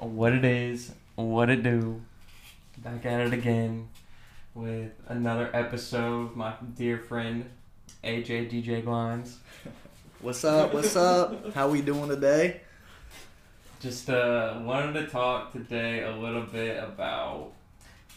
what 0.00 0.32
it 0.32 0.44
is, 0.46 0.92
what 1.14 1.50
it 1.50 1.62
do. 1.62 2.00
Back 2.78 3.04
at 3.04 3.20
it 3.20 3.34
again 3.34 3.88
with 4.54 4.92
another 5.08 5.50
episode 5.52 6.34
my 6.34 6.54
dear 6.74 6.96
friend 6.96 7.50
AJ 8.02 8.50
DJ 8.50 8.82
Glines. 8.82 9.34
What's 10.20 10.42
up? 10.42 10.72
What's 10.72 10.96
up? 10.96 11.52
How 11.52 11.68
we 11.68 11.82
doing 11.82 12.08
today? 12.08 12.62
Just 13.80 14.08
uh, 14.08 14.60
wanted 14.62 14.94
to 14.94 15.06
talk 15.06 15.52
today 15.52 16.02
a 16.04 16.16
little 16.16 16.44
bit 16.44 16.82
about 16.82 17.52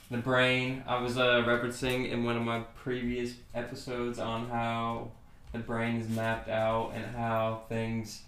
the 0.10 0.18
brain. 0.18 0.84
I 0.88 1.02
was 1.02 1.18
uh, 1.18 1.44
referencing 1.46 2.10
in 2.10 2.24
one 2.24 2.38
of 2.38 2.44
my 2.44 2.62
previous 2.76 3.34
episodes 3.54 4.20
on 4.20 4.48
how 4.48 5.12
the 5.52 5.60
brain 5.60 5.98
is 5.98 6.08
mapped 6.08 6.50
out 6.50 6.94
and 6.96 7.06
how 7.14 7.64
things 7.68 8.22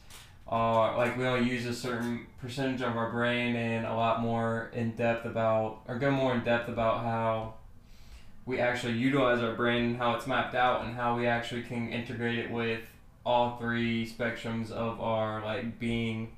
are 0.48 0.98
like 0.98 1.18
we 1.18 1.26
only 1.26 1.50
use 1.50 1.66
a 1.66 1.74
certain 1.74 2.28
percentage 2.40 2.82
of 2.82 2.96
our 2.96 3.10
brain 3.12 3.56
and 3.56 3.86
a 3.86 3.94
lot 3.94 4.22
more 4.22 4.70
in 4.74 4.92
depth 4.92 5.26
about 5.26 5.82
or 5.88 5.98
go 5.98 6.12
more 6.12 6.34
in 6.36 6.44
depth 6.44 6.70
about 6.70 7.04
how 7.04 7.54
we 8.46 8.60
actually 8.60 8.94
utilize 8.94 9.42
our 9.42 9.56
brain 9.56 9.86
and 9.86 9.98
how 9.98 10.14
it's 10.16 10.28
mapped 10.28 10.54
out 10.54 10.86
and 10.86 10.96
how 10.96 11.18
we 11.18 11.26
actually 11.26 11.64
can 11.64 11.90
integrate 11.90 12.38
it 12.38 12.52
with 12.52 12.82
all 13.26 13.58
three 13.58 14.08
spectrums 14.08 14.72
of 14.72 15.02
our 15.02 15.44
like 15.44 15.80
being 15.80 16.32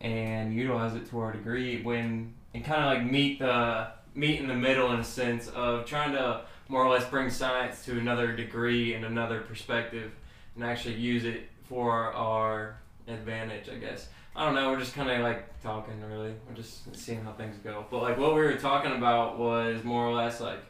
and 0.00 0.54
utilize 0.54 0.94
it 0.94 1.08
to 1.10 1.18
our 1.18 1.32
degree 1.32 1.82
when 1.82 2.32
and 2.54 2.64
kind 2.64 2.84
of 2.84 2.86
like 2.86 3.10
meet 3.10 3.40
the 3.40 3.88
meet 4.14 4.40
in 4.40 4.46
the 4.46 4.54
middle 4.54 4.92
in 4.92 5.00
a 5.00 5.04
sense 5.04 5.48
of 5.48 5.84
trying 5.86 6.12
to 6.12 6.42
more 6.68 6.84
or 6.84 6.90
less 6.90 7.08
bring 7.08 7.28
science 7.28 7.84
to 7.84 7.98
another 7.98 8.32
degree 8.32 8.94
and 8.94 9.04
another 9.04 9.40
perspective 9.40 10.12
and 10.54 10.64
actually 10.64 10.94
use 10.94 11.24
it 11.24 11.48
for 11.68 12.12
our 12.12 12.79
advantage, 13.10 13.68
I 13.68 13.76
guess. 13.76 14.08
I 14.34 14.44
don't 14.44 14.54
know. 14.54 14.70
We're 14.70 14.78
just 14.78 14.94
kind 14.94 15.10
of 15.10 15.20
like 15.20 15.60
talking, 15.60 16.00
really. 16.02 16.34
We're 16.48 16.54
just 16.54 16.94
seeing 16.96 17.22
how 17.22 17.32
things 17.32 17.56
go. 17.62 17.84
But 17.90 18.02
like 18.02 18.18
what 18.18 18.34
we 18.34 18.42
were 18.42 18.54
talking 18.54 18.92
about 18.92 19.38
was 19.38 19.82
more 19.84 20.06
or 20.06 20.14
less 20.14 20.40
like 20.40 20.60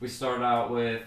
we 0.00 0.08
started 0.08 0.42
out 0.44 0.70
with 0.70 1.02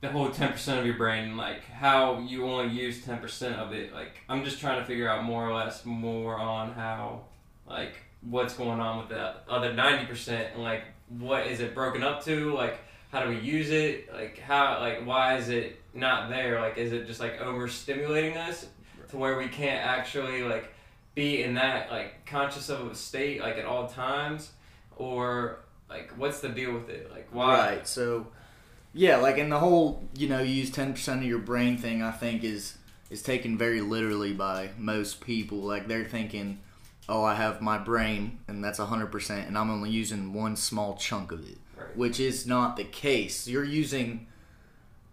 the 0.00 0.08
whole 0.08 0.30
ten 0.30 0.52
percent 0.52 0.80
of 0.80 0.86
your 0.86 0.96
brain, 0.96 1.36
like 1.36 1.64
how 1.64 2.20
you 2.20 2.46
only 2.46 2.72
use 2.72 3.04
ten 3.04 3.18
percent 3.18 3.56
of 3.56 3.72
it. 3.72 3.92
Like 3.92 4.20
I'm 4.28 4.44
just 4.44 4.60
trying 4.60 4.80
to 4.80 4.86
figure 4.86 5.08
out 5.08 5.24
more 5.24 5.48
or 5.48 5.54
less 5.54 5.84
more 5.84 6.38
on 6.38 6.72
how 6.72 7.22
like 7.68 7.94
what's 8.22 8.54
going 8.54 8.80
on 8.80 8.98
with 8.98 9.08
the 9.08 9.34
other 9.48 9.72
ninety 9.72 10.06
percent 10.06 10.48
and 10.54 10.62
like 10.62 10.84
what 11.08 11.46
is 11.46 11.60
it 11.60 11.74
broken 11.74 12.02
up 12.02 12.24
to? 12.24 12.54
Like 12.54 12.78
how 13.10 13.24
do 13.24 13.30
we 13.30 13.40
use 13.40 13.70
it? 13.70 14.12
Like 14.12 14.38
how 14.38 14.78
like 14.80 15.04
why 15.04 15.36
is 15.36 15.48
it 15.48 15.80
not 15.92 16.30
there? 16.30 16.60
Like 16.60 16.78
is 16.78 16.92
it 16.92 17.06
just 17.06 17.20
like 17.20 17.38
overstimulating 17.40 18.36
us 18.36 18.66
to 19.10 19.16
where 19.16 19.36
we 19.36 19.48
can't 19.48 19.84
actually 19.84 20.42
like 20.42 20.72
be 21.14 21.42
in 21.42 21.54
that 21.54 21.90
like 21.90 22.24
conscious 22.26 22.68
of 22.68 22.90
a 22.90 22.94
state 22.94 23.40
like 23.40 23.56
at 23.58 23.64
all 23.64 23.88
times 23.88 24.50
or 24.96 25.60
like 25.88 26.12
what's 26.16 26.40
the 26.40 26.48
deal 26.48 26.72
with 26.72 26.88
it? 26.88 27.10
Like 27.10 27.28
why 27.32 27.56
Right. 27.76 27.88
So, 27.88 28.28
yeah, 28.92 29.16
like 29.16 29.38
in 29.38 29.50
the 29.50 29.58
whole, 29.58 30.08
you 30.14 30.28
know, 30.28 30.40
use 30.40 30.70
ten 30.70 30.92
percent 30.92 31.20
of 31.22 31.26
your 31.26 31.38
brain 31.38 31.76
thing. 31.76 32.02
I 32.02 32.10
think 32.12 32.44
is 32.44 32.76
is 33.10 33.22
taken 33.22 33.58
very 33.58 33.80
literally 33.80 34.32
by 34.32 34.70
most 34.78 35.20
people. 35.20 35.58
Like 35.58 35.88
they're 35.88 36.04
thinking, 36.04 36.60
"Oh, 37.08 37.24
I 37.24 37.34
have 37.34 37.60
my 37.60 37.78
brain, 37.78 38.38
and 38.46 38.62
that's 38.62 38.78
hundred 38.78 39.08
percent, 39.08 39.48
and 39.48 39.58
I'm 39.58 39.70
only 39.70 39.90
using 39.90 40.32
one 40.32 40.54
small 40.56 40.94
chunk 40.96 41.32
of 41.32 41.40
it," 41.48 41.58
Right. 41.76 41.96
which 41.96 42.20
is 42.20 42.46
not 42.46 42.76
the 42.76 42.84
case. 42.84 43.48
You're 43.48 43.64
using 43.64 44.26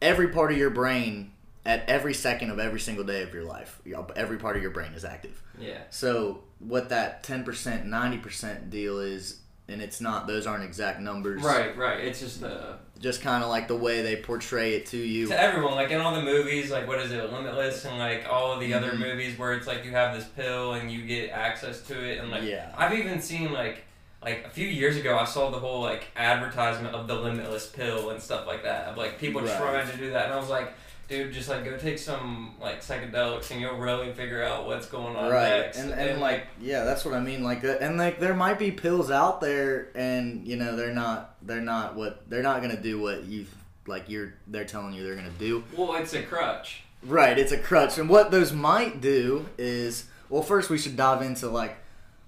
every 0.01 0.27
part 0.27 0.51
of 0.51 0.57
your 0.57 0.69
brain 0.69 1.31
at 1.67 1.87
every 1.89 2.13
second 2.13 2.49
of 2.49 2.59
every 2.59 2.79
single 2.79 3.03
day 3.03 3.21
of 3.21 3.33
your 3.33 3.43
life. 3.43 3.79
Every 4.15 4.37
part 4.37 4.55
of 4.55 4.61
your 4.63 4.71
brain 4.71 4.93
is 4.93 5.03
active. 5.05 5.39
Yeah. 5.59 5.79
So 5.89 6.39
what 6.59 6.89
that 6.89 7.21
ten 7.23 7.43
percent, 7.43 7.85
ninety 7.85 8.17
percent 8.17 8.69
deal 8.69 8.99
is, 8.99 9.41
and 9.67 9.81
it's 9.81 9.99
not; 9.99 10.27
those 10.27 10.47
aren't 10.47 10.63
exact 10.63 11.01
numbers. 11.01 11.43
Right, 11.43 11.77
right. 11.77 11.99
It's 11.99 12.21
just 12.21 12.39
the 12.39 12.77
Just 13.01 13.21
kind 13.21 13.43
of 13.43 13.49
like 13.49 13.67
the 13.67 13.75
way 13.75 14.01
they 14.01 14.15
portray 14.15 14.75
it 14.75 14.85
to 14.87 14.97
you. 14.97 15.27
to 15.27 15.39
everyone, 15.39 15.75
like 15.75 15.91
in 15.91 15.99
all 15.99 16.15
the 16.15 16.21
movies, 16.23 16.71
like 16.71 16.87
what 16.87 16.99
is 16.99 17.11
it, 17.11 17.31
Limitless, 17.33 17.83
and 17.85 17.99
like 17.99 18.25
all 18.29 18.53
of 18.53 18.61
the 18.61 18.73
other 18.73 18.91
Mhm. 18.91 18.99
movies 18.99 19.37
where 19.37 19.53
it's 19.53 19.67
like 19.67 19.83
you 19.83 19.91
have 19.91 20.15
this 20.15 20.25
pill 20.25 20.73
and 20.73 20.89
you 20.89 21.05
get 21.05 21.29
access 21.31 21.81
to 21.83 22.01
it, 22.01 22.19
and 22.19 22.31
like 22.31 22.43
Yeah. 22.43 22.71
I've 22.77 22.93
even 22.93 23.21
seen 23.21 23.51
like 23.51 23.83
like 24.23 24.45
a 24.45 24.49
few 24.49 24.67
years 24.67 24.97
ago, 24.97 25.15
I 25.17 25.25
saw 25.25 25.51
the 25.51 25.59
whole 25.59 25.81
like 25.81 26.07
advertisement 26.15 26.95
of 26.95 27.07
the 27.07 27.13
Limitless 27.15 27.67
pill 27.67 28.09
and 28.09 28.19
stuff 28.21 28.47
like 28.47 28.63
that 28.63 28.85
of 28.87 28.97
like 28.97 29.19
people 29.19 29.41
Right. 29.41 29.57
trying 29.57 29.91
to 29.91 29.97
do 29.97 30.09
that, 30.11 30.25
and 30.25 30.33
I 30.33 30.37
was 30.37 30.49
like. 30.49 30.71
Dude, 31.07 31.31
just 31.31 31.47
like 31.47 31.63
go 31.63 31.77
take 31.77 31.97
some 31.99 32.55
like 32.59 32.81
psychedelics 32.81 33.49
and 33.51 33.61
you'll 33.61 33.77
really 33.77 34.11
figure 34.13 34.43
out 34.43 34.65
what's 34.65 34.87
going 34.87 35.15
on 35.15 35.31
Right, 35.31 35.61
next. 35.61 35.77
and, 35.77 35.91
and 35.93 36.19
like 36.19 36.47
yeah, 36.61 36.83
that's 36.83 37.05
what 37.05 37.13
I 37.13 37.19
mean. 37.21 37.43
Like, 37.43 37.63
uh, 37.63 37.77
and 37.79 37.97
like 37.97 38.19
there 38.19 38.33
might 38.33 38.59
be 38.59 38.71
pills 38.71 39.09
out 39.09 39.39
there, 39.39 39.87
and 39.95 40.45
you 40.45 40.57
know 40.57 40.75
they're 40.75 40.93
not 40.93 41.35
they're 41.41 41.61
not 41.61 41.95
what 41.95 42.29
they're 42.29 42.43
not 42.43 42.61
gonna 42.61 42.81
do 42.81 42.99
what 42.99 43.23
you 43.23 43.45
like 43.87 44.09
you're 44.09 44.33
they're 44.47 44.65
telling 44.65 44.93
you 44.93 45.03
they're 45.03 45.15
gonna 45.15 45.29
do. 45.39 45.63
well, 45.77 45.95
it's 45.95 46.13
a 46.13 46.21
crutch. 46.23 46.83
Right, 47.03 47.37
it's 47.39 47.51
a 47.53 47.57
crutch, 47.57 47.97
and 47.97 48.09
what 48.09 48.31
those 48.31 48.51
might 48.51 48.99
do 49.01 49.45
is 49.57 50.05
well, 50.29 50.41
first 50.41 50.69
we 50.69 50.77
should 50.77 50.97
dive 50.97 51.21
into 51.21 51.47
like 51.47 51.77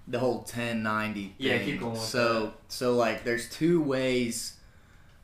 the 0.08 0.18
whole 0.18 0.38
1090 0.38 1.34
Yeah, 1.38 1.58
thing. 1.58 1.66
keep 1.66 1.80
going 1.80 1.96
so 1.96 2.44
that. 2.46 2.52
so 2.68 2.94
like 2.94 3.24
there's 3.24 3.48
two 3.50 3.80
ways 3.82 4.54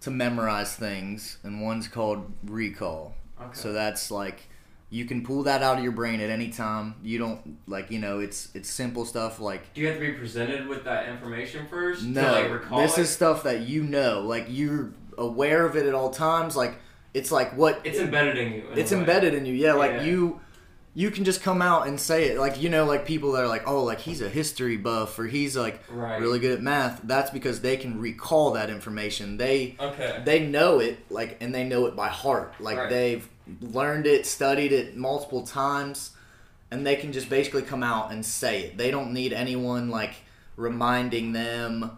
to 0.02 0.10
memorize 0.10 0.76
things, 0.76 1.38
and 1.42 1.62
one's 1.62 1.88
called 1.88 2.30
recall. 2.44 3.14
Okay. 3.40 3.50
So 3.52 3.72
that's 3.72 4.10
like 4.10 4.48
you 4.88 5.04
can 5.04 5.24
pull 5.24 5.42
that 5.42 5.62
out 5.62 5.78
of 5.78 5.82
your 5.82 5.92
brain 5.92 6.20
at 6.20 6.30
any 6.30 6.48
time. 6.50 6.94
You 7.02 7.18
don't 7.18 7.58
like 7.68 7.90
you 7.90 7.98
know 7.98 8.20
it's 8.20 8.48
it's 8.54 8.70
simple 8.70 9.04
stuff 9.04 9.40
like 9.40 9.72
Do 9.74 9.80
you 9.80 9.88
have 9.88 9.96
to 9.96 10.00
be 10.00 10.12
presented 10.12 10.68
with 10.68 10.84
that 10.84 11.08
information 11.08 11.66
first 11.68 12.04
no, 12.04 12.22
to 12.22 12.32
like 12.42 12.50
recall 12.50 12.80
this 12.80 12.96
it? 12.98 13.02
is 13.02 13.10
stuff 13.10 13.42
that 13.44 13.62
you 13.62 13.82
know. 13.82 14.20
Like 14.20 14.46
you're 14.48 14.92
aware 15.18 15.66
of 15.66 15.76
it 15.76 15.86
at 15.86 15.94
all 15.94 16.10
times. 16.10 16.56
Like 16.56 16.76
it's 17.14 17.32
like 17.32 17.56
what 17.56 17.80
It's 17.84 17.98
embedded 17.98 18.38
in 18.38 18.52
you. 18.52 18.64
in 18.72 18.78
it's 18.78 18.92
embedded 18.92 19.34
in 19.34 19.44
you. 19.46 19.54
Yeah, 19.54 19.72
like 19.74 19.92
Yeah. 19.92 20.02
you 20.04 20.40
you 20.98 21.10
can 21.10 21.24
just 21.24 21.42
come 21.42 21.60
out 21.60 21.86
and 21.86 22.00
say 22.00 22.30
it. 22.30 22.38
Like 22.38 22.60
you 22.60 22.70
know, 22.70 22.86
like 22.86 23.04
people 23.04 23.32
that 23.32 23.44
are 23.44 23.48
like, 23.48 23.68
oh, 23.68 23.84
like 23.84 24.00
he's 24.00 24.22
a 24.22 24.30
history 24.30 24.78
buff 24.78 25.18
or 25.18 25.26
he's 25.26 25.54
like 25.54 25.78
Right. 25.90 26.18
really 26.18 26.38
good 26.38 26.52
at 26.52 26.62
math. 26.62 27.02
That's 27.04 27.30
because 27.30 27.60
they 27.60 27.76
can 27.76 28.00
recall 28.00 28.52
that 28.52 28.70
information. 28.70 29.36
They 29.36 29.76
Okay. 29.78 30.22
they 30.24 30.40
know 30.46 30.78
it 30.80 30.98
like 31.10 31.36
and 31.42 31.54
they 31.54 31.64
know 31.64 31.84
it 31.84 31.94
by 31.94 32.08
heart 32.08 32.54
like 32.58 32.78
Right. 32.78 32.88
they've 32.88 33.28
learned 33.60 34.06
it 34.06 34.24
studied 34.26 34.72
it 34.72 34.96
multiple 34.96 35.42
times 35.46 36.12
and 36.70 36.86
they 36.86 36.96
can 36.96 37.12
just 37.12 37.28
basically 37.28 37.62
come 37.62 37.82
out 37.82 38.10
and 38.10 38.24
say 38.26 38.62
it 38.62 38.76
they 38.78 38.90
don't 38.90 39.12
need 39.12 39.32
anyone 39.32 39.88
like 39.90 40.14
reminding 40.56 41.32
them 41.32 41.90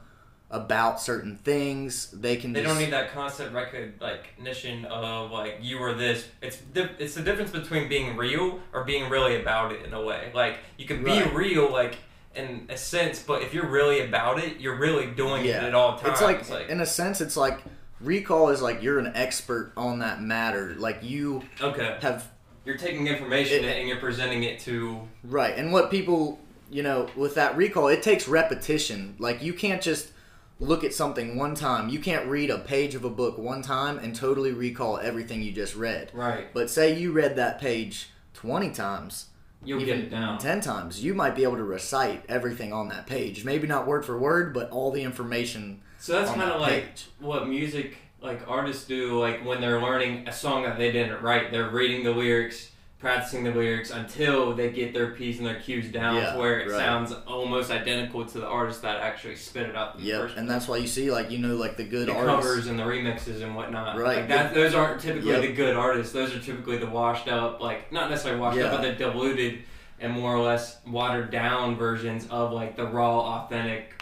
about 0.51 0.99
certain 1.01 1.37
things 1.37 2.11
they 2.11 2.37
can 2.37 2.53
They 2.55 2.63
just 2.63 2.73
don't 2.75 2.83
need 2.83 2.93
that 2.93 3.13
constant 3.13 3.53
record 3.55 3.93
recognition 4.01 4.87
of 4.87 5.31
like 5.31 5.59
you 5.61 5.79
are 5.83 5.93
this. 5.95 6.27
It's 6.41 6.63
it's 6.75 7.15
the 7.15 7.23
difference 7.23 7.51
between 7.51 7.89
being 7.89 8.17
real 8.17 8.61
or 8.73 8.85
being 8.85 9.11
really 9.11 9.41
about 9.41 9.73
it 9.73 9.85
in 9.85 9.93
a 9.93 10.03
way. 10.03 10.31
Like 10.35 10.59
you 10.79 10.87
can 10.87 11.05
be 11.05 11.11
Right. 11.11 11.35
real 11.35 11.71
like 11.71 11.97
in 12.35 12.67
a 12.71 12.77
sense, 12.79 13.23
but 13.23 13.43
if 13.43 13.53
you're 13.53 13.67
really 13.67 14.01
about 14.01 14.39
it, 14.39 14.59
you're 14.59 14.77
really 14.77 15.07
doing 15.07 15.45
it 15.45 15.57
at 15.57 15.75
all 15.75 15.99
times. 15.99 16.21
it's 16.23 16.51
like, 16.51 16.69
in 16.69 16.81
a 16.81 16.87
sense 16.87 17.21
it's 17.21 17.37
like 17.37 17.61
recall 18.01 18.49
is 18.49 18.63
like 18.63 18.83
you're 18.83 18.99
an 19.01 19.11
expert 19.15 19.73
on 19.77 19.99
that 19.99 20.23
matter 20.23 20.75
like 20.79 21.03
you 21.03 21.43
okay, 21.61 21.99
have 22.01 22.31
you're 22.65 22.77
taking 22.77 23.07
information 23.07 23.65
It- 23.65 23.77
and 23.79 23.89
you're 23.89 23.99
presenting 23.99 24.45
it 24.45 24.61
to 24.61 25.01
Right, 25.25 25.57
and 25.59 25.73
what 25.73 25.91
people, 25.91 26.39
you 26.71 26.83
know, 26.83 27.09
with 27.17 27.35
that 27.35 27.57
recall, 27.57 27.89
it 27.89 28.03
takes 28.03 28.29
repetition. 28.29 29.17
Like 29.19 29.43
you 29.43 29.53
can't 29.53 29.83
just 29.83 30.13
look 30.61 30.83
at 30.85 30.93
something 30.93 31.37
one 31.37 31.55
time. 31.55 31.89
You 31.89 31.99
can't 32.01 32.27
read 32.27 32.51
a 32.51 32.59
page 32.59 32.95
of 32.95 33.05
a 33.05 33.11
book 33.11 33.39
one 33.39 33.63
time 33.63 33.99
and 33.99 34.15
totally 34.15 34.53
recall 34.53 34.99
everything 34.99 35.43
you 35.43 35.53
just 35.53 35.75
read. 35.77 36.11
right. 36.15 36.53
But 36.53 36.71
say 36.71 36.99
you 36.99 37.13
read 37.13 37.37
that 37.37 37.61
page 37.61 38.11
20 38.35 38.71
times, 38.71 39.27
You'll 39.65 39.81
get 39.81 39.99
it 39.99 40.11
down. 40.11 40.39
10 40.39 40.61
times, 40.61 41.03
you 41.03 41.15
might 41.15 41.35
be 41.35 41.43
able 41.43 41.57
to 41.57 41.65
recite 41.65 42.25
everything 42.29 42.73
on 42.73 42.89
that 42.91 43.07
page. 43.09 43.45
Maybe 43.45 43.67
not 43.67 43.87
word 43.89 44.05
for 44.05 44.17
word, 44.17 44.55
but 44.55 44.71
all 44.71 44.93
the 44.93 45.03
information 45.03 45.81
So 45.99 46.13
that's 46.13 46.31
kind 46.31 46.43
of 46.43 46.49
that 46.51 46.61
like 46.61 46.85
page. 46.87 47.07
what 47.19 47.49
music 47.49 47.97
like 48.21 48.41
artists 48.49 48.85
do 48.87 49.19
like 49.21 49.45
when 49.45 49.61
they're 49.61 49.81
learning 49.83 50.27
a 50.29 50.33
song 50.33 50.63
that 50.65 50.77
they 50.79 50.91
didn't 50.91 51.23
write 51.23 51.53
they're 51.53 51.71
reading 51.71 52.03
the 52.05 52.11
lyrics 52.11 52.71
practicing 52.99 53.45
the 53.45 53.53
lyrics 53.53 53.91
until 53.91 54.53
they 54.55 54.71
get 54.71 54.93
their 54.93 55.13
p's 55.13 55.39
and 55.39 55.47
their 55.47 55.61
q's 55.61 55.91
down 55.93 56.17
Yeah, 56.17 56.33
to 56.33 56.39
where 56.39 56.59
it 56.61 56.69
right. 56.69 56.79
sounds 56.79 57.13
almost 57.29 57.71
identical 57.71 58.25
to 58.25 58.39
the 58.41 58.47
artist 58.47 58.83
that 58.83 59.01
actually 59.01 59.37
spit 59.37 59.69
it 59.69 59.77
out 59.77 59.95
in 59.95 60.01
the 60.03 60.09
Yep, 60.09 60.31
and 60.37 60.51
that's 60.51 60.67
why 60.67 60.79
you 60.79 60.89
see 60.89 61.11
like 61.11 61.31
you 61.31 61.39
know 61.39 61.55
like 61.55 61.77
the 61.77 61.85
good 61.85 62.09
the 62.09 62.13
artists. 62.15 62.35
covers 62.47 62.67
and 62.67 62.77
the 62.79 62.83
remixes 62.83 63.41
and 63.43 63.55
whatnot. 63.55 63.97
Right. 63.99 64.17
Like 64.19 64.29
that, 64.29 64.53
those 64.53 64.75
aren't 64.75 65.01
typically 65.01 65.31
Yep. 65.31 65.43
the 65.43 65.53
good 65.53 65.77
artists. 65.77 66.13
Those 66.13 66.35
are 66.35 66.41
typically 66.41 66.79
the 66.79 66.87
washed 66.87 67.29
up, 67.29 67.61
like 67.61 67.93
not 67.93 68.11
necessarily 68.11 68.41
washed 68.41 68.59
Yeah. 68.59 68.65
up, 68.65 68.81
but 68.81 68.83
the 68.83 68.93
diluted 69.05 69.61
and 70.01 70.13
more 70.13 70.35
or 70.35 70.41
less 70.43 70.79
watered 70.87 71.31
down 71.31 71.77
versions 71.77 72.27
of 72.31 72.53
like 72.53 72.77
the 72.77 72.85
raw, 72.87 73.45
authentic, 73.45 73.95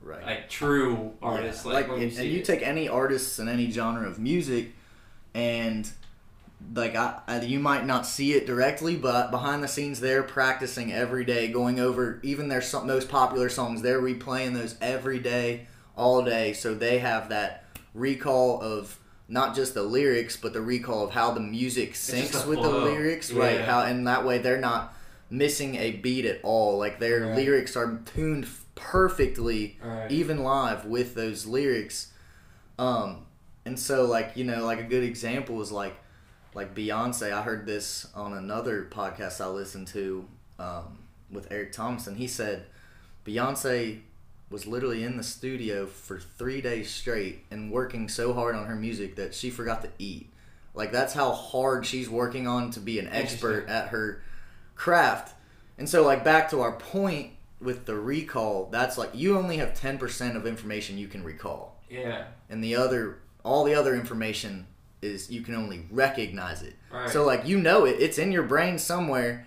Right. 0.00 0.24
like 0.26 0.48
true 0.50 1.12
artists. 1.22 1.64
Yeah, 1.64 1.72
Like, 1.74 1.88
when 1.88 2.02
and, 2.02 2.12
you 2.12 2.20
and 2.20 2.28
you 2.28 2.42
take 2.42 2.62
any 2.62 2.88
artists 2.88 3.38
in 3.38 3.48
any 3.48 3.70
genre 3.70 4.08
of 4.08 4.18
music, 4.18 4.72
and 5.32 5.88
like 6.74 6.94
I, 6.96 7.20
I, 7.26 7.40
you 7.42 7.58
might 7.58 7.84
not 7.86 8.06
see 8.06 8.32
it 8.32 8.46
directly, 8.46 8.96
but 8.96 9.30
behind 9.30 9.62
the 9.62 9.68
scenes, 9.68 10.00
they're 10.00 10.22
practicing 10.22 10.92
every 10.92 11.24
day, 11.24 11.48
going 11.48 11.78
over 11.80 12.18
even 12.22 12.48
their 12.48 12.62
so- 12.62 12.84
most 12.84 13.08
popular 13.08 13.48
songs. 13.48 13.82
They're 13.82 14.00
replaying 14.00 14.54
those 14.54 14.76
every 14.80 15.18
day, 15.18 15.66
all 15.96 16.22
day, 16.22 16.52
so 16.52 16.74
they 16.74 16.98
have 17.00 17.28
that 17.28 17.64
recall 17.94 18.60
of 18.62 18.98
not 19.28 19.54
just 19.54 19.74
the 19.74 19.82
lyrics, 19.82 20.36
but 20.36 20.52
the 20.52 20.60
recall 20.60 21.04
of 21.04 21.10
how 21.12 21.30
the 21.32 21.40
music 21.40 21.92
syncs 21.94 22.42
the 22.42 22.48
with 22.48 22.60
the 22.62 22.68
flow. 22.68 22.84
lyrics, 22.84 23.32
right? 23.32 23.60
How 23.60 23.82
and 23.82 24.06
that 24.06 24.24
way 24.26 24.38
they're 24.38 24.60
not 24.60 24.94
missing 25.30 25.76
a 25.76 25.92
beat 25.92 26.24
at 26.26 26.40
all. 26.42 26.76
Like 26.78 26.98
their 27.00 27.26
Right. 27.26 27.36
lyrics 27.36 27.76
are 27.76 28.00
tuned 28.14 28.46
perfectly 28.74 29.78
Right. 29.82 30.10
even 30.10 30.42
live 30.42 30.84
with 30.84 31.14
those 31.14 31.46
lyrics. 31.46 32.08
Um, 32.78 33.26
and 33.64 33.78
so 33.78 34.04
like 34.04 34.32
you 34.36 34.44
know, 34.44 34.64
like 34.66 34.80
a 34.80 34.84
good 34.84 35.02
example 35.04 35.60
is 35.62 35.72
like 35.72 35.94
like 36.54 36.74
Beyonce. 36.74 37.32
I 37.32 37.42
heard 37.42 37.66
this 37.66 38.06
on 38.14 38.32
another 38.32 38.86
podcast 38.90 39.40
I 39.40 39.46
listened 39.46 39.88
to 39.88 40.26
um, 40.58 40.98
with 41.30 41.50
Eric 41.50 41.72
Thompson. 41.72 42.16
He 42.16 42.26
said 42.26 42.66
Beyonce 43.24 44.00
was 44.50 44.66
literally 44.66 45.02
in 45.02 45.16
the 45.16 45.22
studio 45.22 45.86
for 45.86 46.18
three 46.18 46.60
days 46.60 46.90
straight 46.90 47.44
and 47.50 47.70
working 47.70 48.08
so 48.08 48.34
hard 48.34 48.54
on 48.54 48.66
her 48.66 48.76
music 48.76 49.16
that 49.16 49.34
she 49.34 49.50
forgot 49.50 49.82
to 49.82 49.88
eat. 49.98 50.30
Like 50.74 50.92
that's 50.92 51.14
how 51.14 51.32
hard 51.32 51.86
she's 51.86 52.08
working 52.08 52.46
on 52.46 52.70
to 52.72 52.80
be 52.80 52.98
an 52.98 53.08
expert 53.08 53.66
at 53.68 53.88
her 53.88 54.22
craft. 54.74 55.34
And 55.78 55.88
so 55.88 56.04
like 56.04 56.22
back 56.22 56.50
to 56.50 56.60
our 56.60 56.72
point 56.72 57.32
with 57.60 57.86
the 57.86 57.94
recall, 57.96 58.68
that's 58.70 58.98
like 58.98 59.10
you 59.14 59.38
only 59.38 59.56
have 59.56 59.74
10% 59.74 60.36
of 60.36 60.46
information 60.46 60.98
you 60.98 61.08
can 61.08 61.24
recall. 61.24 61.76
Yeah. 61.88 62.24
And 62.50 62.62
the 62.62 62.76
other 62.76 63.18
all 63.44 63.64
the 63.64 63.74
other 63.74 63.94
information 63.94 64.66
is 65.02 65.30
you 65.30 65.42
can 65.42 65.54
only 65.54 65.86
recognize 65.90 66.62
it. 66.62 66.74
Right. 66.92 67.10
So 67.10 67.24
like 67.24 67.46
you 67.46 67.58
know 67.58 67.84
it, 67.84 67.96
it's 68.00 68.18
in 68.18 68.32
your 68.32 68.44
brain 68.44 68.78
somewhere, 68.78 69.46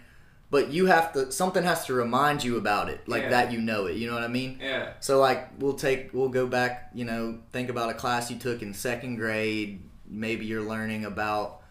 but 0.52 0.70
you 0.72 0.86
have 0.88 1.14
to 1.14 1.32
something 1.32 1.64
has 1.64 1.86
to 1.86 1.94
remind 1.94 2.44
you 2.44 2.58
about 2.58 2.90
it, 2.90 3.08
like 3.08 3.24
Yeah. 3.24 3.30
that 3.30 3.52
you 3.52 3.62
know 3.62 3.86
it. 3.88 3.96
You 3.98 4.08
know 4.08 4.14
what 4.16 4.24
I 4.24 4.28
mean? 4.28 4.60
Yeah. 4.62 4.94
So 5.00 5.20
like 5.20 5.50
we'll 5.60 5.74
take 5.74 6.14
we'll 6.14 6.30
go 6.30 6.46
back, 6.48 6.92
you 6.94 7.06
know, 7.06 7.40
think 7.52 7.70
about 7.70 7.90
a 7.90 7.94
class 7.94 8.30
you 8.30 8.38
took 8.38 8.62
in 8.62 8.74
second 8.74 9.16
grade. 9.16 9.82
Maybe 10.08 10.46
you're 10.46 10.62
learning 10.64 11.06
about 11.06 11.62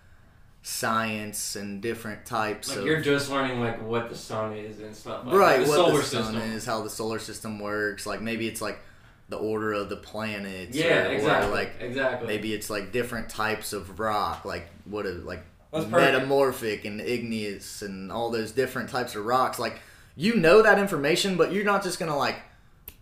science 0.66 1.56
and 1.56 1.82
different 1.82 2.24
types 2.24 2.70
Like 2.70 2.78
of 2.78 2.86
you're 2.86 3.00
just 3.00 3.30
learning 3.30 3.60
like 3.60 3.82
what 3.86 4.08
the 4.08 4.16
sun 4.16 4.54
is 4.54 4.80
and 4.80 4.96
stuff. 4.96 5.26
Like 5.26 5.34
right 5.34 5.60
The 5.60 5.68
what 5.68 5.74
solar 5.76 5.98
the 5.98 6.02
sun 6.04 6.24
system. 6.34 6.52
is, 6.52 6.64
how 6.64 6.82
the 6.82 6.90
solar 6.90 7.18
system 7.18 7.58
works. 7.58 8.06
Like 8.06 8.22
maybe 8.22 8.48
it's 8.48 8.62
like 8.62 8.78
the 9.34 9.40
order 9.40 9.72
of 9.72 9.88
the 9.88 9.96
planets. 9.96 10.76
Yeah, 10.76 11.08
or, 11.08 11.12
exactly. 11.12 11.50
Or 11.50 11.54
like 11.54 11.72
exactly. 11.80 12.26
maybe 12.28 12.54
it's 12.54 12.70
like 12.70 12.92
different 12.92 13.28
types 13.28 13.72
of 13.72 13.98
rock, 13.98 14.44
like 14.44 14.66
what 14.84 15.06
is 15.06 15.24
like 15.24 15.42
metamorphic 15.72 16.84
and 16.84 17.00
igneous 17.00 17.82
and 17.82 18.12
all 18.12 18.30
those 18.30 18.52
different 18.52 18.90
types 18.90 19.14
of 19.14 19.24
rocks. 19.26 19.58
Like 19.58 19.80
you 20.16 20.36
know 20.36 20.62
that 20.62 20.78
information, 20.78 21.36
but 21.36 21.52
you're 21.52 21.64
not 21.64 21.82
just 21.82 21.98
gonna 21.98 22.16
like 22.16 22.36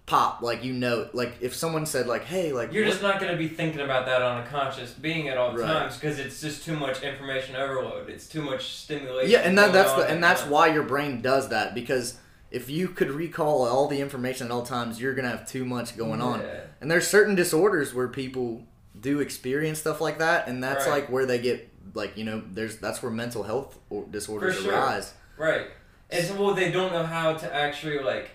pop 0.04 0.42
like 0.42 0.64
you 0.64 0.72
know 0.72 1.08
like 1.12 1.32
if 1.40 1.54
someone 1.54 1.86
said 1.86 2.08
like 2.08 2.24
hey 2.24 2.52
like 2.52 2.72
You're 2.72 2.84
what- 2.84 2.90
just 2.90 3.02
not 3.02 3.20
going 3.20 3.30
to 3.30 3.38
be 3.38 3.46
thinking 3.46 3.80
about 3.80 4.04
that 4.06 4.20
on 4.20 4.42
a 4.42 4.46
conscious 4.46 4.92
being 4.92 5.28
at 5.28 5.38
all 5.38 5.56
Right. 5.56 5.64
times 5.64 5.94
because 5.94 6.18
it's 6.18 6.40
just 6.40 6.64
too 6.64 6.76
much 6.76 7.02
information 7.02 7.54
overload. 7.54 8.10
It's 8.10 8.26
too 8.26 8.42
much 8.42 8.72
stimulation. 8.74 9.30
yeah 9.30 9.38
and 9.40 9.56
that, 9.58 9.72
that's 9.72 9.90
on 9.90 10.00
the 10.00 10.04
at 10.06 10.10
and 10.10 10.22
that's 10.24 10.44
why 10.46 10.66
your 10.74 10.82
brain 10.82 11.20
does 11.22 11.50
that 11.50 11.74
because 11.76 12.18
if 12.52 12.68
you 12.70 12.88
could 12.88 13.10
recall 13.10 13.66
all 13.66 13.88
the 13.88 14.00
information 14.00 14.46
at 14.46 14.50
all 14.52 14.62
times 14.62 15.00
you're 15.00 15.14
gonna 15.14 15.30
have 15.30 15.46
too 15.48 15.64
much 15.64 15.96
going 15.96 16.20
on 16.20 16.40
and 16.80 16.90
there's 16.90 17.06
certain 17.08 17.34
disorders 17.34 17.92
where 17.94 18.08
people 18.08 18.62
do 19.00 19.20
experience 19.20 19.78
stuff 19.80 20.00
like 20.00 20.18
that 20.18 20.46
and 20.48 20.62
that's 20.62 20.86
Right. 20.86 20.92
like 21.02 21.10
where 21.10 21.26
they 21.26 21.38
get 21.40 21.68
like 21.94 22.16
you 22.16 22.24
know 22.24 22.42
there's 22.52 22.76
that's 22.76 23.02
where 23.02 23.10
mental 23.10 23.42
health 23.42 23.78
disorders 24.10 24.56
sure. 24.60 24.72
arise 24.72 25.14
Right. 25.36 25.66
And 26.10 26.26
so, 26.26 26.34
well, 26.40 26.54
they 26.54 26.70
don't 26.70 26.92
know 26.92 27.04
how 27.04 27.32
to 27.32 27.54
actually 27.54 27.98
like 27.98 28.30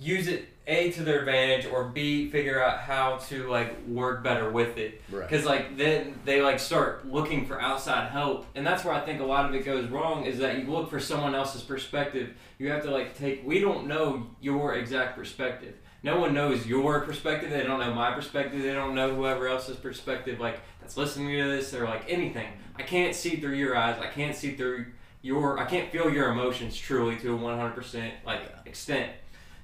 use 0.00 0.26
it 0.26 0.46
a 0.68 0.92
to 0.92 1.02
their 1.02 1.20
advantage 1.20 1.66
or 1.66 1.84
b 1.88 2.28
figure 2.30 2.62
out 2.62 2.78
how 2.80 3.16
to 3.16 3.48
like 3.50 3.74
work 3.86 4.22
better 4.22 4.50
with 4.50 4.76
it. 4.76 5.00
right 5.10 5.28
Because 5.28 5.44
like 5.46 5.76
then 5.78 6.14
they 6.24 6.42
like 6.42 6.60
start 6.60 7.08
looking 7.08 7.46
for 7.46 7.60
outside 7.60 8.10
help, 8.10 8.46
and 8.54 8.64
that's 8.66 8.84
where 8.84 8.94
I 8.94 9.00
think 9.00 9.20
a 9.20 9.24
lot 9.24 9.46
of 9.46 9.54
it 9.54 9.64
goes 9.64 9.88
wrong. 9.88 10.24
Is 10.26 10.38
that 10.38 10.58
you 10.58 10.64
look 10.70 10.90
for 10.90 11.00
someone 11.00 11.34
else's 11.34 11.62
perspective. 11.62 12.34
You 12.58 12.70
have 12.70 12.82
to 12.84 12.90
like 12.90 13.16
take. 13.18 13.44
We 13.46 13.58
don't 13.60 13.86
know 13.88 14.26
your 14.40 14.74
exact 14.74 15.16
perspective. 15.16 15.74
No 16.02 16.20
one 16.20 16.32
knows 16.34 16.64
your 16.66 17.00
perspective. 17.00 17.50
They 17.50 17.64
don't 17.64 17.80
know 17.80 17.92
my 17.92 18.12
perspective. 18.12 18.62
They 18.62 18.72
don't 18.72 18.94
know 18.94 19.14
whoever 19.16 19.48
else's 19.48 19.76
perspective. 19.76 20.38
Like 20.38 20.60
that's 20.80 20.96
listening 20.96 21.36
to 21.38 21.48
this 21.48 21.74
or 21.74 21.84
like 21.86 22.04
anything. 22.08 22.48
I 22.76 22.82
can't 22.82 23.14
see 23.16 23.36
through 23.36 23.54
your 23.54 23.74
eyes. 23.76 23.98
I 24.00 24.06
can't 24.06 24.36
see 24.36 24.54
through 24.54 24.86
your. 25.22 25.58
I 25.58 25.64
can't 25.64 25.90
feel 25.90 26.10
your 26.10 26.30
emotions 26.30 26.76
truly 26.76 27.16
to 27.16 27.32
a 27.32 27.36
one 27.36 27.58
hundred 27.58 27.74
percent 27.74 28.12
like 28.26 28.40
Yeah. 28.42 28.60
extent. 28.70 29.12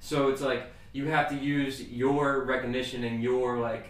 So 0.01 0.29
it's 0.29 0.41
like 0.41 0.63
you 0.95 1.07
have 1.07 1.27
to 1.27 1.35
use 1.35 1.81
your 1.89 2.45
recognition 2.45 3.03
and 3.03 3.21
your 3.21 3.57
like 3.59 3.87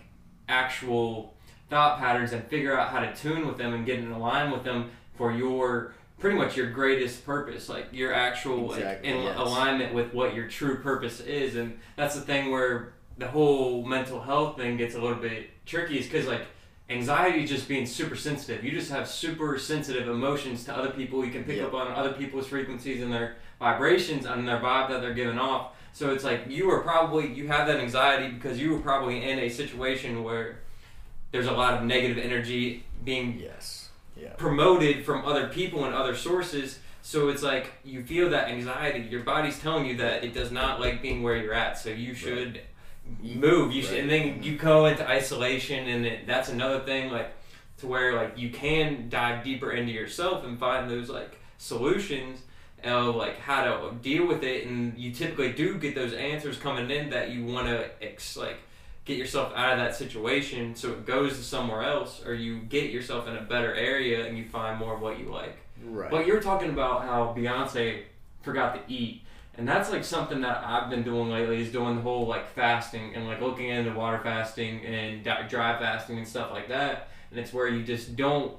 actual 0.50 1.36
thought 1.69 2.00
patterns 2.00 2.31
and 2.34 2.44
figure 2.46 2.78
out 2.78 2.90
how 2.90 3.00
to 3.00 3.13
tune 3.16 3.48
with 3.48 3.57
them 3.57 3.74
and 3.74 3.86
get 3.86 4.00
in 4.00 4.18
line 4.19 4.52
with 4.52 4.63
them 4.63 4.90
for 5.16 5.31
your 5.31 5.94
pretty 6.19 6.38
much 6.38 6.56
your 6.57 6.72
greatest 6.72 7.25
purpose 7.25 7.69
like 7.69 7.88
your 7.92 8.13
actual 8.13 8.74
Exactly, 8.74 9.10
like, 9.12 9.18
in 9.19 9.24
yes. 9.24 9.38
alignment 9.38 9.94
with 9.94 10.13
what 10.13 10.34
your 10.34 10.48
true 10.48 10.78
purpose 10.81 11.19
is 11.19 11.56
and 11.56 11.78
that's 11.96 12.16
the 12.16 12.22
thing 12.22 12.52
where 12.52 12.94
the 13.18 13.28
whole 13.28 13.86
mental 13.86 14.19
health 14.22 14.57
thing 14.57 14.78
gets 14.78 14.96
a 14.96 15.00
little 15.02 15.18
bit 15.18 15.50
tricky 15.66 16.00
is 16.00 16.06
because 16.06 16.28
like 16.28 16.42
anxiety 16.90 17.46
just 17.46 17.68
being 17.68 17.86
super 17.86 18.16
sensitive 18.16 18.63
you 18.63 18.72
just 18.72 18.92
have 18.92 19.07
super 19.07 19.57
sensitive 19.57 20.07
emotions 20.07 20.63
to 20.63 20.75
other 20.75 20.90
people 20.92 21.25
you 21.25 21.31
can 21.31 21.44
pick 21.44 21.57
Yep. 21.57 21.68
up 21.68 21.74
on 21.74 21.88
other 21.94 22.13
people's 22.13 22.48
frequencies 22.48 23.02
and 23.02 23.12
their 23.12 23.36
vibrations 23.60 24.25
and 24.25 24.48
their 24.48 24.60
vibe 24.60 24.90
that 24.90 25.02
they're 25.02 25.13
giving 25.13 25.40
off 25.40 25.72
so 25.95 26.12
it's 26.12 26.25
like 26.25 26.42
you 26.50 26.68
were 26.68 26.81
probably 26.81 27.33
you 27.33 27.47
have 27.47 27.68
that 27.68 27.80
anxiety 27.80 28.27
because 28.27 28.59
you 28.59 28.74
were 28.74 28.80
probably 28.80 29.24
in 29.24 29.39
a 29.39 29.47
situation 29.47 30.25
where 30.25 30.59
there's 31.31 31.47
a 31.47 31.53
lot 31.53 31.74
of 31.74 31.86
negative 31.86 32.18
energy 32.18 32.83
being 33.06 33.39
yes 33.39 33.88
yeah 34.18 34.33
promoted 34.33 35.06
from 35.06 35.24
other 35.25 35.47
people 35.47 35.86
and 35.86 35.95
other 35.95 36.13
sources. 36.13 36.80
So 37.01 37.30
it's 37.30 37.44
like 37.44 37.71
you 37.86 38.03
feel 38.03 38.30
that 38.31 38.50
anxiety. 38.50 39.07
Your 39.09 39.24
body's 39.24 39.57
telling 39.57 39.86
you 39.86 39.95
that 39.97 40.25
it 40.25 40.33
does 40.33 40.51
not 40.51 40.81
like 40.81 41.01
being 41.01 41.24
where 41.24 41.38
you're 41.38 41.53
at. 41.53 41.77
So 41.77 41.92
you 41.92 42.13
should 42.13 42.59
move. 43.21 43.71
You 43.71 43.81
should, 43.81 44.00
and 44.00 44.09
then 44.09 44.44
you 44.44 44.57
go 44.57 44.88
into 44.88 45.07
isolation, 45.07 45.88
and 45.88 46.06
it, 46.06 46.27
that's 46.27 46.50
another 46.50 46.81
thing. 46.81 47.09
Like 47.09 47.31
to 47.77 47.88
where 47.88 48.15
like 48.15 48.38
you 48.38 48.50
can 48.50 49.07
dive 49.07 49.45
deeper 49.45 49.71
into 49.71 49.94
yourself 49.94 50.44
and 50.44 50.59
find 50.59 50.89
those 50.92 51.09
like 51.09 51.39
solutions 51.57 52.42
of 52.86 53.16
like 53.16 53.40
how 53.40 53.64
to 53.64 53.95
deal 54.02 54.28
with 54.28 54.44
it. 54.44 54.68
And 54.68 54.98
you 54.98 55.12
typically 55.12 55.54
do 55.54 55.78
get 55.78 55.95
those 55.95 56.14
answers 56.14 56.57
coming 56.57 56.90
in 56.92 57.09
that 57.09 57.31
you 57.31 57.45
want 57.45 57.68
to 57.68 57.90
ex- 58.04 58.38
like 58.38 58.57
get 59.06 59.18
yourself 59.18 59.54
out 59.56 59.74
of 59.74 59.80
that 59.80 59.95
situation 59.95 60.76
so 60.76 60.90
it 60.90 61.06
goes 61.06 61.38
to 61.38 61.44
somewhere 61.44 61.83
else 61.83 62.26
or 62.26 62.33
you 62.33 62.59
get 62.59 62.90
yourself 62.90 63.28
in 63.28 63.36
a 63.38 63.42
better 63.42 63.74
area 63.74 64.26
and 64.26 64.36
you 64.38 64.44
find 64.45 64.80
more 64.80 64.95
of 64.95 65.02
what 65.02 65.19
you 65.19 65.26
like. 65.26 65.57
right 65.83 66.09
But 66.09 66.26
you're 66.26 66.42
talking 66.42 66.69
about 66.69 67.04
how 67.04 67.33
Beyonce 67.38 68.02
forgot 68.42 68.76
to 68.76 68.94
eat. 68.94 69.21
And 69.57 69.68
that's 69.68 69.90
like 69.90 70.04
something 70.04 70.42
that 70.42 70.64
I've 70.66 70.90
been 70.90 71.04
doing 71.04 71.30
lately 71.30 71.62
is 71.62 71.71
doing 71.71 71.95
the 71.95 72.02
whole 72.02 72.28
like 72.28 72.48
fasting 72.50 73.16
and 73.16 73.26
like 73.26 73.42
looking 73.42 73.69
into 73.69 73.94
water 73.94 74.19
fasting 74.21 74.83
and 74.86 75.24
dry 75.24 75.78
fasting 75.80 76.18
and 76.18 76.28
stuff 76.28 76.52
like 76.52 76.68
that. 76.69 77.09
And 77.31 77.40
it's 77.40 77.54
where 77.54 77.68
you 77.68 77.83
just 77.83 78.16
don't 78.16 78.54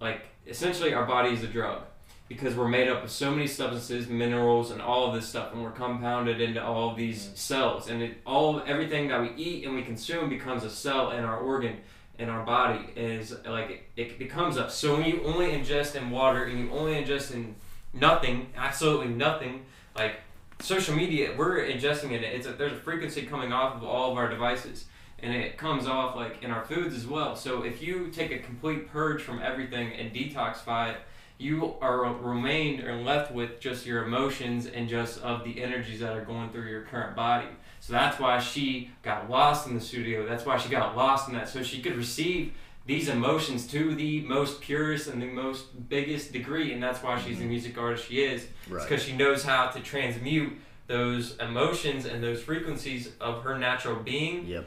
like 0.00 0.26
essentially 0.46 0.92
our 0.92 1.06
body 1.06 1.30
is 1.30 1.42
a 1.42 1.46
drug 1.46 1.82
because 2.28 2.54
we're 2.54 2.68
made 2.68 2.88
up 2.88 3.02
of 3.02 3.10
so 3.10 3.30
many 3.30 3.46
substances, 3.46 4.08
minerals, 4.08 4.70
and 4.70 4.82
all 4.82 5.08
of 5.08 5.14
this 5.14 5.26
stuff, 5.26 5.52
and 5.52 5.62
we're 5.62 5.70
compounded 5.70 6.40
into 6.40 6.62
all 6.62 6.90
of 6.90 6.96
these 6.96 7.26
mm. 7.26 7.36
cells, 7.36 7.88
and 7.88 8.02
it 8.02 8.18
all 8.26 8.62
everything 8.66 9.08
that 9.08 9.20
we 9.20 9.32
eat 9.36 9.64
and 9.64 9.74
we 9.74 9.82
consume 9.82 10.28
becomes 10.28 10.62
a 10.64 10.70
cell 10.70 11.10
in 11.12 11.24
our 11.24 11.38
organ 11.38 11.78
in 12.18 12.28
our 12.28 12.44
body 12.44 12.80
is 12.96 13.34
like 13.46 13.88
it 13.96 14.18
becomes 14.18 14.58
up. 14.58 14.70
So 14.70 14.96
when 14.96 15.06
you 15.06 15.22
only 15.24 15.52
ingest 15.52 15.94
in 15.94 16.10
water 16.10 16.44
and 16.44 16.58
you 16.58 16.70
only 16.70 16.94
ingest 16.94 17.32
in 17.32 17.54
nothing, 17.92 18.48
absolutely 18.56 19.08
nothing, 19.08 19.64
like 19.96 20.16
social 20.60 20.94
media, 20.94 21.34
we're 21.36 21.60
ingesting 21.60 22.10
it. 22.12 22.22
It's 22.22 22.46
a, 22.46 22.52
there's 22.52 22.72
a 22.72 22.80
frequency 22.80 23.22
coming 23.22 23.52
off 23.52 23.76
of 23.76 23.84
all 23.84 24.10
of 24.10 24.18
our 24.18 24.28
devices, 24.28 24.86
and 25.20 25.32
it 25.34 25.56
comes 25.56 25.86
off 25.86 26.16
like 26.16 26.42
in 26.42 26.50
our 26.50 26.64
foods 26.64 26.94
as 26.94 27.06
well. 27.06 27.36
So 27.36 27.62
if 27.62 27.80
you 27.80 28.10
take 28.10 28.32
a 28.32 28.38
complete 28.38 28.90
purge 28.90 29.22
from 29.22 29.40
everything 29.40 29.92
and 29.92 30.12
detoxify 30.12 30.94
it, 30.94 30.98
you 31.38 31.74
are 31.80 32.12
remained 32.14 32.82
or 32.82 32.96
left 32.96 33.32
with 33.32 33.60
just 33.60 33.86
your 33.86 34.04
emotions 34.04 34.66
and 34.66 34.88
just 34.88 35.20
of 35.22 35.44
the 35.44 35.62
energies 35.62 36.00
that 36.00 36.12
are 36.12 36.24
going 36.24 36.50
through 36.50 36.68
your 36.68 36.82
current 36.82 37.14
body. 37.14 37.46
So 37.80 37.92
that's 37.92 38.18
why 38.18 38.40
she 38.40 38.90
got 39.02 39.30
lost 39.30 39.68
in 39.68 39.74
the 39.74 39.80
studio. 39.80 40.28
That's 40.28 40.44
why 40.44 40.58
she 40.58 40.68
got 40.68 40.96
lost 40.96 41.28
in 41.28 41.34
that, 41.34 41.48
so 41.48 41.62
she 41.62 41.80
could 41.80 41.96
receive 41.96 42.52
these 42.86 43.08
emotions 43.08 43.66
to 43.68 43.94
the 43.94 44.22
most 44.22 44.60
purest 44.60 45.08
and 45.08 45.22
the 45.22 45.26
most 45.26 45.88
biggest 45.88 46.32
degree, 46.32 46.72
and 46.72 46.82
that's 46.82 47.02
why 47.02 47.20
she's 47.20 47.36
the 47.36 47.42
mm-hmm. 47.42 47.50
music 47.50 47.78
artist 47.78 48.08
she 48.08 48.24
is. 48.24 48.46
Right 48.68 48.82
because 48.82 49.04
she 49.04 49.12
knows 49.12 49.44
how 49.44 49.68
to 49.68 49.80
transmute 49.80 50.54
those 50.86 51.36
emotions 51.36 52.06
and 52.06 52.22
those 52.22 52.42
frequencies 52.42 53.10
of 53.20 53.42
her 53.42 53.58
natural 53.58 53.96
being 53.96 54.46
yep 54.46 54.64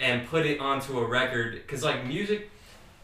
and 0.00 0.26
put 0.26 0.46
it 0.46 0.58
onto 0.58 0.98
a 0.98 1.06
record. 1.06 1.54
Because 1.54 1.84
like 1.84 2.06
music, 2.06 2.49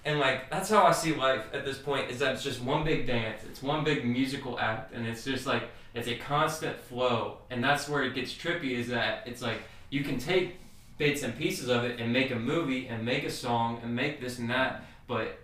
And 0.07 0.21
like 0.21 0.49
that's 0.51 0.71
how 0.71 0.85
I 0.85 0.93
see 0.93 1.15
life 1.15 1.43
at 1.53 1.65
this 1.65 1.79
point 1.79 2.11
is 2.11 2.21
that 2.21 2.33
it's 2.35 2.45
just 2.45 2.63
one 2.63 2.85
big 2.85 3.07
dance. 3.07 3.43
It's 3.45 3.63
one 3.63 3.83
big 3.85 4.07
musical 4.07 4.59
act 4.59 4.95
and 4.95 5.05
it's 5.07 5.25
just 5.25 5.47
like 5.47 5.65
it's 5.95 6.07
a 6.09 6.17
constant 6.17 6.79
flow. 6.79 7.39
And 7.51 7.63
that's 7.63 7.89
where 7.89 8.05
it 8.05 8.15
gets 8.15 8.33
trippy 8.33 8.71
is 8.79 8.89
that 8.89 9.25
it's 9.27 9.43
like 9.43 9.61
you 9.91 10.05
can 10.05 10.19
take 10.19 10.57
bits 10.97 11.23
and 11.25 11.37
pieces 11.37 11.69
of 11.69 11.85
it 11.85 12.01
and 12.01 12.13
make 12.13 12.31
a 12.31 12.37
movie 12.37 12.87
and 12.87 13.05
make 13.05 13.25
a 13.25 13.31
song 13.31 13.81
and 13.83 13.95
make 13.95 14.21
this 14.21 14.39
and 14.39 14.49
that, 14.49 14.85
but 15.09 15.39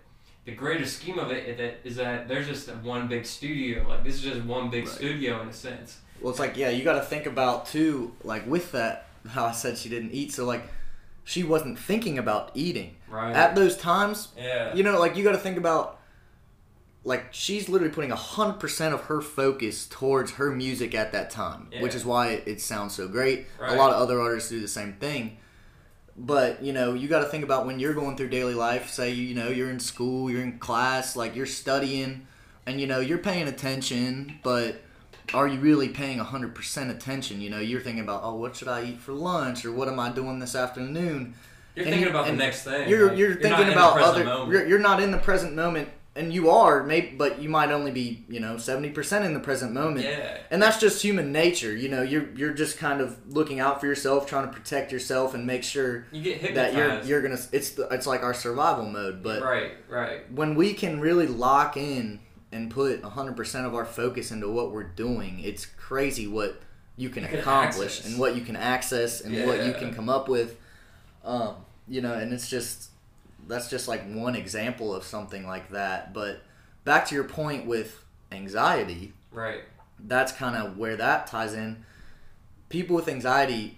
the 0.45 0.51
greater 0.51 0.85
scheme 0.85 1.19
of 1.19 1.31
it 1.31 1.79
is 1.85 1.95
that, 1.97 2.27
there's 2.27 2.47
just 2.47 2.69
one 2.77 3.07
big 3.07 3.25
studio. 3.25 3.85
Like 3.87 4.03
this 4.03 4.15
is 4.15 4.21
just 4.21 4.43
one 4.43 4.69
big 4.69 4.85
Right. 4.85 4.95
studio 4.95 5.41
in 5.41 5.49
a 5.49 5.53
sense. 5.53 5.99
Well, 6.21 6.31
it's 6.31 6.39
like 6.39 6.55
yeah, 6.57 6.69
you 6.69 6.83
got 6.85 6.93
to 6.93 7.01
think 7.01 7.25
about 7.25 7.65
too, 7.65 8.13
like 8.23 8.47
with 8.47 8.71
that 8.71 9.07
how 9.29 9.45
I 9.45 9.51
said 9.51 9.77
she 9.77 9.89
didn't 9.89 10.11
eat. 10.11 10.31
So 10.33 10.45
like, 10.45 10.63
she 11.25 11.43
wasn't 11.43 11.79
thinking 11.79 12.17
about 12.17 12.51
eating 12.55 12.95
Right. 13.13 13.35
at 13.35 13.55
those 13.55 13.77
times. 13.77 14.29
yeah. 14.37 14.73
You 14.73 14.83
know, 14.83 14.99
like 14.99 15.15
you 15.15 15.23
got 15.23 15.33
to 15.33 15.37
think 15.37 15.57
about. 15.57 15.99
Like 17.05 17.33
she's 17.33 17.67
literally 17.67 17.93
putting 17.93 18.11
hundred 18.11 18.61
percent 18.61 18.93
of 18.93 19.01
her 19.01 19.19
focus 19.19 19.87
towards 19.87 20.31
her 20.33 20.51
music 20.51 20.95
at 20.95 21.11
that 21.11 21.29
time, 21.29 21.67
which 21.81 21.95
is 21.95 22.05
why 22.05 22.29
it, 22.29 22.47
it 22.47 22.61
sounds 22.61 22.95
so 22.95 23.09
great. 23.09 23.45
A 23.59 23.75
lot 23.75 23.91
of 23.91 24.01
other 24.01 24.21
artists 24.21 24.49
do 24.49 24.61
the 24.61 24.69
same 24.69 24.93
thing, 24.93 25.35
but 26.15 26.63
you 26.63 26.71
know 26.71 26.93
you 26.93 27.09
got 27.09 27.19
to 27.19 27.25
think 27.25 27.43
about 27.43 27.65
when 27.65 27.77
you're 27.77 27.93
going 27.93 28.15
through 28.15 28.29
daily 28.29 28.53
life. 28.53 28.89
Say 28.89 29.11
you 29.11 29.35
know 29.35 29.49
you're 29.49 29.69
in 29.69 29.81
school, 29.81 30.31
you're 30.31 30.43
in 30.43 30.59
class, 30.59 31.17
like 31.17 31.35
you're 31.35 31.45
studying, 31.45 32.25
and 32.65 32.79
you 32.79 32.87
know 32.87 33.01
you're 33.01 33.17
paying 33.17 33.49
attention, 33.49 34.39
but 34.41 34.81
are 35.33 35.47
you 35.47 35.59
really 35.59 35.89
paying 35.89 36.19
100% 36.19 36.89
attention? 36.89 37.41
You 37.41 37.49
know, 37.49 37.59
you're 37.59 37.81
thinking 37.81 38.03
about, 38.03 38.21
oh, 38.23 38.35
what 38.35 38.55
should 38.55 38.67
I 38.67 38.83
eat 38.83 38.99
for 38.99 39.13
lunch? 39.13 39.65
Or 39.65 39.71
what 39.71 39.87
am 39.87 39.99
I 39.99 40.09
doing 40.09 40.39
this 40.39 40.55
afternoon? 40.55 41.33
You're 41.75 41.85
and 41.85 41.93
thinking 41.93 42.09
about 42.09 42.27
the 42.27 42.33
next 42.33 42.63
thing. 42.63 42.89
You're, 42.89 43.09
Like, 43.09 43.17
you're 43.17 43.29
not 43.29 43.41
thinking 43.41 43.69
about 43.73 43.99
other, 43.99 44.23
you're, 44.23 44.67
you're 44.67 44.79
not 44.79 45.01
in 45.01 45.11
the 45.11 45.17
present 45.17 45.55
moment, 45.55 45.89
and 46.15 46.31
you 46.31 46.51
are, 46.51 46.83
maybe, 46.83 47.15
but 47.17 47.41
you 47.41 47.49
might 47.49 47.71
only 47.71 47.89
be, 47.89 48.23
you 48.29 48.39
know, 48.39 48.55
70% 48.55 49.25
in 49.25 49.33
the 49.33 49.39
present 49.39 49.73
moment. 49.73 50.05
yeah. 50.05 50.37
And 50.51 50.61
that's 50.61 50.79
just 50.79 51.01
human 51.01 51.31
nature. 51.31 51.75
You 51.75 51.89
know, 51.89 52.03
you're, 52.03 52.29
you're 52.35 52.53
just 52.53 52.77
kind 52.77 53.01
of 53.01 53.17
looking 53.33 53.59
out 53.59 53.79
for 53.79 53.87
yourself, 53.87 54.27
trying 54.27 54.45
to 54.45 54.53
protect 54.53 54.91
yourself 54.91 55.33
and 55.33 55.47
make 55.47 55.63
sure 55.63 56.05
You 56.11 56.21
get 56.21 56.53
that 56.53 56.75
you're, 56.75 57.01
you're 57.01 57.21
going 57.23 57.35
to, 57.35 57.43
it's, 57.51 57.71
the, 57.71 57.87
it's 57.89 58.05
like 58.05 58.21
our 58.21 58.35
survival 58.35 58.85
mode. 58.85 59.23
But 59.23 59.41
right, 59.41 59.71
right. 59.89 60.31
when 60.31 60.53
we 60.53 60.73
can 60.73 60.99
really 60.99 61.25
lock 61.25 61.77
in 61.77 62.19
and 62.51 62.69
put 62.69 63.01
100% 63.01 63.65
of 63.65 63.73
our 63.73 63.85
focus 63.85 64.29
into 64.31 64.47
what 64.51 64.71
we're 64.71 64.83
doing, 64.83 65.39
it's 65.39 65.65
crazy 65.65 66.27
what 66.27 66.61
you 66.95 67.09
can 67.09 67.23
You 67.23 67.29
can 67.29 67.39
accomplish 67.39 67.97
access. 67.97 68.05
and 68.11 68.19
what 68.19 68.35
you 68.35 68.43
can 68.43 68.55
access 68.55 69.21
and 69.21 69.47
what 69.47 69.65
you 69.65 69.73
can 69.73 69.95
come 69.95 70.09
up 70.09 70.27
with. 70.29 70.57
Um, 71.23 71.55
you 71.87 72.01
know, 72.01 72.13
and 72.13 72.33
it's 72.33 72.49
just 72.49 72.89
that's 73.47 73.69
just 73.69 73.87
like 73.87 74.03
one 74.09 74.35
example 74.35 74.93
of 74.95 75.03
something 75.03 75.45
like 75.45 75.69
that. 75.71 76.13
But 76.13 76.41
back 76.85 77.07
to 77.07 77.15
your 77.15 77.23
point 77.25 77.65
with 77.65 78.03
anxiety, 78.31 79.13
Right. 79.31 79.61
that's 79.99 80.31
kind 80.31 80.55
of 80.55 80.77
where 80.77 80.95
that 80.97 81.27
ties 81.27 81.53
in. 81.53 81.83
People 82.69 82.95
with 82.95 83.07
anxiety, 83.07 83.77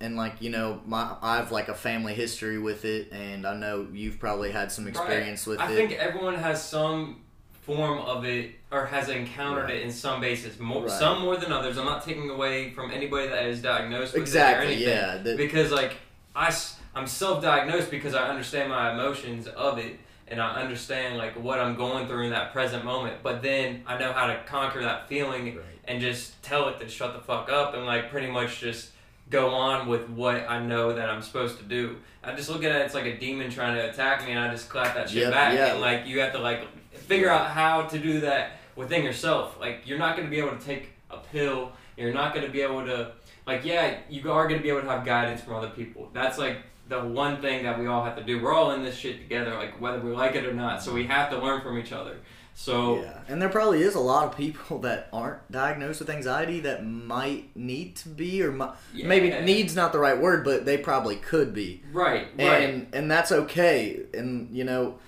and 0.00 0.16
like 0.16 0.40
you 0.40 0.50
know, 0.50 0.80
my 0.86 1.14
I 1.20 1.36
have 1.36 1.52
like 1.52 1.68
a 1.68 1.74
family 1.74 2.14
history 2.14 2.58
with 2.58 2.84
it, 2.84 3.12
and 3.12 3.46
I 3.46 3.54
know 3.54 3.86
you've 3.92 4.18
probably 4.18 4.50
had 4.50 4.72
some 4.72 4.86
experience 4.88 5.46
with 5.46 5.60
I 5.60 5.66
it. 5.70 5.72
I 5.72 5.74
think 5.76 5.92
everyone 5.92 6.34
has 6.36 6.62
some 6.64 7.20
form 7.62 7.98
of 7.98 8.24
it 8.24 8.52
or 8.72 8.86
has 8.86 9.08
encountered 9.10 9.64
Right. 9.64 9.74
it 9.76 9.82
in 9.82 9.92
some 9.92 10.20
basis. 10.20 10.58
More, 10.58 10.82
Right. 10.82 10.90
Some 10.90 11.20
more 11.22 11.36
than 11.36 11.52
others. 11.52 11.76
I'm 11.76 11.84
not 11.84 12.04
taking 12.04 12.30
away 12.30 12.70
from 12.70 12.90
anybody 12.90 13.28
that 13.28 13.44
is 13.46 13.60
diagnosed 13.60 14.14
with 14.14 14.22
exactly, 14.22 14.66
it 14.66 14.68
or 14.68 14.72
anything. 14.72 14.88
yeah. 14.88 15.16
that- 15.22 15.36
because 15.36 15.70
like 15.70 15.96
I, 16.34 16.54
am 16.94 17.06
self-diagnosed 17.06 17.90
because 17.90 18.14
I 18.14 18.28
understand 18.28 18.68
my 18.70 18.92
emotions 18.92 19.46
of 19.46 19.78
it 19.78 19.98
and 20.28 20.40
I 20.40 20.60
understand 20.60 21.18
like 21.18 21.34
what 21.42 21.58
I'm 21.60 21.74
going 21.76 22.06
through 22.06 22.24
in 22.24 22.30
that 22.30 22.52
present 22.52 22.84
moment. 22.84 23.16
But 23.22 23.42
then 23.42 23.82
I 23.86 23.98
know 23.98 24.12
how 24.12 24.26
to 24.26 24.38
conquer 24.46 24.80
that 24.82 25.08
feeling 25.08 25.56
Right. 25.56 25.64
and 25.84 26.00
just 26.00 26.40
tell 26.42 26.68
it 26.68 26.78
to 26.80 26.88
shut 26.88 27.14
the 27.14 27.20
fuck 27.20 27.50
up 27.50 27.74
and 27.74 27.84
like 27.86 28.10
pretty 28.10 28.28
much 28.30 28.60
just 28.60 28.90
go 29.28 29.50
on 29.50 29.86
with 29.88 30.08
what 30.10 30.48
I 30.48 30.60
know 30.64 30.92
that 30.92 31.08
I'm 31.08 31.22
supposed 31.22 31.58
to 31.58 31.64
do. 31.64 31.96
I 32.22 32.34
just 32.34 32.50
look 32.50 32.64
at 32.64 32.70
it 32.72 32.84
it's 32.84 32.94
like 32.94 33.06
a 33.06 33.16
demon 33.18 33.50
trying 33.50 33.76
to 33.76 33.88
attack 33.90 34.24
me 34.24 34.32
and 34.32 34.40
I 34.40 34.50
just 34.50 34.68
clap 34.68 34.94
that 34.94 35.08
shit 35.08 35.22
Yep, 35.22 35.32
back 35.32 35.54
yeah. 35.54 35.72
and 35.72 35.80
like 35.80 36.06
you 36.06 36.20
have 36.20 36.32
to 36.32 36.38
like 36.38 36.66
figure 36.92 37.30
out 37.30 37.50
how 37.50 37.82
to 37.82 37.98
do 37.98 38.20
that 38.20 38.52
within 38.76 39.02
yourself. 39.04 39.58
Like 39.60 39.82
you're 39.84 39.98
not 39.98 40.16
going 40.16 40.28
to 40.28 40.30
be 40.30 40.38
able 40.40 40.56
to 40.56 40.64
take 40.64 40.90
a 41.10 41.18
pill. 41.18 41.72
You're 41.96 42.12
not 42.12 42.34
going 42.34 42.46
to 42.46 42.52
be 42.52 42.60
able 42.62 42.84
to 42.86 43.12
like 43.46 43.64
yeah, 43.64 43.98
you 44.08 44.30
are 44.30 44.46
going 44.48 44.58
to 44.58 44.62
be 44.62 44.68
able 44.70 44.82
to 44.82 44.88
have 44.88 45.04
guidance 45.04 45.40
from 45.40 45.54
other 45.54 45.70
people. 45.70 46.08
That's 46.12 46.38
like 46.38 46.58
the 46.90 47.00
one 47.00 47.40
thing 47.40 47.62
that 47.62 47.78
we 47.78 47.86
all 47.86 48.04
have 48.04 48.16
to 48.16 48.22
do. 48.22 48.42
We're 48.42 48.52
all 48.52 48.72
in 48.72 48.82
this 48.82 48.96
shit 48.96 49.20
together, 49.20 49.54
like 49.54 49.80
whether 49.80 50.00
we 50.00 50.10
like 50.10 50.34
it 50.34 50.44
or 50.44 50.52
not. 50.52 50.82
So 50.82 50.92
we 50.92 51.06
have 51.06 51.30
to 51.30 51.38
learn 51.38 51.62
from 51.62 51.78
each 51.78 51.92
other. 51.92 52.16
So 52.52 53.00
Yeah, 53.00 53.20
and 53.28 53.40
there 53.40 53.48
probably 53.48 53.82
is 53.82 53.94
a 53.94 54.00
lot 54.00 54.26
of 54.26 54.36
people 54.36 54.78
that 54.80 55.08
aren't 55.12 55.50
diagnosed 55.50 56.00
with 56.00 56.10
anxiety 56.10 56.60
that 56.60 56.84
might 56.84 57.56
need 57.56 57.94
to 57.96 58.08
be, 58.08 58.42
or 58.42 58.52
yeah. 58.92 59.06
maybe 59.06 59.30
needs 59.44 59.74
not 59.76 59.92
the 59.92 60.00
right 60.00 60.20
word, 60.20 60.44
but 60.44 60.66
they 60.66 60.76
probably 60.76 61.16
could 61.16 61.54
be, 61.54 61.82
right, 61.92 62.26
right, 62.36 62.62
and 62.62 62.88
and 62.92 63.10
that's 63.10 63.30
okay. 63.30 64.00
And 64.12 64.54
you 64.54 64.64
know, 64.64 64.98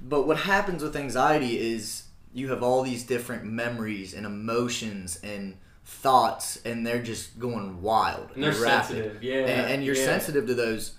but 0.00 0.26
what 0.26 0.36
happens 0.36 0.82
with 0.82 0.94
anxiety 0.94 1.58
is 1.58 2.04
you 2.34 2.50
have 2.50 2.62
all 2.62 2.82
these 2.82 3.02
different 3.02 3.44
memories 3.44 4.12
and 4.12 4.26
emotions 4.26 5.18
and 5.24 5.56
thoughts, 5.86 6.58
and 6.66 6.86
they're 6.86 7.02
just 7.02 7.38
going 7.38 7.80
wild 7.80 8.30
and 8.34 8.44
they're 8.44 8.52
rapid 8.52 8.96
sensitive. 8.96 9.22
Yeah, 9.22 9.46
and, 9.46 9.72
and 9.72 9.84
you're 9.84 9.96
yeah. 9.96 10.04
sensitive 10.04 10.46
to 10.48 10.54
those 10.54 10.92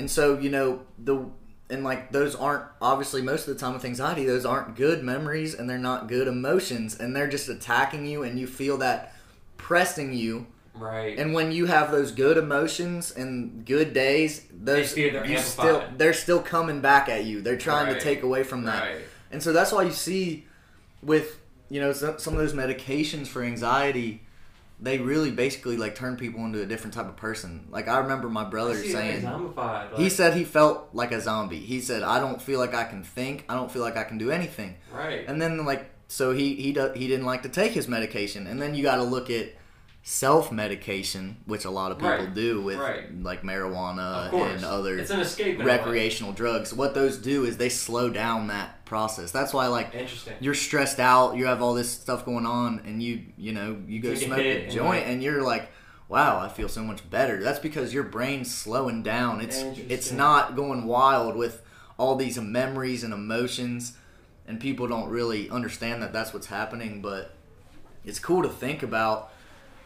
and 0.00 0.10
so 0.10 0.38
you 0.38 0.50
know 0.50 0.80
the 0.98 1.26
and 1.68 1.84
like 1.84 2.10
those 2.10 2.34
aren't 2.34 2.64
obviously 2.82 3.22
most 3.22 3.46
of 3.46 3.54
the 3.54 3.60
time 3.60 3.74
with 3.74 3.84
anxiety 3.84 4.24
those 4.24 4.44
aren't 4.44 4.74
good 4.74 5.04
memories 5.04 5.54
and 5.54 5.68
they're 5.70 5.78
not 5.78 6.08
good 6.08 6.26
emotions 6.26 6.98
and 6.98 7.14
they're 7.14 7.28
just 7.28 7.48
attacking 7.48 8.04
you 8.06 8.22
and 8.24 8.38
you 8.40 8.46
feel 8.46 8.76
that 8.78 9.14
pressing 9.56 10.12
you 10.12 10.46
Right. 10.74 11.18
and 11.18 11.34
when 11.34 11.52
you 11.52 11.66
have 11.66 11.90
those 11.92 12.10
good 12.12 12.38
emotions 12.38 13.10
and 13.12 13.66
good 13.66 13.92
days 13.92 14.46
those 14.50 14.96
you 14.96 15.10
amplified. 15.10 15.38
still 15.44 15.84
they're 15.98 16.12
still 16.14 16.40
coming 16.40 16.80
back 16.80 17.08
at 17.08 17.24
you 17.24 17.42
they're 17.42 17.58
trying 17.58 17.88
Right. 17.88 17.98
to 17.98 18.00
take 18.00 18.22
away 18.22 18.42
from 18.44 18.64
that 18.64 18.82
right. 18.84 19.04
and 19.30 19.42
so 19.42 19.52
that's 19.52 19.72
why 19.72 19.82
you 19.82 19.90
see 19.92 20.46
with 21.02 21.38
you 21.68 21.80
know 21.80 21.92
some, 21.92 22.18
some 22.18 22.32
of 22.34 22.38
those 22.40 22.52
medications 22.54 23.26
for 23.28 23.42
anxiety, 23.42 24.22
they 24.82 24.98
really 24.98 25.30
basically 25.30 25.76
like 25.76 25.94
turn 25.94 26.16
people 26.16 26.44
into 26.44 26.62
a 26.62 26.66
different 26.66 26.94
type 26.94 27.06
of 27.06 27.16
person. 27.16 27.66
Like 27.70 27.86
I 27.88 27.98
remember 27.98 28.28
my 28.30 28.44
brother 28.44 28.72
I 28.72 28.76
see 28.76 28.88
it 28.88 28.92
saying 28.92 29.22
zombified. 29.22 29.96
he 29.96 30.08
said 30.08 30.34
he 30.34 30.44
felt 30.44 30.88
like 30.94 31.12
a 31.12 31.20
zombie. 31.20 31.58
He 31.60 31.80
said 31.80 32.02
I 32.02 32.18
don't 32.20 32.40
feel 32.40 32.58
like 32.58 32.74
I 32.74 32.84
can 32.84 33.02
think. 33.04 33.44
I 33.48 33.54
don't 33.54 33.70
feel 33.70 33.82
like 33.82 33.96
I 33.96 34.04
can 34.04 34.18
do 34.18 34.30
anything. 34.30 34.76
right. 34.92 35.24
And 35.28 35.40
then 35.40 35.64
like 35.64 35.90
so 36.08 36.32
he 36.32 36.54
he 36.56 36.72
do, 36.72 36.92
he 36.94 37.06
didn't 37.08 37.26
like 37.26 37.42
to 37.42 37.48
take 37.48 37.72
his 37.72 37.86
medication. 37.88 38.46
And 38.46 38.60
then 38.60 38.74
you 38.74 38.82
got 38.82 38.96
to 38.96 39.02
look 39.04 39.30
at 39.30 39.50
self 40.02 40.50
medication, 40.50 41.36
which 41.44 41.64
a 41.66 41.70
lot 41.70 41.92
of 41.92 41.98
people 41.98 42.10
Right. 42.16 42.34
do 42.34 42.62
with 42.62 42.78
Right. 42.78 43.22
like 43.22 43.42
marijuana 43.42 44.32
and 44.32 44.64
other 44.64 44.98
it's 44.98 45.10
an 45.10 45.20
escape. 45.20 45.56
in 45.56 45.60
a 45.60 45.64
way. 45.64 45.76
recreational 45.76 46.32
drugs. 46.32 46.72
What 46.72 46.94
those 46.94 47.18
do 47.18 47.44
is 47.44 47.58
they 47.58 47.68
slow 47.68 48.08
down 48.08 48.46
that 48.48 48.79
process. 48.94 49.30
That's 49.30 49.54
why 49.54 49.68
like 49.68 49.94
Interesting. 49.94 50.34
you're 50.40 50.52
stressed 50.52 50.98
out, 50.98 51.36
you 51.36 51.46
have 51.46 51.62
all 51.62 51.74
this 51.74 51.88
stuff 51.90 52.24
going 52.26 52.44
on, 52.44 52.82
and 52.84 53.00
you 53.02 53.22
you 53.38 53.52
know 53.52 53.78
you 53.86 54.00
go 54.00 54.14
Take 54.14 54.24
smoke 54.26 54.38
hit 54.40 54.68
a 54.68 54.70
joint, 54.74 54.88
like- 54.88 55.06
and 55.06 55.22
you're 55.22 55.42
like, 55.42 55.70
wow, 56.08 56.38
I 56.40 56.48
feel 56.48 56.68
so 56.68 56.82
much 56.82 57.08
better. 57.08 57.40
That's 57.42 57.60
because 57.60 57.94
your 57.94 58.02
brain's 58.02 58.52
slowing 58.52 59.02
down. 59.04 59.40
It's 59.40 59.58
it's 59.88 60.10
not 60.12 60.56
going 60.56 60.84
wild 60.86 61.36
with 61.36 61.62
all 61.96 62.16
these 62.16 62.38
memories 62.40 63.04
and 63.04 63.14
emotions, 63.14 63.96
and 64.48 64.58
people 64.60 64.88
don't 64.88 65.08
really 65.08 65.48
understand 65.48 66.02
that 66.02 66.12
that's 66.12 66.34
what's 66.34 66.48
happening. 66.48 67.00
But 67.00 67.34
it's 68.04 68.18
cool 68.18 68.42
to 68.42 68.48
think 68.48 68.82
about. 68.82 69.32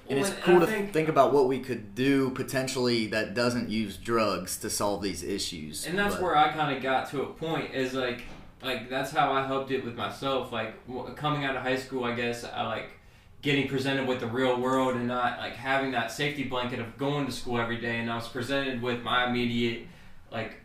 And 0.08 0.20
Well, 0.20 0.30
it's 0.30 0.38
cool 0.44 0.60
to 0.60 0.66
think- 0.66 0.92
think 0.92 1.08
about 1.08 1.32
what 1.32 1.48
we 1.48 1.60
could 1.60 1.94
do 1.94 2.28
potentially 2.30 3.06
that 3.06 3.32
doesn't 3.32 3.70
use 3.70 3.96
drugs 3.96 4.58
to 4.58 4.68
solve 4.68 5.00
these 5.02 5.22
issues. 5.22 5.86
and 5.86 5.98
that's 5.98 6.16
But- 6.16 6.22
where 6.22 6.36
I 6.36 6.52
kind 6.52 6.76
of 6.76 6.82
got 6.82 7.08
to 7.12 7.22
a 7.22 7.26
point 7.26 7.74
is 7.74 7.94
like 7.94 8.20
like 8.64 8.88
that's 8.88 9.10
how 9.10 9.32
I 9.32 9.46
helped 9.46 9.70
it 9.70 9.84
with 9.84 9.94
myself. 9.94 10.52
Like 10.52 10.74
coming 11.16 11.44
out 11.44 11.56
of 11.56 11.62
high 11.62 11.76
school 11.76 12.04
I 12.04 12.14
guess 12.14 12.44
I 12.44 12.66
like 12.66 12.90
getting 13.42 13.68
presented 13.68 14.08
with 14.08 14.20
the 14.20 14.26
real 14.26 14.58
world 14.58 14.96
and 14.96 15.06
not 15.06 15.38
like 15.38 15.52
having 15.52 15.90
that 15.92 16.10
safety 16.10 16.44
blanket 16.44 16.80
of 16.80 16.96
going 16.96 17.26
to 17.26 17.32
school 17.32 17.60
every 17.60 17.78
day. 17.78 17.98
And 17.98 18.10
I 18.10 18.16
was 18.16 18.26
presented 18.26 18.80
with 18.80 19.02
my 19.02 19.28
immediate 19.28 19.86
like 20.32 20.56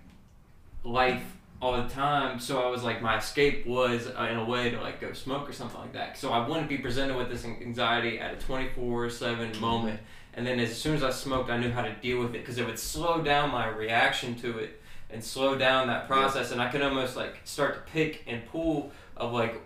life 0.83 1.23
all 1.61 1.81
the 1.81 1.89
time. 1.89 2.39
So 2.39 2.61
I 2.61 2.69
was 2.69 2.83
like 2.83 3.01
my 3.01 3.17
escape 3.17 3.65
was 3.67 4.07
uh, 4.07 4.27
in 4.31 4.37
a 4.37 4.45
way 4.45 4.69
to 4.69 4.79
like 4.79 5.01
go 5.01 5.11
smoke 5.11 5.49
or 5.49 5.53
something 5.53 5.79
like 5.79 5.93
that. 5.93 6.17
So 6.17 6.31
I 6.31 6.47
wouldn't 6.47 6.69
be 6.69 6.77
presented 6.77 7.17
with 7.17 7.29
this 7.29 7.43
anxiety 7.43 8.19
at 8.19 8.33
a 8.33 8.37
24/7 8.37 9.59
moment. 9.59 9.99
And 10.33 10.47
then 10.47 10.59
as 10.59 10.79
soon 10.79 10.95
as 10.95 11.03
I 11.03 11.09
smoked 11.09 11.49
I 11.49 11.57
knew 11.57 11.71
how 11.71 11.81
to 11.81 11.93
deal 11.95 12.19
with 12.19 12.29
it 12.29 12.39
because 12.39 12.57
it 12.57 12.65
would 12.65 12.79
slow 12.79 13.21
down 13.21 13.51
my 13.51 13.67
reaction 13.67 14.35
to 14.35 14.57
it 14.59 14.78
and 15.09 15.23
slow 15.23 15.55
down 15.57 15.87
that 15.87 16.07
process 16.07 16.51
and 16.51 16.61
I 16.61 16.69
could 16.69 16.81
almost 16.81 17.15
like 17.15 17.39
start 17.43 17.73
to 17.85 17.91
pick 17.91 18.23
and 18.27 18.45
pull 18.45 18.91
of 19.17 19.33
like 19.33 19.61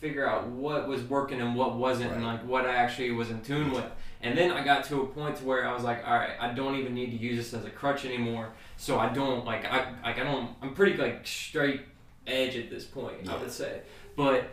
figure 0.00 0.28
out 0.28 0.46
what 0.48 0.88
was 0.88 1.02
working 1.02 1.40
and 1.40 1.54
what 1.54 1.74
wasn't 1.76 2.12
and 2.12 2.24
like 2.24 2.44
what 2.46 2.66
I 2.66 2.74
actually 2.76 3.10
was 3.12 3.30
in 3.30 3.40
tune 3.42 3.70
with 3.72 3.84
and 4.22 4.36
then 4.36 4.50
I 4.50 4.64
got 4.64 4.84
to 4.84 5.02
a 5.02 5.06
point 5.06 5.36
to 5.36 5.44
where 5.44 5.66
I 5.68 5.72
was 5.74 5.84
like 5.84 6.06
all 6.06 6.14
right 6.14 6.30
I 6.40 6.52
don't 6.52 6.76
even 6.76 6.94
need 6.94 7.10
to 7.10 7.16
use 7.16 7.36
this 7.36 7.54
as 7.58 7.64
a 7.66 7.70
crutch 7.70 8.04
anymore 8.04 8.50
so 8.76 8.98
I 8.98 9.08
don't 9.10 9.44
like 9.44 9.64
I 9.64 9.92
like 10.02 10.18
I 10.18 10.24
don't 10.24 10.50
I'm 10.62 10.74
pretty 10.74 10.96
like 10.96 11.26
straight 11.26 11.82
edge 12.26 12.56
at 12.56 12.68
this 12.70 12.84
point. 12.84 13.16
I 13.28 13.32
Yeah. 13.34 13.38
would 13.40 13.52
say, 13.52 13.82
but 14.16 14.48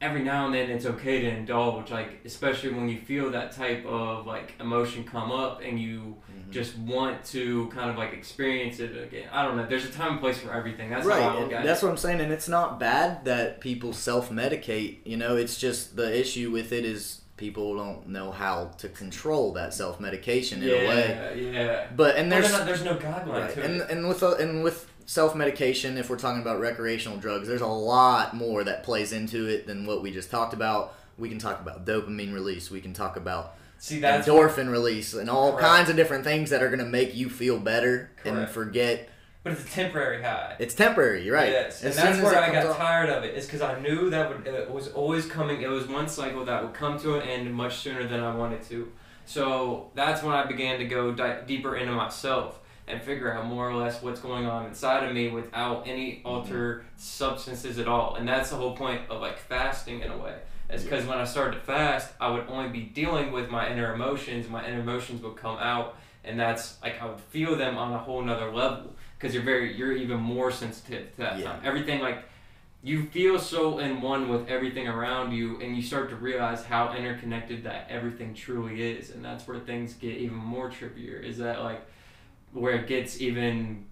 every 0.00 0.22
now 0.22 0.46
and 0.46 0.54
then 0.54 0.70
it's 0.70 0.86
okay 0.86 1.20
to 1.20 1.28
indulge, 1.28 1.90
like 1.90 2.20
especially 2.24 2.72
when 2.72 2.88
you 2.88 2.98
feel 2.98 3.30
that 3.32 3.52
type 3.52 3.84
of 3.84 4.26
like 4.26 4.54
emotion 4.60 5.04
come 5.04 5.30
up 5.30 5.60
and 5.62 5.78
you. 5.78 6.16
Just 6.52 6.76
want 6.78 7.24
to 7.26 7.66
kind 7.68 7.90
of 7.90 7.96
like 7.96 8.12
experience 8.12 8.78
it 8.78 8.96
again. 8.96 9.28
I 9.32 9.42
don't 9.44 9.56
know. 9.56 9.66
There's 9.66 9.84
a 9.84 9.90
time 9.90 10.12
and 10.12 10.20
place 10.20 10.38
for 10.38 10.52
everything. 10.52 10.90
That's 10.90 11.06
right, 11.06 11.22
how 11.22 11.36
I 11.36 11.40
look 11.40 11.52
at 11.52 11.64
that's 11.64 11.82
it. 11.82 11.86
what 11.86 11.90
I'm 11.92 11.96
saying, 11.98 12.20
and 12.20 12.32
it's 12.32 12.48
not 12.48 12.78
bad 12.78 13.24
that 13.24 13.60
people 13.60 13.92
self-medicate. 13.92 14.98
You 15.04 15.16
know, 15.16 15.36
it's 15.36 15.58
just 15.58 15.96
the 15.96 16.18
issue 16.18 16.50
with 16.50 16.72
it 16.72 16.84
is 16.84 17.20
people 17.36 17.76
don't 17.76 18.08
know 18.08 18.30
how 18.30 18.66
to 18.78 18.88
control 18.88 19.52
that 19.54 19.74
self-medication 19.74 20.62
in 20.62 20.68
yeah, 20.68 20.74
a 20.76 20.88
way. 20.88 21.50
yeah. 21.52 21.86
But 21.96 22.16
and 22.16 22.30
there's 22.30 22.52
not- 22.52 22.66
there's 22.66 22.84
no 22.84 22.94
guideline 22.96 23.26
Right. 23.46 23.54
to 23.54 23.62
And 23.64 23.80
it. 23.80 23.90
and 23.90 24.08
with 24.08 24.22
uh, 24.22 24.34
and 24.36 24.62
with 24.62 24.86
self 25.06 25.34
medication, 25.34 25.98
if 25.98 26.08
we're 26.08 26.18
talking 26.18 26.40
about 26.40 26.60
recreational 26.60 27.18
drugs, 27.18 27.48
there's 27.48 27.60
a 27.60 27.66
lot 27.66 28.34
more 28.34 28.62
that 28.64 28.84
plays 28.84 29.12
into 29.12 29.46
it 29.48 29.66
than 29.66 29.86
what 29.86 30.02
we 30.02 30.10
just 30.12 30.30
talked 30.30 30.54
about. 30.54 30.94
We 31.18 31.28
can 31.28 31.38
talk 31.38 31.60
about 31.60 31.84
dopamine 31.84 32.32
release. 32.32 32.70
We 32.70 32.80
can 32.80 32.92
talk 32.94 33.16
about 33.16 33.54
See, 33.82 33.98
that's 33.98 34.28
endorphin 34.28 34.70
release 34.70 35.12
and 35.12 35.28
all 35.28 35.54
Correct. 35.54 35.66
kinds 35.66 35.90
of 35.90 35.96
different 35.96 36.22
things 36.22 36.50
that 36.50 36.62
are 36.62 36.68
going 36.68 36.78
to 36.78 36.84
make 36.84 37.16
you 37.16 37.28
feel 37.28 37.58
better 37.58 38.12
and 38.24 38.48
forget 38.48 39.08
but 39.42 39.54
it's 39.54 39.64
a 39.64 39.68
temporary 39.68 40.22
high. 40.22 40.54
it's 40.60 40.72
temporary. 40.72 41.24
You're 41.24 41.34
right. 41.34 41.50
Yes, 41.50 41.82
and 41.82 41.92
that's 41.92 42.22
where 42.22 42.40
I 42.40 42.52
got 42.52 42.64
off- 42.64 42.76
tired 42.76 43.08
of 43.08 43.24
it. 43.24 43.34
Is 43.34 43.44
because 43.44 43.60
I 43.60 43.80
knew 43.80 44.08
that 44.10 44.28
would, 44.28 44.46
it 44.46 44.70
was 44.70 44.86
always 44.92 45.26
coming. 45.26 45.62
It 45.62 45.68
was 45.68 45.88
one 45.88 46.06
cycle 46.06 46.44
that 46.44 46.62
would 46.62 46.74
come 46.74 46.96
to 47.00 47.16
an 47.16 47.22
end 47.22 47.52
much 47.52 47.78
sooner 47.78 48.06
than 48.06 48.20
I 48.20 48.36
wanted 48.36 48.62
to. 48.68 48.92
So 49.24 49.90
that's 49.96 50.22
when 50.22 50.32
I 50.32 50.44
began 50.44 50.78
to 50.78 50.84
go 50.84 51.10
di- 51.10 51.40
deeper 51.44 51.74
into 51.74 51.92
myself 51.92 52.60
and 52.86 53.02
figure 53.02 53.34
out 53.34 53.46
more 53.46 53.68
or 53.68 53.74
less 53.74 54.00
what's 54.00 54.20
going 54.20 54.46
on 54.46 54.66
inside 54.66 55.02
of 55.02 55.12
me 55.12 55.28
without 55.28 55.88
any 55.88 56.18
mm-hmm. 56.18 56.28
altered 56.28 56.84
substances 56.96 57.80
at 57.80 57.88
all. 57.88 58.14
And 58.14 58.28
that's 58.28 58.50
the 58.50 58.56
whole 58.56 58.76
point 58.76 59.10
of 59.10 59.20
like 59.20 59.38
fasting 59.38 60.02
in 60.02 60.12
a 60.12 60.18
way. 60.18 60.36
Is 60.72 60.84
because 60.84 61.04
when 61.04 61.18
I 61.18 61.24
started 61.24 61.56
to 61.56 61.60
fast, 61.60 62.12
I 62.20 62.30
would 62.30 62.46
only 62.48 62.70
be 62.70 62.80
dealing 62.80 63.30
with 63.30 63.50
my 63.50 63.70
inner 63.70 63.92
emotions. 63.94 64.48
My 64.48 64.66
inner 64.66 64.80
emotions 64.80 65.22
would 65.22 65.36
come 65.36 65.58
out, 65.58 65.96
and 66.24 66.40
that's 66.40 66.80
like 66.82 67.00
I 67.00 67.06
would 67.06 67.20
feel 67.20 67.56
them 67.56 67.76
on 67.76 67.92
a 67.92 67.98
whole 67.98 68.22
nother 68.22 68.50
level 68.50 68.94
because 69.18 69.34
you're 69.34 69.44
very 69.44 69.76
you're 69.76 69.92
even 69.92 70.18
more 70.18 70.50
sensitive 70.50 71.10
to 71.12 71.16
that 71.18 71.38
Yeah. 71.38 71.52
time. 71.52 71.60
Everything 71.64 72.00
like 72.00 72.24
you 72.84 73.04
feel 73.04 73.38
so 73.38 73.78
in 73.78 74.00
one 74.00 74.28
with 74.28 74.48
everything 74.48 74.88
around 74.88 75.30
you 75.32 75.60
and 75.60 75.76
you 75.76 75.82
start 75.82 76.08
to 76.10 76.16
realize 76.16 76.64
how 76.64 76.92
interconnected 76.94 77.62
that 77.62 77.86
everything 77.88 78.34
truly 78.34 78.82
is 78.82 79.10
and 79.10 79.24
that's 79.24 79.46
where 79.46 79.60
things 79.60 79.94
get 79.94 80.16
even 80.16 80.36
more 80.36 80.68
trippier 80.68 81.22
is 81.22 81.38
that 81.38 81.62
like 81.62 81.80
where 82.52 82.74
it 82.74 82.88
gets 82.88 83.20
even 83.20 83.84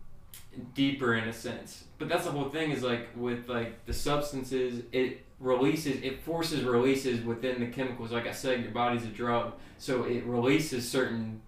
deeper 0.75 1.15
in 1.15 1.29
a 1.29 1.33
sense 1.33 1.85
but 1.99 2.09
that's 2.09 2.25
the 2.25 2.33
whole 2.33 2.49
thing 2.49 2.73
is 2.73 2.83
like 2.83 3.09
with 3.15 3.49
like 3.49 3.85
the 3.87 3.93
substances 3.93 4.83
it 4.91 5.25
releases 5.41 6.03
it 6.03 6.21
forces 6.23 6.63
releases 6.63 7.25
within 7.25 7.61
the 7.61 7.67
chemicals 7.67 8.13
like 8.13 8.27
i 8.27 8.33
said 8.33 8.63
your 8.63 8.73
body's 8.73 9.05
a 9.05 9.09
drug 9.09 9.53
so 9.79 10.05
it 10.05 10.23
releases 10.25 10.89
certain 10.89 11.41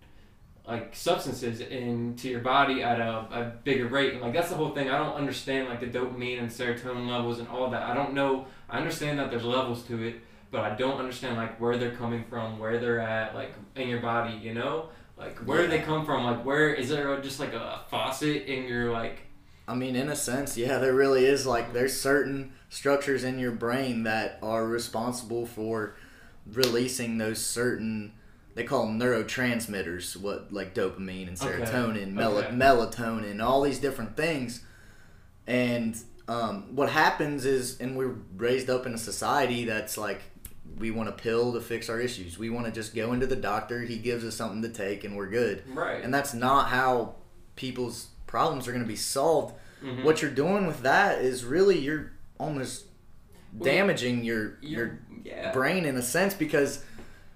like 0.66 0.94
substances 0.94 1.61
into 1.61 2.28
your 2.28 2.40
body 2.40 2.82
at 2.82 3.00
a, 3.00 3.11
a 3.32 3.52
bigger 3.64 3.88
rate. 3.88 4.12
And 4.12 4.22
like 4.22 4.32
that's 4.32 4.49
the 4.49 4.54
whole 4.54 4.70
thing. 4.70 4.88
I 4.88 4.99
don't 4.99 5.14
understand 5.14 5.68
like 5.68 5.80
the 5.80 5.87
dopamine 5.87 6.38
and 6.38 6.49
serotonin 6.49 7.08
levels 7.08 7.40
and 7.40 7.49
all 7.49 7.70
that. 7.70 7.82
I 7.82 7.94
don't 7.94 8.14
know. 8.14 8.46
I 8.70 8.78
understand 8.78 9.18
that 9.18 9.30
there's 9.30 9.44
levels 9.44 9.82
to 9.84 10.02
it, 10.02 10.20
but 10.50 10.61
I 10.61 10.75
don't 10.76 10.99
understand 10.99 11.37
like 11.37 11.61
where 11.61 11.76
they're 11.76 11.96
coming 11.96 12.25
from, 12.25 12.58
where 12.58 12.78
they're 12.78 13.00
at, 13.00 13.34
like 13.34 13.54
in 13.75 13.88
your 13.88 14.00
body. 14.00 14.34
You 14.34 14.54
know, 14.54 14.88
like 15.18 15.37
where 15.40 15.62
do 15.62 15.68
they 15.68 15.80
come 15.80 16.06
from? 16.06 16.25
Like 16.25 16.44
where 16.44 16.72
is 16.72 16.88
there 16.88 17.20
just 17.20 17.40
like 17.40 17.54
a 17.54 17.80
faucet 17.90 18.46
in 18.46 18.64
your 18.64 18.92
like? 18.92 19.26
I 19.72 19.74
mean, 19.74 19.96
in 19.96 20.08
a 20.10 20.16
sense, 20.16 20.56
yeah, 20.58 20.76
there 20.78 20.92
really 20.92 21.24
is. 21.24 21.46
Like, 21.46 21.72
there's 21.72 21.98
certain 21.98 22.52
structures 22.68 23.24
in 23.24 23.38
your 23.38 23.52
brain 23.52 24.02
that 24.02 24.38
are 24.42 24.66
responsible 24.66 25.46
for 25.46 25.96
releasing 26.46 27.16
those 27.18 27.44
certain. 27.44 28.12
They 28.54 28.64
call 28.64 28.84
them 28.86 28.98
neurotransmitters, 29.00 30.14
what 30.16 30.52
like 30.52 30.74
dopamine 30.74 31.28
and 31.28 31.40
Okay. 31.42 31.64
serotonin, 31.64 32.12
mel- 32.12 32.37
Okay. 32.37 32.48
melatonin, 32.50 33.42
all 33.42 33.62
these 33.62 33.78
different 33.78 34.14
things. 34.14 34.62
And 35.46 35.96
um, 36.28 36.76
what 36.76 36.90
happens 36.90 37.46
is, 37.46 37.80
and 37.80 37.96
we're 37.96 38.14
raised 38.37 38.68
up 38.68 38.85
in 38.87 38.92
a 38.92 38.98
society 38.98 39.64
that's 39.64 39.96
like, 39.96 40.20
we 40.78 40.90
want 40.90 41.08
a 41.08 41.12
pill 41.12 41.52
to 41.54 41.61
fix 41.62 41.88
our 41.88 41.98
issues. 41.98 42.38
We 42.38 42.50
want 42.50 42.66
to 42.66 42.72
just 42.72 42.94
go 42.94 43.12
into 43.14 43.26
the 43.26 43.37
doctor, 43.37 43.80
he 43.80 43.96
gives 43.98 44.22
us 44.24 44.35
something 44.37 44.61
to 44.62 44.68
take, 44.68 45.02
and 45.04 45.16
we're 45.16 45.28
good. 45.30 45.62
Right. 45.74 46.02
And 46.04 46.12
that's 46.12 46.35
not 46.35 46.68
how 46.68 47.16
people's 47.56 48.08
problems 48.26 48.68
are 48.68 48.72
going 48.72 48.85
to 48.85 48.88
be 48.88 48.96
solved. 48.96 49.54
Mhm. 49.83 50.05
What 50.05 50.23
you're 50.23 50.31
doing 50.31 50.66
with 50.66 50.83
that 50.83 51.21
is 51.23 51.45
really 51.45 51.79
you're 51.79 52.12
almost 52.38 52.85
Well, 53.53 53.64
damaging 53.64 54.25
your 54.25 54.59
your 54.62 54.99
yeah. 55.25 55.53
brain 55.53 55.85
in 55.85 55.97
a 55.97 56.03
sense 56.03 56.35
because 56.35 56.85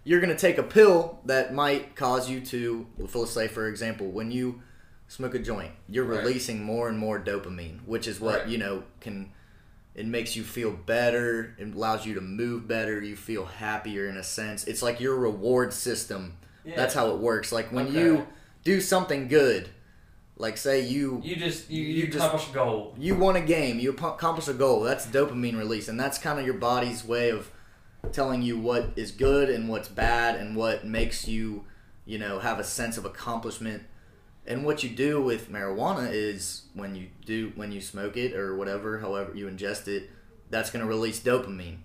you're 0.04 0.20
going 0.20 0.30
to 0.34 0.38
take 0.38 0.56
a 0.56 0.62
pill 0.62 1.18
that 1.26 1.52
might 1.52 1.94
cause 1.96 2.30
you 2.30 2.40
to 2.40 2.86
well, 2.96 3.08
let's 3.14 3.32
say 3.32 3.48
for 3.48 3.66
example 3.68 4.06
when 4.10 4.30
you 4.30 4.62
smoke 5.08 5.34
a 5.34 5.38
joint 5.38 5.72
you're 5.88 6.04
Right. 6.04 6.20
releasing 6.20 6.62
more 6.64 6.88
and 6.88 6.98
more 6.98 7.18
dopamine 7.20 7.80
which 7.86 8.06
is 8.08 8.18
what 8.20 8.40
Right. 8.40 8.48
you 8.48 8.58
know 8.58 8.84
can 9.00 9.30
it 9.94 10.06
makes 10.06 10.34
you 10.36 10.42
feel 10.42 10.70
better 10.72 11.54
it 11.58 11.74
allows 11.74 12.06
you 12.06 12.14
to 12.14 12.20
move 12.20 12.66
better 12.68 13.00
you 13.02 13.14
feel 13.16 13.44
happier 13.46 14.08
in 14.08 14.16
a 14.16 14.22
sense 14.24 14.64
it's 14.64 14.82
like 14.82 15.00
your 15.00 15.16
reward 15.16 15.72
system 15.72 16.34
Yeah. 16.64 16.76
that's 16.76 16.94
how 16.94 17.10
it 17.12 17.18
works 17.18 17.52
like 17.52 17.70
when 17.72 17.88
Okay. 17.88 18.00
you 18.00 18.26
do 18.64 18.80
something 18.80 19.28
good 19.28 19.68
like 20.36 20.56
say 20.56 20.80
you 20.86 21.20
You 21.24 21.36
just 21.36 21.70
you, 21.70 21.82
You 21.82 21.94
you, 21.94 22.06
just- 22.06 22.18
accomplish 22.18 22.50
a 22.50 22.52
goal. 22.54 22.94
you 22.98 23.14
won 23.14 23.36
a 23.36 23.40
game, 23.40 23.78
you 23.78 23.92
ac- 23.92 24.04
accomplish 24.04 24.48
a 24.48 24.54
goal. 24.54 24.80
That's 24.82 25.06
dopamine 25.06 25.56
release, 25.58 25.88
and 25.88 25.98
that's 25.98 26.18
kind 26.18 26.38
of 26.38 26.44
your 26.44 26.54
body's 26.56 27.04
way 27.04 27.30
of 27.30 27.50
telling 28.12 28.42
you 28.42 28.58
what 28.58 28.90
is 28.96 29.10
good 29.10 29.48
and 29.50 29.68
what's 29.68 29.88
bad, 29.88 30.36
and 30.36 30.54
what 30.54 30.84
makes 30.86 31.26
you, 31.26 31.64
you 32.04 32.18
know, 32.18 32.38
have 32.38 32.58
a 32.60 32.64
sense 32.64 32.96
of 32.98 33.04
accomplishment. 33.04 33.82
And 34.46 34.64
what 34.64 34.84
you 34.84 34.90
do 34.90 35.20
with 35.20 35.50
marijuana 35.50 36.08
is 36.12 36.62
when 36.74 36.94
you 36.94 37.08
do 37.24 37.52
when 37.56 37.72
you 37.72 37.80
smoke 37.80 38.16
it 38.16 38.34
or 38.36 38.54
whatever, 38.56 38.98
however 39.00 39.34
you 39.34 39.46
ingest 39.48 39.88
it, 39.88 40.10
that's 40.50 40.70
going 40.70 40.84
to 40.84 40.88
release 40.88 41.18
dopamine, 41.18 41.78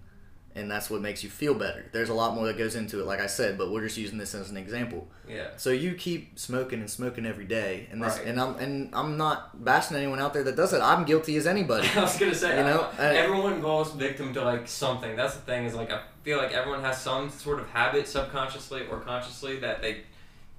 and 0.55 0.69
that's 0.69 0.89
what 0.89 1.01
makes 1.01 1.23
you 1.23 1.29
feel 1.29 1.53
better. 1.53 1.85
There's 1.91 2.09
a 2.09 2.13
lot 2.13 2.35
more 2.35 2.45
that 2.47 2.57
goes 2.57 2.75
into 2.75 2.99
it, 2.99 3.05
like 3.05 3.19
I 3.19 3.27
said, 3.27 3.57
but 3.57 3.71
we're 3.71 3.81
just 3.83 3.97
using 3.97 4.17
this 4.17 4.35
as 4.35 4.49
an 4.49 4.57
example. 4.57 5.07
Yeah. 5.29 5.47
So 5.57 5.69
you 5.71 5.93
keep 5.95 6.37
smoking 6.37 6.79
and 6.79 6.89
smoking 6.89 7.25
every 7.25 7.45
day, 7.45 7.87
and 7.91 8.01
this, 8.01 8.17
Right. 8.17 8.27
and 8.27 8.39
I'm 8.39 8.55
and 8.57 8.89
I'm 8.93 9.17
not 9.17 9.63
bashing 9.63 9.95
anyone 9.97 10.19
out 10.19 10.33
there 10.33 10.43
that 10.43 10.55
does 10.55 10.73
it. 10.73 10.81
I'm 10.81 11.05
guilty 11.05 11.35
as 11.37 11.47
anybody. 11.47 11.87
I 11.95 12.01
was 12.01 12.17
gonna 12.17 12.35
say, 12.35 12.57
You 12.57 12.63
know, 12.65 12.87
I- 12.99 13.15
everyone 13.15 13.61
falls 13.61 13.93
victim 13.93 14.33
to 14.33 14.43
like 14.43 14.67
something. 14.67 15.15
That's 15.15 15.35
the 15.35 15.41
thing 15.41 15.65
is 15.65 15.73
like 15.75 15.91
I 15.91 16.01
feel 16.23 16.37
like 16.37 16.51
everyone 16.53 16.81
has 16.81 17.01
some 17.01 17.29
sort 17.29 17.59
of 17.59 17.69
habit, 17.69 18.07
subconsciously 18.07 18.87
or 18.87 18.99
consciously, 18.99 19.59
that 19.59 19.81
they 19.81 20.01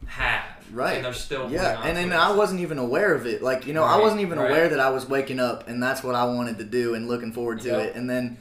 have, 0.07 0.43
Right. 0.73 0.97
And 0.97 1.05
they're 1.05 1.13
still 1.13 1.51
yeah, 1.51 1.81
and 1.85 1.97
then. 1.97 2.13
I 2.13 2.33
wasn't 2.33 2.61
even 2.61 2.79
aware 2.79 3.15
of 3.15 3.27
it. 3.27 3.43
Like 3.43 3.67
you 3.67 3.75
know, 3.75 3.85
I 3.85 3.99
wasn't 4.01 4.21
even 4.23 4.39
right. 4.39 4.49
aware 4.51 4.69
that 4.71 4.81
I 4.81 4.89
was 4.91 5.09
waking 5.09 5.39
up, 5.39 5.69
and 5.69 5.83
that's 5.83 6.03
what 6.03 6.15
I 6.15 6.25
wanted 6.25 6.59
to 6.59 6.65
do, 6.65 6.95
and 6.95 7.09
looking 7.09 7.33
forward 7.33 7.61
to 7.61 7.69
Yep. 7.69 7.81
it. 7.91 7.95
And 7.97 8.09
then 8.11 8.39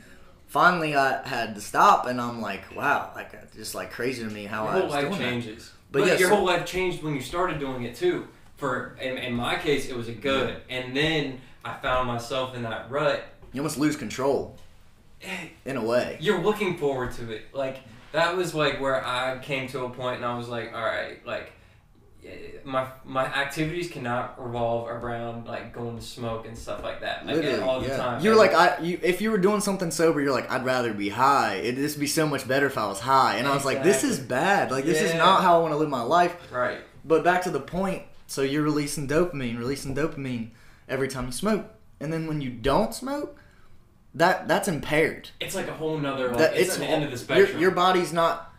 finally, 0.52 0.96
I 0.96 1.26
had 1.26 1.56
to 1.56 1.62
stop, 1.62 2.08
and 2.08 2.20
I'm 2.20 2.42
like, 2.42 2.76
wow, 2.76 3.12
like 3.16 3.34
it's 3.34 3.56
just 3.56 3.74
like 3.74 3.90
crazy 3.92 4.24
to 4.24 4.30
me 4.30 4.44
how 4.46 4.66
your 4.66 4.74
I 4.74 4.80
whole 4.80 4.90
life 4.90 5.02
doing 5.02 5.12
that. 5.14 5.20
changes. 5.20 5.72
But 5.92 6.00
But, 6.00 6.08
yeah, 6.08 6.18
your 6.20 6.30
so- 6.30 6.36
whole 6.36 6.46
life 6.46 6.66
changed 6.66 7.02
when 7.02 7.16
you 7.16 7.22
started 7.22 7.60
doing 7.60 7.84
it 7.84 7.96
too. 7.96 8.28
For 8.58 8.96
in, 9.02 9.18
in 9.18 9.34
my 9.34 9.56
case, 9.56 9.90
it 9.90 9.96
was 9.96 10.08
a 10.08 10.14
good, 10.14 10.62
and 10.70 10.96
then 10.96 11.42
I 11.66 11.74
found 11.82 12.08
myself 12.08 12.54
in 12.56 12.62
that 12.64 12.92
rut. 12.92 13.24
You 13.54 13.62
almost 13.62 13.80
lose 13.80 13.96
control 13.96 14.56
eh. 15.24 15.48
in 15.66 15.78
a 15.78 15.84
way. 15.84 16.18
You're 16.20 16.42
looking 16.42 16.78
forward 16.78 17.12
to 17.14 17.32
it, 17.32 17.46
like 17.54 17.78
that 18.12 18.36
was 18.38 18.54
like 18.54 18.80
where 18.80 19.04
I 19.04 19.40
came 19.40 19.68
to 19.70 19.86
a 19.86 19.90
point, 19.90 20.18
and 20.18 20.26
I 20.26 20.38
was 20.38 20.48
like, 20.50 20.74
all 20.76 20.84
right, 20.84 21.26
like. 21.26 21.54
My 22.64 22.88
my 23.04 23.26
activities 23.26 23.90
cannot 23.90 24.44
revolve 24.44 24.88
around 24.88 25.48
like 25.48 25.74
going 25.74 25.98
to 25.98 26.04
smoke 26.04 26.46
and 26.48 26.56
stuff 26.56 26.84
like 26.84 27.02
that. 27.02 27.26
Like 27.26 27.38
Literally, 27.38 27.62
all 27.62 27.82
the 27.82 27.88
yeah. 27.88 27.98
time. 27.98 28.24
You're 28.24 28.36
like, 28.36 28.54
I, 28.54 28.78
you, 28.80 29.00
if 29.02 29.20
you 29.22 29.32
were 29.32 29.40
doing 29.40 29.62
something 29.62 29.90
sober, 29.90 30.22
you're 30.22 30.32
like, 30.32 30.50
I'd 30.52 30.64
rather 30.64 30.94
be 30.94 31.10
high. 31.10 31.56
It'd 31.56 31.78
just 31.78 32.00
be 32.00 32.06
so 32.06 32.28
much 32.28 32.48
better 32.48 32.68
if 32.68 32.78
I 32.78 32.86
was 32.88 33.00
high. 33.00 33.38
And 33.38 33.48
I 33.48 33.56
was 33.56 33.66
like, 33.66 33.82
this 33.84 34.04
is 34.04 34.20
bad. 34.20 34.70
Like, 34.72 34.86
this 34.86 35.02
is 35.02 35.16
not 35.16 35.42
how 35.42 35.58
I 35.58 35.62
want 35.62 35.74
to 35.74 35.78
live 35.78 35.90
my 35.90 36.04
life. 36.04 36.36
right. 36.52 36.80
But 37.04 37.24
back 37.24 37.42
to 37.44 37.50
the 37.50 37.60
point. 37.60 38.04
So 38.28 38.44
you're 38.44 38.62
releasing 38.64 39.08
dopamine, 39.08 39.58
releasing 39.58 39.96
dopamine 39.96 40.52
every 40.88 41.08
time 41.08 41.26
you 41.26 41.32
smoke, 41.32 41.66
and 42.00 42.14
then 42.14 42.28
when 42.28 42.40
you 42.42 42.50
don't 42.52 42.94
smoke, 42.94 43.38
that 44.14 44.48
that's 44.48 44.68
impaired. 44.68 45.30
It's 45.40 45.56
like 45.56 45.68
a 45.68 45.74
whole 45.74 45.98
nother. 45.98 46.30
Like, 46.30 46.38
That 46.38 46.56
it's, 46.56 46.76
at 46.76 46.80
the 46.80 46.86
end 46.86 47.04
of 47.04 47.10
the 47.10 47.16
your, 47.18 47.46
spectrum. 47.46 47.62
your 47.62 47.72
body's 47.72 48.14
not 48.14 48.51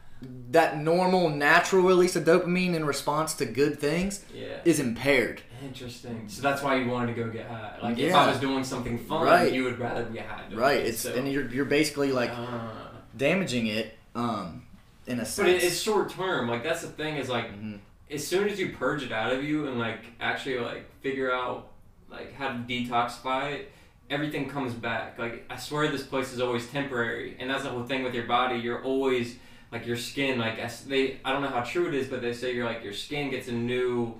that 0.53 0.79
normal, 0.79 1.29
natural 1.29 1.83
release 1.83 2.15
of 2.17 2.25
dopamine 2.25 2.75
in 2.75 2.85
response 2.85 3.35
to 3.35 3.45
good 3.47 3.79
things 3.79 4.25
yeah. 4.35 4.59
is 4.65 4.79
impaired. 4.81 5.43
Interesting. 5.65 6.25
So 6.29 6.43
that's 6.43 6.63
why 6.63 6.77
you 6.77 6.89
wanted 6.91 7.15
to 7.15 7.25
go 7.25 7.31
get 7.31 7.47
high. 7.47 7.79
Like 7.83 7.99
if 7.99 8.15
I 8.15 8.29
was 8.31 8.39
doing 8.39 8.63
something 8.65 8.99
fun, 8.99 9.27
Right. 9.27 9.53
you 9.53 9.65
would 9.65 9.79
rather 9.79 10.05
be 10.05 10.19
high. 10.19 10.43
Right. 10.53 10.79
it. 10.81 10.87
It's 10.89 11.01
so, 11.01 11.15
and 11.15 11.31
you're 11.31 11.49
you're 11.49 11.65
basically 11.65 12.13
like 12.13 12.31
uh, 12.31 12.71
damaging 13.17 13.67
it 13.67 13.97
um 14.15 14.63
in 15.07 15.19
a 15.21 15.25
sense. 15.25 15.37
but 15.39 15.49
it, 15.49 15.63
it's 15.63 15.81
short 15.81 16.11
term. 16.11 16.49
Like 16.49 16.63
that's 16.63 16.83
the 16.83 16.89
thing 16.89 17.17
is 17.17 17.29
like 17.29 17.47
Mhm. 17.53 17.79
as 18.11 18.27
soon 18.27 18.49
as 18.49 18.59
you 18.59 18.71
purge 18.71 19.03
it 19.05 19.13
out 19.13 19.33
of 19.33 19.43
you 19.45 19.67
and 19.69 19.79
like 19.79 20.01
actually 20.21 20.59
like 20.59 20.85
figure 21.01 21.33
out 21.33 21.69
like 22.11 22.35
how 22.35 22.49
to 22.49 22.59
detoxify 22.69 23.53
it, 23.53 23.73
everything 24.11 24.49
comes 24.49 24.75
back. 24.75 25.19
Like 25.19 25.45
I 25.49 25.57
swear 25.57 25.89
this 25.89 26.03
place 26.03 26.33
is 26.33 26.41
always 26.41 26.67
temporary, 26.69 27.37
and 27.39 27.49
that's 27.49 27.63
the 27.63 27.71
whole 27.71 27.85
thing 27.85 28.03
with 28.03 28.15
your 28.15 28.27
body. 28.27 28.59
You're 28.59 28.83
always 28.83 29.37
like 29.73 29.87
your 29.87 29.97
skin. 29.97 30.39
Like 30.39 30.59
as 30.59 30.85
they, 30.85 31.19
I 31.25 31.33
don't 31.33 31.43
know 31.43 31.49
how 31.49 31.63
true 31.63 31.89
it 31.89 31.95
is, 31.95 32.07
but 32.07 32.21
they 32.21 32.33
say 32.33 32.55
you're 32.55 32.67
like 32.67 32.85
your 32.85 32.93
skin 32.93 33.31
gets 33.31 33.49
a 33.49 33.53
new 33.53 34.15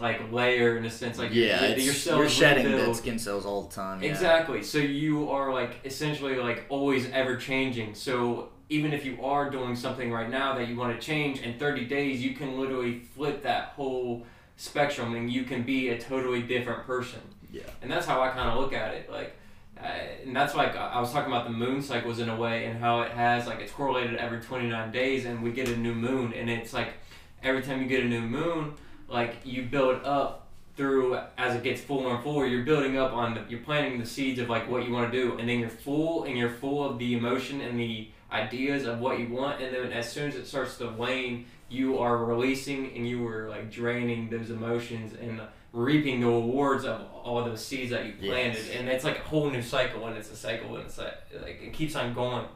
like 0.00 0.32
layer 0.32 0.76
in 0.78 0.84
a 0.86 0.90
sense. 0.90 1.18
Like 1.18 1.32
yeah, 1.32 1.68
your, 1.68 1.78
your 1.78 1.94
cells 1.94 2.18
you're 2.18 2.28
shedding 2.28 2.64
rebuild. 2.64 2.86
dead 2.86 2.96
skin 2.96 3.18
cells 3.18 3.44
all 3.44 3.62
the 3.62 3.74
time. 3.74 4.02
Yeah. 4.02 4.10
Exactly. 4.10 4.62
So 4.62 4.78
you 4.78 5.30
are 5.30 5.52
like 5.52 5.80
essentially 5.84 6.36
like 6.36 6.64
always 6.68 7.08
ever 7.10 7.36
changing. 7.36 7.94
So 7.94 8.48
even 8.70 8.92
if 8.92 9.04
you 9.04 9.22
are 9.22 9.50
doing 9.50 9.76
something 9.76 10.10
right 10.10 10.30
now 10.30 10.54
that 10.54 10.68
you 10.68 10.76
want 10.76 10.98
to 10.98 11.04
change 11.04 11.42
in 11.42 11.58
30 11.58 11.86
days, 11.86 12.22
you 12.22 12.34
can 12.34 12.58
literally 12.58 13.00
flip 13.00 13.42
that 13.42 13.72
whole 13.76 14.24
spectrum 14.56 15.14
and 15.14 15.30
you 15.30 15.42
can 15.42 15.62
be 15.62 15.88
a 15.88 15.98
totally 15.98 16.42
different 16.42 16.86
person. 16.86 17.20
Yeah. 17.52 17.62
And 17.82 17.90
that's 17.90 18.06
how 18.06 18.22
I 18.22 18.28
kind 18.28 18.48
of 18.48 18.60
look 18.60 18.72
at 18.72 18.94
it. 18.94 19.10
Like, 19.10 19.36
uh, 19.82 20.26
and 20.26 20.36
that's 20.36 20.54
like 20.54 20.76
I 20.76 21.00
was 21.00 21.12
talking 21.12 21.32
about 21.32 21.44
the 21.44 21.52
moon 21.52 21.82
cycles 21.82 22.18
in 22.18 22.28
a 22.28 22.36
way 22.36 22.66
and 22.66 22.78
how 22.78 23.02
it 23.02 23.12
has 23.12 23.46
like 23.46 23.60
it's 23.60 23.72
correlated 23.72 24.16
every 24.16 24.40
29 24.40 24.92
days 24.92 25.24
and 25.24 25.42
we 25.42 25.52
get 25.52 25.68
a 25.68 25.76
new 25.76 25.94
moon. 25.94 26.32
And 26.32 26.50
it's 26.50 26.72
like 26.72 26.94
every 27.42 27.62
time 27.62 27.80
you 27.80 27.88
get 27.88 28.04
a 28.04 28.08
new 28.08 28.20
moon 28.20 28.74
like 29.08 29.36
you 29.44 29.62
build 29.62 30.04
up 30.04 30.48
through 30.76 31.18
as 31.36 31.56
it 31.56 31.62
gets 31.62 31.80
fuller 31.80 32.14
and 32.14 32.22
fuller 32.22 32.46
you're 32.46 32.64
building 32.64 32.96
up 32.96 33.12
on 33.12 33.34
the, 33.34 33.44
you're 33.48 33.60
planting 33.60 33.98
the 33.98 34.06
seeds 34.06 34.38
of 34.38 34.48
like 34.48 34.70
what 34.70 34.86
you 34.86 34.92
want 34.92 35.10
to 35.10 35.18
do. 35.18 35.38
And 35.38 35.48
then 35.48 35.58
you're 35.60 35.70
full 35.70 36.24
and 36.24 36.36
you're 36.36 36.50
full 36.50 36.84
of 36.84 36.98
the 36.98 37.14
emotion 37.14 37.60
and 37.60 37.78
the 37.78 38.08
ideas 38.30 38.86
of 38.86 39.00
what 39.00 39.18
you 39.18 39.28
want. 39.28 39.62
And 39.62 39.74
then 39.74 39.92
as 39.92 40.10
soon 40.10 40.28
as 40.28 40.36
it 40.36 40.46
starts 40.46 40.76
to 40.78 40.88
wane 40.88 41.46
you 41.70 41.98
are 41.98 42.18
releasing 42.24 42.94
and 42.96 43.08
you 43.08 43.26
are 43.28 43.48
like 43.48 43.70
draining 43.70 44.28
those 44.28 44.50
emotions 44.50 45.14
and 45.20 45.40
reaping 45.72 46.20
the 46.20 46.26
rewards 46.26 46.84
of 46.84 47.02
all 47.22 47.44
those 47.44 47.64
seeds 47.64 47.90
that 47.90 48.06
you 48.06 48.12
planted. 48.12 48.64
Yes. 48.66 48.76
and 48.76 48.88
it's 48.88 49.04
like 49.04 49.18
a 49.18 49.22
whole 49.22 49.50
new 49.50 49.62
cycle 49.62 50.06
and 50.06 50.16
it's 50.16 50.30
a 50.30 50.36
cycle 50.36 50.76
and 50.76 50.86
it's 50.86 50.98
like, 50.98 51.14
like 51.42 51.60
it 51.62 51.72
keeps 51.72 51.94
on 51.94 52.12
going. 52.12 52.46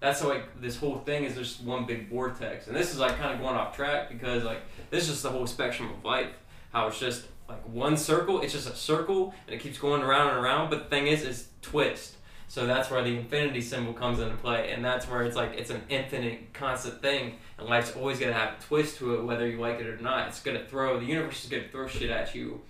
That's 0.00 0.20
how, 0.20 0.28
like 0.28 0.60
this 0.60 0.76
whole 0.76 0.98
thing 0.98 1.24
is 1.24 1.34
just 1.34 1.62
one 1.62 1.86
big 1.86 2.08
vortex. 2.08 2.66
And 2.66 2.76
this 2.76 2.92
is 2.92 2.98
like 2.98 3.16
kind 3.18 3.34
of 3.34 3.40
going 3.40 3.54
off 3.54 3.76
track 3.76 4.10
because 4.10 4.44
like 4.44 4.60
this 4.90 5.04
is 5.04 5.10
just 5.10 5.22
the 5.22 5.30
whole 5.30 5.46
spectrum 5.46 5.90
of 5.90 6.04
life. 6.04 6.30
How 6.72 6.88
it's 6.88 6.98
just 6.98 7.26
like 7.48 7.62
one 7.68 7.96
circle 7.96 8.40
it's 8.40 8.52
just 8.54 8.68
a 8.68 8.74
circle 8.74 9.34
and 9.46 9.54
it 9.54 9.60
keeps 9.60 9.78
going 9.78 10.02
around 10.02 10.28
and 10.28 10.38
around. 10.38 10.70
But 10.70 10.84
the 10.84 10.90
thing 10.90 11.06
is 11.06 11.22
it's 11.22 11.48
twist. 11.62 12.16
So 12.48 12.66
that's 12.66 12.90
where 12.90 13.02
the 13.02 13.16
infinity 13.16 13.60
symbol 13.60 13.92
comes 13.92 14.20
into 14.20 14.36
play. 14.36 14.72
And 14.72 14.84
that's 14.84 15.08
where 15.08 15.22
it's 15.22 15.36
like 15.36 15.54
it's 15.56 15.70
an 15.70 15.82
infinite 15.88 16.52
constant 16.54 17.02
thing 17.02 17.34
and 17.64 17.70
life's 17.70 17.94
always 17.96 18.18
going 18.18 18.32
to 18.32 18.38
have 18.38 18.54
a 18.58 18.62
twist 18.62 18.98
to 18.98 19.14
it 19.14 19.24
whether 19.24 19.46
you 19.48 19.58
like 19.58 19.80
it 19.80 19.86
or 19.86 19.96
not 19.98 20.28
it's 20.28 20.40
going 20.40 20.56
to 20.56 20.64
throw 20.66 20.98
the 21.00 21.06
universe 21.06 21.44
is 21.44 21.50
going 21.50 21.62
to 21.62 21.68
throw 21.70 21.86
shit 21.88 22.10
at 22.10 22.34
you 22.34 22.60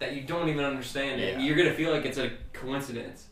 that 0.00 0.14
you 0.14 0.22
don't 0.22 0.48
even 0.48 0.64
understand 0.64 1.20
and 1.20 1.40
Yeah. 1.40 1.46
you're 1.46 1.56
going 1.56 1.68
to 1.68 1.74
feel 1.74 1.92
like 1.92 2.04
it's 2.04 2.18
a 2.18 2.30
coincidence 2.52 3.26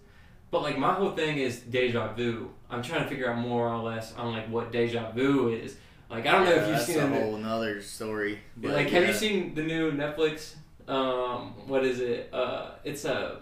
but 0.51 0.63
like 0.63 0.79
my 0.79 0.93
whole 0.95 1.11
thing 1.13 1.39
is 1.39 1.61
deja 1.61 2.13
vu 2.15 2.51
i'm 2.71 2.83
trying 2.83 3.03
to 3.03 3.09
figure 3.09 3.31
out 3.31 3.39
more 3.39 3.69
or 3.69 3.83
less 3.83 4.15
on 4.17 4.33
like 4.33 4.49
what 4.49 4.71
deja 4.73 5.11
vu 5.13 5.49
is 5.49 5.77
like 6.11 6.27
i 6.27 6.33
don't 6.33 6.45
know 6.45 6.53
if 6.53 6.67
you've 6.69 6.77
that's 6.77 6.87
seen 6.87 6.99
a 6.99 7.09
whole 7.09 7.37
nother 7.37 7.81
story. 7.83 8.39
but 8.57 8.71
like, 8.73 8.89
have 8.91 9.07
you 9.07 9.13
seen 9.15 9.55
the 9.55 9.63
new 9.63 9.91
Netflix? 9.93 10.55
Um, 10.89 11.55
what 11.69 11.85
is 11.85 12.01
it? 12.01 12.29
Uh, 12.35 12.73
it's 12.85 13.05
a 13.07 13.41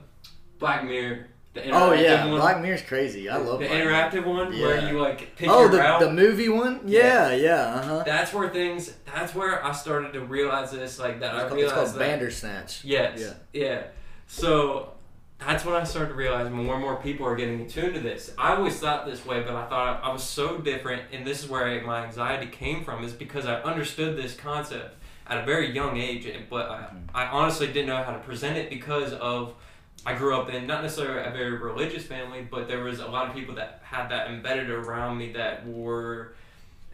Black 0.61 0.85
Mirror. 0.85 1.27
Oh 1.73 1.93
yeah, 1.93 2.27
one. 2.27 2.41
Black 2.41 2.61
Mirror's 2.63 2.83
crazy. 2.83 3.29
I 3.29 3.37
love 3.37 3.61
the 3.61 3.67
Black 3.67 3.71
Mirror. 3.71 3.93
interactive 3.93 4.25
one 4.27 4.51
where 4.61 4.89
you 4.91 5.01
like 5.01 5.37
pick 5.37 5.49
Oh, 5.49 5.61
your 5.63 5.69
the, 5.71 5.79
route. 5.79 6.01
the 6.01 6.13
movie 6.13 6.49
one? 6.49 6.81
Yeah, 6.87 7.33
yeah, 7.35 7.53
uh 7.55 7.83
huh. 7.83 8.03
that's 8.07 8.33
where 8.33 8.49
things. 8.49 8.93
That's 9.07 9.35
where 9.35 9.65
I 9.65 9.73
started 9.73 10.13
to 10.15 10.21
realize 10.21 10.71
this. 10.73 10.99
Like 10.99 11.21
that, 11.21 11.35
I 11.35 11.41
It's 11.43 11.49
called, 11.49 11.61
it's 11.61 11.73
realized 11.73 11.75
called 11.93 12.01
that. 12.01 12.09
Bandersnatch. 12.11 12.85
Yes. 12.85 13.21
Yeah. 13.21 13.33
Yeah. 13.53 13.83
So 14.27 14.93
that's 15.39 15.65
when 15.65 15.75
I 15.75 15.85
started 15.85 16.11
to 16.11 16.15
realize 16.15 16.51
more 16.51 16.75
and 16.75 16.83
more 16.83 16.97
people 16.97 17.27
are 17.27 17.35
getting 17.37 17.63
attuned 17.63 17.95
to 17.95 18.01
this. 18.01 18.33
I 18.37 18.55
always 18.55 18.79
thought 18.79 19.07
this 19.07 19.25
way, 19.25 19.41
but 19.43 19.55
I 19.57 19.67
thought 19.69 20.05
I 20.05 20.13
was 20.13 20.23
so 20.23 20.59
different, 20.59 21.03
and 21.13 21.27
this 21.27 21.43
is 21.43 21.49
where 21.49 21.83
my 21.83 22.05
anxiety 22.05 22.47
came 22.51 22.85
from, 22.85 23.03
is 23.05 23.13
because 23.15 23.47
I 23.47 23.55
understood 23.63 24.17
this 24.17 24.35
concept 24.37 24.97
at 25.27 25.39
a 25.39 25.47
very 25.47 25.71
young 25.73 25.97
age, 25.97 26.29
but 26.51 26.69
I, 26.69 26.87
I 27.15 27.27
honestly 27.27 27.69
didn't 27.69 27.87
know 27.87 28.03
how 28.03 28.13
to 28.13 28.19
present 28.19 28.59
it 28.59 28.69
because 28.69 29.13
of 29.15 29.55
I 30.07 30.15
grew 30.15 30.35
up 30.35 30.49
in 30.49 30.67
not 30.67 30.83
necessarily 30.83 31.27
a 31.27 31.31
very 31.31 31.59
religious 31.59 32.05
family, 32.05 32.47
but 32.49 32.69
there 32.69 32.83
was 32.83 33.01
a 33.01 33.07
lot 33.07 33.29
of 33.29 33.35
people 33.35 33.55
that 33.57 33.81
had 33.85 34.09
that 34.09 34.29
embedded 34.29 34.71
around 34.71 35.19
me 35.19 35.33
that 35.33 35.67
were 35.67 36.35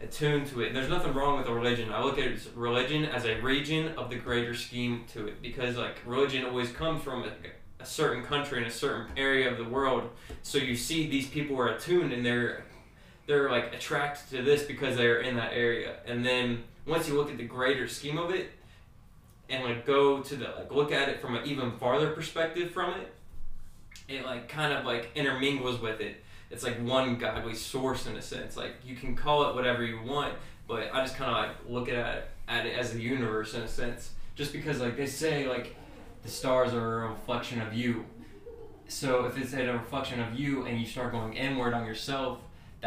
attuned 0.01 0.47
to 0.47 0.61
it. 0.61 0.67
And 0.67 0.75
There's 0.75 0.89
nothing 0.89 1.13
wrong 1.13 1.37
with 1.37 1.47
a 1.47 1.53
religion. 1.53 1.91
I 1.91 2.03
look 2.03 2.19
at 2.19 2.31
religion 2.55 3.05
as 3.05 3.25
a 3.25 3.39
region 3.39 3.97
of 3.97 4.09
the 4.09 4.17
greater 4.17 4.53
scheme 4.53 5.05
to 5.13 5.27
it 5.27 5.41
because 5.41 5.77
like 5.77 5.95
religion 6.05 6.45
always 6.45 6.71
comes 6.71 7.01
from 7.01 7.23
a, 7.23 7.31
a 7.79 7.85
certain 7.85 8.23
country 8.23 8.59
and 8.59 8.67
a 8.67 8.71
certain 8.71 9.07
area 9.15 9.49
of 9.49 9.57
the 9.57 9.63
world. 9.63 10.09
So 10.43 10.57
you 10.57 10.75
see 10.75 11.09
these 11.09 11.27
people 11.27 11.57
are 11.59 11.69
attuned 11.69 12.11
and 12.13 12.25
they're 12.25 12.65
they're 13.25 13.49
like 13.49 13.73
attracted 13.73 14.37
to 14.37 14.43
this 14.43 14.63
because 14.63 14.95
they're 14.95 15.19
in 15.19 15.35
that 15.35 15.51
area. 15.53 15.97
And 16.05 16.25
then 16.25 16.63
once 16.85 17.07
you 17.07 17.15
look 17.15 17.29
at 17.29 17.37
the 17.37 17.43
greater 17.43 17.87
scheme 17.87 18.17
of 18.17 18.31
it 18.31 18.51
and 19.49 19.63
like 19.63 19.85
go 19.85 20.21
to 20.21 20.35
the 20.35 20.49
like 20.57 20.71
look 20.71 20.91
at 20.91 21.09
it 21.09 21.21
from 21.21 21.35
an 21.35 21.45
even 21.45 21.71
farther 21.77 22.11
perspective 22.11 22.71
from 22.71 22.93
it, 22.99 23.13
it 24.07 24.25
like 24.25 24.47
kind 24.49 24.73
of 24.73 24.85
like 24.85 25.11
intermingles 25.15 25.79
with 25.79 26.01
it 26.01 26.23
it's 26.49 26.63
like 26.63 26.79
one 26.79 27.17
godly 27.17 27.55
source 27.55 28.07
in 28.07 28.15
a 28.15 28.21
sense. 28.21 28.55
Like 28.55 28.75
you 28.85 28.95
can 28.95 29.15
call 29.15 29.49
it 29.49 29.55
whatever 29.55 29.83
you 29.83 30.01
want, 30.01 30.33
but 30.67 30.93
I 30.93 31.01
just 31.01 31.15
kind 31.15 31.31
of 31.31 31.37
like 31.37 31.69
look 31.69 31.89
at 31.89 32.15
it, 32.15 32.27
at 32.47 32.65
it 32.65 32.77
as 32.77 32.93
the 32.93 33.01
universe 33.01 33.53
in 33.53 33.61
a 33.61 33.67
sense. 33.67 34.11
Just 34.35 34.53
because 34.53 34.79
like 34.79 34.95
they 34.95 35.07
say 35.07 35.47
like 35.47 35.75
the 36.23 36.29
stars 36.29 36.73
are 36.73 37.05
a 37.05 37.09
reflection 37.09 37.61
of 37.61 37.73
you. 37.73 38.05
So 38.87 39.25
if 39.25 39.37
it's 39.37 39.53
a 39.53 39.65
reflection 39.73 40.21
of 40.21 40.39
you 40.39 40.65
and 40.65 40.79
you 40.79 40.85
start 40.85 41.11
going 41.11 41.33
inward 41.33 41.73
on 41.73 41.85
yourself, 41.85 42.39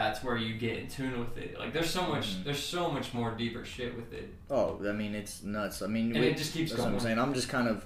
that's 0.04 0.22
where 0.24 0.36
you 0.36 0.54
get 0.54 0.78
in 0.78 0.88
tune 0.88 1.18
with 1.20 1.36
it. 1.36 1.58
Like 1.58 1.72
there's 1.72 1.90
so 1.90 2.06
much, 2.06 2.26
Mhm. 2.36 2.44
there's 2.44 2.62
so 2.62 2.90
much 2.90 3.12
more 3.12 3.32
deeper 3.32 3.64
shit 3.64 3.94
with 3.96 4.12
it, 4.12 4.32
Oh, 4.50 4.80
I 4.88 4.92
mean, 4.92 5.14
it's 5.14 5.42
nuts. 5.42 5.82
I 5.82 5.86
mean, 5.86 6.12
and 6.12 6.20
we- 6.20 6.28
it 6.28 6.36
just 6.36 6.52
keeps 6.54 6.70
that's 6.70 6.80
what 6.80 6.86
going. 6.86 6.94
I'm 6.96 7.00
saying. 7.00 7.18
I'm 7.18 7.34
just 7.34 7.48
kind 7.48 7.68
of, 7.68 7.84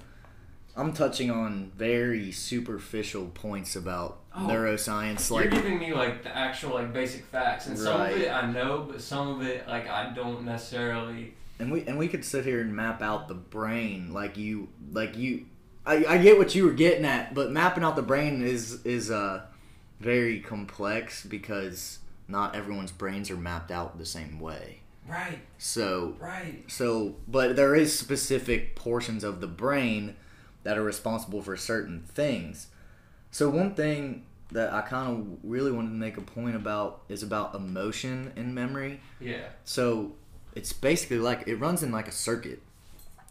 I'm 0.77 0.91
touching 0.93 1.29
on 1.31 1.71
very 1.77 2.31
superficial 2.31 3.27
points 3.27 3.75
about 3.75 4.19
Oh. 4.33 4.41
neuroscience. 4.49 5.29
You're 5.29 5.49
giving 5.49 5.79
me 5.79 5.93
like 5.93 6.23
the 6.23 6.35
actual 6.35 6.73
like 6.75 6.91
basic 6.93 7.25
facts, 7.25 7.67
and 7.67 7.77
some 7.77 8.01
of 8.01 8.09
it 8.17 8.29
I 8.31 8.51
know, 8.51 8.85
but 8.89 9.01
some 9.01 9.27
of 9.29 9.41
it 9.41 9.67
like 9.67 9.87
I 9.89 10.11
don't 10.13 10.43
necessarily. 10.45 11.33
and 11.59 11.71
we 11.71 11.85
and 11.87 11.97
we 11.97 12.07
could 12.09 12.25
sit 12.25 12.43
here 12.45 12.59
and 12.59 12.75
map 12.75 13.01
out 13.01 13.27
the 13.29 13.33
brain 13.33 14.11
like 14.13 14.35
you 14.37 14.67
like 14.91 15.15
you 15.17 15.45
I, 15.85 16.03
I 16.05 16.17
get 16.17 16.37
what 16.37 16.53
you 16.55 16.65
were 16.65 16.73
getting 16.73 17.05
at 17.05 17.33
but 17.33 17.49
mapping 17.51 17.81
out 17.83 17.95
the 17.95 18.01
brain 18.01 18.41
is 18.43 18.83
is 18.85 19.09
uh 19.09 19.43
very 20.01 20.41
complex 20.41 21.25
because 21.25 21.99
not 22.27 22.55
everyone's 22.55 22.91
brains 22.91 23.29
are 23.29 23.37
mapped 23.37 23.71
out 23.71 23.97
the 23.97 24.05
same 24.05 24.39
way 24.39 24.81
Right, 25.07 25.39
so 25.59 26.15
right. 26.19 26.63
so 26.67 27.15
but 27.27 27.55
there 27.55 27.75
is 27.75 27.97
specific 27.97 28.75
portions 28.75 29.23
of 29.23 29.39
the 29.39 29.47
brain 29.47 30.15
that 30.63 30.77
are 30.77 30.83
responsible 30.83 31.41
for 31.43 31.55
certain 31.55 32.03
things 32.07 32.67
so 33.29 33.49
one 33.49 33.75
thing 33.75 34.25
that 34.51 34.73
i 34.73 34.81
kind 34.81 35.11
of 35.11 35.37
really 35.43 35.71
wanted 35.71 35.89
to 35.89 35.95
make 35.95 36.17
a 36.17 36.21
point 36.21 36.55
about 36.55 37.01
is 37.09 37.21
about 37.21 37.53
emotion 37.53 38.31
and 38.35 38.55
memory 38.55 38.99
Yeah. 39.19 39.43
so 39.63 40.13
it's 40.55 40.71
basically 40.73 41.17
like 41.19 41.47
it 41.47 41.55
runs 41.57 41.83
in 41.83 41.91
like 41.91 42.07
a 42.07 42.11
circuit. 42.13 42.61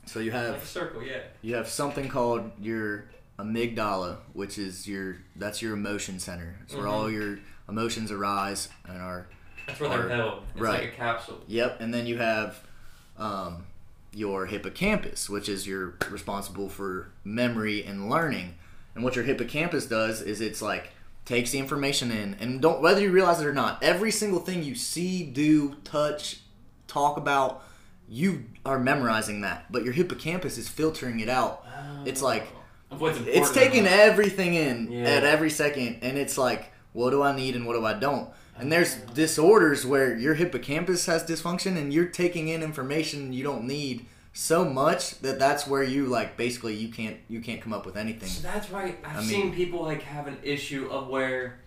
So 0.07 0.21
you 0.21 0.31
Like 0.31 0.41
a 0.43 0.53
have 0.53 0.65
circle, 0.65 1.03
yeah. 1.03 1.21
you 1.41 1.55
have 1.55 1.67
something 1.69 2.09
called 2.11 2.51
your 2.61 3.07
amygdala, 3.39 4.19
which 4.35 4.59
is 4.59 4.87
your 4.87 5.17
that's 5.35 5.63
your 5.63 5.73
emotion 5.73 6.19
center. 6.21 6.57
It's 6.63 6.75
where 6.75 6.87
all 6.87 7.05
mm-hmm. 7.05 7.15
your 7.15 7.39
emotions 7.69 8.11
arise 8.11 8.69
and 8.87 9.01
are 9.01 9.27
That's 9.67 9.81
where 9.81 9.89
they're 9.91 10.09
held. 10.09 10.43
It's 10.53 10.61
right. 10.61 10.83
like 10.85 10.93
a 10.93 10.97
capsule. 10.97 11.41
yep. 11.47 11.81
And 11.81 11.93
then 11.93 12.07
you 12.07 12.19
have 12.19 12.61
um, 13.19 13.67
your 14.13 14.47
hippocampus, 14.47 15.29
which 15.29 15.49
is 15.49 15.67
your 15.67 15.95
responsible 16.11 16.69
for 16.69 17.11
memory 17.25 17.85
and 17.85 18.09
learning. 18.11 18.55
And 18.95 19.03
what 19.03 19.17
your 19.17 19.25
hippocampus 19.25 19.87
does 19.87 20.21
is 20.23 20.41
it's 20.41 20.63
like 20.63 20.91
takes 21.25 21.51
the 21.53 21.59
information 21.59 22.11
in 22.11 22.35
and 22.39 22.61
don't 22.61 22.83
whether 22.83 23.01
you 23.01 23.11
realize 23.11 23.41
it 23.41 23.47
or 23.47 23.53
not, 23.55 23.83
every 23.83 24.11
single 24.11 24.41
thing 24.41 24.63
you 24.63 24.75
see, 24.75 25.25
do, 25.25 25.75
touch, 25.85 26.41
talk 26.87 27.17
about, 27.17 27.63
you 28.09 28.45
are 28.67 28.79
memorizing 28.79 29.41
that. 29.41 29.65
But 29.73 29.85
your 29.85 29.95
hippocampus 29.95 30.59
is 30.59 30.69
filtering 30.69 31.21
it 31.21 31.29
out. 31.31 31.65
It's 32.05 32.21
like 32.21 32.47
what's 32.91 33.19
it's 33.27 33.51
taking 33.51 33.87
everything 33.87 34.55
in 34.55 34.93
Yeah. 34.93 35.05
at 35.05 35.25
every 35.25 35.51
second 35.51 35.99
and 36.03 36.17
it's 36.19 36.37
like 36.39 36.71
what 36.95 37.11
do 37.11 37.23
i 37.23 37.37
need 37.37 37.55
and 37.55 37.67
what 37.67 37.75
do 37.75 37.85
i 37.85 37.93
don't? 37.93 38.31
And 38.57 38.71
there's 38.71 38.95
disorders 38.95 39.85
where 39.85 40.17
your 40.17 40.35
hippocampus 40.35 41.07
has 41.07 41.25
dysfunction 41.25 41.77
and 41.77 41.93
you're 41.93 42.07
taking 42.07 42.47
in 42.49 42.63
information 42.63 43.33
you 43.33 43.43
don't 43.43 43.65
need 43.65 44.07
so 44.33 44.65
much 44.65 45.19
that 45.21 45.39
that's 45.39 45.67
where 45.67 45.83
you 45.83 46.07
like 46.07 46.37
basically 46.37 46.75
you 46.75 46.89
can't 46.89 47.17
you 47.29 47.41
can't 47.41 47.61
come 47.61 47.73
up 47.73 47.85
with 47.87 47.97
anything. 47.97 48.29
So 48.29 48.47
that's 48.47 48.71
why 48.71 48.95
I've 49.05 49.17
I 49.17 49.21
mean- 49.21 49.29
seen 49.29 49.55
people 49.55 49.83
like 49.83 50.03
have 50.03 50.27
an 50.27 50.39
issue 50.43 50.89
of 50.91 51.09
where, 51.09 51.61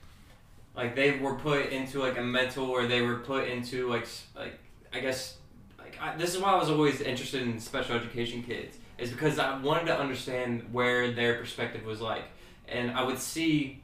like 0.75 0.95
they 0.95 1.19
were 1.19 1.35
put 1.35 1.67
into 1.71 1.99
like 1.99 2.17
a 2.17 2.21
mental 2.21 2.69
or 2.69 2.87
they 2.87 3.01
were 3.01 3.19
put 3.19 3.47
into 3.49 3.89
like 3.89 4.07
like 4.35 4.59
I 4.93 4.99
guess 4.99 5.37
like 5.77 5.97
I, 6.01 6.15
this 6.15 6.35
is 6.35 6.41
why 6.41 6.51
I 6.51 6.55
was 6.55 6.69
always 6.69 7.01
interested 7.01 7.41
in 7.41 7.59
special 7.59 7.95
education 7.95 8.43
kids 8.43 8.77
is 8.97 9.11
because 9.11 9.39
I 9.39 9.57
wanted 9.59 9.85
to 9.87 9.97
understand 9.97 10.67
where 10.71 11.11
their 11.11 11.35
perspective 11.35 11.85
was 11.85 12.01
like, 12.01 12.23
and 12.67 12.91
I 12.91 13.03
would 13.03 13.19
see 13.19 13.81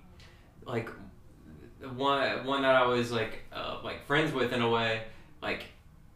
like 0.66 0.90
one 1.96 2.46
one 2.46 2.62
that 2.64 2.76
I 2.76 2.86
was 2.86 3.12
like 3.12 3.40
uh, 3.52 3.80
like 3.84 4.06
friends 4.06 4.34
with 4.34 4.54
in 4.54 4.62
a 4.62 4.70
way, 4.70 5.04
like 5.42 5.64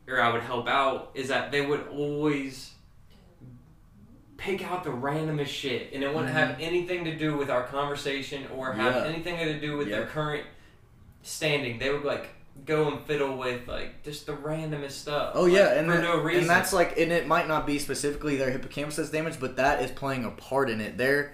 or 0.08 0.22
I 0.22 0.32
would 0.32 0.42
help 0.44 0.68
out 0.68 1.12
is 1.16 1.28
that 1.28 1.52
they 1.52 1.66
would 1.66 1.88
always 1.90 2.72
pick 4.38 4.64
out 4.64 4.84
the 4.84 4.90
randomest 4.92 5.48
shit 5.48 5.92
and 5.94 6.04
it 6.04 6.14
wouldn't 6.14 6.32
have 6.32 6.56
anything 6.60 7.04
to 7.06 7.16
do 7.18 7.36
with 7.36 7.50
our 7.50 7.64
conversation 7.64 8.46
or 8.56 8.72
have 8.74 8.94
Mm-hmm. 8.94 9.06
Yeah. 9.10 9.14
anything 9.14 9.38
to 9.38 9.60
do 9.60 9.78
with 9.78 9.90
their 9.90 10.06
current 10.06 10.46
standing. 11.24 11.80
They 11.80 11.90
would 11.92 12.04
like 12.06 12.30
go 12.66 12.88
and 12.92 13.02
fiddle 13.02 13.36
with 13.38 13.68
like 13.68 14.04
just 14.04 14.28
the 14.28 14.34
randomest 14.34 14.92
stuff. 14.92 15.32
Oh 15.36 15.44
like, 15.44 15.54
yeah, 15.54 15.74
and 15.74 15.88
for 15.88 15.98
that- 15.98 16.04
no 16.04 16.22
reason. 16.22 16.42
and 16.42 16.50
that's 16.50 16.72
like, 16.72 16.98
and 17.00 17.12
it 17.12 17.28
might 17.28 17.48
not 17.48 17.66
be 17.66 17.80
specifically 17.80 18.36
their 18.38 18.52
hippocampus 18.52 18.96
that's 18.98 19.10
damaged, 19.10 19.40
but 19.40 19.56
that 19.58 19.82
is 19.82 19.92
playing 19.92 20.24
a 20.24 20.32
part 20.32 20.70
in 20.70 20.82
it. 20.82 20.98
They're, 20.98 21.34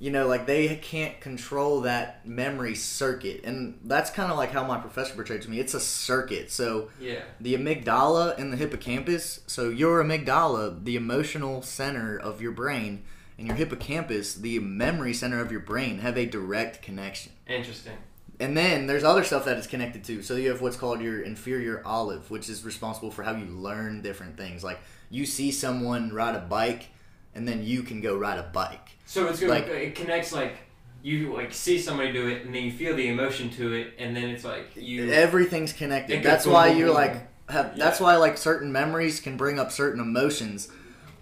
you 0.00 0.10
know, 0.10 0.26
like 0.26 0.46
they 0.46 0.76
can't 0.76 1.20
control 1.20 1.82
that 1.82 2.26
memory 2.26 2.74
circuit, 2.74 3.42
and 3.44 3.78
that's 3.84 4.10
kind 4.10 4.32
of 4.32 4.38
like 4.38 4.50
how 4.50 4.66
my 4.66 4.78
professor 4.78 5.14
portrayed 5.14 5.42
to 5.42 5.50
me. 5.50 5.60
It's 5.60 5.74
a 5.74 5.80
circuit, 5.80 6.50
so 6.50 6.88
yeah. 6.98 7.20
the 7.38 7.54
amygdala 7.54 8.38
and 8.38 8.50
the 8.50 8.56
hippocampus. 8.56 9.40
So 9.46 9.68
your 9.68 10.02
amygdala, 10.02 10.84
the 10.84 10.96
emotional 10.96 11.60
center 11.60 12.18
of 12.18 12.40
your 12.40 12.52
brain, 12.52 13.04
and 13.36 13.46
your 13.46 13.56
hippocampus, 13.56 14.34
the 14.34 14.58
memory 14.58 15.12
center 15.12 15.38
of 15.38 15.52
your 15.52 15.60
brain, 15.60 15.98
have 15.98 16.16
a 16.16 16.24
direct 16.24 16.80
connection. 16.80 17.32
Interesting. 17.46 17.98
And 18.40 18.56
then 18.56 18.86
there's 18.86 19.04
other 19.04 19.22
stuff 19.22 19.44
that 19.44 19.58
it's 19.58 19.66
connected 19.66 20.02
to. 20.04 20.22
So 20.22 20.36
you 20.36 20.48
have 20.48 20.62
what's 20.62 20.76
called 20.76 21.02
your 21.02 21.20
inferior 21.20 21.82
olive, 21.84 22.30
which 22.30 22.48
is 22.48 22.64
responsible 22.64 23.10
for 23.10 23.22
how 23.22 23.36
you 23.36 23.44
learn 23.44 24.00
different 24.00 24.38
things. 24.38 24.64
Like 24.64 24.80
you 25.10 25.26
see 25.26 25.50
someone 25.50 26.10
ride 26.10 26.36
a 26.36 26.40
bike, 26.40 26.88
and 27.34 27.46
then 27.46 27.64
you 27.64 27.82
can 27.82 28.00
go 28.00 28.16
ride 28.16 28.38
a 28.38 28.44
bike. 28.44 28.90
So 29.06 29.26
it's 29.28 29.40
good. 29.40 29.48
Like- 29.50 29.66
it 29.68 29.94
connects 29.94 30.32
like 30.32 30.56
you 31.02 31.32
like 31.32 31.52
see 31.52 31.78
somebody 31.78 32.12
do 32.12 32.28
it 32.28 32.44
and 32.44 32.54
then 32.54 32.62
you 32.64 32.70
feel 32.72 32.94
the 32.94 33.08
emotion 33.08 33.48
to 33.48 33.72
it 33.72 33.94
and 33.98 34.14
then 34.14 34.24
it's 34.28 34.44
like 34.44 34.66
you 34.76 35.10
Everything's 35.10 35.72
connected. 35.72 36.22
That's 36.22 36.46
why 36.46 36.68
you're 36.72 36.92
like 36.92 37.14
have. 37.48 37.76
That's 37.78 38.00
Yeah. 38.00 38.04
why 38.06 38.16
like 38.16 38.36
certain 38.36 38.70
memories 38.70 39.18
can 39.20 39.36
bring 39.36 39.58
up 39.58 39.72
certain 39.72 40.00
emotions. 40.00 40.68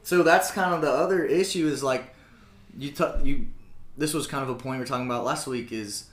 So 0.03 0.23
that's 0.23 0.51
kind 0.51 0.75
of 0.75 0.81
the 0.81 0.90
other 0.90 1.25
issue 1.25 1.68
is 1.68 1.83
like 1.83 2.12
you 2.77 2.90
t- 2.90 3.05
you. 3.23 3.47
This 3.97 4.14
was 4.14 4.27
kind 4.27 4.42
of 4.42 4.49
a 4.49 4.55
point 4.55 4.79
we 4.79 4.85
are 4.85 4.87
talking 4.87 5.07
about 5.07 5.25
last 5.25 5.47
week 5.47 5.71
is 5.73 6.05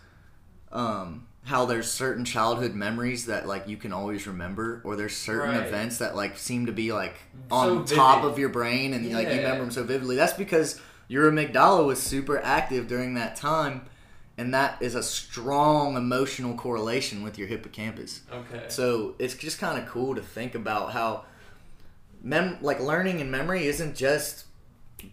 um, 0.72 1.28
how 1.46 1.66
there's 1.66 1.90
certain 1.92 2.26
childhood 2.26 2.74
memories 2.74 3.28
that 3.28 3.48
like 3.48 3.68
you 3.68 3.78
can 3.78 3.94
always 3.94 4.28
remember, 4.28 4.82
or 4.84 4.96
there's 4.96 5.16
certain 5.16 5.56
Right. 5.56 5.66
events 5.68 5.98
that 6.00 6.16
like 6.16 6.38
seem 6.38 6.66
to 6.66 6.72
be 6.72 6.92
like 6.92 7.16
So 7.50 7.56
on 7.56 7.86
top 7.86 8.24
of 8.24 8.38
your 8.40 8.50
brain 8.50 8.94
and 8.94 9.12
like 9.14 9.30
you 9.30 9.36
remember 9.38 9.64
them 9.64 9.72
so 9.72 9.84
vividly. 9.84 10.16
That's 10.16 10.34
because 10.34 10.82
your 11.08 11.32
amygdala 11.32 11.86
was 11.86 12.02
super 12.02 12.40
active 12.40 12.88
during 12.88 13.14
that 13.16 13.36
time. 13.36 13.86
And 14.38 14.54
that 14.54 14.82
is 14.82 14.96
a 14.96 15.04
strong 15.04 15.96
emotional 15.96 16.56
correlation 16.56 17.24
with 17.24 17.38
your 17.38 17.48
hippocampus. 17.48 18.22
okay. 18.34 18.64
So 18.68 19.16
it's 19.20 19.36
just 19.36 19.60
kind 19.60 19.82
of 19.82 19.88
cool 19.88 20.16
to 20.16 20.22
think 20.22 20.56
about 20.56 20.92
how, 20.92 21.26
mem 22.22 22.58
like 22.62 22.80
learning 22.80 23.22
and 23.22 23.32
memory 23.32 23.66
isn't 23.68 23.96
just, 23.96 24.46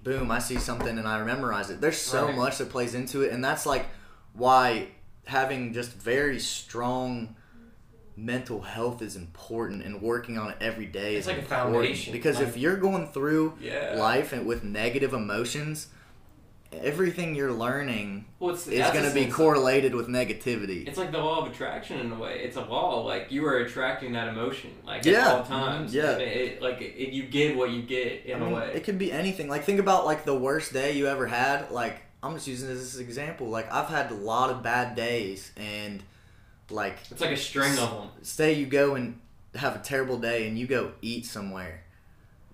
boom, 0.02 0.30
I 0.30 0.38
see 0.38 0.58
something 0.58 0.98
and 0.98 1.06
I 1.06 1.22
memorize 1.24 1.70
it. 1.70 1.80
There's 1.80 1.98
so 1.98 2.26
Right. 2.28 2.36
much 2.36 2.58
that 2.58 2.70
plays 2.70 2.94
into 2.94 3.22
it, 3.22 3.32
and 3.32 3.44
that's 3.44 3.66
like 3.66 3.86
why 4.34 4.88
having 5.26 5.72
just 5.72 5.92
very 5.92 6.38
strong 6.38 7.36
mental 8.16 8.60
health 8.60 9.00
is 9.00 9.16
important 9.16 9.82
and 9.82 10.02
working 10.02 10.36
on 10.36 10.50
it 10.50 10.56
every 10.60 10.86
day 10.86 11.16
It's 11.16 11.26
is 11.26 11.32
like 11.34 11.42
a 11.42 11.46
foundation, 11.48 12.12
Because 12.12 12.36
like- 12.36 12.48
if 12.48 12.56
you're 12.58 12.76
going 12.76 13.06
through 13.08 13.54
Yeah. 13.60 13.94
life 13.96 14.32
and 14.32 14.44
with 14.46 14.62
negative 14.64 15.14
emotions, 15.14 15.88
everything 16.72 17.34
you're 17.34 17.52
learning 17.52 18.24
well, 18.38 18.54
is 18.54 18.64
going 18.66 19.04
to 19.06 19.12
be 19.14 19.26
correlated 19.30 19.94
with 19.94 20.08
negativity. 20.08 20.86
It's 20.88 20.96
like 20.98 21.12
the 21.12 21.18
law 21.18 21.44
of 21.44 21.52
attraction 21.52 22.00
in 22.00 22.12
a 22.12 22.14
way. 22.18 22.40
It's 22.44 22.56
a 22.56 22.62
law. 22.62 23.02
Like 23.04 23.30
you 23.30 23.44
are 23.46 23.58
attracting 23.58 24.12
that 24.12 24.28
emotion. 24.28 24.70
Like 24.86 25.04
Yeah. 25.04 25.20
at 25.28 25.34
all 25.36 25.44
times. 25.44 25.92
Mhm. 25.92 25.94
Yeah. 25.96 26.16
It, 26.18 26.36
it- 26.52 26.62
like 26.62 26.80
it, 26.80 27.10
you 27.12 27.24
get 27.24 27.56
what 27.56 27.70
you 27.70 27.82
get 27.82 28.24
in 28.26 28.36
I 28.36 28.40
mean, 28.44 28.52
a 28.52 28.56
way. 28.56 28.72
It 28.74 28.84
could 28.84 28.98
be 28.98 29.12
anything. 29.12 29.48
Like 29.48 29.64
think 29.64 29.80
about 29.80 30.06
like 30.06 30.24
the 30.24 30.34
worst 30.36 30.72
day 30.72 30.92
you 30.92 31.06
ever 31.08 31.26
had. 31.26 31.70
Like 31.70 32.00
I'm 32.22 32.34
just 32.34 32.46
using 32.46 32.68
this 32.68 32.78
as 32.80 32.96
an 32.96 33.04
example. 33.04 33.48
Like 33.48 33.72
I've 33.72 33.88
had 33.88 34.10
a 34.10 34.14
lot 34.14 34.50
of 34.50 34.62
bad 34.62 34.94
days, 34.94 35.50
and 35.56 36.02
like 36.70 36.96
it's 37.10 37.20
like 37.20 37.30
a 37.30 37.36
string 37.36 37.72
of 37.78 37.90
them. 37.90 38.08
say 38.22 38.52
you 38.54 38.66
go 38.66 38.94
and 38.94 39.18
have 39.54 39.76
a 39.76 39.80
terrible 39.80 40.18
day, 40.18 40.46
and 40.48 40.58
you 40.58 40.66
go 40.66 40.92
eat 41.02 41.26
somewhere. 41.26 41.80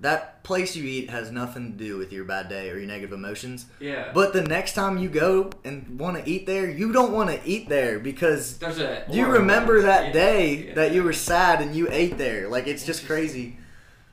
That 0.01 0.45
place 0.45 0.77
you 0.77 0.85
eat 0.85 1.11
has 1.11 1.33
nothing 1.33 1.73
to 1.73 1.77
do 1.77 1.99
with 1.99 2.13
your 2.13 2.25
bad 2.25 2.49
day 2.49 2.71
or 2.71 2.77
your 2.79 2.87
negative 2.87 3.13
emotions. 3.13 3.67
Yeah. 3.81 4.13
But 4.15 4.33
the 4.33 4.43
next 4.43 4.75
time 4.75 4.97
you 4.99 5.09
go 5.09 5.51
and 5.65 5.99
want 5.99 6.17
to 6.25 6.31
eat 6.31 6.47
there, 6.47 6.71
you 6.71 6.93
don't 6.93 7.11
want 7.13 7.31
to 7.31 7.41
eat 7.45 7.69
there 7.69 7.99
because 7.99 8.59
There's 8.59 8.79
a. 8.79 9.05
you 9.11 9.27
remember 9.27 9.83
that 9.83 10.07
Yeah. 10.07 10.13
day 10.13 10.55
Yeah. 10.69 10.75
that 10.75 10.93
you 10.93 11.03
were 11.03 11.13
sad 11.13 11.61
and 11.61 11.75
you 11.75 11.89
ate 11.91 12.17
there. 12.17 12.49
Like 12.49 12.69
it's 12.69 12.87
just 12.87 13.07
crazy. 13.09 13.59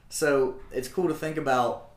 So 0.09 0.55
it's 0.71 0.87
cool 0.87 1.07
to 1.07 1.13
think 1.13 1.37
about. 1.37 1.91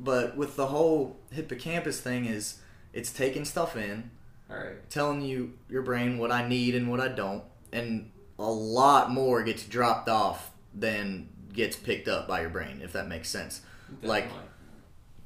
But 0.00 0.36
with 0.36 0.56
the 0.56 0.66
whole 0.66 1.16
hippocampus 1.30 2.00
thing 2.00 2.24
is 2.26 2.56
it's 2.98 3.12
taking 3.12 3.44
stuff 3.44 3.76
in, 3.76 4.10
All 4.50 4.56
right. 4.56 4.90
telling 4.90 5.22
you 5.22 5.54
your 5.70 5.82
brain 5.82 6.18
what 6.18 6.32
I 6.32 6.46
need 6.48 6.74
and 6.74 6.90
what 6.90 6.98
I 6.98 7.06
don't, 7.06 7.44
and 7.72 8.10
a 8.40 8.50
lot 8.50 9.10
more 9.12 9.42
gets 9.44 9.62
dropped 9.64 10.08
off 10.08 10.50
than 10.74 11.28
gets 11.52 11.76
picked 11.76 12.08
up 12.08 12.26
by 12.26 12.40
your 12.40 12.50
brain, 12.50 12.80
if 12.82 12.92
that 12.94 13.06
makes 13.08 13.28
sense. 13.30 13.60
Like- 14.02 14.24
Definitely. 14.24 14.44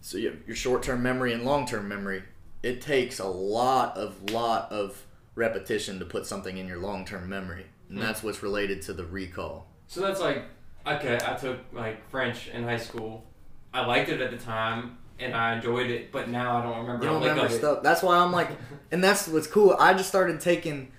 So 0.05 0.19
you 0.19 0.39
your 0.49 0.57
short 0.57 0.83
term 0.83 1.01
memory 1.03 1.33
and 1.33 1.45
long 1.45 1.65
term 1.65 1.87
memory, 1.89 2.25
it 2.63 2.81
takes 2.83 3.21
a 3.21 3.27
lot 3.27 3.97
of 3.97 4.31
lot 4.33 4.71
of 4.73 5.07
repetition 5.37 5.99
to 6.01 6.05
put 6.05 6.27
something 6.27 6.59
in 6.59 6.67
your 6.67 6.79
long 6.79 7.05
term 7.05 7.29
memory, 7.29 7.67
and 7.89 7.99
Hmm. 7.99 8.05
that's 8.05 8.21
what's 8.23 8.43
related 8.43 8.83
to 8.83 8.93
the 8.93 9.05
recall. 9.05 9.69
So 9.87 10.01
that's 10.01 10.21
like 10.21 10.45
okay. 10.87 11.19
I 11.25 11.35
took 11.37 11.61
like 11.73 12.07
French 12.11 12.49
in 12.49 12.65
high 12.65 12.79
school. 12.79 13.25
I 13.73 13.87
liked 13.87 14.09
it 14.11 14.21
at 14.21 14.33
the 14.33 14.37
time 14.39 14.99
and 15.19 15.35
I 15.35 15.55
enjoyed 15.57 15.91
it, 15.91 16.11
but 16.13 16.29
now 16.29 16.57
I 16.59 16.63
don't 16.63 16.79
remember. 16.81 17.05
You 17.05 17.11
don't 17.11 17.23
remember 17.23 17.49
stuff. 17.49 17.83
That's 17.83 18.03
why 18.03 18.17
I'm 18.19 18.33
like, 18.33 18.49
and 18.93 19.03
that's 19.03 19.29
what's 19.29 19.47
cool. 19.47 19.77
I 19.79 19.95
just 19.95 20.09
started 20.09 20.41
taking. 20.41 20.91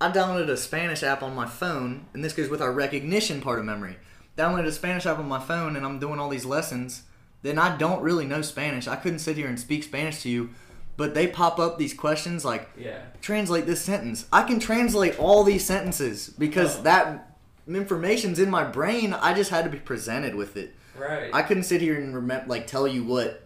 I 0.00 0.10
downloaded 0.10 0.50
a 0.50 0.56
Spanish 0.58 1.02
app 1.02 1.22
on 1.22 1.34
my 1.34 1.46
phone, 1.46 2.06
and 2.12 2.22
this 2.24 2.32
goes 2.34 2.48
with 2.50 2.60
our 2.60 2.72
recognition 2.72 3.40
part 3.40 3.58
of 3.58 3.64
memory. 3.64 3.96
Downloaded 4.36 4.66
a 4.66 4.72
Spanish 4.72 5.06
app 5.06 5.18
on 5.18 5.26
my 5.28 5.40
phone, 5.40 5.74
and 5.76 5.86
I'm 5.86 5.98
doing 5.98 6.20
all 6.20 6.28
these 6.28 6.44
lessons. 6.44 7.04
Then 7.42 7.58
I 7.58 7.76
don't 7.76 8.02
really 8.02 8.26
know 8.26 8.42
Spanish. 8.42 8.86
I 8.86 8.96
couldn't 8.96 9.20
sit 9.20 9.36
here 9.36 9.46
and 9.46 9.58
speak 9.58 9.84
Spanish 9.84 10.22
to 10.22 10.28
you, 10.28 10.50
but 10.98 11.14
they 11.14 11.26
pop 11.26 11.58
up 11.58 11.78
these 11.78 11.94
questions 11.94 12.44
like, 12.44 12.68
Yeah. 12.76 12.98
translate 13.22 13.64
this 13.66 13.80
sentence. 13.80 14.26
I 14.32 14.42
can 14.42 14.58
translate 14.60 15.18
all 15.18 15.44
these 15.44 15.64
sentences 15.64 16.28
because 16.28 16.78
Oh. 16.80 16.82
that 16.82 17.36
information's 17.66 18.38
in 18.38 18.50
my 18.50 18.64
brain. 18.64 19.12
I 19.14 19.32
just 19.34 19.50
had 19.50 19.64
to 19.64 19.70
be 19.70 19.78
presented 19.78 20.34
with 20.34 20.56
it. 20.56 20.74
Right. 20.98 21.30
I 21.32 21.42
couldn't 21.42 21.64
sit 21.64 21.80
here 21.80 21.96
and 21.98 22.14
remember, 22.14 22.46
like, 22.48 22.66
tell 22.66 22.86
you 22.86 23.04
what, 23.04 23.45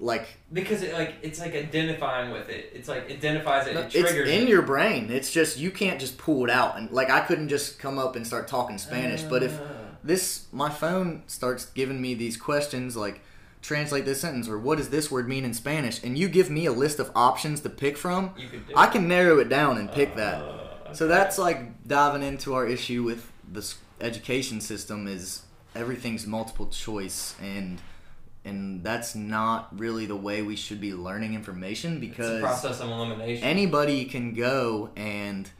like, 0.00 0.26
because 0.52 0.82
it 0.82 0.92
like 0.94 1.14
it's 1.22 1.38
like 1.38 1.54
identifying 1.54 2.30
with 2.32 2.48
it. 2.48 2.70
It's 2.74 2.88
like 2.88 3.10
identifies 3.10 3.66
it. 3.66 3.74
No, 3.74 3.80
it 3.82 3.94
it's 3.94 4.12
in 4.12 4.42
it. 4.44 4.48
your 4.48 4.62
brain. 4.62 5.10
It's 5.10 5.30
just 5.32 5.58
you 5.58 5.70
can't 5.70 6.00
just 6.00 6.18
pull 6.18 6.44
it 6.44 6.50
out 6.50 6.76
and 6.78 6.90
like 6.90 7.10
I 7.10 7.20
couldn't 7.20 7.48
just 7.48 7.78
come 7.78 7.98
up 7.98 8.16
and 8.16 8.26
start 8.26 8.48
talking 8.48 8.78
Spanish. 8.78 9.22
but 9.22 9.42
if 9.42 9.58
Ah. 9.60 9.64
this 10.02 10.46
my 10.52 10.70
phone 10.70 11.22
starts 11.26 11.66
giving 11.66 12.00
me 12.00 12.14
these 12.14 12.36
questions 12.36 12.96
like 12.96 13.20
translate 13.62 14.06
this 14.06 14.20
sentence 14.22 14.48
or 14.48 14.58
what 14.58 14.78
does 14.78 14.88
this 14.88 15.10
word 15.10 15.28
mean 15.28 15.44
in 15.44 15.52
Spanish 15.52 16.02
and 16.02 16.16
you 16.16 16.28
give 16.30 16.48
me 16.48 16.64
a 16.64 16.72
list 16.72 16.98
of 16.98 17.10
options 17.14 17.60
to 17.60 17.68
pick 17.68 17.98
from, 17.98 18.30
could 18.30 18.62
I 18.74 18.86
can 18.86 19.06
narrow 19.06 19.38
it 19.38 19.50
down 19.50 19.76
and 19.76 19.92
pick 19.92 20.16
that. 20.16 20.36
Uh, 20.40 20.94
So 20.94 21.06
that's 21.06 21.36
like 21.38 21.86
diving 21.86 22.22
into 22.22 22.54
our 22.54 22.66
issue 22.66 23.02
with 23.02 23.30
the 23.52 23.62
education 24.00 24.60
system 24.62 25.06
is 25.06 25.42
everything's 25.74 26.26
multiple 26.26 26.66
choice 26.68 27.34
and 27.42 27.78
and 28.44 28.82
that's 28.82 29.14
not 29.14 29.68
really 29.78 30.06
the 30.06 30.16
way 30.16 30.40
we 30.42 30.56
should 30.56 30.80
be 30.80 30.92
learning 30.94 31.34
information 31.34 31.92
it's 31.94 32.02
a 32.04 32.06
because 32.08 32.40
process 32.40 32.80
of 32.80 32.88
elimination. 32.90 33.44
anybody 33.44 34.04
can 34.04 34.32
go 34.34 34.90
and 34.96 35.50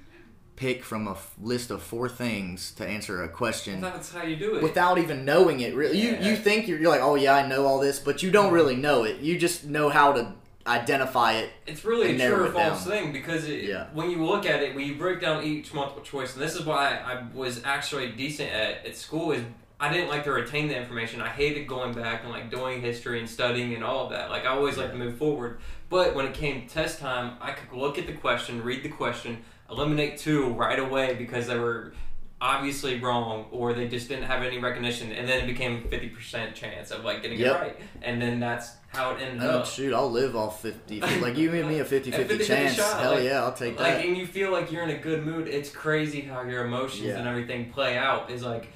pick 0.57 0.83
from 0.85 1.07
a 1.09 1.12
f- 1.12 1.35
list 1.40 1.71
of 1.71 1.83
four 1.83 2.09
things 2.09 2.71
to 2.73 2.87
answer 2.87 3.23
a 3.23 3.29
question 3.29 3.81
that's 3.81 4.12
how 4.12 4.23
you 4.23 4.37
do 4.37 4.57
it. 4.57 4.62
without 4.62 4.99
even 4.99 5.25
knowing 5.25 5.61
it 5.61 5.75
really 5.75 5.99
you, 5.99 6.11
Yeah. 6.12 6.29
you 6.31 6.37
think 6.37 6.69
you're, 6.69 6.79
you're 6.79 6.90
like 6.90 7.01
oh 7.03 7.14
yeah 7.16 7.35
i 7.35 7.47
know 7.47 7.66
all 7.66 7.81
this 7.81 7.99
but 7.99 8.23
you 8.23 8.31
don't 8.31 8.53
really 8.53 8.77
know 8.77 9.05
it 9.05 9.21
you 9.21 9.38
just 9.38 9.64
know 9.66 9.88
how 9.88 10.12
to 10.12 10.33
identify 10.66 11.33
it 11.33 11.51
It's 11.66 11.85
really 11.87 12.21
a 12.21 12.29
true 12.29 12.45
or 12.47 12.53
false 12.53 12.85
down. 12.85 12.93
thing 12.93 13.12
because 13.12 13.49
it, 13.49 13.64
Yeah. 13.64 13.87
when 13.95 14.11
you 14.11 14.23
look 14.25 14.45
at 14.45 14.62
it, 14.62 14.75
when 14.75 14.87
you 14.87 14.95
break 14.97 15.21
down 15.21 15.43
each 15.43 15.73
multiple 15.73 16.03
choice, 16.03 16.35
and 16.35 16.43
this 16.43 16.55
is 16.55 16.66
why 16.66 16.97
I 16.99 17.25
was 17.35 17.62
actually 17.64 18.12
decent 18.12 18.51
at, 18.53 18.85
at 18.87 18.95
school 18.97 19.33
is 19.33 19.43
I 19.83 19.90
didn't 19.93 20.09
like 20.09 20.25
to 20.25 20.33
retain 20.33 20.69
the 20.69 20.77
information. 20.77 21.23
I 21.23 21.29
hated 21.29 21.66
going 21.66 21.95
back 21.95 22.23
and 22.23 22.31
like 22.31 22.51
doing 22.51 22.83
history 22.83 23.19
and 23.19 23.29
studying 23.29 23.75
and 23.75 23.83
all 23.83 24.05
of 24.05 24.11
that. 24.11 24.29
Like 24.31 24.45
I 24.45 24.49
always 24.49 24.77
like 24.77 24.90
to 24.90 24.97
move 24.99 25.16
forward. 25.16 25.59
But 25.88 26.14
when 26.14 26.27
it 26.27 26.35
came 26.35 26.66
test 26.69 26.99
time, 27.01 27.37
I 27.40 27.53
could 27.53 27.77
look 27.77 27.99
at 27.99 28.07
the 28.07 28.12
question, 28.12 28.62
read 28.62 28.83
the 28.83 28.90
question, 28.90 29.38
eliminate 29.71 30.19
two 30.19 30.51
right 30.51 30.79
away 30.79 31.14
because 31.14 31.47
they 31.47 31.59
were 31.59 31.95
obviously 32.43 32.99
wrong 33.01 33.47
or 33.51 33.75
they 33.75 33.87
just 33.87 34.09
didn't 34.09 34.25
have 34.25 34.43
any 34.43 34.59
recognition 34.59 35.12
and 35.12 35.29
then 35.29 35.45
it 35.45 35.47
became 35.47 35.83
50% 35.85 36.55
chance 36.55 36.90
of 36.90 37.05
like 37.05 37.21
getting 37.21 37.38
Yep. 37.38 37.55
it 37.55 37.59
right 37.61 37.81
and 38.01 38.21
then 38.21 38.40
that's 38.40 38.77
how 38.88 39.11
it 39.14 39.21
ended 39.21 39.43
Oh, 39.43 39.59
up 39.59 39.66
shoot, 39.66 39.93
I'll 39.93 40.11
live 40.11 40.35
off 40.35 40.62
50. 40.62 41.01
Like, 41.21 41.37
you 41.37 41.51
give 41.51 41.66
me 41.66 41.81
a 41.81 41.85
50 41.85 42.11
50 42.11 42.38
chance. 42.45 42.77
shot, 42.77 42.99
Hell 43.03 43.12
like- 43.16 43.25
yeah, 43.25 43.43
I'll 43.43 43.53
take 43.53 43.79
like 43.79 44.03
and 44.07 44.16
you 44.16 44.27
feel 44.27 44.51
like 44.53 44.73
you're 44.73 44.83
in 44.85 44.88
a 44.90 44.99
good 44.99 45.25
mood 45.25 45.49
it's 45.49 45.71
crazy 45.71 46.23
how 46.23 46.40
your 46.43 46.64
emotions 46.64 47.03
Yeah. 47.03 47.19
and 47.19 47.29
everything 47.29 47.71
play 47.73 47.99
out 47.99 48.31
is 48.31 48.43
like 48.43 48.69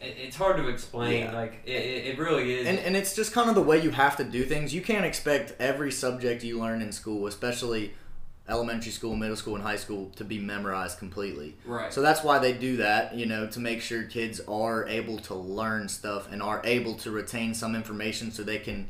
it's 0.00 0.36
hard 0.36 0.56
to 0.58 0.68
explain 0.68 1.24
Yeah. 1.24 1.32
like 1.32 1.60
it, 1.64 1.70
it 1.70 2.18
really 2.18 2.54
is 2.54 2.66
And, 2.66 2.78
and 2.78 2.96
it's 2.96 3.14
just 3.14 3.32
kind 3.32 3.48
of 3.48 3.54
the 3.54 3.62
way 3.62 3.82
you 3.82 3.90
have 3.90 4.16
to 4.16 4.24
do 4.24 4.44
things. 4.44 4.74
You 4.74 4.80
can't 4.80 5.04
expect 5.04 5.54
every 5.60 5.90
subject 5.90 6.44
you 6.44 6.58
learn 6.58 6.82
in 6.82 6.92
school, 6.92 7.26
especially 7.26 7.94
elementary 8.48 8.92
school, 8.92 9.14
middle 9.14 9.36
school, 9.36 9.54
and 9.54 9.62
high 9.62 9.76
school, 9.76 10.10
to 10.16 10.24
be 10.24 10.38
memorized 10.38 10.98
completely. 10.98 11.56
right 11.66 11.92
So 11.92 12.00
that's 12.00 12.22
why 12.24 12.38
they 12.38 12.52
do 12.52 12.78
that, 12.78 13.14
you 13.14 13.26
know, 13.26 13.46
to 13.48 13.60
make 13.60 13.82
sure 13.82 14.04
kids 14.04 14.40
are 14.48 14.86
able 14.86 15.18
to 15.18 15.34
learn 15.34 15.88
stuff 15.88 16.30
and 16.32 16.42
are 16.42 16.62
able 16.64 16.94
to 16.94 17.10
retain 17.10 17.52
some 17.54 17.74
information 17.74 18.30
so 18.30 18.42
they 18.42 18.58
can 18.58 18.88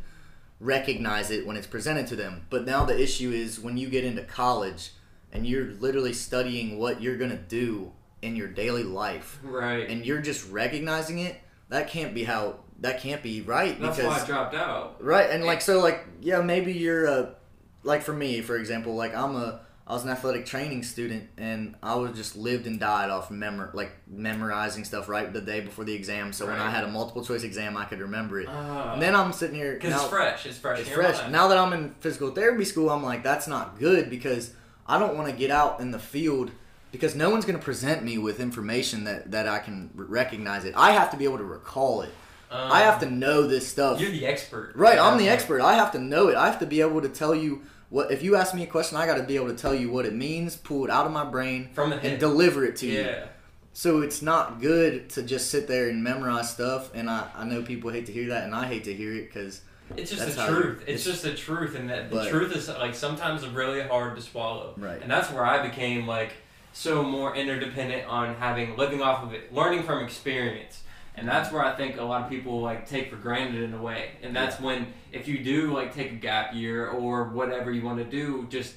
recognize 0.60 1.30
it 1.30 1.46
when 1.46 1.56
it's 1.56 1.66
presented 1.66 2.06
to 2.08 2.16
them. 2.16 2.46
But 2.50 2.66
now 2.66 2.84
the 2.84 3.00
issue 3.00 3.30
is 3.30 3.58
when 3.58 3.76
you 3.76 3.88
get 3.88 4.04
into 4.04 4.22
college 4.22 4.92
and 5.32 5.46
you're 5.46 5.66
literally 5.72 6.12
studying 6.12 6.78
what 6.78 7.02
you're 7.02 7.16
going 7.16 7.30
to 7.30 7.36
do 7.36 7.92
in 8.22 8.34
your 8.36 8.48
daily 8.48 8.82
life 8.84 9.38
right 9.42 9.88
and 9.88 10.04
you're 10.04 10.20
just 10.20 10.50
recognizing 10.50 11.18
it, 11.20 11.40
that 11.68 11.88
can't 11.88 12.14
be 12.14 12.24
how 12.24 12.56
that 12.80 13.00
can't 13.00 13.22
be 13.22 13.40
right 13.42 13.80
that's 13.80 13.96
because 13.96 14.10
why 14.10 14.22
I 14.22 14.26
dropped 14.26 14.54
out 14.54 15.02
Right, 15.04 15.30
and 15.30 15.44
like 15.44 15.60
so, 15.60 15.80
like 15.80 16.04
yeah, 16.20 16.40
maybe 16.40 16.72
you're 16.72 17.06
a 17.06 17.34
like 17.84 18.02
for 18.02 18.12
me, 18.12 18.40
for 18.40 18.56
example, 18.56 18.94
like 18.94 19.14
I'm 19.14 19.34
a 19.36 19.60
I 19.86 19.92
was 19.94 20.04
an 20.04 20.10
athletic 20.10 20.44
training 20.44 20.82
student, 20.82 21.28
and 21.38 21.74
I 21.82 21.94
was 21.94 22.14
just 22.14 22.36
lived 22.36 22.66
and 22.66 22.78
died 22.78 23.08
off 23.08 23.30
memor 23.30 23.70
like 23.72 23.92
memorizing 24.06 24.84
stuff 24.84 25.08
right 25.08 25.32
the 25.32 25.40
day 25.40 25.60
before 25.60 25.84
the 25.84 25.94
exam. 25.94 26.32
So 26.32 26.46
when 26.46 26.56
I 26.56 26.70
had 26.70 26.84
a 26.84 26.88
multiple 26.88 27.24
choice 27.24 27.42
exam, 27.42 27.76
I 27.76 27.84
could 27.86 28.00
remember 28.00 28.40
it. 28.40 28.48
uh, 28.48 28.90
and 28.92 29.00
then 29.00 29.14
I'm 29.16 29.32
sitting 29.32 29.56
here 29.56 29.74
because 29.74 29.94
it's 29.94 30.04
fresh 30.10 30.44
it's 30.46 30.58
fresh 30.58 30.80
it's 30.80 30.90
fresh. 30.90 31.18
mind. 31.18 31.32
Now 31.32 31.48
that 31.48 31.56
I'm 31.58 31.72
in 31.72 31.94
physical 32.00 32.30
therapy 32.32 32.64
school, 32.64 32.90
I'm 32.90 33.02
like 33.02 33.22
that's 33.22 33.48
not 33.48 33.78
good 33.78 34.10
because 34.10 34.52
I 34.86 34.98
don't 34.98 35.16
want 35.16 35.30
to 35.30 35.34
get 35.34 35.50
out 35.50 35.80
in 35.80 35.90
the 35.90 35.98
field 35.98 36.50
because 36.92 37.14
no 37.14 37.30
one's 37.30 37.44
going 37.44 37.58
to 37.58 37.64
present 37.64 38.02
me 38.02 38.18
with 38.18 38.40
information 38.40 39.04
that 39.04 39.30
that 39.30 39.48
I 39.48 39.58
can 39.58 39.90
recognize 39.94 40.64
it. 40.64 40.74
I 40.76 40.92
have 40.92 41.10
to 41.10 41.16
be 41.16 41.24
able 41.24 41.38
to 41.38 41.44
recall 41.44 42.02
it. 42.02 42.12
Um, 42.50 42.72
I 42.72 42.80
have 42.80 43.00
to 43.00 43.10
know 43.10 43.46
this 43.46 43.68
stuff. 43.68 44.00
you're 44.00 44.10
the 44.10 44.24
expert 44.26 44.72
Right, 44.74 44.98
I'm 44.98 45.18
the 45.18 45.28
expert. 45.28 45.60
I 45.60 45.74
have 45.74 45.92
to 45.92 45.98
know 45.98 46.28
it. 46.28 46.34
I 46.36 46.46
have 46.46 46.58
to 46.60 46.66
be 46.66 46.80
able 46.80 47.02
to 47.02 47.08
tell 47.10 47.34
you 47.34 47.62
what. 47.90 48.10
If 48.10 48.22
you 48.22 48.36
ask 48.36 48.54
me 48.54 48.62
a 48.62 48.66
question, 48.66 48.96
I 48.96 49.04
got 49.04 49.18
to 49.18 49.22
be 49.22 49.36
able 49.36 49.48
to 49.48 49.54
tell 49.56 49.74
you 49.74 49.90
what 49.90 50.06
it 50.06 50.14
means, 50.14 50.56
pull 50.56 50.84
it 50.84 50.90
out 50.90 51.04
of 51.06 51.12
my 51.12 51.24
brain, 51.26 51.68
from 51.74 51.92
and 51.92 52.18
deliver 52.18 52.64
it 52.64 52.76
to 52.76 52.86
you. 52.86 53.00
yeah 53.00 53.26
So 53.74 54.00
it's 54.00 54.22
not 54.22 54.62
good 54.62 55.10
to 55.10 55.22
just 55.22 55.50
sit 55.50 55.68
there 55.68 55.90
and 55.90 56.02
memorize 56.02 56.50
stuff. 56.50 56.90
And 56.94 57.10
I, 57.10 57.28
I 57.36 57.44
know 57.44 57.60
people 57.62 57.90
hate 57.90 58.06
to 58.06 58.12
hear 58.12 58.28
that, 58.30 58.44
and 58.44 58.54
I 58.54 58.66
hate 58.66 58.84
to 58.84 58.94
hear 58.94 59.12
it 59.14 59.26
because 59.26 59.60
It's 59.94 60.10
just 60.10 60.34
the 60.34 60.42
you- 60.42 60.48
truth. 60.48 60.80
It's, 60.86 60.88
it's- 60.88 61.04
just 61.04 61.22
the 61.24 61.34
truth, 61.34 61.74
and 61.74 61.90
that 61.90 62.08
the 62.08 62.16
But- 62.16 62.28
truth 62.30 62.56
is 62.56 62.68
like 62.70 62.94
sometimes 62.94 63.46
really 63.46 63.82
hard 63.82 64.16
to 64.16 64.22
swallow. 64.22 64.72
Right. 64.78 65.02
And 65.02 65.10
that's 65.10 65.30
where 65.30 65.44
I 65.44 65.68
became 65.68 66.06
like 66.06 66.32
so 66.78 67.02
more 67.02 67.34
interdependent 67.34 68.06
on 68.06 68.36
having 68.36 68.76
living 68.76 69.02
off 69.02 69.24
of 69.24 69.34
it, 69.34 69.52
learning 69.52 69.82
from 69.82 70.04
experience. 70.04 70.84
And 71.16 71.26
mm-hmm. 71.26 71.36
that's 71.36 71.52
where 71.52 71.64
I 71.64 71.74
think 71.74 71.96
a 71.96 72.04
lot 72.04 72.22
of 72.22 72.30
people 72.30 72.60
like 72.60 72.88
take 72.88 73.10
for 73.10 73.16
granted 73.16 73.64
in 73.64 73.74
a 73.74 73.82
way. 73.82 74.12
And 74.22 74.34
that's 74.34 74.60
when 74.60 74.86
if 75.10 75.26
you 75.26 75.42
do 75.42 75.74
like 75.74 75.92
take 75.92 76.12
a 76.12 76.14
gap 76.14 76.54
year 76.54 76.88
or 76.88 77.24
whatever 77.30 77.72
you 77.72 77.82
want 77.82 77.98
to 77.98 78.04
do, 78.04 78.46
just 78.48 78.76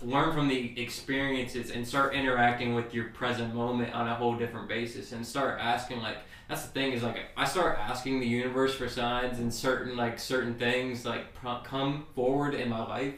learn 0.00 0.32
from 0.32 0.48
the 0.48 0.80
experiences 0.80 1.70
and 1.70 1.86
start 1.86 2.14
interacting 2.14 2.74
with 2.74 2.94
your 2.94 3.10
present 3.10 3.54
moment 3.54 3.94
on 3.94 4.08
a 4.08 4.14
whole 4.14 4.34
different 4.34 4.66
basis 4.66 5.12
and 5.12 5.24
start 5.24 5.60
asking 5.60 6.00
like 6.00 6.16
that's 6.48 6.62
the 6.62 6.70
thing 6.72 6.92
is 6.92 7.02
like 7.02 7.18
I 7.36 7.44
start 7.44 7.78
asking 7.78 8.20
the 8.20 8.26
universe 8.26 8.74
for 8.74 8.88
signs 8.88 9.38
and 9.38 9.52
certain 9.52 9.94
like 9.94 10.18
certain 10.18 10.54
things 10.54 11.04
like 11.04 11.34
pro- 11.34 11.60
come 11.60 12.06
forward 12.14 12.54
in 12.54 12.70
my 12.70 12.84
life 12.84 13.14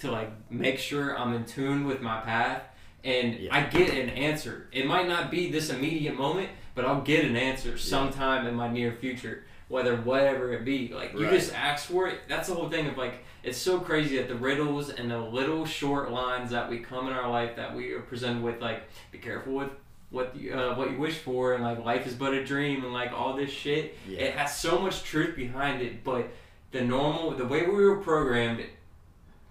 to 0.00 0.12
like 0.12 0.30
make 0.50 0.78
sure 0.78 1.18
I'm 1.18 1.32
in 1.32 1.44
tune 1.44 1.86
with 1.86 2.02
my 2.02 2.20
path 2.20 2.62
and 3.04 3.34
Yeah. 3.34 3.54
I 3.56 3.62
get 3.62 3.90
an 3.90 4.10
answer. 4.10 4.66
It 4.72 4.86
might 4.86 5.08
not 5.08 5.30
be 5.30 5.50
this 5.50 5.70
immediate 5.70 6.16
moment, 6.16 6.50
but 6.74 6.84
I'll 6.84 7.00
get 7.02 7.24
an 7.24 7.36
answer 7.36 7.78
sometime 7.78 8.46
in 8.46 8.54
my 8.54 8.68
near 8.68 8.92
future, 8.92 9.44
whether 9.68 9.96
whatever 9.96 10.52
it 10.52 10.64
be. 10.64 10.88
Like 10.92 11.12
you 11.14 11.24
Right. 11.24 11.32
just 11.32 11.54
ask 11.54 11.86
for 11.88 12.08
it. 12.08 12.20
That's 12.28 12.48
the 12.48 12.54
whole 12.54 12.68
thing 12.68 12.86
of 12.86 12.96
like 12.98 13.24
it's 13.44 13.58
so 13.58 13.78
crazy 13.78 14.16
that 14.16 14.28
the 14.28 14.34
riddles 14.34 14.90
and 14.90 15.10
the 15.10 15.18
little 15.18 15.64
short 15.64 16.10
lines 16.10 16.50
that 16.50 16.68
we 16.68 16.78
come 16.80 17.06
in 17.06 17.12
our 17.12 17.30
life 17.30 17.54
that 17.56 17.74
we 17.74 17.92
are 17.92 18.00
presented 18.00 18.42
with, 18.42 18.60
like 18.60 18.82
be 19.12 19.18
careful 19.18 19.54
with 19.54 19.70
what 20.10 20.34
you, 20.36 20.52
uh, 20.54 20.74
what 20.74 20.90
you 20.90 20.98
wish 20.98 21.18
for, 21.18 21.54
and 21.54 21.62
like 21.62 21.84
life 21.84 22.06
is 22.06 22.14
but 22.14 22.34
a 22.34 22.44
dream, 22.44 22.82
and 22.82 22.92
like 22.92 23.12
all 23.12 23.34
this 23.36 23.50
shit. 23.50 23.96
Yeah. 24.08 24.20
It 24.20 24.34
has 24.34 24.56
so 24.56 24.78
much 24.80 25.02
truth 25.04 25.36
behind 25.36 25.82
it, 25.82 26.02
but 26.02 26.28
the 26.72 26.80
normal, 26.82 27.30
the 27.30 27.44
way 27.46 27.62
we 27.62 27.72
were 27.84 27.96
programmed, 27.98 28.64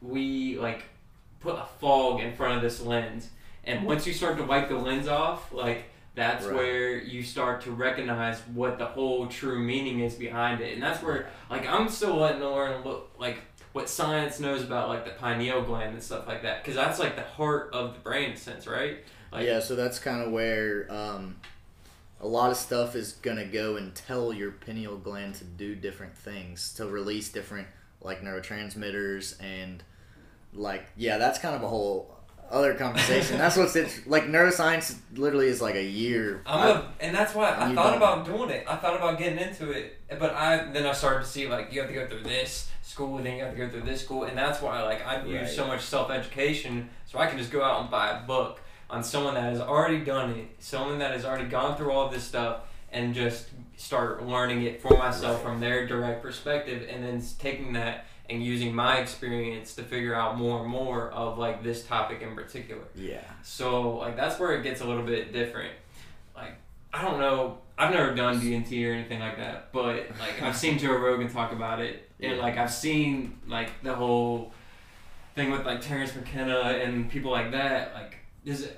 we 0.02 0.58
like 0.60 0.84
put 1.40 1.56
a 1.56 1.66
fog 1.80 2.20
in 2.22 2.34
front 2.36 2.56
of 2.58 2.62
this 2.62 2.82
lens, 2.82 3.30
and 3.68 3.86
once 3.86 4.08
you 4.08 4.14
start 4.14 4.38
to 4.38 4.44
wipe 4.44 4.70
the 4.70 4.76
lens 4.78 5.08
off, 5.08 5.52
like 5.54 5.84
that's 6.16 6.46
Right. 6.46 6.56
where 6.56 6.98
you 6.98 7.22
start 7.22 7.62
to 7.62 7.72
recognize 7.72 8.40
what 8.56 8.80
the 8.80 8.86
whole 8.86 9.28
true 9.28 9.60
meaning 9.60 10.00
is 10.00 10.16
behind 10.16 10.62
it, 10.62 10.74
and 10.74 10.82
that's 10.82 11.04
where 11.04 11.28
like 11.50 11.68
I'm 11.68 11.88
still 11.90 12.16
letting 12.16 12.40
to 12.40 12.50
learn 12.50 12.84
what 12.84 13.08
like 13.20 13.40
what 13.74 13.88
science 13.90 14.40
knows 14.40 14.64
about 14.64 14.90
like 14.90 15.06
the 15.06 15.12
pineal 15.12 15.62
gland 15.62 15.94
and 15.94 16.02
stuff 16.02 16.28
like 16.28 16.42
that, 16.42 16.64
because 16.64 16.76
that's 16.76 16.98
like 16.98 17.16
the 17.16 17.22
heart 17.22 17.70
of 17.74 17.94
the 17.94 18.00
brain, 18.00 18.36
sense, 18.36 18.66
right? 18.66 18.98
Like, 19.32 19.46
yeah. 19.46 19.60
So 19.60 19.76
that's 19.76 20.00
kind 20.00 20.24
of 20.24 20.32
where 20.32 20.92
um, 20.92 21.36
a 22.20 22.28
lot 22.28 22.50
of 22.50 22.58
stuff 22.58 22.96
is 22.96 23.12
gonna 23.22 23.46
go 23.46 23.76
and 23.76 23.94
tell 23.94 24.34
your 24.34 24.52
pineal 24.52 24.98
gland 24.98 25.36
to 25.36 25.44
do 25.44 25.76
different 25.76 26.18
things 26.18 26.74
to 26.76 26.88
release 26.88 27.30
different 27.30 27.68
like 28.02 28.22
neurotransmitters 28.22 29.40
and 29.44 29.84
like 30.54 30.88
yeah, 30.96 31.18
that's 31.20 31.38
kind 31.38 31.56
of 31.56 31.62
a 31.62 31.68
whole 31.68 32.17
other 32.52 32.74
conversation. 32.76 33.38
that's 33.38 33.58
what's 33.58 33.76
it 33.76 34.04
like 34.08 34.24
neuroscience 34.24 34.96
literally 35.16 35.48
is 35.48 35.62
like 35.62 35.76
a 35.76 35.84
year. 35.84 36.42
I'm 36.46 36.70
a, 36.78 36.92
and 37.00 37.16
that's 37.16 37.34
why 37.36 37.50
I 37.52 37.74
thought 37.76 37.90
don't. 37.92 37.98
about 37.98 38.26
doing 38.26 38.50
it. 38.50 38.66
I 38.68 38.76
thought 38.78 38.96
about 38.96 39.18
getting 39.20 39.40
into 39.40 39.72
it, 39.72 39.98
but 40.20 40.34
I 40.34 40.72
then 40.72 40.86
I 40.86 40.94
started 40.94 41.24
to 41.26 41.30
see 41.30 41.48
like 41.48 41.72
you 41.74 41.80
have 41.82 41.90
to 41.90 41.96
go 41.96 42.08
through 42.08 42.24
this 42.24 42.70
school, 42.82 43.18
then 43.18 43.38
you 43.38 43.44
have 43.44 43.52
to 43.54 43.58
go 43.58 43.70
through 43.70 43.82
this 43.82 44.02
school, 44.02 44.24
and 44.24 44.38
that's 44.38 44.62
why 44.62 44.82
like 44.84 45.06
I 45.06 45.24
use 45.26 45.42
Right. 45.42 45.50
so 45.50 45.68
much 45.68 45.82
self 45.82 46.10
education, 46.10 46.90
so 47.06 47.20
I 47.20 47.28
can 47.28 47.38
just 47.38 47.52
go 47.52 47.64
out 47.64 47.82
and 47.82 47.92
buy 47.92 48.12
a 48.18 48.22
book 48.26 48.62
on 48.90 49.04
someone 49.04 49.34
that 49.34 49.44
has 49.44 49.60
already 49.60 50.00
done 50.00 50.30
it, 50.32 50.48
someone 50.60 51.00
that 51.00 51.12
has 51.12 51.26
already 51.26 51.50
gone 51.50 51.76
through 51.76 51.92
all 51.92 52.08
this 52.10 52.24
stuff, 52.24 52.62
and 52.92 53.14
just 53.14 53.50
start 53.76 54.26
learning 54.26 54.64
it 54.64 54.82
for 54.82 54.98
myself 54.98 55.36
Right. 55.36 55.44
from 55.52 55.60
their 55.60 55.86
direct 55.86 56.22
perspective, 56.24 56.88
and 56.90 57.04
then 57.04 57.22
taking 57.38 57.74
that 57.74 58.06
and 58.30 58.44
using 58.44 58.76
my 58.76 58.98
experience 58.98 59.76
to 59.76 59.84
figure 59.84 60.14
out 60.14 60.38
more 60.38 60.62
and 60.62 60.70
more 60.70 61.10
of 61.12 61.38
like 61.38 61.64
this 61.64 61.86
topic 61.86 62.22
in 62.22 62.36
particular. 62.36 62.84
yeah. 62.96 63.22
So 63.44 63.98
like 63.98 64.16
that's 64.16 64.40
where 64.40 64.54
it 64.58 64.64
gets 64.64 64.82
a 64.82 64.86
little 64.86 65.04
bit 65.04 65.32
different. 65.34 65.74
Like 66.36 66.54
I 66.94 67.04
don't 67.04 67.20
know, 67.20 67.60
I've 67.78 67.94
never 67.94 68.14
done 68.16 68.40
DMT 68.42 68.90
or 68.90 68.94
anything 68.94 69.20
like 69.20 69.38
that, 69.38 69.72
but 69.72 70.08
like 70.20 70.42
I've 70.42 70.58
seen 70.58 70.78
Joe 70.78 70.96
Rogan 70.98 71.30
talk 71.30 71.52
about 71.52 71.80
it, 71.80 72.10
and 72.20 72.36
Yeah. 72.36 72.42
like 72.42 72.58
I've 72.58 72.72
seen 72.74 73.40
like 73.48 73.70
the 73.84 73.94
whole 73.96 74.52
thing 75.36 75.52
with 75.52 75.66
like 75.66 75.82
Terence 75.82 76.14
McKenna 76.16 76.60
and 76.84 77.10
people 77.10 77.32
like 77.32 77.52
that. 77.52 77.94
Like 77.94 78.18
is 78.46 78.70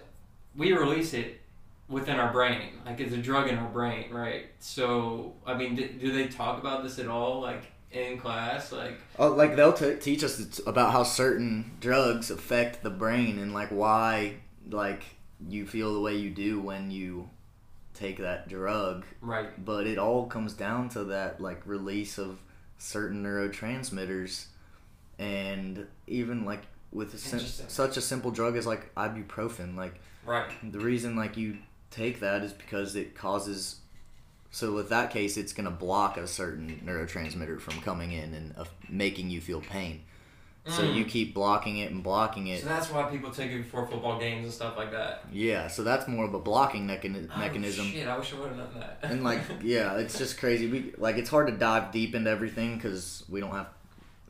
we 0.55 0.73
release 0.73 1.13
it 1.13 1.39
within 1.87 2.17
our 2.19 2.31
brain, 2.31 2.73
like 2.85 2.99
it's 2.99 3.13
a 3.13 3.17
drug 3.17 3.47
in 3.47 3.57
our 3.57 3.69
brain, 3.69 4.11
right? 4.11 4.45
So 4.59 5.33
I 5.45 5.55
mean, 5.55 5.75
do, 5.75 5.87
do 5.87 6.11
they 6.11 6.27
talk 6.27 6.59
about 6.59 6.83
this 6.83 6.99
at 6.99 7.07
all, 7.07 7.41
like 7.41 7.63
in 7.91 8.17
class, 8.19 8.71
like? 8.71 8.99
Oh, 9.17 9.29
like 9.29 9.55
they'll 9.55 9.73
t- 9.73 9.95
teach 9.95 10.23
us 10.23 10.59
about 10.67 10.91
how 10.91 11.03
certain 11.03 11.71
drugs 11.79 12.29
affect 12.31 12.83
the 12.83 12.89
brain 12.89 13.39
and 13.39 13.53
like 13.53 13.69
why 13.69 14.35
like 14.69 15.03
you 15.47 15.65
feel 15.65 15.93
the 15.93 16.01
way 16.01 16.15
you 16.15 16.29
do 16.29 16.59
when 16.61 16.91
you 16.91 17.29
take 17.93 18.17
that 18.17 18.47
drug. 18.47 19.05
Right. 19.21 19.63
But 19.63 19.87
it 19.87 19.97
all 19.97 20.25
comes 20.27 20.53
down 20.53 20.89
to 20.89 21.05
that 21.05 21.41
like 21.41 21.61
release 21.65 22.17
of 22.17 22.39
certain 22.77 23.23
neurotransmitters, 23.23 24.45
and 25.17 25.87
even 26.07 26.45
like 26.45 26.63
with 26.91 27.13
a 27.13 27.17
sim- 27.17 27.39
such 27.69 27.97
a 27.97 28.01
simple 28.01 28.31
drug 28.31 28.55
as 28.57 28.65
like 28.67 28.93
ibuprofen, 28.95 29.75
like 29.75 29.99
Right. 30.25 30.51
the 30.71 30.79
reason 30.79 31.15
like 31.15 31.37
you 31.37 31.57
take 31.91 32.19
that 32.19 32.43
is 32.43 32.53
because 32.53 32.95
it 32.95 33.15
causes 33.15 33.77
so 34.51 34.73
with 34.73 34.89
that 34.89 35.11
case 35.11 35.37
it's 35.37 35.53
going 35.53 35.65
to 35.65 35.71
block 35.71 36.17
a 36.17 36.25
certain 36.27 36.81
neurotransmitter 36.85 37.59
from 37.59 37.79
coming 37.81 38.11
in 38.11 38.33
and 38.33 38.53
uh, 38.57 38.65
making 38.89 39.29
you 39.29 39.39
feel 39.41 39.61
pain 39.61 40.01
so 40.67 40.83
Mm. 40.83 40.93
you 40.95 41.05
keep 41.05 41.33
blocking 41.33 41.77
it 41.77 41.89
and 41.91 42.03
blocking 42.03 42.47
it 42.47 42.61
So 42.61 42.67
that's 42.67 42.91
why 42.91 43.03
people 43.03 43.31
take 43.31 43.49
it 43.51 43.57
before 43.63 43.87
football 43.87 44.19
games 44.19 44.43
and 44.43 44.53
stuff 44.53 44.75
like 44.77 44.91
that. 44.91 45.23
yeah 45.31 45.67
so 45.67 45.83
that's 45.83 46.07
more 46.07 46.25
of 46.25 46.33
a 46.33 46.39
blocking 46.39 46.85
mechanism 46.85 47.29
Oh, 47.87 47.91
shit, 47.91 48.07
I 48.07 48.17
wish 48.17 48.33
I 48.33 48.39
would 48.39 48.49
have 48.49 48.57
known 48.57 48.73
that. 48.79 48.99
and 49.03 49.23
like 49.23 49.41
yeah 49.63 49.97
it's 49.97 50.17
just 50.17 50.37
crazy 50.39 50.67
we 50.67 50.93
like 50.97 51.15
it's 51.17 51.29
hard 51.29 51.47
to 51.47 51.53
dive 51.53 51.91
deep 51.91 52.13
into 52.13 52.29
everything 52.29 52.75
because 52.75 53.23
we 53.29 53.39
don't 53.39 53.51
have 53.51 53.67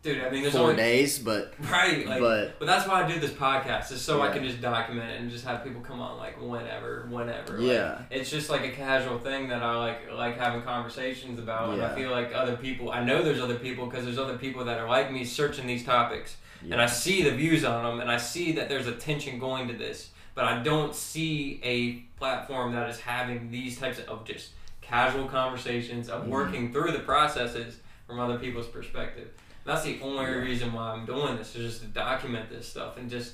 dude. 0.01 0.21
I 0.23 0.29
mean, 0.29 0.41
there's 0.43 0.53
four 0.53 0.63
only 0.71 0.75
days, 0.75 1.19
but 1.19 1.53
right, 1.71 2.05
like, 2.07 2.19
but 2.19 2.59
but 2.59 2.65
that's 2.65 2.87
why 2.87 3.03
I 3.03 3.07
do 3.11 3.19
this 3.19 3.31
podcast, 3.31 3.91
is 3.91 4.01
so 4.01 4.21
I 4.21 4.31
can 4.31 4.43
just 4.43 4.61
document 4.61 5.09
it 5.11 5.21
and 5.21 5.29
just 5.31 5.45
have 5.45 5.63
people 5.63 5.81
come 5.81 5.99
on 6.01 6.17
like 6.17 6.39
whenever, 6.41 7.07
whenever. 7.09 7.57
Like, 7.59 7.67
yeah, 7.67 8.01
it's 8.09 8.29
just 8.29 8.49
like 8.49 8.63
a 8.63 8.71
casual 8.71 9.19
thing 9.19 9.47
that 9.49 9.61
I 9.63 9.75
like 9.75 10.11
like 10.13 10.37
having 10.37 10.61
conversations 10.61 11.39
about, 11.39 11.73
and 11.73 11.81
I 11.81 11.95
feel 11.95 12.11
like 12.11 12.31
other 12.33 12.55
people. 12.57 12.91
I 12.91 13.03
know 13.03 13.23
there's 13.23 13.41
other 13.41 13.59
people 13.59 13.85
because 13.87 14.05
there's 14.05 14.19
other 14.19 14.37
people 14.37 14.65
that 14.65 14.79
are 14.79 14.87
like 14.87 15.11
me 15.11 15.25
searching 15.25 15.67
these 15.67 15.85
topics, 15.85 16.37
and 16.63 16.81
I 16.81 16.85
see 16.85 17.23
the 17.23 17.31
views 17.31 17.63
on 17.63 17.83
them, 17.83 17.99
and 17.99 18.11
I 18.11 18.17
see 18.17 18.51
that 18.53 18.69
there's 18.69 18.87
attention 18.87 19.39
going 19.39 19.67
to 19.67 19.73
this, 19.73 20.09
but 20.35 20.45
I 20.45 20.61
don't 20.63 20.95
see 20.95 21.59
a 21.63 22.01
platform 22.19 22.73
that 22.73 22.89
is 22.89 22.99
having 22.99 23.49
these 23.51 23.79
types 23.79 23.99
of 23.99 24.25
just 24.25 24.49
casual 24.81 25.25
conversations 25.27 26.09
of 26.09 26.23
Mhm. 26.23 26.29
working 26.29 26.73
through 26.73 26.91
the 26.91 26.99
processes 26.99 27.77
from 28.07 28.19
other 28.19 28.39
people's 28.39 28.65
perspective. 28.67 29.27
That's 29.69 29.83
the 29.83 29.99
only 30.01 30.25
reason 30.25 30.73
why 30.73 30.91
I'm 30.93 31.05
doing 31.05 31.35
this 31.37 31.55
is 31.55 31.71
just 31.73 31.81
to 31.83 31.87
document 31.87 32.49
this 32.49 32.67
stuff 32.67 32.97
and 32.97 33.09
just 33.09 33.33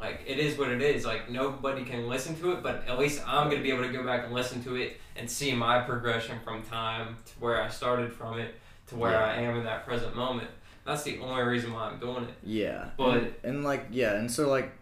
like 0.00 0.22
it 0.26 0.38
is 0.38 0.56
what 0.58 0.70
it 0.70 0.80
is. 0.82 1.04
Like 1.04 1.30
nobody 1.30 1.84
can 1.84 2.08
listen 2.08 2.34
to 2.40 2.52
it, 2.52 2.62
but 2.62 2.86
at 2.88 2.98
least 2.98 3.22
I'm 3.26 3.50
gonna 3.50 3.62
be 3.62 3.70
able 3.70 3.82
to 3.84 3.92
go 3.92 4.02
back 4.04 4.24
and 4.24 4.32
listen 4.34 4.62
to 4.64 4.76
it 4.76 4.96
and 5.16 5.30
see 5.30 5.54
my 5.54 5.80
progression 5.80 6.38
from 6.44 6.62
time 6.62 7.16
to 7.26 7.32
where 7.38 7.60
I 7.62 7.68
started 7.68 8.12
from 8.12 8.38
it 8.38 8.54
to 8.88 8.96
where 8.96 9.12
Yeah. 9.12 9.24
I 9.26 9.34
am 9.42 9.56
in 9.56 9.64
that 9.64 9.84
present 9.86 10.16
moment. 10.16 10.48
That's 10.86 11.02
the 11.02 11.18
only 11.20 11.42
reason 11.42 11.72
why 11.72 11.82
I'm 11.90 11.98
doing 11.98 12.24
it. 12.24 12.34
yeah, 12.42 12.88
But- 12.98 13.16
and, 13.18 13.34
and 13.44 13.64
like 13.64 13.86
yeah, 13.90 14.14
and 14.14 14.30
so 14.30 14.48
like 14.48 14.72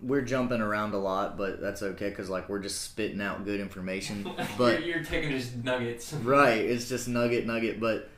we're 0.00 0.22
jumping 0.22 0.60
around 0.60 0.94
a 0.94 0.98
lot, 0.98 1.36
but 1.36 1.60
that's 1.60 1.82
okay 1.82 2.08
because 2.10 2.28
like 2.30 2.48
we're 2.48 2.60
just 2.60 2.82
spitting 2.82 3.20
out 3.20 3.44
good 3.44 3.60
information. 3.60 4.28
But 4.58 4.84
you're, 4.84 4.96
you're 4.96 5.04
taking 5.04 5.30
just 5.30 5.56
nuggets. 5.56 6.12
right, 6.12 6.58
it's 6.58 6.88
just 6.88 7.08
nugget 7.08 7.46
nugget. 7.46 7.80
But 7.80 8.08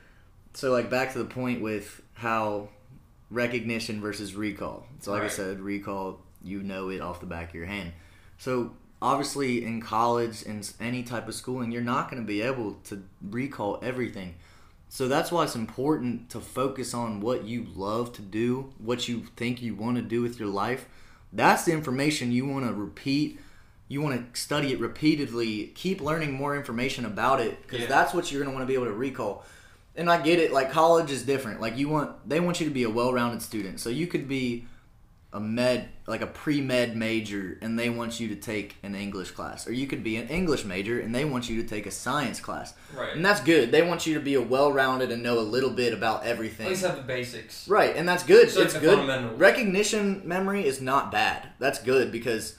so 0.55 0.72
like 0.72 0.90
back 0.90 1.12
to 1.12 1.18
the 1.18 1.24
point 1.24 1.61
with 1.61 2.03
how 2.14 2.68
recognition 3.30 4.01
versus 4.01 4.34
recall. 4.34 4.86
So 5.01 5.12
like 5.12 5.22
I 5.22 5.28
said, 5.28 5.61
recall 5.61 6.20
you 6.42 6.62
know 6.62 6.88
it 6.88 7.01
off 7.01 7.20
the 7.20 7.26
back 7.26 7.51
of 7.51 7.55
your 7.55 7.66
hand. 7.66 7.92
So 8.38 8.72
obviously 9.03 9.64
in 9.64 9.80
college 9.80 10.42
and 10.44 10.70
any 10.80 11.03
type 11.03 11.28
of 11.28 11.34
schooling, 11.34 11.70
you're 11.70 11.82
not 11.82 12.11
going 12.11 12.22
to 12.22 12.26
be 12.26 12.42
able 12.42 12.74
to 12.84 13.03
recall 13.22 13.78
everything. 13.82 14.34
So 14.88 15.07
that's 15.07 15.30
why 15.30 15.44
it's 15.44 15.55
important 15.55 16.30
to 16.30 16.40
focus 16.40 16.94
on 16.94 17.20
what 17.20 17.44
you 17.44 17.66
love 17.76 18.12
to 18.14 18.22
do, 18.22 18.72
what 18.78 19.07
you 19.09 19.22
think 19.36 19.62
you 19.62 19.74
want 19.74 19.96
to 19.96 20.03
do 20.03 20.20
with 20.20 20.40
your 20.40 20.48
life. 20.48 20.86
That's 21.32 21.64
the 21.64 21.72
information 21.72 22.32
you 22.32 22.44
want 22.46 22.66
to 22.66 22.72
repeat. 22.74 23.38
You 23.86 24.01
want 24.03 24.34
to 24.34 24.40
study 24.40 24.72
it 24.72 24.80
repeatedly, 24.80 25.66
keep 25.76 26.01
learning 26.01 26.32
more 26.32 26.57
information 26.57 27.05
about 27.05 27.40
it 27.40 27.62
because 27.62 27.80
Yeah. 27.82 27.86
that's 27.86 28.12
what 28.12 28.30
you're 28.32 28.42
going 28.42 28.53
to 28.53 28.57
want 28.57 28.64
to 28.64 28.66
be 28.66 28.74
able 28.74 28.86
to 28.86 28.92
recall. 28.92 29.44
And 29.97 30.11
I 30.11 30.22
get 30.22 30.38
it, 30.38 30.53
like 30.53 30.70
college 30.70 31.11
is 31.11 31.22
different. 31.24 31.61
Like 31.61 31.76
you 31.76 31.88
want 31.88 32.28
they 32.28 32.41
want 32.41 32.61
you 32.61 32.66
to 32.66 32.72
be 32.72 32.84
a 32.84 32.91
well-rounded 32.91 33.43
student. 33.43 33.80
So 33.80 33.91
you 33.91 34.07
could 34.07 34.28
be 34.28 34.66
a 35.32 35.38
med 35.38 35.88
like 36.09 36.22
a 36.22 36.26
pre-med 36.26 36.97
major 36.97 37.57
and 37.62 37.78
they 37.78 37.88
want 37.88 38.18
you 38.18 38.26
to 38.28 38.34
take 38.34 38.76
an 38.82 38.97
English 38.97 39.30
class 39.30 39.64
or 39.64 39.72
you 39.72 39.86
could 39.86 40.03
be 40.03 40.16
an 40.16 40.26
English 40.26 40.64
major 40.64 40.99
and 40.99 41.14
they 41.14 41.24
want 41.24 41.49
you 41.49 41.62
to 41.62 41.68
take 41.68 41.86
a 41.86 41.91
science 41.91 42.41
class. 42.41 42.74
Right. 42.97 43.14
And 43.14 43.24
that's 43.24 43.41
good. 43.41 43.70
They 43.70 43.82
want 43.82 44.07
you 44.07 44.14
to 44.14 44.20
be 44.20 44.34
a 44.34 44.43
well-rounded 44.43 45.12
and 45.12 45.22
know 45.22 45.38
a 45.38 45.41
little 45.41 45.70
bit 45.70 45.93
about 45.93 46.24
everything. 46.24 46.66
At 46.66 46.70
least 46.70 46.84
have 46.84 46.97
the 46.97 47.03
basics. 47.03 47.68
Right, 47.68 47.95
and 47.95 48.09
that's 48.09 48.24
good. 48.24 48.51
So 48.51 48.62
it's 48.62 48.76
good. 48.76 49.38
Recognition 49.38 50.22
memory 50.24 50.66
is 50.66 50.80
not 50.80 51.12
bad. 51.12 51.49
That's 51.61 51.80
good 51.80 52.11
because 52.11 52.57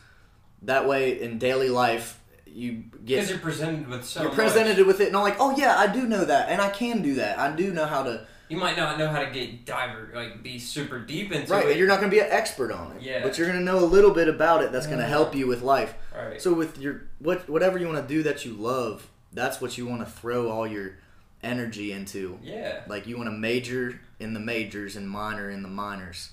that 0.62 0.88
way 0.88 1.22
in 1.22 1.40
daily 1.40 1.70
life 1.70 2.21
you 2.54 2.84
Because 2.92 3.06
get 3.06 3.30
you're 3.30 3.40
presented 3.40 3.88
with 3.88 4.06
so 4.06 4.22
you're 4.22 4.30
much. 4.32 4.38
presented 4.40 4.86
with 4.86 5.00
it 5.02 5.08
and 5.08 5.16
I'm 5.18 5.24
like, 5.24 5.38
oh 5.40 5.56
yeah, 5.58 5.78
I 5.78 5.88
do 5.88 6.06
know 6.08 6.26
that 6.26 6.50
and 6.50 6.62
I 6.62 6.70
can 6.70 7.02
do 7.02 7.16
that. 7.16 7.40
I 7.40 7.56
do 7.56 7.72
know 7.74 7.86
how 7.86 8.04
to 8.04 8.26
You 8.50 8.58
might 8.58 8.76
not 8.78 8.98
know 9.00 9.08
how 9.08 9.20
to 9.24 9.32
get 9.32 9.66
diver 9.66 10.10
like 10.14 10.44
be 10.44 10.60
super 10.60 11.00
deep 11.00 11.32
into 11.32 11.52
it. 11.52 11.56
right. 11.56 11.68
it. 11.70 11.78
You're 11.78 11.88
not 11.88 12.00
gonna 12.00 12.12
be 12.12 12.20
an 12.20 12.28
expert 12.30 12.72
on 12.72 12.94
it, 12.98 13.02
Yeah. 13.02 13.24
but 13.24 13.38
you're 13.38 13.48
gonna 13.48 13.60
know 13.62 13.80
a 13.80 13.86
little 13.86 14.12
bit 14.12 14.28
about 14.28 14.64
it. 14.64 14.72
That's 14.72 14.88
gonna 14.88 15.04
Mhm. 15.04 15.08
help 15.10 15.36
you 15.36 15.48
with 15.48 15.62
life. 15.62 15.94
right. 16.16 16.42
So 16.42 16.54
with 16.54 16.78
your 16.78 17.04
what 17.20 17.50
whatever 17.50 17.78
you 17.78 17.88
want 17.88 18.06
to 18.08 18.14
do 18.14 18.24
that 18.24 18.44
you 18.46 18.54
love, 18.54 19.08
that's 19.34 19.62
what 19.62 19.78
you 19.78 19.86
want 19.88 20.02
to 20.06 20.12
throw 20.12 20.50
all 20.50 20.68
your 20.68 20.98
energy 21.44 21.92
into. 21.92 22.38
yeah. 22.44 22.82
Like 22.88 23.08
you 23.08 23.18
want 23.18 23.28
to 23.28 23.36
major 23.36 24.00
in 24.20 24.34
the 24.34 24.40
majors 24.40 24.96
and 24.96 25.10
minor 25.10 25.50
in 25.50 25.64
the 25.64 25.70
minors. 25.70 26.32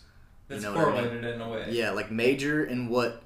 That's 0.49 0.63
know 0.63 0.73
what 0.73 0.81
I 0.81 0.85
mean? 0.91 0.95
correlated 1.05 1.25
in 1.35 1.41
a 1.41 1.49
way. 1.49 1.67
Yeah, 1.71 1.91
like 1.93 2.11
major 2.11 2.65
in 2.65 2.89
what 2.89 3.23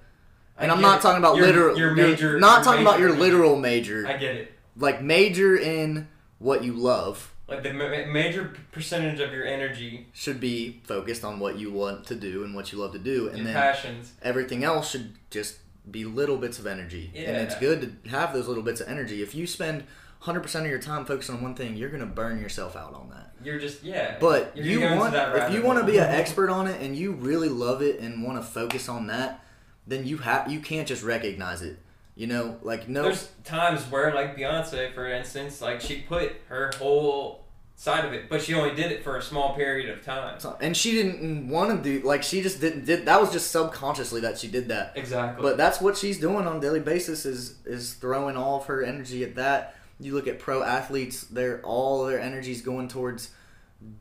And 0.59 0.71
I'm 0.71 0.81
not 0.81 0.99
it. 0.99 1.03
talking 1.03 1.19
about 1.19 1.37
Your- 1.37 1.47
literal. 1.47 1.79
Your 1.79 1.97
your- 1.97 2.09
major. 2.09 2.39
Not 2.39 2.57
your 2.59 2.65
talking 2.65 2.83
about 2.83 3.01
your 3.01 3.13
literal 3.17 3.57
major. 3.57 4.07
I 4.07 4.17
get 4.17 4.37
it. 4.37 4.53
like 4.77 5.03
major 5.03 5.57
in 5.57 6.09
what 6.39 6.65
you 6.65 6.73
love 6.73 7.33
Like 7.49 7.63
the 7.63 7.73
ma- 7.73 8.11
major 8.13 8.53
percentage 8.73 9.21
of 9.21 9.33
your 9.33 9.45
energy, 9.45 10.07
should 10.13 10.41
be 10.41 10.81
focused 10.85 11.25
on 11.25 11.39
what 11.41 11.59
you 11.59 11.71
want 11.73 12.07
to 12.07 12.15
do 12.15 12.43
and 12.45 12.55
what 12.55 12.73
you 12.73 12.79
love 12.79 12.93
to 12.93 12.99
do, 12.99 13.29
and 13.29 13.39
your 13.39 13.45
then 13.47 13.55
passions. 13.55 14.13
everything 14.23 14.65
else 14.65 14.91
should 14.91 15.13
just 15.31 15.59
be 15.91 16.05
little 16.05 16.37
bits 16.39 16.59
of 16.59 16.67
energy. 16.67 17.11
yeah. 17.15 17.23
And 17.31 17.37
it's 17.39 17.57
good 17.57 18.05
to 18.05 18.11
have 18.11 18.33
those 18.33 18.47
little 18.49 18.63
bits 18.63 18.81
of 18.81 18.89
energy. 18.89 19.21
If 19.23 19.35
you 19.35 19.47
spend 19.47 19.85
100% 20.25 20.61
of 20.65 20.67
your 20.71 20.79
time 20.79 21.05
focused 21.05 21.29
on 21.31 21.43
one 21.43 21.55
thing, 21.55 21.77
you're 21.77 21.91
gonna 21.91 22.07
burn 22.07 22.41
yourself 22.41 22.77
out 22.77 22.95
on 22.95 23.11
that. 23.11 23.33
You're 23.45 23.59
just 23.59 23.83
yeah. 23.83 24.17
But 24.21 24.57
you 24.57 24.79
going 24.79 24.93
to 24.93 24.99
want 24.99 25.15
if 25.15 25.53
you 25.53 25.63
want 25.63 25.81
to 25.81 25.85
be 25.85 25.99
an 25.99 26.05
expert 26.21 26.49
on 26.49 26.69
it 26.69 26.81
and 26.81 26.97
you 26.97 27.13
really 27.13 27.49
love 27.49 27.83
it 27.83 27.99
and 28.01 28.23
want 28.23 28.39
to 28.41 28.49
focus 28.49 28.89
on 28.89 29.09
that, 29.09 29.45
then 29.87 30.07
you 30.07 30.18
have 30.18 30.51
you 30.51 30.61
can't 30.61 30.87
just 30.89 31.03
recognize 31.03 31.62
it. 31.62 31.78
You 32.14 32.26
know, 32.26 32.59
like 32.62 32.89
no 32.89 33.05
There's 33.05 33.30
times 33.43 33.83
where, 33.91 34.14
like 34.14 34.37
Beyonce, 34.37 34.95
for 34.95 35.07
instance, 35.07 35.62
like 35.62 35.80
she 35.80 36.01
put 36.03 36.33
her 36.49 36.70
whole 36.78 37.47
side 37.74 38.05
of 38.05 38.12
it, 38.12 38.28
but 38.28 38.43
she 38.43 38.53
only 38.53 38.74
did 38.76 38.93
it 38.93 39.03
for 39.03 39.16
a 39.16 39.22
small 39.22 39.57
period 39.57 39.89
of 39.89 40.05
time. 40.05 40.39
And 40.61 40.76
she 40.76 40.93
didn't 40.93 41.49
want 41.49 41.83
to 41.83 41.83
do 41.83 42.07
like 42.07 42.22
she 42.22 42.43
just 42.43 42.61
didn't 42.61 42.85
did 42.85 43.07
that 43.07 43.18
was 43.20 43.33
just 43.33 43.51
subconsciously 43.51 44.20
that 44.20 44.39
she 44.39 44.47
did 44.47 44.68
that 44.68 44.93
Exactly. 44.95 45.43
but 45.43 45.57
that's 45.57 45.80
what 45.80 45.97
she's 45.97 46.20
doing 46.20 46.47
on 46.47 46.59
a 46.59 46.61
daily 46.61 46.80
basis 46.80 47.24
is 47.24 47.57
is 47.64 47.95
throwing 47.95 48.37
all 48.37 48.61
of 48.61 48.66
her 48.66 48.83
energy 48.85 49.24
at 49.24 49.35
that 49.37 49.74
you 49.99 50.14
look 50.14 50.28
at 50.28 50.39
pro 50.39 50.62
athletes 50.62 51.22
they're 51.24 51.61
all 51.62 52.05
their 52.05 52.20
energy's 52.20 52.61
going 52.62 52.89
towards 52.89 53.30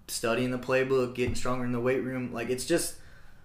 studying 0.07 0.51
the 0.51 0.59
playbook 0.59 1.15
getting 1.15 1.33
stronger 1.33 1.65
in 1.65 1.71
the 1.71 1.79
weight 1.79 2.03
room 2.03 2.31
like 2.33 2.49
it's 2.49 2.65
just 2.65 2.95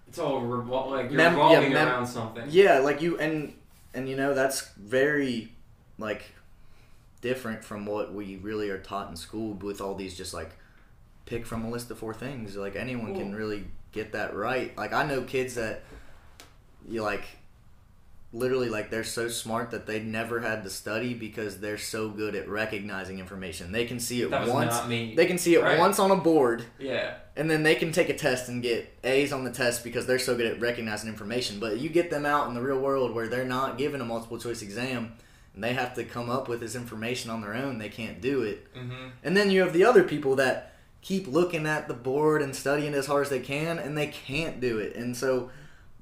it's 0.07 0.19
all 0.19 0.41
revol- 0.41 0.89
like 0.91 1.09
you're 1.11 1.17
Mem- 1.17 1.33
yeah, 1.37 1.43
revolving 1.43 1.73
mem- 1.73 1.87
around 1.87 2.07
something. 2.07 2.45
yeah 2.49 2.79
like 2.79 3.01
you 3.01 3.17
and 3.19 3.53
and 3.93 4.07
you 4.09 4.15
know 4.15 4.33
that's 4.33 4.69
very 4.77 5.51
like 5.97 6.31
different 7.21 7.63
from 7.63 7.85
what 7.85 8.13
we 8.13 8.37
really 8.37 8.69
are 8.69 8.77
taught 8.77 9.09
in 9.09 9.15
school 9.15 9.53
with 9.55 9.81
all 9.81 9.95
these 9.95 10.15
just 10.15 10.33
like 10.33 10.51
pick 11.25 11.45
from 11.45 11.65
a 11.65 11.69
list 11.69 11.89
of 11.91 11.97
four 11.97 12.13
things 12.13 12.55
like 12.55 12.75
anyone 12.75 13.13
can 13.15 13.33
really 13.35 13.65
get 13.91 14.11
that 14.13 14.35
right 14.35 14.77
like 14.77 14.93
i 14.93 15.03
know 15.03 15.21
kids 15.23 15.55
that 15.55 15.83
you 16.87 17.01
like 17.01 17.25
literally 18.33 18.67
like 18.69 18.89
they're 18.91 19.05
so 19.05 19.29
smart 19.29 19.71
that 19.71 19.85
they 19.87 20.01
never 20.01 20.41
had 20.41 20.61
to 20.63 20.69
study 20.69 21.13
because 21.13 21.59
they're 21.59 21.77
so 21.77 22.09
good 22.09 22.35
at 22.35 22.47
recognizing 22.49 23.19
information 23.19 23.71
they 23.71 23.85
can 23.85 23.99
see 24.01 24.21
it 24.21 24.29
once 24.49 24.73
they 25.15 25.25
can 25.25 25.37
see 25.37 25.55
it 25.55 25.61
Right. 25.63 25.79
once 25.79 25.97
on 25.97 26.11
a 26.11 26.15
board 26.17 26.65
yeah. 26.77 27.15
and 27.37 27.49
then 27.49 27.63
they 27.63 27.75
can 27.75 27.93
take 27.93 28.09
a 28.09 28.13
test 28.13 28.49
and 28.49 28.61
get 28.61 28.93
A's 29.05 29.31
on 29.31 29.45
the 29.45 29.51
test 29.51 29.81
because 29.83 30.05
they're 30.07 30.19
so 30.19 30.35
good 30.35 30.45
at 30.45 30.59
recognizing 30.59 31.07
information. 31.09 31.59
But 31.59 31.79
you 31.79 31.87
get 31.87 32.09
them 32.09 32.25
out 32.25 32.49
in 32.49 32.53
the 32.53 32.61
real 32.61 32.79
world 32.79 33.15
where 33.15 33.29
they're 33.29 33.45
not 33.45 33.77
given 33.77 34.01
a 34.01 34.05
multiple 34.05 34.37
choice 34.37 34.61
exam 34.61 35.13
and 35.55 35.63
they 35.63 35.73
have 35.73 35.93
to 35.95 36.03
come 36.03 36.29
up 36.29 36.49
with 36.49 36.59
this 36.59 36.75
information 36.75 37.31
on 37.31 37.39
their 37.41 37.53
own. 37.53 37.77
They 37.77 37.89
can't 37.89 38.19
do 38.19 38.41
it. 38.41 38.67
Mm-hmm. 38.75 39.07
And 39.23 39.37
then 39.37 39.49
you 39.51 39.61
have 39.61 39.71
the 39.71 39.85
other 39.85 40.03
people 40.03 40.35
that 40.35 40.73
keep 41.01 41.27
looking 41.27 41.65
at 41.65 41.87
the 41.87 41.93
board 41.93 42.41
and 42.41 42.53
studying 42.53 42.93
as 42.93 43.05
hard 43.05 43.23
as 43.25 43.29
they 43.29 43.39
can 43.39 43.79
and 43.79 43.97
they 43.97 44.07
can't 44.07 44.59
do 44.59 44.79
it. 44.79 44.95
And 44.97 45.15
so 45.15 45.49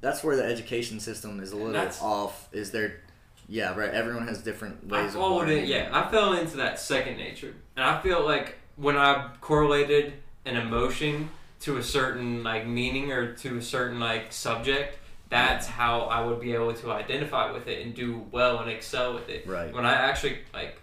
that's 0.06 0.24
where 0.24 0.36
the 0.36 0.46
education 0.46 1.00
system 1.00 1.40
is 1.40 1.52
a 1.52 1.58
little 1.58 1.92
off. 2.02 2.48
Is 2.54 2.70
there? 2.70 3.02
Yeah, 3.50 3.76
right. 3.76 3.90
Everyone 3.90 4.28
has 4.28 4.42
different 4.42 4.92
I 4.92 5.02
ways 5.02 5.16
of 5.16 5.22
followed 5.22 5.50
it. 5.50 5.68
Yeah, 5.68 5.90
I 5.92 6.10
fell 6.12 6.34
into 6.34 6.58
that 6.58 6.80
second 6.80 7.18
nature, 7.18 7.56
and 7.76 7.84
I 7.84 8.00
feel 8.02 8.24
like 8.24 8.60
when 8.76 8.98
I 8.98 9.32
correlated 9.42 10.14
an 10.46 10.58
emotion 10.58 11.30
to 11.62 11.78
a 11.78 11.84
certain 11.84 12.44
like 12.44 12.68
meaning 12.68 13.12
or 13.12 13.34
to 13.34 13.58
a 13.58 13.62
certain 13.62 14.00
like 14.00 14.32
subject, 14.32 15.00
that's 15.30 15.66
how 15.66 16.02
I 16.02 16.24
would 16.24 16.40
be 16.40 16.54
able 16.54 16.74
to 16.74 16.92
identify 16.92 17.52
with 17.52 17.68
it 17.68 17.84
and 17.84 17.96
do 17.96 18.28
well 18.32 18.60
and 18.60 18.70
excel 18.70 19.16
with 19.16 19.28
it. 19.28 19.48
Right. 19.48 19.74
When 19.74 19.88
I 19.88 19.94
actually 19.94 20.38
like 20.54 20.80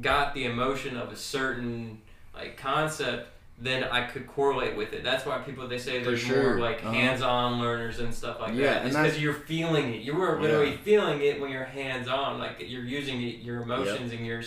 got 0.00 0.32
the 0.32 0.44
emotion 0.44 0.96
of 0.96 1.10
a 1.10 1.16
certain 1.16 2.02
like 2.34 2.56
concept, 2.56 3.30
then 3.62 3.84
I 3.84 4.06
could 4.06 4.26
correlate 4.26 4.74
with 4.76 4.92
it. 4.94 5.04
That's 5.04 5.26
why 5.26 5.38
people 5.38 5.68
they 5.68 5.78
say 5.78 6.02
there's 6.02 6.20
sure. 6.20 6.56
more 6.56 6.60
like 6.60 6.78
Uh-huh. 6.82 6.92
hands-on 6.92 7.60
learners 7.60 7.98
and 8.00 8.14
stuff 8.14 8.40
like 8.40 8.54
Yeah, 8.54 8.74
that. 8.74 8.92
Yeah, 8.92 9.02
because 9.02 9.20
you're 9.20 9.34
feeling 9.34 9.92
it. 9.94 10.00
You 10.02 10.14
were 10.14 10.40
literally 10.40 10.78
feeling 10.78 11.20
it 11.20 11.40
when 11.40 11.50
you're 11.50 11.64
hands-on. 11.64 12.38
Like 12.38 12.56
you're 12.66 12.84
using 12.84 13.22
it, 13.22 13.36
your 13.40 13.62
emotions 13.62 14.12
and 14.12 14.24
your 14.26 14.42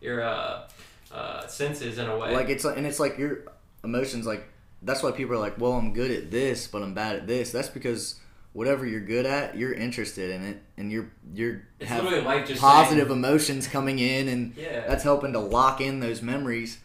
your 0.00 0.22
uh, 0.22 0.68
uh, 1.12 1.46
senses 1.46 1.98
in 1.98 2.06
a 2.08 2.16
way. 2.16 2.34
Like 2.34 2.48
it's 2.48 2.64
like, 2.64 2.76
and 2.76 2.86
it's 2.86 2.98
like 3.00 3.18
your 3.18 3.44
emotions. 3.84 4.26
Like 4.26 4.48
that's 4.82 5.02
why 5.02 5.12
people 5.12 5.34
are 5.34 5.38
like, 5.38 5.58
"Well, 5.60 5.72
I'm 5.72 5.92
good 5.92 6.10
at 6.10 6.30
this, 6.30 6.66
but 6.66 6.82
I'm 6.82 6.92
bad 6.94 7.16
at 7.16 7.26
this." 7.26 7.52
That's 7.52 7.68
because 7.68 8.18
whatever 8.52 8.84
you're 8.86 9.00
good 9.00 9.26
at, 9.26 9.56
you're 9.56 9.72
interested 9.74 10.30
in 10.30 10.42
it, 10.44 10.62
and 10.76 10.90
you're 10.90 11.10
you're 11.34 11.62
it's 11.78 11.88
have 11.88 12.02
positive 12.58 13.08
saying- 13.08 13.10
emotions 13.10 13.68
coming 13.68 13.98
in, 14.00 14.28
and 14.28 14.54
yeah. 14.56 14.86
that's 14.88 15.04
helping 15.04 15.32
to 15.34 15.38
lock 15.38 15.80
in 15.80 16.00
those 16.00 16.20
memories. 16.20 16.78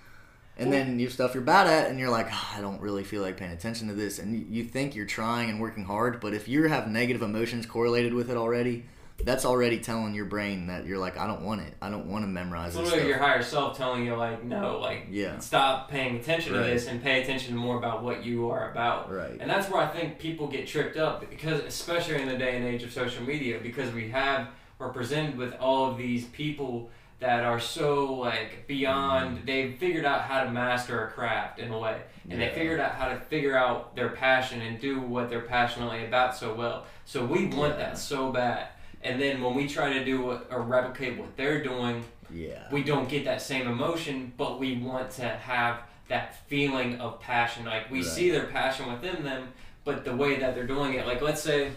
And 0.58 0.72
then 0.72 0.99
you 0.99 1.10
stuff 1.10 1.34
you're 1.34 1.43
bad 1.43 1.68
at, 1.68 1.89
and 1.89 1.99
you're 1.99 2.10
like, 2.10 2.28
"Ah, 2.30 2.58
I 2.58 2.62
don't 2.62 2.82
really 2.82 3.04
feel 3.04 3.22
like 3.22 3.38
paying 3.38 3.52
attention 3.52 3.88
to 3.88 3.93
this, 3.93 4.20
and 4.20 4.47
you, 4.54 4.64
think 4.64 4.95
you're 4.95 5.06
trying 5.06 5.49
and 5.49 5.60
working 5.60 5.86
hard, 5.86 6.20
but 6.20 6.34
if 6.34 6.47
you 6.47 6.64
have 6.68 6.88
negative 6.89 7.22
emotions 7.22 7.66
correlated 7.66 8.14
with 8.14 8.30
it 8.30 8.38
already, 8.38 8.86
that's 9.24 9.45
already 9.45 9.80
telling 9.80 10.16
your 10.16 10.26
brain 10.26 10.68
that 10.68 10.86
you're 10.86 10.97
like, 10.97 11.18
I 11.18 11.28
don't 11.28 11.43
want 11.43 11.62
it. 11.62 11.74
I 11.82 11.89
don't 11.89 12.08
want 12.08 12.24
to 12.24 12.28
memorize 12.28 12.76
It's 12.76 12.89
literally 12.89 13.08
your 13.10 13.20
higher 13.20 13.43
self 13.43 13.78
telling 13.78 14.06
you 14.06 14.16
like, 14.16 14.43
no, 14.43 14.80
like 14.80 15.08
Yeah. 15.12 15.38
stop 15.39 15.89
paying 15.89 16.16
attention 16.16 16.54
Right. 16.54 16.64
to 16.66 16.74
this 16.74 16.88
and 16.88 17.04
pay 17.04 17.22
attention 17.22 17.56
more 17.56 17.78
about 17.78 18.02
what 18.04 18.26
you 18.26 18.49
are 18.49 18.72
about. 18.72 19.12
Right. 19.12 19.38
And 19.39 19.49
that's 19.49 19.70
where 19.70 19.82
I 19.82 19.88
think 19.88 20.18
people 20.18 20.47
get 20.47 20.66
tripped 20.68 20.97
up 20.97 21.30
because, 21.30 21.60
especially 21.62 22.22
in 22.22 22.28
the 22.30 22.38
day 22.38 22.56
and 22.58 22.66
age 22.66 22.82
of 22.84 22.91
social 22.91 23.24
media, 23.24 23.60
because 23.62 23.93
we 23.93 24.10
have 24.10 24.47
we're 24.80 24.89
presented 24.89 25.38
with 25.38 25.54
all 25.60 25.91
of 25.91 25.97
these 25.99 26.26
people 26.26 26.89
that 27.22 27.43
are 27.43 27.59
so 27.59 28.13
like 28.15 28.67
beyond. 28.67 29.38
Mm-hmm. 29.38 29.45
They've 29.45 29.76
figured 29.78 30.05
out 30.05 30.22
how 30.24 30.43
to 30.43 30.51
master 30.51 31.05
a 31.05 31.11
craft 31.11 31.59
in 31.59 31.72
a 31.72 31.78
way, 31.80 32.01
and 32.30 32.39
Yeah. 32.41 32.49
they 32.49 32.55
figured 32.55 32.80
out 32.80 32.93
how 32.95 33.09
to 33.09 33.15
figure 33.19 33.55
out 33.55 33.95
their 33.95 34.09
passion 34.09 34.61
and 34.61 34.80
do 34.82 34.99
what 34.99 35.30
they're 35.30 35.41
passionately 35.41 36.03
about 36.05 36.36
so 36.36 36.53
well. 36.53 36.86
So 37.05 37.24
we 37.24 37.45
want 37.45 37.78
Yeah. 37.78 37.86
that 37.86 37.97
so 37.99 38.32
bad. 38.32 38.67
And 39.03 39.22
then 39.22 39.41
when 39.41 39.53
we 39.55 39.67
try 39.67 39.93
to 39.93 40.03
do 40.03 40.22
what, 40.22 40.47
or 40.51 40.61
replicate 40.61 41.17
what 41.17 41.38
they're 41.38 41.63
doing, 41.63 42.03
Yeah. 42.32 42.67
we 42.72 42.84
don't 42.84 43.07
get 43.07 43.24
that 43.26 43.41
same 43.41 43.67
emotion, 43.67 44.34
but 44.36 44.59
we 44.59 44.78
want 44.78 45.11
to 45.11 45.28
have 45.30 45.78
that 46.07 46.36
feeling 46.47 46.99
of 46.99 47.22
passion. 47.22 47.65
Like 47.65 47.89
we 47.91 47.99
Right. 47.99 48.07
see 48.07 48.32
their 48.32 48.45
passion 48.47 48.91
within 48.91 49.24
them, 49.24 49.49
but 49.86 50.03
the 50.05 50.15
way 50.15 50.38
that 50.38 50.55
they're 50.55 50.67
doing 50.67 50.95
it, 50.95 51.05
like 51.05 51.22
let's 51.22 51.41
say, 51.41 51.72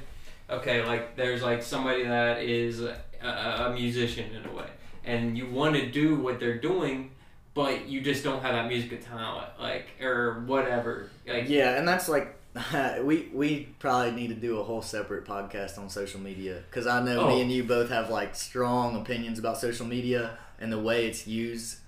okay, 0.49 0.83
like 0.87 1.17
there's 1.17 1.43
like 1.43 1.63
somebody 1.63 2.05
that 2.05 2.43
is 2.43 2.81
a, 2.83 2.97
a 3.23 3.71
musician 3.75 4.35
in 4.35 4.45
a 4.49 4.53
way, 4.53 4.67
and 5.05 5.37
you 5.37 5.49
want 5.49 5.75
to 5.77 5.91
do 5.91 6.17
what 6.17 6.41
they're 6.41 6.59
doing, 6.59 7.11
but 7.55 7.87
you 7.89 8.01
just 8.01 8.25
don't 8.25 8.41
have 8.43 8.53
that 8.55 8.69
musical 8.69 8.99
talent, 8.99 9.49
like 9.61 9.87
or 10.03 10.41
whatever. 10.47 11.11
Like 11.27 11.49
Yeah, 11.49 11.77
and 11.79 11.87
that's 11.87 12.09
like 12.09 12.37
we 13.03 13.29
we 13.33 13.69
probably 13.79 14.13
need 14.13 14.29
to 14.29 14.35
do 14.35 14.59
a 14.61 14.63
whole 14.65 14.83
separate 14.83 15.25
podcast 15.25 15.79
on 15.79 15.89
social 15.89 16.21
media 16.21 16.63
because 16.71 16.87
I 16.87 17.03
know 17.03 17.21
Oh. 17.21 17.29
me 17.29 17.43
and 17.43 17.51
you 17.51 17.65
both 17.65 17.89
have 17.91 18.11
like 18.11 18.35
strong 18.37 18.97
opinions 19.01 19.39
about 19.39 19.59
social 19.59 19.87
media 19.87 20.39
and 20.61 20.73
the 20.73 20.79
way 20.79 21.07
it's 21.07 21.27
used, 21.27 21.79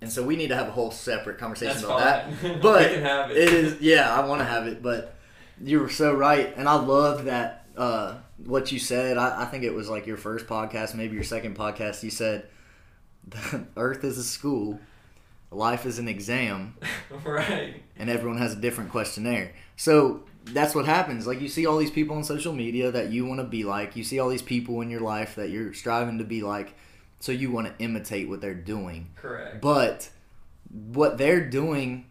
and 0.00 0.10
so 0.10 0.22
we 0.24 0.34
need 0.36 0.48
to 0.48 0.56
have 0.56 0.68
a 0.68 0.72
whole 0.72 0.90
separate 0.90 1.38
conversation 1.38 1.74
that's 1.74 1.84
about 1.84 2.24
fine. 2.24 2.36
that. 2.42 2.62
But 2.62 2.80
we 2.88 2.94
can 2.96 3.02
have 3.04 3.30
it. 3.30 3.36
it 3.36 3.52
is 3.52 3.80
yeah, 3.80 4.12
I 4.14 4.26
want 4.26 4.40
to 4.40 4.44
have 4.44 4.66
it, 4.66 4.82
but 4.82 5.14
you 5.62 5.80
were 5.80 5.88
so 5.88 6.12
right, 6.14 6.52
and 6.56 6.68
I 6.68 6.74
love 6.74 7.24
that 7.26 7.66
uh, 7.76 8.16
what 8.44 8.72
you 8.72 8.78
said. 8.80 9.16
I, 9.18 9.42
I 9.42 9.44
think 9.46 9.62
it 9.64 9.72
was 9.72 9.88
like 9.88 10.06
your 10.06 10.16
first 10.16 10.46
podcast, 10.48 10.94
maybe 10.94 11.14
your 11.14 11.24
second 11.24 11.56
podcast. 11.56 12.02
You 12.02 12.10
said, 12.10 12.46
"Earth 13.76 14.04
is 14.04 14.18
a 14.18 14.24
school, 14.24 14.80
life 15.50 15.86
is 15.86 15.98
an 15.98 16.08
exam." 16.08 16.76
right. 17.24 17.82
and 17.96 18.10
everyone 18.10 18.38
has 18.38 18.54
a 18.54 18.56
different 18.56 18.90
questionnaire. 18.90 19.52
So 19.76 20.24
that's 20.44 20.74
what 20.74 20.86
happens. 20.86 21.26
Like 21.26 21.40
you 21.40 21.48
see 21.48 21.66
all 21.66 21.78
these 21.78 21.90
people 21.90 22.16
on 22.16 22.24
social 22.24 22.52
media 22.52 22.90
that 22.90 23.10
you 23.10 23.26
want 23.26 23.40
to 23.40 23.46
be 23.46 23.64
like. 23.64 23.96
You 23.96 24.04
see 24.04 24.18
all 24.18 24.28
these 24.28 24.42
people 24.42 24.80
in 24.80 24.90
your 24.90 25.00
life 25.00 25.34
that 25.36 25.50
you're 25.50 25.74
striving 25.74 26.18
to 26.18 26.24
be 26.24 26.42
like. 26.42 26.74
So 27.20 27.32
you 27.32 27.50
want 27.50 27.66
to 27.66 27.84
imitate 27.84 28.28
what 28.28 28.40
they're 28.40 28.54
doing. 28.54 29.10
Correct. 29.16 29.60
But 29.60 30.08
what 30.70 31.18
they're 31.18 31.44
doing 31.44 32.06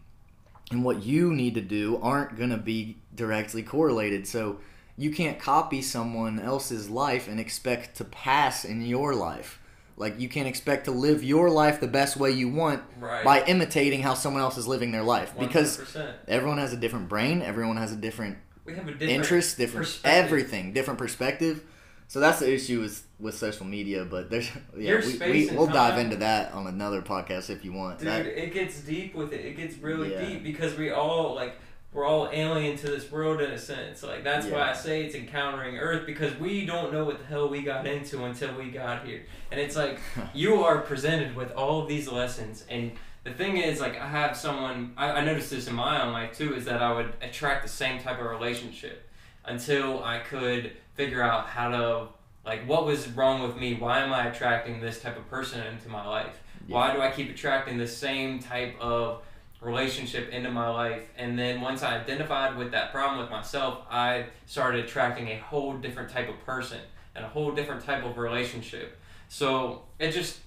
and 0.72 0.84
what 0.84 1.04
you 1.04 1.34
need 1.34 1.56
to 1.56 1.62
do 1.62 2.00
aren't 2.02 2.36
going 2.36 2.50
to 2.50 2.58
be 2.58 2.98
directly 3.16 3.64
correlated. 3.64 4.28
So 4.28 4.60
you 4.98 5.12
can't 5.12 5.40
copy 5.40 5.82
someone 5.82 6.40
else's 6.40 6.90
life 6.90 7.28
and 7.28 7.40
expect 7.40 7.96
to 7.98 8.04
pass 8.04 8.66
in 8.66 8.82
your 8.82 9.14
life. 9.14 9.60
Like 10.00 10.20
you 10.20 10.30
can't 10.30 10.48
expect 10.48 10.86
to 10.86 10.92
live 10.92 11.24
your 11.24 11.50
life 11.50 11.80
the 11.80 11.88
best 11.88 12.18
way 12.18 12.32
you 12.32 12.50
want 12.50 12.84
Right. 13.00 13.24
by 13.26 13.44
imitating 13.46 14.02
how 14.04 14.14
someone 14.14 14.42
else 14.44 14.58
is 14.58 14.68
living 14.68 14.92
their 14.92 15.04
life 15.04 15.34
because 15.40 15.80
100%. 15.80 16.14
everyone 16.28 16.60
has 16.60 16.72
a 16.74 16.78
different 16.78 17.10
brain 17.10 17.42
everyone 17.42 17.78
has 17.78 17.92
a 17.92 17.96
different 17.96 18.38
we 18.66 18.76
have 18.76 18.88
a 18.88 18.92
different 18.92 19.12
interest 19.12 19.58
different 19.58 20.00
everything 20.04 20.74
different 20.74 21.00
perspective 21.00 21.64
so 22.08 22.20
that's 22.20 22.40
the 22.40 22.52
issue 22.54 22.80
with 22.82 23.06
with 23.20 23.36
social 23.36 23.66
media 23.66 24.06
but 24.06 24.30
there's 24.30 24.50
yeah 24.78 25.02
we, 25.04 25.32
we, 25.32 25.50
we'll 25.56 25.68
dive 25.68 25.98
into 25.98 26.16
that 26.18 26.52
on 26.54 26.68
another 26.68 27.02
podcast 27.02 27.50
if 27.50 27.64
you 27.66 27.74
want 27.74 27.98
Dude, 28.00 28.08
That- 28.08 28.26
it 28.28 28.54
gets 28.54 28.82
deep 28.82 29.16
with 29.16 29.34
it. 29.34 29.44
It 29.46 29.58
gets 29.58 29.78
really 29.78 30.12
Yeah. 30.12 30.26
deep 30.26 30.44
because 30.44 30.78
we 30.78 30.92
all 30.92 31.34
like 31.36 31.56
we're 31.98 32.06
all 32.06 32.30
alien 32.32 32.78
to 32.78 32.86
this 32.86 33.12
world 33.12 33.42
in 33.42 33.50
a 33.50 33.58
sense. 33.58 34.04
Like 34.04 34.24
that's 34.24 34.46
why 34.46 34.70
I 34.70 34.74
say 34.74 35.04
it's 35.04 35.16
encountering 35.16 35.80
Earth 35.80 36.06
because 36.06 36.38
we 36.38 36.64
don't 36.64 36.94
know 36.94 37.04
what 37.04 37.18
the 37.18 37.26
hell 37.26 37.50
we 37.50 37.64
got 37.64 37.88
into 37.88 38.24
until 38.24 38.54
we 38.54 38.70
got 38.70 39.04
here. 39.04 39.24
And 39.50 39.60
it's 39.60 39.76
like 39.76 40.00
you 40.36 40.64
are 40.64 40.78
presented 40.78 41.36
with 41.36 41.52
all 41.54 41.82
of 41.82 41.90
these 41.90 42.08
lessons. 42.08 42.66
And 42.70 42.92
the 43.24 43.32
thing 43.32 43.58
is 43.58 43.82
like 43.82 44.00
I 44.00 44.08
have 44.08 44.38
someone 44.38 44.94
I, 44.96 45.10
I 45.10 45.26
noticed 45.26 45.50
this 45.50 45.68
in 45.68 45.74
my 45.74 46.04
own 46.04 46.14
life 46.14 46.38
too 46.38 46.54
is 46.54 46.66
that 46.66 46.84
I 46.84 46.94
would 46.94 47.14
attract 47.20 47.64
the 47.64 47.70
same 47.70 48.00
type 48.00 48.20
of 48.20 48.28
relationship 48.28 49.10
until 49.46 50.04
I 50.04 50.20
could 50.20 50.74
figure 50.94 51.24
out 51.24 51.48
how 51.48 51.70
to 51.70 52.08
like 52.46 52.68
what 52.68 52.86
was 52.86 53.08
wrong 53.08 53.42
with 53.42 53.58
me? 53.58 53.74
Why 53.74 54.02
am 54.02 54.14
I 54.14 54.28
attracting 54.28 54.82
this 54.82 55.02
type 55.02 55.18
of 55.18 55.28
person 55.32 55.66
into 55.66 55.90
my 55.90 56.06
life? 56.06 56.44
Why 56.68 56.94
do 56.94 57.02
I 57.02 57.10
keep 57.10 57.32
attracting 57.32 57.80
the 57.80 57.88
same 57.88 58.38
type 58.38 58.76
of 58.80 59.24
relationship 59.62 60.30
into 60.30 60.52
my 60.52 60.70
life? 60.70 61.04
And 61.18 61.38
then 61.38 61.62
once 61.62 61.84
I 61.84 61.98
identified 61.98 62.58
with 62.58 62.72
that 62.72 62.92
problem 62.92 63.20
with 63.20 63.30
myself, 63.30 63.80
I 63.90 64.28
started 64.46 64.86
attracting 64.86 65.30
a 65.30 65.38
whole 65.38 65.78
different 65.78 66.10
type 66.10 66.30
of 66.30 66.44
person 66.46 66.80
and 67.16 67.26
a 67.26 67.28
whole 67.28 67.52
different 67.52 67.84
type 67.84 68.06
of 68.06 68.18
relationship. 68.18 68.98
So 69.30 69.84
it 70.00 70.12
just 70.12 70.40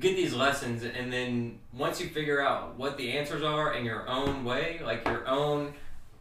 get 0.00 0.16
these 0.16 0.32
lessons 0.32 0.84
and 0.84 1.12
then 1.12 1.58
once 1.74 2.00
you 2.00 2.08
figure 2.08 2.40
out 2.40 2.76
what 2.78 2.96
the 2.96 3.12
answers 3.12 3.42
are 3.42 3.74
in 3.74 3.84
your 3.84 4.08
own 4.08 4.44
way, 4.44 4.80
like 4.82 5.04
your 5.06 5.26
own 5.28 5.74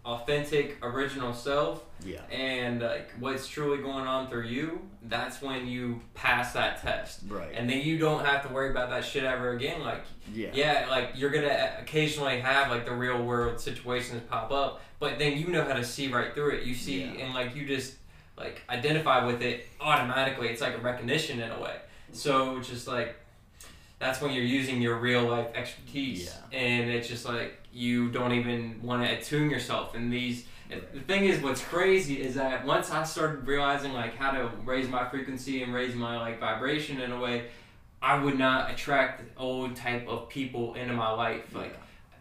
authentic 0.03 0.77
original 0.81 1.33
self, 1.33 1.83
yeah 2.03 2.21
and 2.31 2.81
like 2.81 3.11
what's 3.19 3.47
truly 3.47 3.77
going 3.81 4.07
on 4.07 4.27
through 4.29 4.47
you, 4.47 4.81
that's 5.03 5.41
when 5.41 5.67
you 5.67 6.01
pass 6.15 6.53
that 6.53 6.81
test. 6.81 7.21
right 7.27 7.51
And 7.55 7.69
then 7.69 7.81
you 7.81 7.97
don't 7.99 8.25
have 8.25 8.47
to 8.47 8.53
worry 8.53 8.71
about 8.71 8.89
that 8.89 9.05
shit 9.05 9.23
ever 9.23 9.51
again. 9.51 9.81
Like, 9.81 10.03
yeah 10.33 10.49
yeah, 10.53 10.87
like 10.89 11.11
you're 11.15 11.29
gonna 11.29 11.73
occasionally 11.79 12.39
have 12.39 12.71
like 12.71 12.85
the 12.85 12.93
real 12.95 13.21
world 13.23 13.59
situations 13.59 14.21
pop 14.29 14.51
up, 14.51 14.81
but 14.99 15.19
then 15.19 15.37
you 15.37 15.47
know 15.49 15.63
how 15.63 15.73
to 15.73 15.83
see 15.83 16.07
right 16.11 16.33
through 16.33 16.51
it. 16.51 16.63
You 16.63 16.73
see, 16.73 17.01
Yeah. 17.01 17.25
and 17.25 17.33
like 17.35 17.55
you 17.55 17.67
just 17.67 17.95
like 18.37 18.63
identify 18.69 19.23
with 19.25 19.43
it 19.43 19.67
automatically. 19.79 20.47
It's 20.47 20.61
like 20.61 20.75
a 20.75 20.81
recognition 20.81 21.39
in 21.39 21.51
a 21.51 21.61
way. 21.61 21.75
So 22.11 22.57
it's 22.57 22.69
just 22.69 22.87
like 22.87 23.15
that's 23.99 24.19
when 24.19 24.33
you're 24.33 24.43
using 24.43 24.81
your 24.81 24.95
real 24.97 25.21
life 25.29 25.49
expertise, 25.53 26.25
Yeah. 26.51 26.57
and 26.59 26.89
it's 26.89 27.07
just 27.07 27.23
like 27.25 27.59
you 27.73 28.11
don't 28.11 28.33
even 28.33 28.81
want 28.81 29.03
to 29.03 29.17
attune 29.17 29.49
yourself. 29.49 29.95
And 29.95 30.11
these, 30.11 30.45
the 30.69 30.99
thing 31.01 31.25
is, 31.25 31.41
what's 31.41 31.63
crazy 31.63 32.21
is 32.21 32.35
that 32.35 32.65
once 32.65 32.91
I 32.91 33.03
started 33.03 33.47
realizing 33.47 33.93
like 33.93 34.15
how 34.15 34.31
to 34.31 34.49
raise 34.65 34.87
my 34.87 35.07
frequency 35.09 35.63
and 35.63 35.73
raise 35.73 35.95
my 35.95 36.17
like 36.19 36.39
vibration 36.39 37.01
in 37.01 37.11
a 37.11 37.19
way, 37.19 37.47
I 38.01 38.21
would 38.21 38.37
not 38.37 38.71
attract 38.71 39.19
the 39.19 39.41
old 39.41 39.75
type 39.75 40.07
of 40.07 40.29
people 40.29 40.73
into 40.73 40.93
my 40.93 41.11
life. 41.11 41.53
Like 41.53 41.77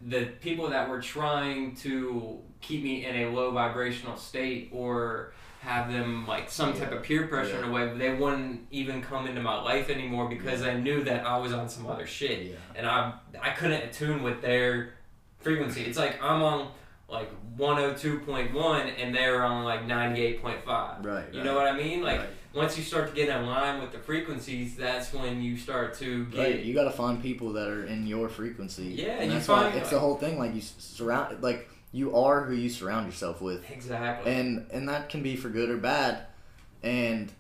the 0.07 0.27
people 0.41 0.71
that 0.71 0.89
were 0.89 1.01
trying 1.01 1.75
to 1.77 2.39
keep 2.61 2.83
me 2.83 3.07
in 3.07 3.17
a 3.17 3.31
low 3.31 3.51
vibrational 3.51 4.17
state 4.17 4.71
or 4.73 5.33
have 5.61 5.93
them 5.93 6.27
like 6.27 6.51
some 6.51 6.73
type 6.73 6.91
of 6.91 7.03
peer 7.03 7.27
pressure 7.27 7.59
in 7.59 7.69
a 7.69 7.71
way, 7.71 7.93
they 7.97 8.15
wouldn't 8.15 8.67
even 8.71 9.03
come 9.03 9.27
into 9.27 9.43
my 9.43 9.61
life 9.61 9.91
anymore 9.91 10.29
because 10.29 10.61
mm-hmm. 10.61 10.77
I 10.77 10.81
knew 10.81 11.05
that 11.05 11.27
I 11.27 11.37
was 11.37 11.53
on 11.53 11.69
some 11.69 11.87
other 11.87 12.07
shit. 12.07 12.47
Yeah. 12.47 12.57
And 12.75 12.87
I 12.87 13.13
I 13.41 13.51
couldn't 13.51 13.83
attune 13.83 14.23
with 14.23 14.41
their 14.41 14.95
frequency. 15.41 15.83
It's 15.83 15.99
like 15.99 16.23
I'm 16.23 16.43
on 16.43 16.69
like 17.09 17.29
102.1 17.59 18.93
and 19.03 19.15
they're 19.15 19.43
on 19.43 19.65
like 19.65 19.87
98.5. 19.87 21.05
right 21.05 21.25
You 21.33 21.43
know 21.43 21.55
what 21.55 21.67
I 21.67 21.77
mean? 21.77 22.03
Like 22.03 22.21
Right. 22.21 22.29
once 22.55 22.77
you 22.79 22.85
start 22.85 23.09
to 23.09 23.15
get 23.15 23.29
in 23.29 23.47
line 23.47 23.81
with 23.81 23.93
the 23.93 23.99
frequencies, 23.99 24.77
that's 24.77 25.13
when 25.13 25.43
you 25.43 25.57
start 25.57 25.95
to 25.99 26.25
get 26.27 26.39
Right, 26.39 26.61
you 26.61 26.75
got 26.75 26.85
to 26.85 26.91
find 26.91 27.21
people 27.23 27.53
that 27.55 27.69
are 27.69 27.85
in 27.85 28.07
your 28.07 28.29
frequency. 28.29 28.85
Yeah, 28.85 29.13
and 29.21 29.27
you 29.27 29.39
that's 29.39 29.49
why 29.49 29.69
it's 29.69 29.77
like- 29.77 29.91
the 29.91 29.99
whole 29.99 30.17
thing. 30.17 30.39
Like 30.39 30.55
you 30.55 30.61
surround, 30.63 31.43
like 31.43 31.69
you 31.93 32.15
are 32.17 32.45
who 32.45 32.55
you 32.55 32.69
surround 32.69 33.07
yourself 33.07 33.41
with, 33.41 33.69
exactly. 33.71 34.33
and 34.33 34.67
and 34.73 34.89
that 34.89 35.09
can 35.09 35.23
be 35.23 35.37
for 35.37 35.49
good 35.49 35.69
or 35.71 35.77
bad. 35.77 36.23
And 36.83 37.31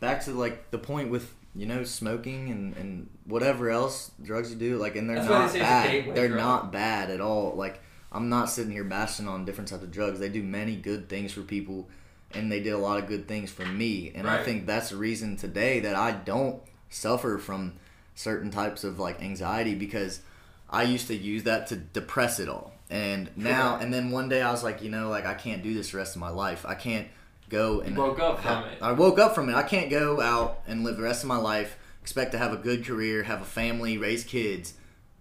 back 0.00 0.22
to 0.24 0.32
like 0.32 0.70
the 0.70 0.78
point 0.78 1.10
with 1.10 1.32
you 1.56 1.66
know 1.66 1.84
smoking 1.84 2.50
and 2.50 2.76
and 2.76 3.08
whatever 3.24 3.70
else 3.70 4.10
drugs 4.22 4.50
you 4.50 4.56
do, 4.56 4.76
like 4.76 4.96
and 4.96 5.08
they're 5.08 5.16
That's 5.16 5.52
they 5.52 5.58
not 5.60 5.68
a 5.68 5.70
bad. 5.70 5.90
gateway 5.90 6.14
They're 6.14 6.28
not 6.36 6.72
bad 6.72 7.10
at 7.10 7.20
all. 7.20 7.54
Like 7.54 7.80
I'm 8.12 8.28
not 8.28 8.50
sitting 8.50 8.72
here 8.72 8.84
bashing 8.84 9.28
on 9.28 9.44
different 9.44 9.68
types 9.68 9.82
of 9.82 9.90
drugs. 9.90 10.18
They 10.18 10.28
do 10.28 10.42
many 10.42 10.76
good 10.76 11.08
things 11.08 11.32
for 11.32 11.42
people. 11.42 11.88
And 12.32 12.50
they 12.50 12.60
did 12.60 12.72
a 12.72 12.78
lot 12.78 12.98
of 12.98 13.06
good 13.06 13.28
things 13.28 13.50
for 13.52 13.64
me, 13.64 14.12
and 14.14 14.28
I 14.28 14.42
think 14.42 14.66
that's 14.66 14.90
the 14.90 14.96
reason 14.96 15.36
today 15.36 15.80
that 15.80 15.94
I 15.94 16.10
don't 16.10 16.60
suffer 16.90 17.38
from 17.38 17.74
certain 18.16 18.50
types 18.50 18.82
of 18.82 18.98
like 18.98 19.22
anxiety 19.22 19.74
because 19.76 20.20
I 20.68 20.82
used 20.82 21.06
to 21.06 21.14
use 21.14 21.44
that 21.44 21.68
to 21.68 21.76
depress 21.76 22.40
it 22.40 22.48
all. 22.48 22.72
And 22.90 23.30
now, 23.36 23.76
and 23.76 23.94
then 23.94 24.10
one 24.10 24.28
day 24.28 24.42
I 24.42 24.50
was 24.50 24.64
like, 24.64 24.82
you 24.82 24.90
know, 24.90 25.08
like 25.08 25.24
I 25.24 25.34
can't 25.34 25.62
do 25.62 25.72
this 25.72 25.92
the 25.92 25.98
rest 25.98 26.16
of 26.16 26.20
my 26.20 26.30
life. 26.30 26.66
I 26.66 26.74
can't 26.74 27.06
go 27.48 27.80
and 27.80 27.96
woke 27.96 28.18
up 28.18 28.40
ha- 28.40 28.62
from 28.62 28.70
it. 28.70 28.78
I 28.82 28.92
woke 28.92 29.18
up 29.18 29.34
from 29.34 29.48
it. 29.48 29.54
I 29.54 29.62
can't 29.62 29.90
go 29.90 30.20
out 30.20 30.62
and 30.66 30.84
live 30.84 30.96
the 30.96 31.02
rest 31.02 31.22
of 31.22 31.28
my 31.28 31.36
life, 31.36 31.76
expect 32.02 32.32
to 32.32 32.38
have 32.38 32.52
a 32.52 32.56
good 32.56 32.84
career, 32.84 33.22
have 33.24 33.42
a 33.42 33.44
family, 33.46 33.98
raise 33.98 34.24
kids, 34.24 34.74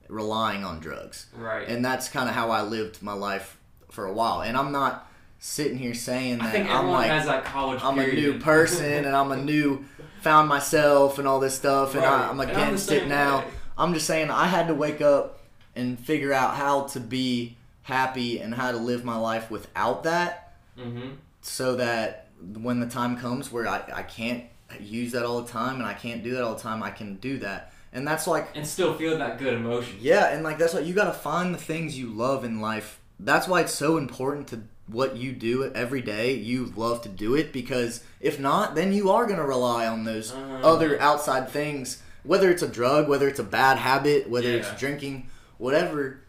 relying 0.08 0.64
on 0.64 0.80
drugs. 0.80 1.28
Right. 1.36 1.68
And 1.68 1.84
that's 1.84 2.10
kind 2.10 2.30
of 2.30 2.36
how 2.36 2.52
I 2.52 2.62
lived 2.62 3.02
my 3.02 3.14
life 3.14 3.58
for 3.92 4.06
a 4.06 4.14
while. 4.14 4.42
And 4.42 4.58
I'm 4.58 4.72
not 4.72 5.10
sitting 5.40 5.78
here 5.78 5.94
saying 5.94 6.42
I 6.42 6.46
that 6.46 6.52
think 6.54 6.70
I'm 6.70 6.88
like 6.90 7.08
has 7.10 7.26
that 7.28 7.46
college. 7.46 7.80
I'm 7.84 8.00
a 8.00 8.08
new 8.08 8.40
person 8.52 9.06
and 9.06 9.16
I'm 9.16 9.32
a 9.32 9.38
new 9.38 9.86
found 10.22 10.50
myself 10.50 11.20
and 11.20 11.28
all 11.28 11.40
this 11.40 11.56
stuff 11.56 11.94
and 11.94 12.04
Right. 12.04 12.12
I, 12.12 12.30
I'm 12.30 12.40
And 12.40 12.50
I'm 12.52 12.56
against 12.58 12.92
it 12.92 13.08
now. 13.08 13.40
way. 13.40 13.46
I'm 13.78 13.94
just 13.94 14.08
saying 14.08 14.32
I 14.32 14.48
had 14.48 14.68
to 14.68 14.74
wake 14.74 15.02
up 15.02 15.40
and 15.76 16.00
figure 16.00 16.34
out 16.34 16.56
how 16.56 16.84
to 16.84 17.00
be 17.00 17.58
happy 17.84 18.40
and 18.40 18.56
how 18.56 18.72
to 18.72 18.78
live 18.78 19.04
my 19.06 19.18
life 19.18 19.52
without 19.52 20.04
that 20.04 20.42
Mm-hmm. 20.80 21.12
So 21.46 21.76
that 21.76 22.28
when 22.54 22.80
the 22.80 22.88
time 22.88 23.18
comes 23.18 23.52
where 23.52 23.68
I, 23.68 23.84
I 23.93 24.04
can't 24.04 24.43
use 24.80 25.12
that 25.12 25.26
all 25.26 25.41
the 25.41 25.52
time 25.52 25.76
and 25.76 25.86
I 25.86 25.93
can't 25.93 26.24
do 26.24 26.34
that 26.34 26.43
all 26.43 26.56
the 26.56 26.62
time, 26.62 26.82
I 26.84 26.89
can 26.91 27.16
do 27.18 27.38
that. 27.39 27.72
And 27.93 28.06
that's 28.08 28.28
like 28.28 28.50
And 28.56 28.66
still 28.68 28.93
feel 28.96 29.18
that 29.20 29.38
good 29.38 29.54
emotion. 29.54 29.98
yeah, 30.02 30.34
and 30.34 30.43
like 30.43 30.58
that's 30.58 30.74
what 30.74 30.86
you 30.86 30.93
got 30.93 31.06
to 31.06 31.14
find 31.14 31.54
the 31.54 31.58
things 31.60 31.98
you 31.98 32.08
love 32.08 32.43
in 32.43 32.60
life. 32.62 33.00
That's 33.20 33.48
why 33.48 33.62
it's 33.62 33.74
so 33.74 33.98
important 33.98 34.48
to 34.50 34.64
what 34.88 35.16
you 35.16 35.32
do 35.32 35.72
every 35.74 36.02
day. 36.02 36.34
You 36.34 36.74
love 36.76 37.02
to 37.04 37.10
do 37.10 37.36
it 37.36 37.54
because 37.54 38.04
if 38.20 38.39
not, 38.39 38.76
then 38.76 38.91
you 38.91 39.10
are 39.12 39.26
going 39.26 39.39
to 39.39 39.46
rely 39.46 39.88
on 39.88 40.04
those 40.04 40.34
Uh-huh. 40.34 40.58
other 40.68 41.00
outside 41.00 41.50
things, 41.50 42.02
whether 42.24 42.50
it's 42.52 42.62
a 42.64 42.68
drug, 42.68 43.08
whether 43.08 43.28
it's 43.28 43.39
a 43.39 43.43
bad 43.43 43.78
habit, 43.78 44.30
whether 44.30 44.50
Yeah. 44.50 44.56
it's 44.58 44.78
drinking, 44.80 45.30
whatever. 45.58 46.20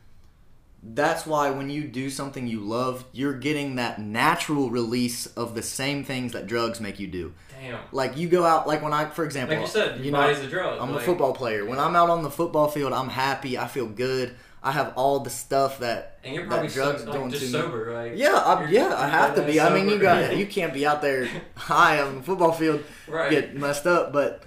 That's 0.95 1.27
why 1.27 1.51
when 1.51 1.71
you 1.71 1.85
do 1.85 2.11
something 2.11 2.47
you 2.47 2.61
love, 2.61 3.05
you're 3.13 3.35
getting 3.39 3.77
that 3.77 4.01
natural 4.01 4.71
release 4.71 5.27
of 5.27 5.55
the 5.55 5.63
same 5.63 6.05
things 6.05 6.33
that 6.33 6.47
drugs 6.47 6.81
make 6.81 7.01
you 7.01 7.07
do. 7.07 7.35
Damn. 7.61 7.81
Like 7.93 8.17
you 8.17 8.29
go 8.29 8.45
out, 8.45 8.69
like 8.69 8.83
when 8.83 8.93
I, 8.93 9.07
for 9.07 9.25
example, 9.25 9.57
Like 9.57 9.67
you 9.67 9.71
said, 9.71 10.05
you 10.05 10.13
know, 10.13 10.21
a 10.21 10.47
drug. 10.47 10.81
I'm 10.81 10.93
like, 10.93 11.03
a 11.03 11.05
football 11.05 11.33
player. 11.33 11.65
When 11.65 11.79
I'm 11.79 11.97
out 11.97 12.11
on 12.11 12.23
the 12.23 12.31
football 12.31 12.69
field, 12.69 12.93
I'm 12.93 13.09
happy. 13.09 13.59
I 13.59 13.67
feel 13.67 13.87
good. 13.87 14.35
I 14.63 14.73
have 14.73 14.95
all 14.97 15.21
the 15.21 15.31
stuff 15.31 15.79
that. 15.79 16.19
And 16.25 16.35
you're 16.35 16.45
that 16.45 16.51
probably 16.51 16.69
drugs 16.69 17.05
so, 17.05 17.13
doing 17.13 17.31
like, 17.31 17.39
just 17.39 17.53
sober, 17.53 17.93
like 17.93 18.13
Yeah, 18.17 18.35
I, 18.35 18.69
yeah, 18.69 18.95
I 18.97 19.09
have 19.09 19.37
to 19.37 19.43
be. 19.43 19.61
I 19.61 19.73
mean, 19.73 19.89
you 19.89 19.99
got 19.99 20.37
you 20.37 20.47
can't 20.47 20.75
be 20.75 20.85
out 20.87 21.03
there 21.03 21.29
high 21.55 22.01
on 22.01 22.17
the 22.17 22.23
football 22.23 22.53
field, 22.53 22.83
right. 23.07 23.31
get 23.31 23.57
messed 23.57 23.87
up. 23.87 24.13
But 24.13 24.43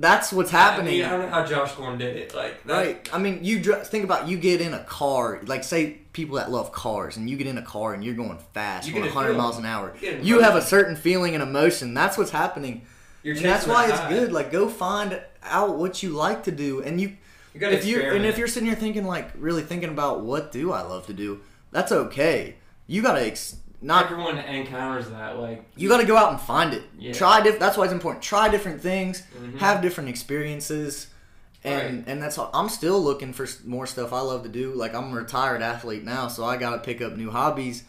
that's 0.00 0.32
what's 0.32 0.52
I, 0.54 0.58
happening. 0.58 0.94
mean, 0.94 1.04
I 1.04 1.10
don't 1.10 1.20
know 1.22 1.28
how 1.28 1.44
Josh 1.44 1.72
Gordon 1.74 1.98
did 1.98 2.16
it. 2.16 2.34
Like 2.34 2.62
that, 2.64 2.72
Right. 2.74 3.08
I 3.12 3.18
mean, 3.18 3.44
you 3.44 3.60
dr- 3.60 3.86
think 3.86 4.04
about 4.04 4.28
you 4.28 4.38
get 4.38 4.60
in 4.60 4.74
a 4.74 4.82
car, 4.84 5.40
like 5.46 5.62
say 5.64 5.98
people 6.12 6.36
that 6.36 6.50
love 6.50 6.72
cars, 6.72 7.16
and 7.16 7.28
you 7.30 7.36
get 7.36 7.46
in 7.46 7.58
a 7.58 7.62
car 7.62 7.94
and 7.94 8.02
you're 8.04 8.14
going 8.14 8.38
fast, 8.54 8.86
You 8.88 8.94
going 8.94 9.04
100 9.06 9.36
miles 9.36 9.58
an 9.58 9.66
hour. 9.66 9.94
You 10.00 10.18
You 10.22 10.38
have 10.40 10.56
a 10.56 10.62
certain 10.62 10.96
feeling 10.96 11.34
and 11.34 11.42
emotion. 11.42 11.94
That's 11.94 12.16
what's 12.18 12.30
happening, 12.30 12.82
You're 13.22 13.36
and 13.36 13.44
that's 13.44 13.66
why 13.66 13.88
it's 13.88 13.98
high. 13.98 14.08
good. 14.10 14.32
Like, 14.32 14.50
go 14.50 14.68
find 14.68 15.20
out 15.42 15.76
what 15.76 16.02
you 16.02 16.10
like 16.10 16.44
to 16.44 16.52
do, 16.52 16.82
and 16.82 17.00
you 17.00 17.16
You 17.54 17.60
gotta 17.60 17.76
if 17.76 17.84
you're 17.84 18.14
and 18.14 18.24
if 18.24 18.38
you're 18.38 18.48
sitting 18.48 18.68
here 18.68 18.76
thinking 18.76 19.06
like 19.06 19.30
really 19.38 19.62
thinking 19.62 19.90
about 19.90 20.20
what 20.22 20.52
do 20.52 20.72
I 20.72 20.82
love 20.82 21.06
to 21.06 21.12
do, 21.12 21.40
that's 21.72 21.92
okay. 21.92 22.56
You 22.86 23.02
gotta 23.02 23.24
ex- 23.26 23.56
not 23.82 24.04
everyone 24.10 24.38
encounters 24.38 25.08
that, 25.10 25.38
like 25.38 25.64
you 25.76 25.88
gotta 25.88 26.06
go 26.06 26.16
out 26.16 26.30
and 26.32 26.40
find 26.40 26.74
it. 26.74 26.82
Yeah. 26.98 27.12
Try 27.12 27.40
diff- 27.40 27.58
That's 27.58 27.76
why 27.76 27.84
it's 27.84 27.92
important. 27.92 28.22
Try 28.22 28.48
different 28.48 28.80
things, 28.80 29.22
Mhm. 29.38 29.58
have 29.58 29.80
different 29.82 30.10
experiences, 30.10 31.08
and 31.64 31.98
Right. 31.98 32.04
and 32.06 32.22
that's 32.22 32.36
all. 32.38 32.50
I'm 32.52 32.68
still 32.68 33.00
looking 33.02 33.32
for 33.32 33.46
more 33.64 33.86
stuff 33.86 34.12
I 34.12 34.20
love 34.20 34.42
to 34.42 34.48
do. 34.48 34.72
Like 34.72 34.94
I'm 34.94 35.12
a 35.12 35.16
retired 35.16 35.62
athlete 35.62 36.04
now, 36.04 36.28
so 36.28 36.44
I 36.44 36.56
gotta 36.56 36.78
pick 36.78 37.00
up 37.00 37.16
new 37.16 37.30
hobbies, 37.30 37.84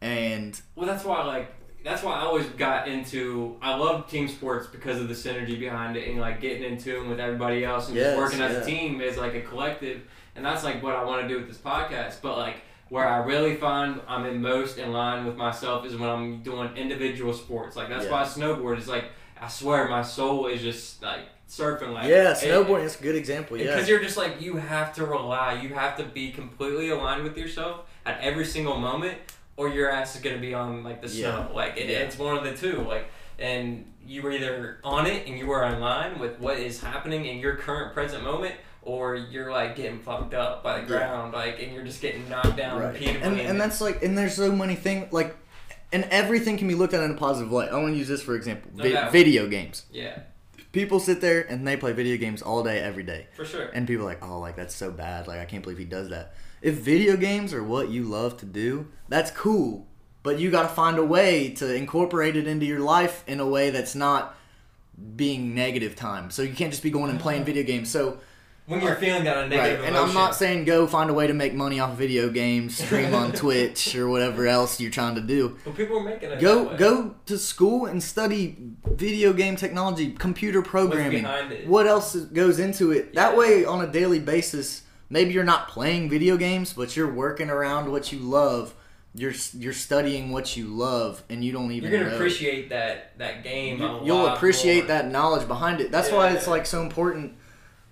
and 0.00 0.60
Well, 0.74 0.86
that's 0.86 1.04
why 1.04 1.24
like 1.24 1.52
that's 1.82 2.02
why 2.02 2.12
I 2.12 2.20
always 2.22 2.44
got 2.46 2.88
into. 2.88 3.56
I 3.62 3.74
love 3.74 4.06
team 4.10 4.28
sports 4.28 4.66
because 4.66 5.00
of 5.00 5.08
the 5.08 5.14
synergy 5.14 5.58
behind 5.58 5.96
it 5.96 6.08
and 6.08 6.20
like 6.20 6.40
getting 6.40 6.62
in 6.62 6.76
tune 6.76 7.08
with 7.08 7.18
everybody 7.18 7.64
else 7.64 7.88
and 7.88 7.96
Yes, 7.96 8.08
just 8.08 8.18
working 8.18 8.40
as 8.42 8.56
a 8.56 8.64
team 8.68 9.00
as 9.00 9.16
like 9.16 9.34
a 9.34 9.40
collective. 9.40 10.02
And 10.36 10.44
that's 10.44 10.62
like 10.62 10.82
what 10.82 10.94
I 10.94 11.02
want 11.04 11.22
to 11.22 11.28
do 11.28 11.36
with 11.38 11.48
this 11.48 11.56
podcast. 11.56 12.16
But 12.22 12.36
like 12.36 12.56
where 12.90 13.06
I 13.08 13.18
really 13.24 13.54
find 13.56 14.00
I'm 14.06 14.26
in 14.26 14.42
most 14.42 14.76
in 14.76 14.92
line 14.92 15.24
with 15.24 15.36
myself 15.36 15.86
is 15.86 15.96
when 15.96 16.10
I'm 16.10 16.42
doing 16.42 16.76
individual 16.76 17.32
sports. 17.32 17.76
Like 17.76 17.88
that's 17.88 18.04
Yeah. 18.04 18.10
why 18.12 18.22
snowboard 18.24 18.78
is 18.78 18.88
like 18.88 19.04
I 19.40 19.48
swear 19.48 19.88
my 19.88 20.02
soul 20.02 20.46
is 20.48 20.60
just 20.60 21.02
like 21.02 21.20
surfing. 21.48 21.92
Like 21.94 22.08
yeah, 22.08 22.34
snowboarding 22.34 22.84
is 22.84 23.00
a 23.00 23.02
good 23.02 23.14
example. 23.14 23.56
Yeah, 23.56 23.74
because 23.74 23.88
you're 23.88 24.02
just 24.02 24.16
like 24.18 24.40
you 24.40 24.56
have 24.56 24.92
to 24.96 25.06
rely, 25.06 25.54
you 25.62 25.70
have 25.70 25.96
to 25.96 26.04
be 26.04 26.30
completely 26.32 26.90
aligned 26.90 27.22
with 27.24 27.38
yourself 27.38 27.86
at 28.04 28.20
every 28.20 28.44
single 28.44 28.76
moment, 28.78 29.16
or 29.56 29.68
your 29.68 29.90
ass 29.90 30.16
is 30.16 30.20
gonna 30.22 30.38
be 30.38 30.52
on 30.52 30.82
like 30.84 31.00
the 31.00 31.08
Yeah. 31.08 31.46
snow. 31.46 31.54
Like 31.54 31.76
it, 31.76 31.88
Yeah. 31.88 31.98
it's 32.00 32.18
one 32.18 32.36
of 32.36 32.44
the 32.44 32.54
two. 32.54 32.82
Like 32.82 33.06
and 33.38 33.86
you 34.04 34.20
were 34.22 34.32
either 34.32 34.80
on 34.82 35.06
it 35.06 35.26
and 35.28 35.38
you 35.38 35.50
are 35.52 35.64
in 35.64 35.78
line 35.80 36.18
with 36.18 36.38
what 36.40 36.58
is 36.58 36.82
happening 36.82 37.24
in 37.26 37.38
your 37.38 37.54
current 37.54 37.94
present 37.94 38.24
moment, 38.24 38.56
or 38.82 39.16
you're 39.16 39.50
like 39.50 39.76
getting 39.76 39.98
fucked 39.98 40.34
up 40.34 40.62
by 40.62 40.80
the 40.80 40.86
ground, 40.86 41.32
like 41.32 41.62
and 41.62 41.72
you're 41.72 41.84
just 41.84 42.00
getting 42.00 42.28
knocked 42.28 42.56
down 42.56 42.80
right. 42.80 42.92
repeatedly. 42.92 43.22
And 43.22 43.40
and 43.40 43.60
that's 43.60 43.80
like 43.80 44.02
and 44.02 44.16
there's 44.16 44.34
so 44.34 44.52
many 44.52 44.74
things 44.74 45.12
like. 45.12 45.36
And 45.92 46.04
everything 46.04 46.56
can 46.56 46.68
be 46.68 46.76
looked 46.76 46.94
at 46.94 47.02
in 47.02 47.10
a 47.10 47.14
positive 47.14 47.50
light. 47.50 47.70
I 47.70 47.74
want 47.74 47.94
to 47.94 47.98
use 47.98 48.06
this 48.06 48.22
for 48.22 48.36
example. 48.36 48.70
Vi- 48.76 48.92
doubt. 48.92 49.10
video 49.10 49.48
games. 49.48 49.86
yeah, 49.90 50.20
People 50.70 51.00
sit 51.00 51.20
there 51.20 51.40
and 51.40 51.66
they 51.66 51.76
play 51.76 51.92
video 51.92 52.16
games 52.16 52.42
all 52.42 52.62
day, 52.62 52.78
every 52.78 53.02
day. 53.02 53.26
for 53.34 53.44
sure. 53.44 53.64
And 53.74 53.88
people 53.88 54.04
are 54.04 54.10
like, 54.10 54.24
oh, 54.24 54.38
like 54.38 54.54
that's 54.54 54.74
so 54.74 54.92
bad. 54.92 55.26
Like 55.26 55.40
I 55.40 55.44
can't 55.44 55.64
believe 55.64 55.78
he 55.78 55.84
does 55.84 56.10
that. 56.10 56.34
If 56.62 56.76
video 56.76 57.16
games 57.16 57.52
are 57.52 57.64
what 57.64 57.88
you 57.88 58.04
love 58.04 58.36
to 58.38 58.46
do, 58.46 58.86
that's 59.08 59.32
cool. 59.32 59.88
But 60.22 60.38
you 60.38 60.50
got 60.50 60.62
to 60.62 60.68
find 60.68 60.98
a 60.98 61.04
way 61.04 61.50
to 61.54 61.74
incorporate 61.74 62.36
it 62.36 62.46
into 62.46 62.66
your 62.66 62.80
life 62.80 63.24
in 63.26 63.40
a 63.40 63.46
way 63.46 63.70
that's 63.70 63.94
not 63.94 64.36
being 65.16 65.54
negative 65.54 65.96
time. 65.96 66.30
So 66.30 66.42
you 66.42 66.54
can't 66.54 66.70
just 66.70 66.82
be 66.82 66.90
going 66.90 67.10
and 67.10 67.18
playing 67.18 67.42
uh-huh. 67.42 67.46
video 67.46 67.62
games. 67.64 67.90
So 67.90 68.18
When 68.70 68.80
you're 68.82 68.94
feeling 68.94 69.24
that 69.24 69.48
negative 69.48 69.58
right, 69.58 69.62
negative 69.70 69.84
and 69.86 69.96
emotion, 69.96 70.08
I'm 70.08 70.14
not 70.14 70.34
saying 70.36 70.64
go 70.64 70.86
find 70.86 71.10
a 71.10 71.12
way 71.12 71.26
to 71.26 71.34
make 71.34 71.54
money 71.54 71.80
off 71.80 71.96
video 71.96 72.28
games, 72.30 72.78
stream 72.78 73.12
on 73.14 73.32
Twitch 73.44 73.96
or 73.96 74.08
whatever 74.08 74.46
else 74.46 74.80
you're 74.80 74.92
trying 74.92 75.16
to 75.16 75.20
do. 75.20 75.56
but 75.64 75.76
people 75.76 75.98
are 75.98 76.04
making 76.04 76.30
it. 76.30 76.40
Go 76.40 76.76
go 76.76 77.16
to 77.26 77.36
school 77.36 77.86
and 77.86 78.00
study 78.02 78.56
video 78.86 79.32
game 79.32 79.56
technology, 79.56 80.12
computer 80.12 80.62
programming. 80.62 81.24
What 81.66 81.86
else 81.88 82.14
goes 82.14 82.60
into 82.60 82.92
it? 82.92 83.14
That 83.14 83.36
way, 83.36 83.64
on 83.64 83.82
a 83.82 83.88
daily 83.90 84.20
basis, 84.20 84.82
maybe 85.08 85.32
you're 85.32 85.42
not 85.42 85.66
playing 85.68 86.08
video 86.08 86.36
games, 86.36 86.72
but 86.72 86.96
you're 86.96 87.12
working 87.12 87.50
around 87.50 87.90
what 87.90 88.12
you 88.12 88.20
love. 88.20 88.74
You're 89.12 89.32
you're 89.58 89.72
studying 89.72 90.30
what 90.30 90.56
you 90.56 90.66
love, 90.68 91.24
and 91.28 91.42
you 91.42 91.50
don't 91.50 91.72
even 91.72 91.90
You're 91.90 91.98
gonna 91.98 92.10
know. 92.12 92.16
appreciate 92.16 92.68
that 92.68 93.18
that 93.18 93.42
game. 93.42 93.82
a 93.82 93.98
You- 93.98 94.06
You'll 94.06 94.18
lot 94.18 94.36
appreciate 94.36 94.82
more. 94.82 94.86
that 94.86 95.10
knowledge 95.10 95.48
behind 95.48 95.80
it. 95.80 95.90
That's 95.90 96.12
why 96.12 96.30
it's 96.30 96.46
like 96.46 96.64
so 96.64 96.80
important. 96.82 97.32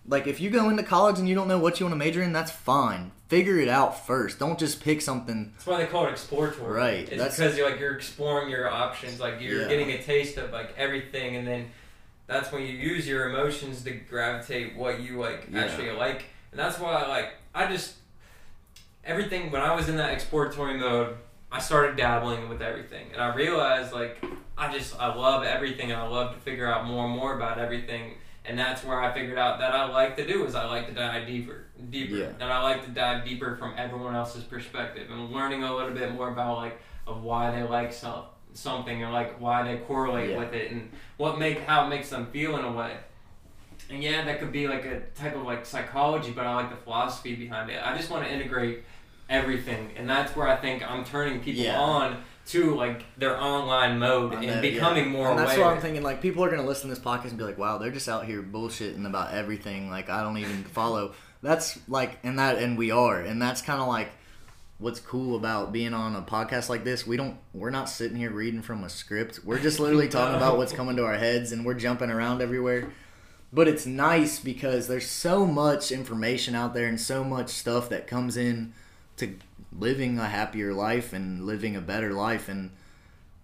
Like 0.09 0.27
if 0.27 0.41
you 0.41 0.49
go 0.51 0.71
into 0.71 0.83
college 0.83 1.19
and 1.19 1.29
you 1.29 1.35
don't 1.35 1.49
know 1.49 1.59
what 1.59 1.79
you 1.79 1.87
want 1.87 1.93
to 1.93 1.99
major 1.99 2.23
in, 2.23 2.33
that's 2.33 2.51
fine. 2.51 3.13
Figure 3.29 3.59
it 3.59 3.69
out 3.69 4.07
first. 4.07 4.39
Don't 4.39 4.59
just 4.59 4.83
pick 4.83 5.03
something. 5.03 5.53
That's 5.55 5.67
why 5.67 5.77
they 5.79 5.87
call 5.87 6.07
it 6.07 6.11
exploratory. 6.11 6.73
Right, 6.73 6.99
It's 7.01 7.11
that's- 7.11 7.37
because 7.37 7.59
you're 7.59 7.69
like 7.71 7.79
you're 7.79 7.95
exploring 7.95 8.49
your 8.51 8.71
options, 8.71 9.21
like 9.21 9.41
you're 9.41 9.63
Yeah. 9.63 9.69
getting 9.69 9.91
a 9.91 10.03
taste 10.03 10.39
of 10.39 10.51
like 10.51 10.73
everything, 10.79 11.37
and 11.37 11.47
then 11.47 11.71
that's 12.27 12.51
when 12.51 12.63
you 12.63 12.69
use 12.69 13.07
your 13.07 13.29
emotions 13.29 13.83
to 13.85 13.91
gravitate 13.91 14.77
what 14.77 15.01
you 15.01 15.19
like 15.19 15.47
Yeah. 15.53 15.61
actually 15.65 15.91
like, 15.91 16.25
and 16.53 16.59
that's 16.59 16.79
why 16.79 16.93
I 16.95 17.07
like 17.07 17.33
I 17.55 17.67
just 17.71 17.97
everything 19.05 19.51
when 19.51 19.61
I 19.63 19.75
was 19.75 19.89
in 19.89 19.97
that 19.97 20.13
exploratory 20.13 20.79
mode, 20.79 21.17
I 21.53 21.61
started 21.61 21.97
dabbling 21.97 22.49
with 22.49 22.63
everything, 22.63 23.07
and 23.13 23.21
I 23.23 23.35
realized 23.35 23.93
like 23.93 24.23
I 24.57 24.73
just 24.73 24.99
I 24.99 25.15
love 25.15 25.45
everything, 25.45 25.93
and 25.93 26.01
I 26.01 26.07
love 26.07 26.35
to 26.35 26.41
figure 26.41 26.67
out 26.67 26.87
more 26.87 27.05
and 27.05 27.15
more 27.15 27.35
about 27.37 27.59
everything. 27.59 28.15
And 28.49 28.59
that's 28.59 28.83
where 28.83 29.01
I 29.01 29.13
figured 29.13 29.37
out 29.39 29.59
that 29.59 29.75
I 29.75 29.87
like 29.89 30.17
to 30.17 30.27
do 30.27 30.47
is 30.47 30.55
I 30.55 30.65
like 30.65 30.87
to 30.89 30.95
dive 30.95 31.27
deeper, 31.27 31.67
deeper, 31.91 32.17
Yeah. 32.17 32.27
and 32.41 32.45
I 32.45 32.63
like 32.63 32.83
to 32.87 32.91
dive 32.91 33.25
deeper 33.27 33.57
from 33.57 33.75
everyone 33.77 34.17
else's 34.17 34.43
perspective 34.43 35.11
and 35.11 35.31
learning 35.31 35.65
a 35.65 35.75
little 35.77 35.93
bit 35.93 36.15
more 36.15 36.31
about 36.31 36.57
like 36.57 36.81
of 37.07 37.23
why 37.23 37.51
they 37.51 37.63
like 37.63 37.93
some, 37.93 38.23
something 38.55 39.05
or 39.05 39.11
like 39.11 39.39
why 39.39 39.63
they 39.63 39.77
correlate 39.83 40.31
Yeah. 40.31 40.39
with 40.39 40.55
it 40.55 40.71
and 40.73 40.91
what 41.19 41.39
make 41.39 41.61
how 41.67 41.85
it 41.87 41.89
makes 41.91 42.09
them 42.09 42.27
feel 42.33 42.57
in 42.59 42.65
a 42.65 42.73
way. 42.73 42.97
And 43.91 44.03
yeah, 44.03 44.25
that 44.25 44.39
could 44.41 44.53
be 44.53 44.67
like 44.67 44.85
a 44.87 45.01
type 45.15 45.37
of 45.37 45.43
like 45.45 45.67
psychology, 45.67 46.31
but 46.31 46.47
I 46.47 46.55
like 46.55 46.71
the 46.71 46.77
philosophy 46.77 47.35
behind 47.35 47.71
it. 47.71 47.81
I 47.85 47.95
just 47.97 48.11
want 48.11 48.25
to 48.27 48.33
integrate 48.33 48.83
everything, 49.29 49.91
and 49.97 50.09
that's 50.09 50.35
where 50.35 50.49
I 50.49 50.57
think 50.57 50.83
I'm 50.91 51.05
turning 51.05 51.41
people 51.41 51.65
Yeah. 51.65 51.79
on 51.79 52.23
to 52.49 52.75
like 52.75 53.05
their 53.19 53.41
online 53.41 53.99
mode 53.99 54.35
and 54.35 54.47
know, 54.47 54.61
becoming 54.61 55.07
yeah. 55.07 55.11
more 55.11 55.31
And 55.31 55.39
that's 55.39 55.55
aware. 55.55 55.67
what 55.67 55.77
I'm 55.77 55.83
thinking. 55.83 56.03
Like 56.03 56.23
people 56.23 56.45
are 56.45 56.51
gonna 56.51 56.67
listen 56.67 56.89
to 56.89 56.95
this 56.95 57.05
podcast 57.05 57.29
and 57.29 57.39
be 57.39 57.45
like, 57.45 57.59
"Wow, 57.59 57.79
they're 57.79 57.91
just 57.91 58.09
out 58.09 58.25
here 58.25 58.43
bullshitting 58.43 59.07
about 59.07 59.33
everything." 59.35 59.91
Like 59.91 60.09
I 60.09 60.23
don't 60.23 60.39
even 60.39 60.65
follow. 60.73 61.13
That's 61.43 61.79
like, 61.89 62.19
and 62.25 62.39
that, 62.39 62.59
and 62.59 62.77
we 62.77 62.91
are, 62.91 63.21
and 63.21 63.41
that's 63.41 63.63
kind 63.63 63.81
of 63.81 63.87
like 63.87 64.11
what's 64.79 65.01
cool 65.01 65.37
about 65.37 65.73
being 65.73 65.95
on 65.95 66.17
a 66.17 66.23
podcast 66.23 66.69
like 66.69 66.85
this. 66.85 67.07
We 67.07 67.17
don't, 67.17 67.37
we're 67.53 67.71
not 67.71 67.89
sitting 67.89 68.17
here 68.17 68.31
reading 68.31 68.63
from 68.63 68.83
a 68.83 68.89
script. 68.89 69.41
We're 69.45 69.59
just 69.59 69.79
literally 69.79 70.09
talking 70.11 70.37
about 70.37 70.57
what's 70.57 70.73
coming 70.73 70.97
to 70.97 71.05
our 71.05 71.17
heads, 71.17 71.53
and 71.53 71.65
we're 71.65 71.75
jumping 71.75 72.11
around 72.11 72.43
everywhere. 72.43 72.91
But 73.53 73.69
it's 73.69 73.87
nice 73.87 74.41
because 74.41 74.89
there's 74.89 75.07
so 75.07 75.47
much 75.47 75.91
information 75.93 76.55
out 76.55 76.75
there 76.75 76.87
and 76.87 77.01
so 77.01 77.25
much 77.25 77.49
stuff 77.51 77.89
that 77.89 78.07
comes 78.07 78.37
in 78.37 78.75
to 79.17 79.37
living 79.79 80.19
a 80.19 80.27
happier 80.29 80.73
life 80.75 81.13
and 81.13 81.47
living 81.47 81.77
a 81.77 81.81
better 81.81 82.13
life 82.13 82.49
and 82.49 82.71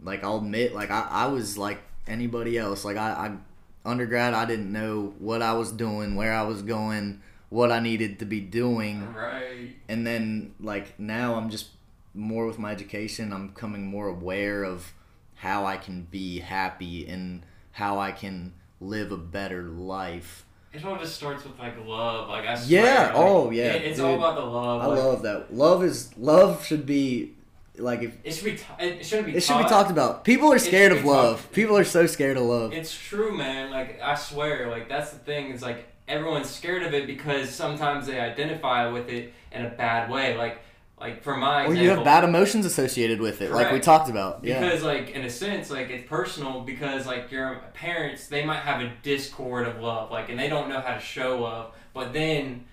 like 0.03 0.23
I'll 0.25 0.39
admit, 0.39 0.75
like 0.75 0.91
I, 0.91 1.07
I 1.11 1.27
was 1.27 1.57
like 1.57 1.81
anybody 2.07 2.59
else. 2.59 2.85
Like 2.85 2.97
I, 2.97 3.11
I 3.11 3.89
undergrad, 3.89 4.35
I 4.35 4.45
didn't 4.45 4.73
know 4.73 5.15
what 5.19 5.43
I 5.43 5.53
was 5.55 5.73
doing, 5.73 6.15
where 6.17 6.33
I 6.35 6.43
was 6.43 6.63
going, 6.63 7.23
what 7.49 7.71
I 7.73 7.81
needed 7.81 8.19
to 8.19 8.25
be 8.25 8.41
doing 8.41 9.15
Right. 9.15 9.77
and 9.89 10.07
then 10.07 10.55
like 10.61 10.99
now 10.99 11.37
I'm 11.37 11.51
just 11.51 11.69
more 12.15 12.47
with 12.47 12.59
my 12.59 12.73
education. 12.73 13.33
I'm 13.33 13.49
becoming 13.49 13.87
more 13.87 14.09
aware 14.09 14.65
of 14.65 14.93
how 15.37 15.67
I 15.67 15.77
can 15.77 16.03
be 16.11 16.41
happy 16.41 17.07
and 17.07 17.43
how 17.73 17.99
I 17.99 18.13
can 18.13 18.55
live 18.81 19.13
a 19.13 19.17
better 19.17 19.63
life. 19.65 20.45
It 20.75 20.85
all 20.85 20.97
just 20.99 21.15
starts 21.15 21.45
with 21.45 21.59
like 21.59 21.75
love. 21.87 22.29
Like 22.29 22.47
I 22.47 22.55
swear. 22.57 22.85
Yeah, 22.85 23.03
like, 23.07 23.13
oh, 23.15 23.51
yeah, 23.51 23.65
it- 23.75 23.83
it's 23.85 23.97
dude. 23.99 24.07
all 24.07 24.15
about 24.17 24.35
the 24.35 24.45
love. 24.45 24.83
I 24.83 24.87
like, 24.87 24.99
love 24.99 25.23
that. 25.23 25.55
Love 25.55 25.85
is 25.85 26.11
love 26.19 26.65
should 26.67 26.85
be 26.85 27.33
like 27.79 28.03
if 28.03 28.17
It 28.25 28.33
should 28.33 28.45
be. 28.45 28.57
T- 28.57 28.65
it 28.81 29.07
shouldn't 29.07 29.27
be. 29.29 29.37
it 29.37 29.43
should 29.43 29.59
be 29.59 29.69
talked 29.69 29.91
about. 29.91 30.25
People 30.25 30.53
are 30.53 30.59
scared 30.59 30.93
of 30.93 31.05
love. 31.05 31.51
People 31.53 31.77
are 31.79 31.85
so 31.85 32.07
scared 32.07 32.37
of 32.37 32.43
love. 32.45 32.73
It's 32.73 32.97
true, 32.97 33.37
man. 33.37 33.71
Like 33.71 34.01
I 34.03 34.15
swear, 34.17 34.69
like 34.69 34.89
that's 34.89 35.11
the 35.13 35.19
thing. 35.19 35.51
It's 35.53 35.63
like 35.63 35.87
everyone's 36.09 36.51
scared 36.51 36.83
of 36.83 36.93
it 36.93 37.07
because 37.07 37.51
sometimes 37.51 38.07
they 38.07 38.19
identify 38.21 38.89
with 38.89 39.09
it 39.09 39.33
in 39.53 39.65
a 39.65 39.71
bad 39.71 40.11
way. 40.11 40.37
Like, 40.37 40.59
like 41.05 41.23
for 41.23 41.37
my 41.37 41.67
Or 41.67 41.75
you 41.75 41.91
have 41.91 42.03
bad 42.03 42.25
emotions 42.25 42.65
associated 42.65 43.21
with 43.21 43.43
it, 43.43 43.51
like 43.53 43.71
we 43.73 43.81
talked 43.81 44.09
about. 44.09 44.43
Yeah. 44.43 44.61
because 44.61 44.83
like 44.83 45.11
in 45.11 45.23
a 45.25 45.31
sense, 45.31 45.71
like 45.71 45.91
it's 45.91 46.09
personal 46.09 46.63
because 46.63 47.07
like 47.07 47.31
your 47.31 47.61
parents 47.75 48.27
they 48.29 48.45
might 48.45 48.61
have 48.61 48.81
a 48.81 48.91
discord 49.03 49.67
of 49.69 49.81
love, 49.81 50.11
like 50.11 50.31
and 50.31 50.39
they 50.39 50.49
don't 50.49 50.69
know 50.71 50.81
how 50.81 50.95
to 50.95 51.01
show 51.01 51.41
love, 51.41 51.73
but 51.93 52.13
then. 52.13 52.65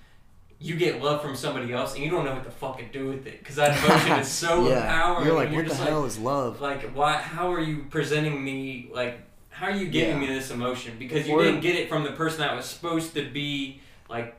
You 0.63 0.75
get 0.75 1.01
love 1.01 1.23
from 1.23 1.35
somebody 1.35 1.73
else, 1.73 1.95
and 1.95 2.03
you 2.03 2.11
don't 2.11 2.23
know 2.23 2.35
what 2.35 2.43
to 2.43 2.51
fucking 2.51 2.89
do 2.93 3.07
with 3.07 3.25
it 3.25 3.39
because 3.39 3.55
that 3.55 3.75
emotion 3.83 4.19
is 4.19 4.27
so 4.43 4.69
yeah. 4.69 4.83
empowering. 4.83 5.25
You're 5.25 5.35
like, 5.35 5.47
and 5.47 5.55
what 5.57 5.67
the 5.67 5.73
hell 5.73 6.05
is 6.05 6.19
love? 6.19 6.61
like 6.61 6.83
why 6.95 7.13
how 7.13 7.51
are 7.51 7.59
you 7.59 7.85
presenting 7.89 8.43
me 8.43 8.87
like 8.93 9.21
how 9.49 9.65
are 9.65 9.75
you 9.75 9.87
giving 9.87 10.21
Yeah. 10.21 10.27
me 10.27 10.35
this 10.35 10.51
emotion 10.51 10.97
because 10.99 11.27
you 11.27 11.33
Or- 11.33 11.43
didn't 11.43 11.61
get 11.61 11.75
it 11.77 11.89
from 11.89 12.03
the 12.03 12.11
person 12.11 12.41
that 12.41 12.55
was 12.55 12.65
supposed 12.65 13.15
to 13.15 13.27
be 13.31 13.81
like 14.07 14.35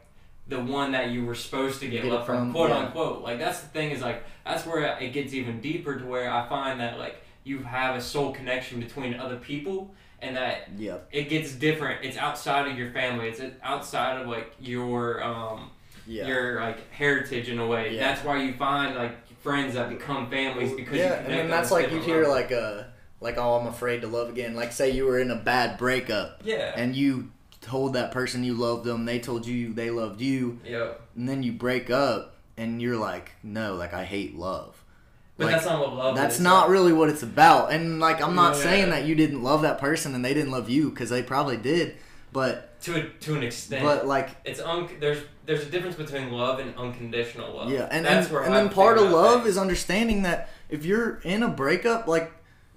the 0.52 0.60
one 0.60 0.92
that 0.92 1.10
you 1.10 1.24
were 1.24 1.34
supposed 1.34 1.80
to 1.80 1.88
get, 1.88 2.02
Get 2.02 2.12
love 2.12 2.26
from, 2.26 2.36
from, 2.36 2.52
quote 2.52 2.70
yeah. 2.70 2.78
unquote 2.78 3.22
like 3.22 3.38
that's 3.38 3.60
the 3.60 3.68
thing 3.68 3.90
is 3.90 4.00
like 4.02 4.22
that's 4.44 4.64
where 4.66 4.96
it 4.98 5.12
gets 5.12 5.32
even 5.34 5.60
deeper 5.60 5.98
to 5.98 6.04
where 6.06 6.30
i 6.30 6.48
find 6.48 6.78
that 6.80 6.98
like 6.98 7.16
you 7.44 7.58
have 7.64 7.96
a 7.96 8.00
soul 8.00 8.32
connection 8.32 8.78
between 8.80 9.14
other 9.14 9.36
people 9.36 9.92
and 10.20 10.36
that 10.36 10.68
Yep. 10.78 11.08
it 11.10 11.28
gets 11.28 11.52
different 11.52 12.04
it's 12.04 12.16
outside 12.16 12.70
of 12.70 12.78
your 12.78 12.90
family 12.92 13.28
it's 13.28 13.40
outside 13.62 14.20
of 14.20 14.28
like 14.28 14.54
your 14.60 15.22
um 15.24 15.70
Yeah. 16.06 16.26
your 16.28 16.60
like 16.60 16.90
heritage 16.92 17.48
in 17.48 17.58
a 17.58 17.66
way 17.66 17.94
Yeah. 17.94 18.00
that's 18.08 18.24
why 18.24 18.42
you 18.42 18.52
find 18.54 18.94
like 18.94 19.14
friends 19.40 19.74
that 19.74 19.88
become 19.88 20.30
families 20.30 20.72
because 20.72 20.94
you 20.98 21.00
yeah, 21.02 21.14
and 21.24 21.32
then 21.32 21.50
that's 21.50 21.70
like 21.72 21.90
you 21.90 21.98
hear 22.00 22.18
level. 22.18 22.30
like 22.32 22.50
a 22.52 22.92
like 23.20 23.38
oh 23.38 23.54
I'm 23.58 23.66
afraid 23.68 24.00
to 24.02 24.08
love 24.08 24.28
again. 24.28 24.54
Like 24.54 24.72
say 24.72 24.90
you 24.90 25.04
were 25.06 25.18
in 25.18 25.30
a 25.30 25.36
bad 25.36 25.78
breakup 25.78 26.42
Yeah. 26.44 26.72
and 26.76 26.94
you 26.94 27.30
told 27.62 27.94
that 27.94 28.12
person 28.12 28.44
you 28.44 28.52
loved 28.54 28.84
them, 28.84 29.04
they 29.06 29.18
told 29.18 29.46
you 29.46 29.72
they 29.72 29.88
loved 29.90 30.20
you, 30.20 30.58
Yep. 30.66 31.00
and 31.16 31.28
then 31.28 31.42
you 31.42 31.52
break 31.52 31.88
up 31.90 32.34
and 32.58 32.82
you're 32.82 32.96
like 32.96 33.32
no, 33.42 33.74
like 33.74 33.94
I 33.94 34.04
hate 34.04 34.36
love. 34.36 34.84
But 35.38 35.46
Like, 35.46 35.54
that's 35.54 35.64
not 35.66 35.80
what 35.80 35.94
love 35.94 36.14
is 36.14 36.20
That's 36.20 36.34
is. 36.36 36.40
not 36.42 36.68
really 36.68 36.92
what 36.92 37.08
it's 37.08 37.22
about. 37.22 37.72
And 37.72 37.98
like 37.98 38.20
I'm 38.20 38.34
not 38.34 38.54
Yeah. 38.56 38.62
saying 38.62 38.90
that 38.90 39.04
you 39.06 39.14
didn't 39.14 39.42
love 39.42 39.62
that 39.62 39.78
person 39.78 40.14
and 40.14 40.22
they 40.24 40.34
didn't 40.34 40.50
love 40.50 40.68
you 40.68 40.90
because 40.90 41.08
they 41.08 41.22
probably 41.22 41.56
did, 41.56 41.94
but 42.32 42.78
to 42.82 42.96
a, 42.96 43.02
to 43.20 43.34
an 43.36 43.42
extent. 43.42 43.82
but 43.84 44.06
like 44.06 44.30
it's 44.44 44.60
un- 44.60 44.88
there's 45.00 45.18
there's 45.46 45.62
a 45.62 45.70
difference 45.70 45.96
between 45.96 46.30
love 46.30 46.58
and 46.60 46.76
unconditional 46.76 47.56
love. 47.56 47.70
Yeah, 47.70 47.88
and 47.90 48.04
that's 48.04 48.26
and, 48.26 48.34
where 48.34 48.42
and 48.44 48.54
I 48.54 48.58
then 48.62 48.68
part 48.70 48.98
of 48.98 49.10
love 49.10 49.42
things. 49.42 49.50
is 49.54 49.58
understanding 49.58 50.22
that 50.22 50.50
if 50.68 50.84
you're 50.84 51.20
in 51.24 51.42
a 51.42 51.48
breakup, 51.48 52.06
like 52.06 52.30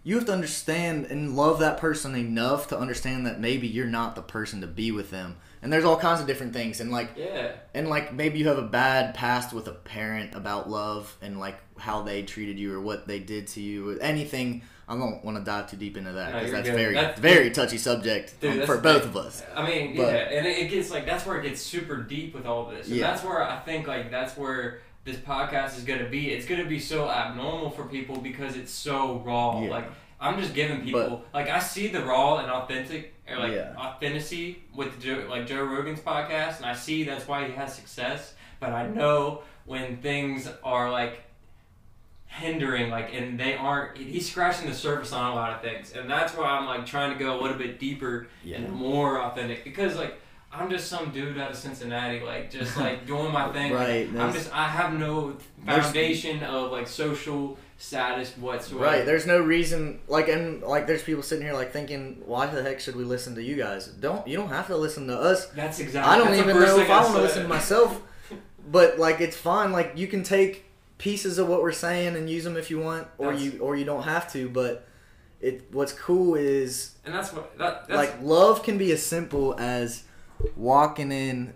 you 0.05 0.15
have 0.15 0.25
to 0.27 0.31
understand 0.31 1.07
and 1.07 1.35
love 1.35 1.59
that 1.59 1.77
person 1.79 2.15
enough 2.15 2.67
to 2.67 2.77
understand 2.77 3.25
that 3.25 3.39
maybe 3.39 3.67
you're 3.67 3.87
not 3.87 4.15
the 4.15 4.21
person 4.21 4.61
to 4.61 4.67
be 4.67 4.91
with 4.91 5.09
them. 5.09 5.35
And 5.63 5.73
there's 5.73 5.83
all 5.83 5.97
kinds 5.97 6.21
of 6.21 6.27
different 6.27 6.53
things, 6.53 6.79
and 6.79 6.91
like 6.91 7.09
yeah. 7.17 7.53
and 7.73 7.89
like 7.89 8.13
maybe 8.13 8.37
you 8.37 8.47
have 8.47 8.59
a 8.59 8.67
bad 8.67 9.15
past 9.15 9.51
with 9.51 9.67
a 9.67 9.71
parent 9.71 10.35
about 10.35 10.69
love 10.69 11.17
and 11.23 11.39
like 11.39 11.57
how 11.79 12.03
they 12.03 12.21
treated 12.21 12.59
you 12.59 12.71
or 12.75 12.79
what 12.79 13.07
they 13.07 13.17
did 13.17 13.47
to 13.47 13.61
you 13.61 13.89
or 13.89 13.99
anything. 13.99 14.61
I 14.87 14.95
don't 14.95 15.25
want 15.25 15.39
to 15.39 15.43
dive 15.43 15.71
too 15.71 15.77
deep 15.77 15.97
into 15.97 16.11
that 16.11 16.33
because 16.33 16.43
you're 16.49 16.51
that's 16.57 16.69
good. 16.69 16.75
very 16.77 16.93
That's- 16.93 17.19
very 17.19 17.49
touchy 17.49 17.79
subject 17.79 18.39
Dude, 18.39 18.59
um, 18.61 18.67
for 18.67 18.77
both 18.77 19.05
of 19.05 19.17
us. 19.17 19.41
I 19.55 19.67
mean, 19.67 19.97
But- 19.97 20.13
yeah, 20.13 20.37
and 20.37 20.45
it, 20.45 20.59
it 20.59 20.69
gets 20.69 20.91
like 20.91 21.07
that's 21.07 21.25
where 21.25 21.39
it 21.39 21.43
gets 21.49 21.61
super 21.61 21.97
deep 22.03 22.35
with 22.35 22.45
all 22.45 22.67
this, 22.69 22.87
and 22.87 22.97
Yeah. 22.97 23.07
that's 23.09 23.23
where 23.23 23.41
I 23.43 23.57
think 23.61 23.87
like 23.87 24.11
that's 24.11 24.37
where 24.37 24.81
this 25.05 25.15
podcast 25.17 25.77
is 25.77 25.83
gonna 25.83 26.09
be. 26.09 26.31
It's 26.31 26.45
gonna 26.45 26.65
be 26.65 26.79
so 26.79 27.09
abnormal 27.09 27.69
for 27.69 27.85
people 27.85 28.17
because 28.17 28.57
it's 28.57 28.71
so 28.71 29.19
raw. 29.19 29.61
Yeah. 29.61 29.69
Like 29.69 29.85
I'm 30.19 30.39
just 30.41 30.53
giving 30.53 30.81
people 30.81 31.23
like 31.33 31.47
I 31.49 31.59
see 31.59 31.87
the 31.87 32.03
raw 32.03 32.37
and 32.39 32.49
authentic 32.51 33.13
or 33.29 33.37
like 33.37 33.53
Yeah. 33.53 33.73
authenticity 33.77 34.63
with 34.75 34.99
Joe, 34.99 35.25
like 35.29 35.45
Joe 35.47 35.63
Rogan's 35.63 35.99
podcast, 35.99 36.57
and 36.57 36.65
I 36.65 36.73
see 36.75 37.03
that's 37.03 37.27
why 37.27 37.45
he 37.47 37.53
has 37.53 37.73
success. 37.75 38.33
But 38.59 38.71
I 38.71 38.87
know 38.87 39.43
when 39.65 39.97
things 39.97 40.49
are 40.63 40.91
like 40.91 41.21
hindering 42.27 42.89
like 42.89 43.13
and 43.13 43.39
they 43.39 43.55
aren't 43.55 43.97
he's 43.97 44.29
scratching 44.29 44.67
the 44.69 44.75
surface 44.75 45.13
on 45.13 45.31
a 45.31 45.35
lot 45.35 45.53
of 45.53 45.61
things 45.61 45.93
and 45.93 46.09
that's 46.09 46.33
why 46.35 46.45
i'm 46.47 46.65
like 46.65 46.85
trying 46.85 47.13
to 47.13 47.17
go 47.17 47.39
a 47.39 47.41
little 47.41 47.57
bit 47.57 47.79
deeper 47.79 48.27
Yeah. 48.43 48.57
and 48.57 48.73
more 48.73 49.21
authentic 49.21 49.63
because 49.63 49.95
like 49.95 50.19
i'm 50.57 50.69
just 50.69 50.87
some 50.87 51.11
dude 51.11 51.37
out 51.37 51.51
of 51.51 51.57
cincinnati 51.57 52.19
like 52.21 52.49
just 52.49 52.77
like 52.77 53.05
doing 53.05 53.31
my 53.31 53.47
thing 53.53 53.73
Like, 53.73 53.87
Right, 53.87 54.09
i'm 54.17 54.33
just 54.33 54.53
i 54.53 54.67
have 54.67 54.93
no 54.93 55.35
foundation 55.65 56.43
of 56.43 56.71
like 56.71 56.87
social 56.87 57.57
status 57.77 58.31
whatsoever 58.37 58.85
Right. 58.85 59.05
There's 59.05 59.25
no 59.25 59.39
reason 59.39 59.99
like 60.07 60.29
and 60.29 60.61
like 60.63 60.87
there's 60.87 61.03
people 61.03 61.21
sitting 61.23 61.43
here 61.45 61.53
like 61.53 61.73
thinking, 61.73 62.21
why 62.25 62.45
the 62.45 62.63
heck 62.63 62.79
should 62.79 62.95
we 62.95 63.03
listen 63.03 63.35
to 63.35 63.43
you 63.43 63.57
guys? 63.57 63.87
Don't 63.87 64.25
you 64.25 64.37
don't 64.37 64.47
have 64.49 64.67
to 64.67 64.77
listen 64.77 65.07
to 65.07 65.19
us. 65.19 65.47
that's 65.47 65.79
exactly 65.79 66.09
I 66.13 66.17
don't 66.17 66.33
even 66.35 66.57
know 66.57 66.79
if 66.79 66.89
I 66.89 67.01
want 67.03 67.15
to 67.15 67.21
listen 67.21 67.43
to 67.43 67.49
myself. 67.49 68.01
But 68.71 68.97
like 68.97 69.19
it's 69.21 69.35
fine. 69.35 69.71
Like 69.73 69.91
you 69.95 70.07
can 70.07 70.23
take 70.23 70.65
pieces 70.97 71.37
of 71.37 71.47
what 71.49 71.61
we're 71.61 71.71
saying 71.73 72.15
and 72.15 72.29
use 72.29 72.45
them 72.45 72.55
if 72.57 72.71
you 72.71 72.79
want, 72.79 73.07
or 73.17 73.27
That's- 73.33 73.43
you 73.43 73.59
or 73.59 73.75
you 73.75 73.83
don't 73.85 74.03
have 74.03 74.31
to. 74.33 74.47
But 74.49 74.87
it 75.41 75.65
what's 75.71 75.91
cool 75.93 76.35
is 76.35 76.95
and 77.05 77.13
that's 77.13 77.33
what 77.33 77.57
that, 77.57 77.87
that's 77.89 77.97
like 77.97 78.21
love 78.21 78.63
can 78.63 78.77
be 78.77 78.91
as 78.93 79.05
simple 79.05 79.53
as 79.59 80.03
walking 80.55 81.11
in. 81.11 81.53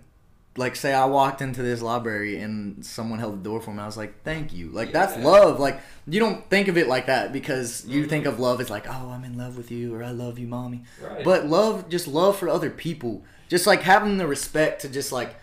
Like 0.57 0.75
say 0.75 0.93
I 0.93 1.05
walked 1.05 1.41
into 1.41 1.61
this 1.61 1.82
library 1.82 2.41
and 2.41 2.84
someone 2.86 3.19
held 3.19 3.39
the 3.39 3.43
door 3.43 3.61
for 3.61 3.71
me. 3.71 3.80
I 3.82 3.86
was 3.86 3.95
like, 3.95 4.23
"Thank 4.23 4.51
you." 4.51 4.69
Like 4.71 4.91
that's 4.91 5.15
love. 5.23 5.57
Like 5.59 5.80
you 6.05 6.19
don't 6.19 6.49
think 6.49 6.67
of 6.67 6.77
it 6.77 6.88
like 6.88 7.05
that 7.05 7.32
because 7.32 7.86
you 7.88 8.03
Mhm. 8.05 8.09
think 8.09 8.25
of 8.25 8.39
love 8.39 8.59
as 8.59 8.69
like, 8.69 8.86
"Oh, 8.89 9.09
I'm 9.11 9.23
in 9.23 9.38
love 9.38 9.55
with 9.55 9.71
you," 9.71 9.95
or 9.95 10.03
"I 10.03 10.11
love 10.11 10.38
you, 10.38 10.47
mommy." 10.47 10.84
right. 11.01 11.23
But 11.23 11.45
love, 11.45 11.88
just 11.88 12.07
love 12.09 12.36
for 12.38 12.49
other 12.49 12.69
people, 12.69 13.23
just 13.47 13.67
like 13.67 13.84
having 13.84 14.17
the 14.17 14.27
respect 14.27 14.82
to 14.82 14.89
just 14.89 15.13
like 15.13 15.36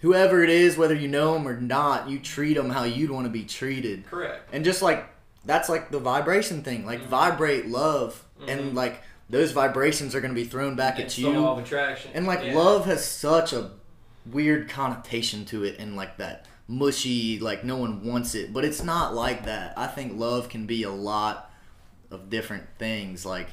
whoever 0.00 0.42
it 0.44 0.50
is, 0.50 0.76
whether 0.76 0.94
you 0.94 1.08
know 1.08 1.32
them 1.34 1.48
or 1.48 1.58
not, 1.58 2.08
you 2.10 2.18
treat 2.18 2.54
them 2.54 2.68
how 2.70 2.84
you'd 2.84 3.10
want 3.10 3.24
to 3.26 3.30
be 3.30 3.44
treated, 3.44 4.06
correct 4.06 4.48
and 4.52 4.64
just 4.66 4.82
like 4.82 5.08
that's 5.46 5.70
like 5.70 5.90
the 5.90 5.98
vibration 6.00 6.62
thing, 6.62 6.84
like 6.84 7.00
Mhm. 7.00 7.06
vibrate 7.06 7.66
love, 7.68 8.22
Mhm. 8.42 8.48
and 8.52 8.74
like 8.74 9.02
those 9.30 9.52
vibrations 9.52 10.14
are 10.14 10.20
gonna 10.20 10.34
be 10.34 10.44
thrown 10.44 10.74
back 10.76 10.98
it's 10.98 11.14
at 11.14 11.18
you, 11.18 11.30
law 11.30 11.52
of 11.52 11.64
attraction 11.64 12.10
and 12.14 12.26
like 12.26 12.42
Yeah. 12.44 12.54
love 12.56 12.86
has 12.86 13.04
such 13.04 13.52
a 13.52 13.70
weird 14.26 14.68
connotation 14.68 15.44
to 15.46 15.64
it, 15.64 15.76
and 15.78 15.96
like 15.96 16.16
that 16.18 16.46
mushy, 16.66 17.38
like 17.38 17.64
no 17.64 17.76
one 17.76 18.04
wants 18.04 18.34
it, 18.34 18.52
but 18.52 18.64
it's 18.64 18.82
not 18.82 19.14
like 19.14 19.44
that. 19.46 19.72
I 19.78 19.86
think 19.86 20.18
love 20.18 20.48
can 20.48 20.66
be 20.66 20.82
a 20.82 20.90
lot 20.90 21.50
of 22.10 22.28
different 22.30 22.64
things, 22.78 23.24
like. 23.24 23.48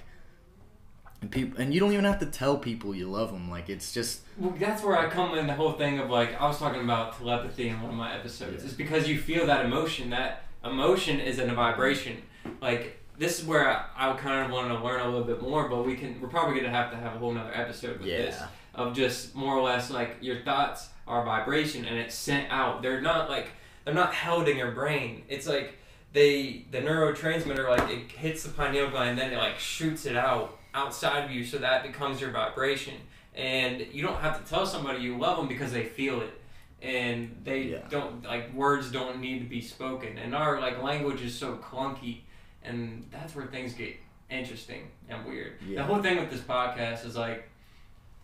And 1.22 1.32
people, 1.32 1.60
and 1.62 1.74
you 1.74 1.80
don't 1.80 1.94
even 1.94 2.04
have 2.06 2.20
to 2.20 2.26
tell 2.26 2.58
people 2.58 2.94
you 2.94 3.10
love 3.10 3.32
them. 3.32 3.50
Like 3.50 3.70
it's 3.70 3.94
just 3.94 4.20
Well, 4.38 4.54
that's 4.60 4.84
where 4.84 4.98
I 4.98 5.10
come 5.10 5.38
in 5.38 5.48
the 5.48 5.54
whole 5.54 5.72
thing 5.72 5.98
of 6.00 6.10
like 6.10 6.40
I 6.40 6.46
was 6.46 6.60
talking 6.60 6.82
about 6.84 7.18
telepathy 7.18 7.70
in 7.70 7.82
one 7.82 7.92
of 7.92 7.98
my 7.98 8.14
episodes. 8.14 8.62
Yeah. 8.64 8.66
It's 8.68 8.74
because 8.76 9.08
you 9.08 9.18
feel 9.18 9.46
that 9.48 9.66
emotion. 9.66 10.10
That 10.10 10.44
emotion 10.64 11.20
is 11.22 11.40
in 11.40 11.50
a 11.50 11.56
vibration. 11.56 12.18
Like 12.62 13.00
this 13.18 13.40
is 13.40 13.46
where 13.46 13.68
I, 13.70 13.86
I 13.96 14.14
kind 14.18 14.46
of 14.46 14.52
want 14.52 14.68
to 14.70 14.84
learn 14.84 15.02
a 15.02 15.06
little 15.06 15.24
bit 15.24 15.42
more, 15.42 15.68
but 15.70 15.86
we 15.86 15.96
can. 15.96 16.20
We're 16.22 16.28
probably 16.28 16.56
gonna 16.56 16.70
have 16.70 16.92
to 16.92 16.98
have 16.98 17.16
a 17.16 17.20
whole 17.20 17.32
nother 17.32 17.52
episode 17.54 18.00
with 18.00 18.08
this 18.08 18.36
of 18.74 18.94
just 18.94 19.34
more 19.36 19.56
or 19.56 19.62
less 19.62 19.90
like 19.90 20.18
your 20.22 20.42
thoughts 20.42 20.90
are 21.08 21.24
vibration 21.24 21.86
and 21.86 21.98
it's 21.98 22.14
sent 22.16 22.52
out. 22.52 22.82
They're 22.82 23.02
not 23.02 23.30
like 23.30 23.48
they're 23.86 23.94
not 23.94 24.14
held 24.14 24.50
in 24.50 24.58
your 24.58 24.72
brain. 24.72 25.24
It's 25.30 25.48
like 25.48 25.76
they 26.14 26.66
the 26.72 26.80
neurotransmitter 26.80 27.70
like 27.70 27.90
it 27.90 28.12
hits 28.12 28.44
the 28.44 28.50
pineal 28.50 28.90
gland 28.90 29.12
and 29.12 29.20
then 29.20 29.34
it 29.34 29.38
like 29.38 29.60
shoots 29.60 30.06
it 30.06 30.16
out 30.18 30.58
outside 30.74 31.24
of 31.24 31.32
you 31.32 31.46
so 31.46 31.58
that 31.60 31.84
becomes 31.84 32.20
your 32.20 32.32
vibration. 32.32 32.96
And 33.34 33.86
you 33.94 34.02
don't 34.02 34.20
have 34.20 34.44
to 34.44 34.50
tell 34.50 34.66
somebody 34.66 35.00
you 35.04 35.18
love 35.18 35.38
them 35.38 35.48
because 35.48 35.72
they 35.72 35.84
feel 35.86 36.22
it. 36.22 36.34
And 36.82 37.40
they 37.44 37.62
Yeah. 37.64 37.80
don't 37.90 38.24
like 38.24 38.54
words 38.54 38.92
don't 38.92 39.20
need 39.20 39.40
to 39.40 39.46
be 39.46 39.62
spoken. 39.62 40.18
And 40.18 40.36
our 40.36 40.60
like 40.60 40.82
language 40.84 41.22
is 41.22 41.38
so 41.38 41.56
clunky 41.58 42.22
and 42.68 43.08
that's 43.12 43.36
where 43.36 43.46
things 43.48 43.74
get 43.74 43.96
interesting 44.30 44.90
and 45.10 45.26
weird. 45.26 45.54
Yeah. 45.66 45.78
The 45.78 45.84
whole 45.84 46.02
thing 46.02 46.18
with 46.20 46.32
this 46.32 46.42
podcast 46.42 47.06
is 47.06 47.16
like 47.16 47.50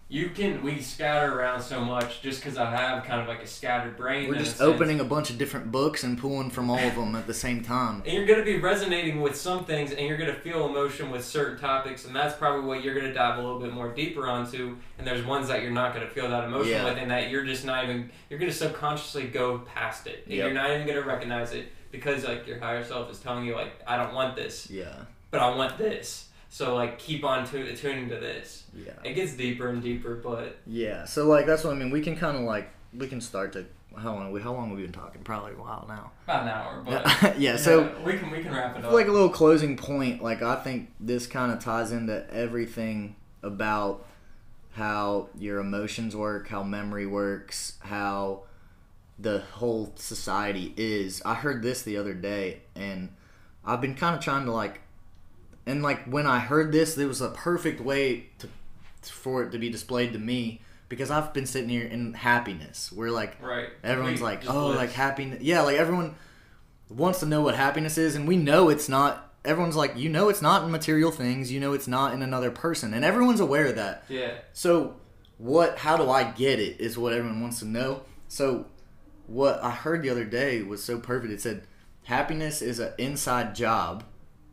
you 0.09 0.29
can 0.31 0.61
we 0.61 0.81
scatter 0.81 1.39
around 1.39 1.61
so 1.61 1.79
much 1.85 2.21
just 2.21 2.41
because 2.43 2.57
I 2.57 2.69
have 2.69 3.05
kind 3.05 3.21
of 3.21 3.29
like 3.29 3.41
a 3.41 3.47
scattered 3.47 3.95
brain. 3.95 4.27
We're 4.27 4.35
a 4.35 4.39
just 4.39 4.57
sense. 4.57 4.61
opening 4.67 4.99
a 4.99 5.05
bunch 5.05 5.29
of 5.29 5.37
different 5.37 5.71
books 5.71 6.03
and 6.03 6.17
pulling 6.17 6.49
from 6.49 6.69
all 6.69 6.77
of 6.79 6.95
them 6.95 7.15
at 7.15 7.27
the 7.27 7.33
same 7.33 7.63
time. 7.63 8.03
And 8.05 8.13
you're 8.13 8.25
going 8.25 8.39
to 8.39 8.43
be 8.43 8.57
resonating 8.59 9.21
with 9.21 9.37
some 9.37 9.63
things, 9.63 9.91
and 9.93 10.05
you're 10.05 10.17
going 10.17 10.33
to 10.33 10.37
feel 10.41 10.65
emotion 10.65 11.11
with 11.11 11.23
certain 11.23 11.57
topics, 11.57 12.03
and 12.03 12.13
that's 12.13 12.35
probably 12.35 12.65
what 12.65 12.83
you're 12.83 12.93
going 12.93 13.05
to 13.05 13.13
dive 13.13 13.39
a 13.39 13.41
little 13.41 13.59
bit 13.61 13.71
more 13.71 13.93
deeper 13.93 14.27
onto. 14.27 14.75
And 14.97 15.07
there's 15.07 15.25
ones 15.25 15.47
that 15.47 15.61
you're 15.61 15.71
not 15.71 15.93
going 15.95 16.05
to 16.05 16.11
feel 16.13 16.27
that 16.27 16.43
emotion 16.43 16.71
Yeah. 16.71 16.83
with, 16.83 16.97
and 16.97 17.09
that 17.09 17.29
you're 17.29 17.45
just 17.45 17.63
not 17.63 17.85
even 17.85 18.09
you're 18.29 18.39
going 18.39 18.51
to 18.51 18.57
subconsciously 18.57 19.27
go 19.27 19.59
past 19.59 20.07
it, 20.07 20.23
and 20.25 20.33
Yep. 20.35 20.43
you're 20.45 20.53
not 20.53 20.71
even 20.71 20.85
going 20.87 21.01
to 21.01 21.07
recognize 21.07 21.53
it 21.53 21.71
because 21.91 22.23
like 22.25 22.47
your 22.47 22.59
higher 22.59 22.83
self 22.83 23.11
is 23.11 23.19
telling 23.19 23.45
you 23.45 23.55
like 23.55 23.73
I 23.87 23.97
don't 23.97 24.13
want 24.13 24.35
this, 24.35 24.69
Yeah, 24.69 24.93
but 25.29 25.39
I 25.41 25.55
want 25.55 25.77
this. 25.77 26.27
So 26.49 26.75
like 26.75 26.99
keep 26.99 27.23
on 27.23 27.47
tu- 27.47 27.75
tuning 27.75 28.09
to 28.09 28.15
this. 28.15 28.65
yeah, 28.75 28.91
It 29.03 29.13
gets 29.13 29.33
deeper 29.33 29.69
and 29.69 29.81
deeper, 29.81 30.15
but 30.15 30.57
yeah. 30.67 31.05
So 31.05 31.27
like 31.27 31.45
that's 31.45 31.63
what 31.63 31.73
I 31.73 31.77
mean. 31.77 31.91
We 31.91 32.01
can 32.01 32.15
kind 32.17 32.35
of 32.37 32.43
like 32.43 32.69
we 32.93 33.07
can 33.07 33.21
start 33.21 33.53
to 33.53 33.65
how 33.97 34.13
long 34.15 34.31
we 34.31 34.41
how 34.41 34.53
long 34.53 34.69
have 34.69 34.77
we 34.77 34.83
been 34.83 34.91
talking? 34.93 35.21
Probably 35.23 35.51
a 35.53 35.55
while 35.55 35.85
now. 35.87 36.11
about 36.25 36.43
an 36.43 36.49
hour. 36.49 36.81
But 36.85 37.39
yeah. 37.39 37.55
So 37.57 37.93
we 38.05 38.17
can 38.17 38.31
we 38.31 38.41
can 38.41 38.53
wrap 38.53 38.77
it 38.77 38.83
up. 38.85 38.91
like 38.91 39.07
a 39.07 39.11
little 39.11 39.29
closing 39.29 39.75
point 39.77 40.21
like 40.23 40.41
i 40.41 40.55
think 40.55 40.91
this 40.99 41.27
kind 41.27 41.51
of 41.51 41.59
ties 41.59 41.91
into 41.91 42.25
everything 42.33 43.15
about 43.43 44.05
how 44.73 45.27
your 45.37 45.59
emotions 45.59 46.15
work 46.15 46.47
how 46.47 46.63
memory 46.63 47.05
works 47.05 47.77
how 47.81 48.43
the 49.21 49.39
whole 49.53 49.91
society 49.95 50.73
is 50.77 51.21
i 51.25 51.33
heard 51.33 51.61
this 51.61 51.83
the 51.83 51.97
other 51.97 52.13
day 52.13 52.61
and 52.75 53.09
i've 53.65 53.81
been 53.81 53.95
kind 53.95 54.15
of 54.15 54.21
trying 54.23 54.45
to 54.45 54.51
like 54.51 54.81
and 55.65 55.83
like 55.83 56.03
when 56.05 56.25
i 56.25 56.39
heard 56.39 56.71
this 56.71 56.97
it 56.97 57.05
was 57.05 57.21
a 57.21 57.29
perfect 57.29 57.79
way 57.81 58.27
to 58.39 58.47
for 59.03 59.43
it 59.43 59.51
to 59.51 59.57
be 59.59 59.69
displayed 59.69 60.13
to 60.13 60.19
me 60.19 60.61
because 60.89 61.11
i've 61.11 61.33
been 61.33 61.45
sitting 61.45 61.69
here 61.69 61.85
in 61.85 62.13
happiness 62.13 62.91
where 62.91 63.11
like 63.11 63.41
right. 63.41 63.69
Everyone's 63.83 64.19
We 64.19 64.25
like, 64.25 64.49
oh, 64.49 64.67
like 64.69 64.91
happiness. 64.91 65.41
Yeah, 65.41 65.61
like 65.61 65.77
everyone 65.77 66.15
wants 66.89 67.19
to 67.21 67.25
know 67.25 67.41
what 67.41 67.55
happiness 67.55 67.97
is, 67.97 68.15
and 68.15 68.27
we 68.27 68.37
know 68.37 68.69
it's 68.69 68.89
not. 68.89 69.33
Everyone's 69.43 69.75
like, 69.75 69.97
you 69.97 70.09
know, 70.09 70.29
it's 70.29 70.41
not 70.41 70.63
in 70.63 70.71
material 70.71 71.09
things. 71.09 71.51
You 71.51 71.59
know, 71.59 71.73
it's 71.73 71.87
not 71.87 72.13
in 72.13 72.21
another 72.21 72.51
person, 72.51 72.93
and 72.93 73.03
everyone's 73.03 73.39
aware 73.39 73.67
of 73.67 73.75
that. 73.75 74.03
yeah. 74.09 74.33
So, 74.53 74.97
what? 75.37 75.79
How 75.79 75.97
do 75.97 76.09
I 76.09 76.23
get 76.25 76.59
it? 76.59 76.79
Is 76.79 76.97
what 76.97 77.13
everyone 77.13 77.41
wants 77.41 77.59
to 77.59 77.65
know. 77.65 78.01
So, 78.27 78.67
what 79.27 79.63
I 79.63 79.71
heard 79.71 80.01
the 80.01 80.09
other 80.09 80.25
day 80.25 80.61
was 80.61 80.83
so 80.83 80.99
perfect. 80.99 81.33
It 81.33 81.41
said, 81.41 81.67
happiness 82.03 82.61
is 82.61 82.79
an 82.79 82.93
inside 82.97 83.55
job. 83.55 84.03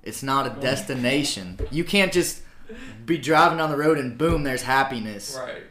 It's 0.03 0.23
not 0.23 0.47
a 0.47 0.61
destination. 0.61 1.59
You 1.71 1.85
can't 1.85 2.13
just 2.13 2.43
be 3.05 3.19
driving 3.19 3.59
down 3.59 3.71
the 3.71 3.77
road 3.77 3.99
and 3.99 4.17
boom, 4.17 4.43
there's 4.43 4.63
happiness. 4.63 5.37
Right. 5.39 5.63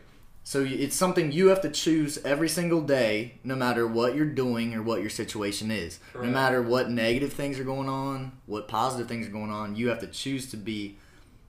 So 0.43 0.65
it's 0.65 0.95
something 0.95 1.33
you 1.33 1.47
have 1.47 1.61
to 1.61 1.69
choose 1.69 2.17
every 2.23 2.47
single 2.47 2.81
day, 2.81 3.39
no 3.43 3.53
matter 3.55 3.85
what 3.85 4.15
you're 4.15 4.25
doing 4.25 4.73
or 4.73 4.81
what 4.81 5.01
your 5.01 5.09
situation 5.09 5.71
is. 5.71 5.99
No 6.15 6.23
matter 6.23 6.61
what 6.61 6.89
negative 6.89 7.33
things 7.33 7.59
are 7.59 7.65
going 7.65 7.89
on, 7.89 8.31
what 8.45 8.69
positive 8.69 9.09
things 9.09 9.27
are 9.27 9.31
going 9.31 9.51
on, 9.51 9.75
you 9.75 9.89
have 9.89 9.99
to 9.99 10.07
choose 10.07 10.49
to 10.51 10.57
be 10.57 10.97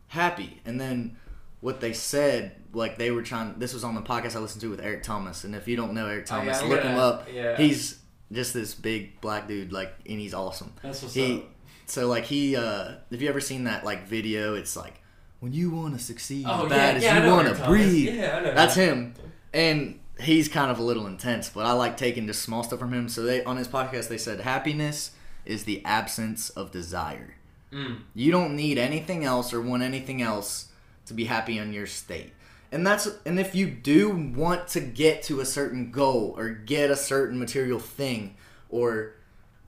happy. 0.09 0.61
And 0.65 0.81
then 0.81 1.17
what 1.61 1.81
they 1.81 1.93
said, 1.93 2.53
like 2.73 2.99
they 2.99 3.11
were 3.11 3.23
trying. 3.23 3.59
This 3.59 3.73
was 3.75 3.85
on 3.85 3.95
the 3.95 4.03
podcast 4.03 4.37
I 4.37 4.39
listened 4.41 4.61
to 4.63 4.71
with 4.71 4.81
Eric 4.81 5.03
Thomas. 5.03 5.45
And 5.45 5.55
if 5.55 5.67
you 5.69 5.77
don't 5.77 5.95
know 5.95 6.07
Eric 6.07 6.27
Oh, 6.31 6.37
yeah, 6.37 6.53
Thomas, 6.53 6.63
look 6.63 6.83
gonna- 6.83 6.93
him 6.95 6.99
up. 6.99 7.29
yeah. 7.33 7.57
He's 7.57 7.99
just 8.33 8.53
this 8.55 8.75
big 8.75 9.21
black 9.21 9.49
dude, 9.49 9.73
like, 9.73 9.93
and 10.09 10.21
he's 10.21 10.35
awesome. 10.35 10.73
That's 10.83 11.03
what's 11.03 11.15
He, 11.15 11.37
up. 11.39 11.45
so 11.87 12.07
like 12.09 12.25
he, 12.25 12.57
uh, 12.57 12.93
have 13.11 13.23
you 13.23 13.29
ever 13.29 13.41
seen 13.41 13.65
that 13.65 13.85
like 13.85 14.07
video? 14.07 14.55
It's 14.55 14.77
like 14.77 15.01
when 15.41 15.53
you 15.53 15.71
want 15.71 15.97
to 15.97 16.03
succeed 16.05 16.45
Oh 16.49 16.57
as 16.57 16.63
yeah, 16.65 16.69
bad 16.69 16.97
as 16.99 17.03
yeah, 17.03 17.25
you 17.25 17.31
want 17.33 17.49
to 17.57 17.65
breathe. 17.65 18.15
Yeah, 18.15 18.37
I 18.39 18.43
know. 18.45 18.55
That's 18.55 18.75
that. 18.75 18.81
him, 18.89 19.15
and 19.55 19.99
he's 20.21 20.49
kind 20.49 20.71
of 20.71 20.79
a 20.79 20.83
little 20.83 21.07
intense. 21.07 21.49
But 21.49 21.65
I 21.67 21.73
like 21.73 21.97
taking 21.97 22.27
just 22.27 22.43
small 22.43 22.63
stuff 22.63 22.79
from 22.79 22.93
him. 22.93 23.09
So 23.09 23.23
they 23.23 23.43
on 23.45 23.57
his 23.57 23.69
podcast 23.69 24.09
they 24.09 24.19
said 24.19 24.41
happiness 24.41 25.13
is 25.47 25.65
the 25.65 25.83
absence 25.87 26.51
of 26.51 26.71
desire. 26.71 27.35
Mm. 27.73 28.01
You 28.15 28.31
don't 28.33 28.55
need 28.57 28.77
anything 28.79 29.25
else 29.25 29.53
or 29.55 29.61
want 29.63 29.83
anything 29.83 30.21
else 30.23 30.68
to 31.09 31.15
be 31.15 31.25
happy 31.25 31.59
in 31.59 31.73
your 31.73 31.87
state. 31.87 32.33
And 32.71 32.87
that's 32.87 33.09
and 33.25 33.41
if 33.41 33.55
you 33.55 33.67
do 33.67 34.11
want 34.11 34.69
to 34.69 34.81
get 34.81 35.23
to 35.25 35.41
a 35.41 35.45
certain 35.47 35.91
goal 35.91 36.35
or 36.37 36.51
get 36.51 36.91
a 36.91 36.97
certain 36.97 37.39
material 37.39 37.79
thing 37.79 38.35
or 38.69 39.15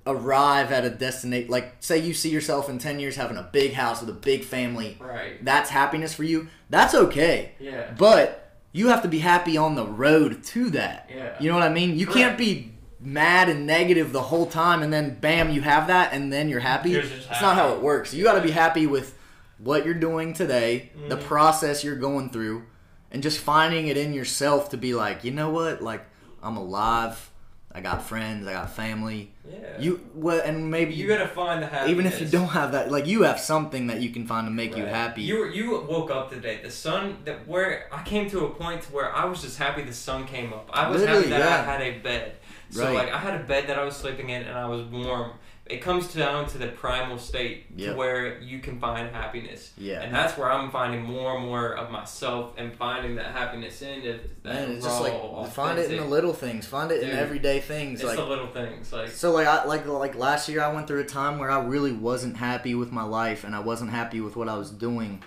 arrive 0.06 0.72
at 0.72 0.84
a 0.84 0.90
destination 0.90 1.50
like 1.50 1.74
say 1.80 1.98
you 1.98 2.14
see 2.14 2.30
yourself 2.30 2.68
in 2.70 2.78
10 2.78 2.98
years 3.00 3.16
having 3.16 3.36
a 3.36 3.42
big 3.52 3.74
house 3.74 4.00
with 4.00 4.08
a 4.08 4.14
big 4.14 4.42
family 4.44 4.96
Right. 4.98 5.44
that's 5.44 5.68
happiness 5.70 6.14
for 6.14 6.24
you 6.24 6.48
that's 6.70 6.94
okay 6.94 7.52
Yeah. 7.60 7.92
but 7.98 8.50
you 8.72 8.88
have 8.88 9.02
to 9.02 9.08
be 9.08 9.18
happy 9.18 9.56
on 9.58 9.74
the 9.74 9.84
road 9.86 10.42
to 10.44 10.70
that. 10.70 11.10
Yeah. 11.14 11.34
You 11.40 11.48
know 11.50 11.54
what 11.56 11.64
I 11.64 11.70
mean? 11.72 11.98
You 11.98 12.06
can't 12.06 12.38
be 12.38 12.72
mad 13.00 13.48
and 13.48 13.66
negative 13.66 14.12
the 14.12 14.22
whole 14.22 14.46
time 14.46 14.82
and 14.82 14.92
then 14.92 15.18
bam, 15.20 15.50
you 15.50 15.60
have 15.62 15.88
that 15.88 16.12
and 16.12 16.32
then 16.32 16.48
you're 16.48 16.60
happy. 16.60 16.92
That's 16.94 17.08
just 17.08 17.42
not 17.42 17.56
how 17.56 17.74
it 17.74 17.80
works. 17.82 18.14
You 18.14 18.22
got 18.22 18.34
to 18.34 18.40
be 18.42 18.52
happy 18.52 18.86
with 18.86 19.18
what 19.62 19.84
you're 19.84 19.94
doing 19.94 20.32
today, 20.32 20.90
the 21.08 21.16
Mhm. 21.16 21.22
process 21.24 21.84
you're 21.84 21.96
going 21.96 22.30
through, 22.30 22.64
and 23.10 23.22
just 23.22 23.38
finding 23.38 23.88
it 23.88 23.96
in 23.96 24.12
yourself 24.14 24.70
to 24.70 24.76
be 24.76 24.94
like, 24.94 25.24
you 25.24 25.30
know 25.30 25.50
what? 25.50 25.82
Like, 25.82 26.04
I'm 26.42 26.56
alive. 26.56 27.26
I 27.72 27.80
got 27.80 28.02
friends. 28.02 28.48
I 28.48 28.52
got 28.52 28.70
family. 28.74 29.32
Yeah. 29.48 29.58
You 29.78 30.00
well, 30.14 30.40
and 30.44 30.70
maybe 30.72 30.92
you 30.92 31.06
gotta 31.06 31.28
find 31.28 31.62
the 31.62 31.66
happiness. 31.68 31.90
even 31.92 32.06
if 32.06 32.20
you 32.20 32.26
don't 32.26 32.48
have 32.48 32.72
that, 32.72 32.90
like 32.90 33.06
you 33.06 33.22
have 33.22 33.38
something 33.38 33.86
that 33.86 34.00
you 34.00 34.10
can 34.10 34.26
find 34.26 34.46
to 34.48 34.50
make 34.50 34.76
you 34.76 34.84
happy. 34.86 35.22
You 35.22 35.38
were, 35.38 35.48
you 35.48 35.80
woke 35.88 36.10
up 36.10 36.30
today. 36.30 36.58
The 36.64 36.70
sun 36.70 37.18
that 37.26 37.46
where 37.46 37.86
I 37.92 38.02
came 38.02 38.28
to 38.30 38.44
a 38.46 38.50
point 38.50 38.82
to 38.82 38.92
where 38.92 39.14
I 39.14 39.24
was 39.24 39.40
just 39.42 39.56
happy 39.58 39.82
the 39.82 39.92
sun 39.92 40.26
came 40.26 40.52
up. 40.52 40.68
I 40.72 40.88
was 40.88 41.02
Literally, 41.02 41.28
happy 41.28 41.30
that 41.30 41.40
yeah. 41.40 41.60
I 41.60 41.72
had 41.72 41.80
a 41.82 41.98
bed. 42.00 42.32
So 42.70 42.84
Right. 42.84 42.94
like 42.94 43.12
I 43.12 43.18
had 43.18 43.40
a 43.40 43.44
bed 43.44 43.68
that 43.68 43.78
I 43.78 43.84
was 43.84 43.94
sleeping 43.96 44.30
in 44.30 44.42
and 44.42 44.58
I 44.58 44.66
was 44.66 44.82
warm. 44.86 45.30
It 45.70 45.80
comes 45.82 46.12
down 46.12 46.46
to 46.48 46.58
the 46.58 46.68
primal 46.68 47.18
state 47.18 47.66
Yep. 47.76 47.92
to 47.92 47.96
where 47.96 48.40
you 48.40 48.58
can 48.58 48.80
find 48.80 49.14
happiness. 49.14 49.72
yeah. 49.78 50.00
And 50.02 50.14
that's 50.14 50.36
where 50.36 50.50
I'm 50.50 50.70
finding 50.70 51.02
more 51.02 51.36
and 51.36 51.46
more 51.46 51.76
of 51.76 51.90
myself 51.90 52.54
and 52.58 52.74
finding 52.74 53.14
that 53.16 53.26
happiness 53.32 53.80
in 53.82 54.02
it. 54.02 54.42
That 54.42 54.54
Man, 54.54 54.70
it's 54.72 54.84
raw, 54.86 54.90
just 54.90 55.02
like 55.44 55.52
find 55.52 55.78
it 55.78 55.90
in 55.90 55.98
the 55.98 56.04
little 56.04 56.32
things. 56.32 56.66
Find 56.66 56.90
it 56.90 57.02
in 57.02 57.10
everyday 57.10 57.60
things. 57.60 58.00
It's 58.00 58.08
like 58.08 58.16
the 58.18 58.24
little 58.24 58.48
things, 58.48 58.92
like 58.92 59.08
so, 59.08 59.32
like 59.32 59.46
I 59.46 59.64
like 59.64 59.86
like 59.86 60.14
last 60.16 60.48
year, 60.48 60.60
I 60.62 60.72
went 60.72 60.86
through 60.88 61.00
a 61.00 61.04
time 61.04 61.38
where 61.38 61.50
I 61.50 61.60
really 61.64 61.92
wasn't 61.92 62.36
happy 62.36 62.74
with 62.74 62.90
my 62.92 63.02
life, 63.04 63.44
and 63.44 63.54
I 63.54 63.60
wasn't 63.60 63.90
happy 63.90 64.20
with 64.20 64.36
what 64.36 64.48
I 64.48 64.56
was 64.56 64.70
doing, 64.70 65.22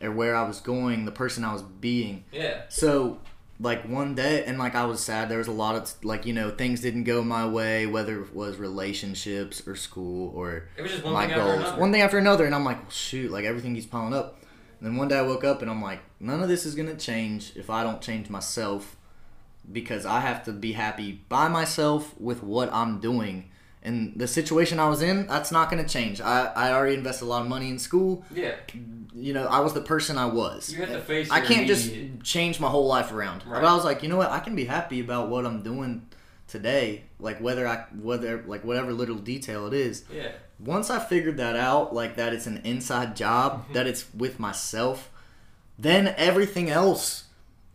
or 0.00 0.10
where 0.12 0.36
I 0.36 0.46
was 0.46 0.60
going, 0.60 1.04
the 1.04 1.12
person 1.12 1.44
I 1.44 1.52
was 1.52 1.62
being. 1.62 2.24
yeah, 2.32 2.62
So, 2.68 3.18
like 3.60 3.86
one 3.86 4.14
day, 4.14 4.44
and 4.44 4.58
like 4.58 4.74
I 4.74 4.86
was 4.86 5.00
sad. 5.00 5.28
There 5.28 5.38
was 5.38 5.46
a 5.46 5.52
lot 5.52 5.76
of 5.76 5.92
like 6.04 6.24
you 6.24 6.32
know 6.32 6.50
things 6.50 6.80
didn't 6.80 7.04
go 7.04 7.22
my 7.22 7.46
way, 7.46 7.86
whether 7.86 8.22
it 8.22 8.34
was 8.34 8.56
relationships 8.56 9.66
or 9.66 9.76
school 9.76 10.32
or 10.34 10.68
it 10.76 10.82
was 10.82 10.92
just 10.92 11.04
one 11.04 11.12
my 11.12 11.26
thing 11.26 11.36
goals, 11.36 11.78
one 11.78 11.92
thing 11.92 12.00
after 12.00 12.18
another, 12.18 12.46
and 12.46 12.54
I'm 12.54 12.64
like, 12.64 12.80
well, 12.80 12.90
shoot, 12.90 13.30
like 13.30 13.44
everything 13.44 13.74
keeps 13.74 13.86
piling 13.86 14.14
up. 14.14 14.38
And 14.80 14.88
then 14.88 14.96
one 14.96 15.08
day 15.08 15.18
I 15.18 15.22
woke 15.22 15.44
up 15.44 15.60
and 15.60 15.70
I'm 15.70 15.82
like, 15.82 16.00
none 16.18 16.42
of 16.42 16.48
this 16.48 16.64
is 16.64 16.74
gonna 16.74 16.96
change 16.96 17.52
if 17.54 17.68
I 17.68 17.82
don't 17.84 18.00
change 18.00 18.30
myself, 18.30 18.96
because 19.70 20.06
I 20.06 20.20
have 20.20 20.42
to 20.44 20.52
be 20.52 20.72
happy 20.72 21.20
by 21.28 21.48
myself 21.48 22.18
with 22.18 22.42
what 22.42 22.72
I'm 22.72 22.98
doing. 22.98 23.50
And 23.82 24.12
the 24.16 24.28
situation 24.28 24.78
I 24.78 24.88
was 24.90 25.00
in, 25.00 25.26
that's 25.26 25.50
not 25.50 25.70
gonna 25.70 25.88
change. 25.88 26.20
I, 26.20 26.46
I 26.54 26.72
already 26.72 26.96
invested 26.96 27.24
a 27.24 27.28
lot 27.28 27.42
of 27.42 27.48
money 27.48 27.70
in 27.70 27.78
school. 27.78 28.24
yeah, 28.34 28.56
You 29.14 29.32
know, 29.32 29.46
I 29.46 29.60
was 29.60 29.72
the 29.72 29.80
person 29.80 30.18
I 30.18 30.26
was. 30.26 30.70
you 30.72 30.80
have 30.80 30.90
to 30.90 31.00
face. 31.00 31.30
I 31.30 31.40
can't 31.40 31.66
just 31.66 31.90
change 32.22 32.60
my 32.60 32.68
whole 32.68 32.86
life 32.86 33.10
around. 33.10 33.42
Right. 33.46 33.62
But 33.62 33.64
I 33.68 33.74
was 33.74 33.84
like, 33.84 34.02
you 34.02 34.08
know 34.10 34.18
what? 34.18 34.30
I 34.30 34.40
can 34.40 34.54
be 34.54 34.66
happy 34.66 35.00
about 35.00 35.28
what 35.30 35.46
I'm 35.46 35.62
doing 35.62 36.06
today. 36.46 37.04
Like 37.18 37.40
whether 37.40 37.66
I 37.66 37.84
whether 37.98 38.42
like 38.46 38.64
whatever 38.64 38.92
little 38.92 39.16
detail 39.16 39.66
it 39.66 39.72
is. 39.74 40.04
Yeah, 40.14 40.32
Once 40.58 40.90
I 40.90 40.98
figured 40.98 41.38
that 41.38 41.56
out, 41.56 41.94
like 41.94 42.16
that 42.16 42.34
it's 42.34 42.46
an 42.46 42.60
inside 42.64 43.16
job, 43.16 43.62
Mm-hmm. 43.64 43.72
that 43.74 43.86
it's 43.86 44.04
with 44.14 44.38
myself, 44.38 45.10
then 45.78 46.14
everything 46.18 46.68
else 46.68 47.24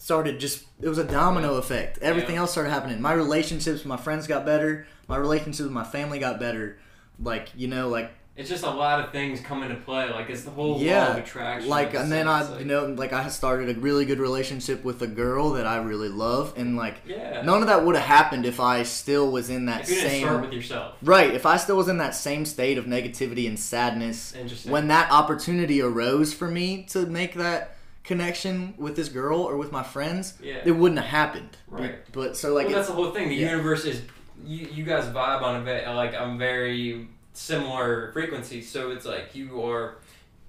started 0.06 0.39
just 0.39 0.64
it 0.80 0.88
was 0.88 0.99
a 0.99 1.03
domino 1.03 1.56
effect. 1.56 1.97
Everything 1.99 2.36
Yeah. 2.36 2.41
else 2.41 2.51
started 2.51 2.70
happening. 2.70 3.01
My 3.01 3.14
relationships 3.14 3.80
with 3.80 3.88
my 3.88 3.97
friends 3.97 4.28
got 4.28 4.45
better. 4.45 4.86
My 5.08 5.18
relationships 5.18 5.62
with 5.64 5.72
my 5.72 5.84
family 5.84 6.20
got 6.20 6.39
better. 6.39 6.78
Like, 7.20 7.49
you 7.56 7.68
know, 7.68 7.89
like 7.89 8.12
it's 8.38 8.49
just 8.49 8.64
a 8.64 8.70
lot 8.70 8.99
of 8.99 9.12
things 9.12 9.39
come 9.39 9.64
into 9.64 9.76
play. 9.78 10.08
Like 10.12 10.30
it's 10.30 10.43
the 10.43 10.51
whole 10.51 10.80
Yeah, 10.80 11.06
law 11.06 11.12
of 11.14 11.18
attraction. 11.24 11.70
like 11.70 11.95
and 11.95 12.12
then 12.12 12.28
I 12.28 12.43
like- 12.43 12.60
you 12.60 12.66
know 12.66 12.86
like 12.86 13.14
I 13.14 13.30
started 13.30 13.76
a 13.76 13.80
really 13.80 14.06
good 14.06 14.20
relationship 14.20 14.84
with 14.84 15.01
a 15.01 15.08
girl 15.08 15.53
that 15.53 15.66
I 15.66 15.78
really 15.78 16.10
love 16.10 16.53
and 16.56 16.76
like 16.78 16.97
yeah. 17.08 17.41
none 17.41 17.62
of 17.64 17.68
that 17.70 17.84
would 17.84 17.95
have 17.95 18.06
happened 18.06 18.45
if 18.45 18.60
I 18.60 18.84
still 18.84 19.32
was 19.32 19.49
in 19.49 19.66
that 19.66 19.82
if 19.84 19.89
you 19.89 19.95
didn't 19.95 20.10
same 20.12 20.24
start 20.28 20.41
with 20.41 20.53
yourself, 20.53 20.95
right 21.01 21.34
if 21.34 21.47
I 21.47 21.58
still 21.58 21.78
was 21.78 21.88
in 21.88 21.97
that 21.97 22.14
same 22.14 22.45
state 22.45 22.78
of 22.78 22.86
negativity 22.86 23.47
and 23.47 23.58
sadness 23.60 24.36
when 24.66 24.88
that 24.89 25.10
opportunity 25.12 25.82
arose 25.82 26.32
for 26.32 26.47
me 26.47 26.84
to 26.89 27.08
make 27.08 27.34
that 27.36 27.75
connection 28.06 28.74
with 28.78 28.95
this 28.95 29.10
girl 29.10 29.39
or 29.41 29.58
with 29.58 29.72
my 29.72 29.84
friends 29.84 30.34
yeah, 30.41 30.62
it 30.64 30.72
wouldn't 30.72 30.99
have 30.99 31.10
happened 31.10 31.58
Right. 31.68 31.95
but 32.12 32.38
so 32.38 32.53
like 32.53 32.68
well, 32.68 32.76
that's 32.76 32.88
the 32.88 32.93
whole 32.93 33.12
thing. 33.12 33.30
The 33.30 33.36
yeah. 33.36 33.51
universe 33.51 33.86
is 33.86 34.01
you. 34.45 34.68
You 34.72 34.84
guys 34.84 35.06
vibe 35.06 35.41
on 35.41 35.62
a 35.62 35.66
bit 35.66 35.88
like 35.88 36.14
I'm 36.14 36.38
very 36.38 37.08
similar 37.34 38.12
frequency. 38.14 38.62
So 38.62 38.91
it's 38.91 39.06
like 39.06 39.36
you 39.36 39.64
are 39.64 39.97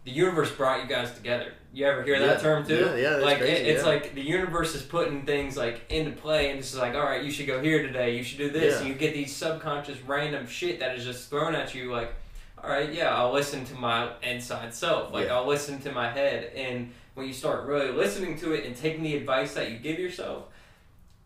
the 0.05 0.13
universe 0.13 0.51
brought 0.53 0.83
you 0.83 0.89
guys 0.89 1.13
together. 1.15 1.53
You 1.73 1.85
ever 1.87 2.03
hear 2.05 2.19
that 2.21 2.41
term 2.41 2.67
too? 2.67 2.77
Yeah, 2.77 2.97
yeah, 2.97 3.11
that's 3.11 3.25
like 3.25 3.39
crazy, 3.39 3.53
it, 3.53 3.67
it's 3.67 3.83
yeah. 3.83 3.89
like 3.91 4.15
the 4.15 4.23
universe 4.23 4.75
is 4.75 4.83
putting 4.83 5.27
things 5.27 5.57
like 5.57 5.81
into 5.91 6.13
play, 6.13 6.51
and 6.51 6.59
it's 6.59 6.75
like, 6.77 6.95
all 6.95 7.03
right, 7.03 7.23
you 7.23 7.31
should 7.31 7.47
go 7.47 7.61
here 7.61 7.83
today. 7.83 8.17
You 8.17 8.23
should 8.23 8.39
do 8.39 8.51
this. 8.51 8.75
Yeah. 8.75 8.79
And 8.81 8.89
you 8.89 8.95
get 8.95 9.15
these 9.15 9.35
subconscious 9.35 10.01
random 10.03 10.47
shit 10.47 10.81
that 10.81 10.97
is 10.97 11.05
just 11.05 11.29
thrown 11.29 11.55
at 11.55 11.75
you. 11.75 11.91
Like, 11.93 12.15
all 12.63 12.71
right, 12.71 12.93
yeah, 12.93 13.15
I'll 13.15 13.33
listen 13.33 13.65
to 13.67 13.75
my 13.75 14.11
inside 14.23 14.73
self. 14.75 15.13
Like, 15.13 15.27
Yeah. 15.27 15.35
I'll 15.37 15.47
listen 15.47 15.81
to 15.83 15.93
my 15.93 16.11
head, 16.11 16.53
and 16.55 16.93
when 17.17 17.27
you 17.27 17.33
start 17.33 17.67
really 17.67 17.91
listening 17.91 18.39
to 18.39 18.53
it 18.53 18.65
and 18.67 18.77
taking 18.77 19.03
the 19.03 19.17
advice 19.17 19.55
that 19.55 19.71
you 19.73 19.79
give 19.79 19.99
yourself, 19.99 20.45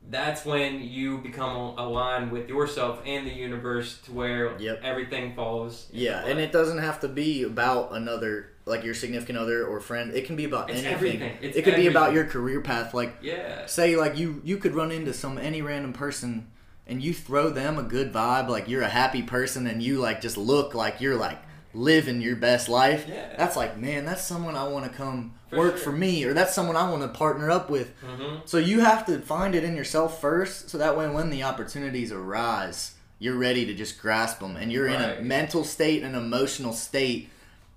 that's 0.09 0.45
when 0.47 0.81
you 0.83 1.19
become 1.19 1.77
aligned 1.79 2.33
with 2.33 2.49
yourself 2.49 3.01
and 3.05 3.27
the 3.27 3.33
universe 3.33 3.99
to 4.05 4.13
where 4.13 4.57
Yep. 4.59 4.81
everything 4.83 5.35
falls. 5.35 5.89
Yeah, 5.93 6.25
and 6.25 6.39
it 6.41 6.53
doesn't 6.53 6.79
have 6.79 7.01
to 7.01 7.09
be 7.09 7.43
about 7.43 7.93
another 7.93 8.47
like 8.67 8.85
your 8.85 8.95
significant 8.95 9.37
other 9.37 9.67
or 9.67 9.81
friend. 9.81 10.15
It 10.15 10.27
can 10.27 10.37
be 10.37 10.45
about 10.45 10.71
It's 10.71 10.79
anything. 10.79 10.95
everything. 10.95 11.33
It's 11.43 11.57
it 11.57 11.63
could 11.63 11.75
be 11.77 11.89
about 11.89 12.13
your 12.13 12.25
career 12.25 12.61
path. 12.61 12.95
Like 12.95 13.17
yeah. 13.21 13.67
say 13.67 13.97
like 13.97 14.17
you 14.17 14.41
you 14.45 14.57
could 14.59 14.75
run 14.75 14.91
into 14.93 15.13
some 15.13 15.39
any 15.39 15.61
random 15.61 15.93
person 15.93 16.47
and 16.87 17.03
you 17.03 17.13
throw 17.13 17.51
them 17.51 17.79
a 17.79 17.83
good 17.83 18.13
vibe 18.13 18.49
like 18.49 18.69
you're 18.69 18.83
a 18.83 18.89
happy 18.89 19.23
person 19.23 19.67
and 19.67 19.83
you 19.83 19.99
like 19.99 20.21
just 20.21 20.37
look 20.37 20.75
like 20.75 21.01
you're 21.01 21.17
like 21.17 21.39
living 21.73 22.21
your 22.21 22.37
best 22.37 22.69
life 22.69 23.07
Yeah. 23.09 23.35
that's 23.37 23.57
like 23.57 23.79
man 23.79 24.05
that's 24.05 24.25
someone 24.25 24.57
i 24.57 24.67
want 24.67 24.85
to 24.91 24.91
come 24.91 25.35
For 25.51 25.59
work 25.59 25.75
sure. 25.77 25.85
for 25.85 25.93
me 25.93 26.25
or 26.25 26.35
that's 26.35 26.55
someone 26.55 26.77
i 26.77 26.91
want 26.91 27.03
to 27.03 27.09
partner 27.09 27.51
up 27.51 27.71
with 27.71 27.93
hmm 28.05 28.39
so 28.45 28.59
you 28.59 28.81
have 28.81 29.07
to 29.07 29.19
find 29.21 29.55
it 29.55 29.63
in 29.63 29.77
yourself 29.77 30.21
first 30.21 30.69
so 30.71 30.79
that 30.79 30.97
way 30.97 31.09
when 31.09 31.31
the 31.31 31.43
opportunities 31.45 32.11
arise 32.13 32.95
you're 33.21 33.37
ready 33.37 33.65
to 33.67 33.75
just 33.75 34.01
grasp 34.01 34.41
them 34.41 34.57
and 34.57 34.73
you're 34.73 34.89
in 34.89 35.01
a 35.01 35.21
mental 35.21 35.63
state 35.63 36.03
and 36.03 36.17
emotional 36.17 36.73
state 36.73 37.29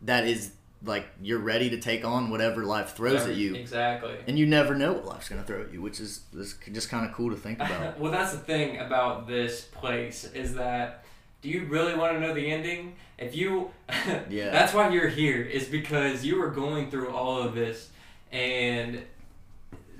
that 0.02 0.26
is 0.26 0.52
like 0.86 1.06
you're 1.22 1.39
ready 1.39 1.70
to 1.70 1.78
take 1.80 2.04
on 2.04 2.30
whatever 2.30 2.66
life 2.66 2.94
throws 2.96 3.22
at 3.22 3.36
you 3.36 3.56
Exactly. 3.56 4.16
and 4.28 4.38
you 4.39 4.46
never 4.46 4.74
know 4.76 4.91
what 4.94 5.06
life's 5.06 5.30
gonna 5.30 5.44
throw 5.44 5.62
at 5.62 5.72
you, 5.72 5.82
which 5.82 6.00
is 6.02 6.22
is 6.36 6.56
just 6.74 6.89
kind 6.89 7.06
of 7.06 7.14
cool 7.14 7.30
to 7.30 7.38
think 7.38 7.60
about. 7.62 7.98
well, 8.00 8.12
that's 8.12 8.34
the 8.34 8.39
thing 8.39 8.78
about 8.80 9.26
this 9.28 9.62
place 9.62 10.26
is 10.34 10.56
that 10.56 11.03
do 11.44 11.50
you 11.50 11.66
really 11.66 11.94
want 11.94 12.14
to 12.14 12.20
know 12.22 12.34
the 12.34 12.50
ending? 12.52 12.96
If 13.18 13.36
you, 13.36 13.70
Yeah. 14.30 14.50
that's 14.50 14.74
why 14.74 14.89
you're 14.89 15.10
here 15.10 15.41
is 15.41 15.66
because 15.66 16.26
you 16.26 16.39
were 16.39 16.50
going 16.50 16.89
through 16.89 17.10
all 17.10 17.41
of 17.44 17.54
this, 17.54 17.89
and 18.32 19.04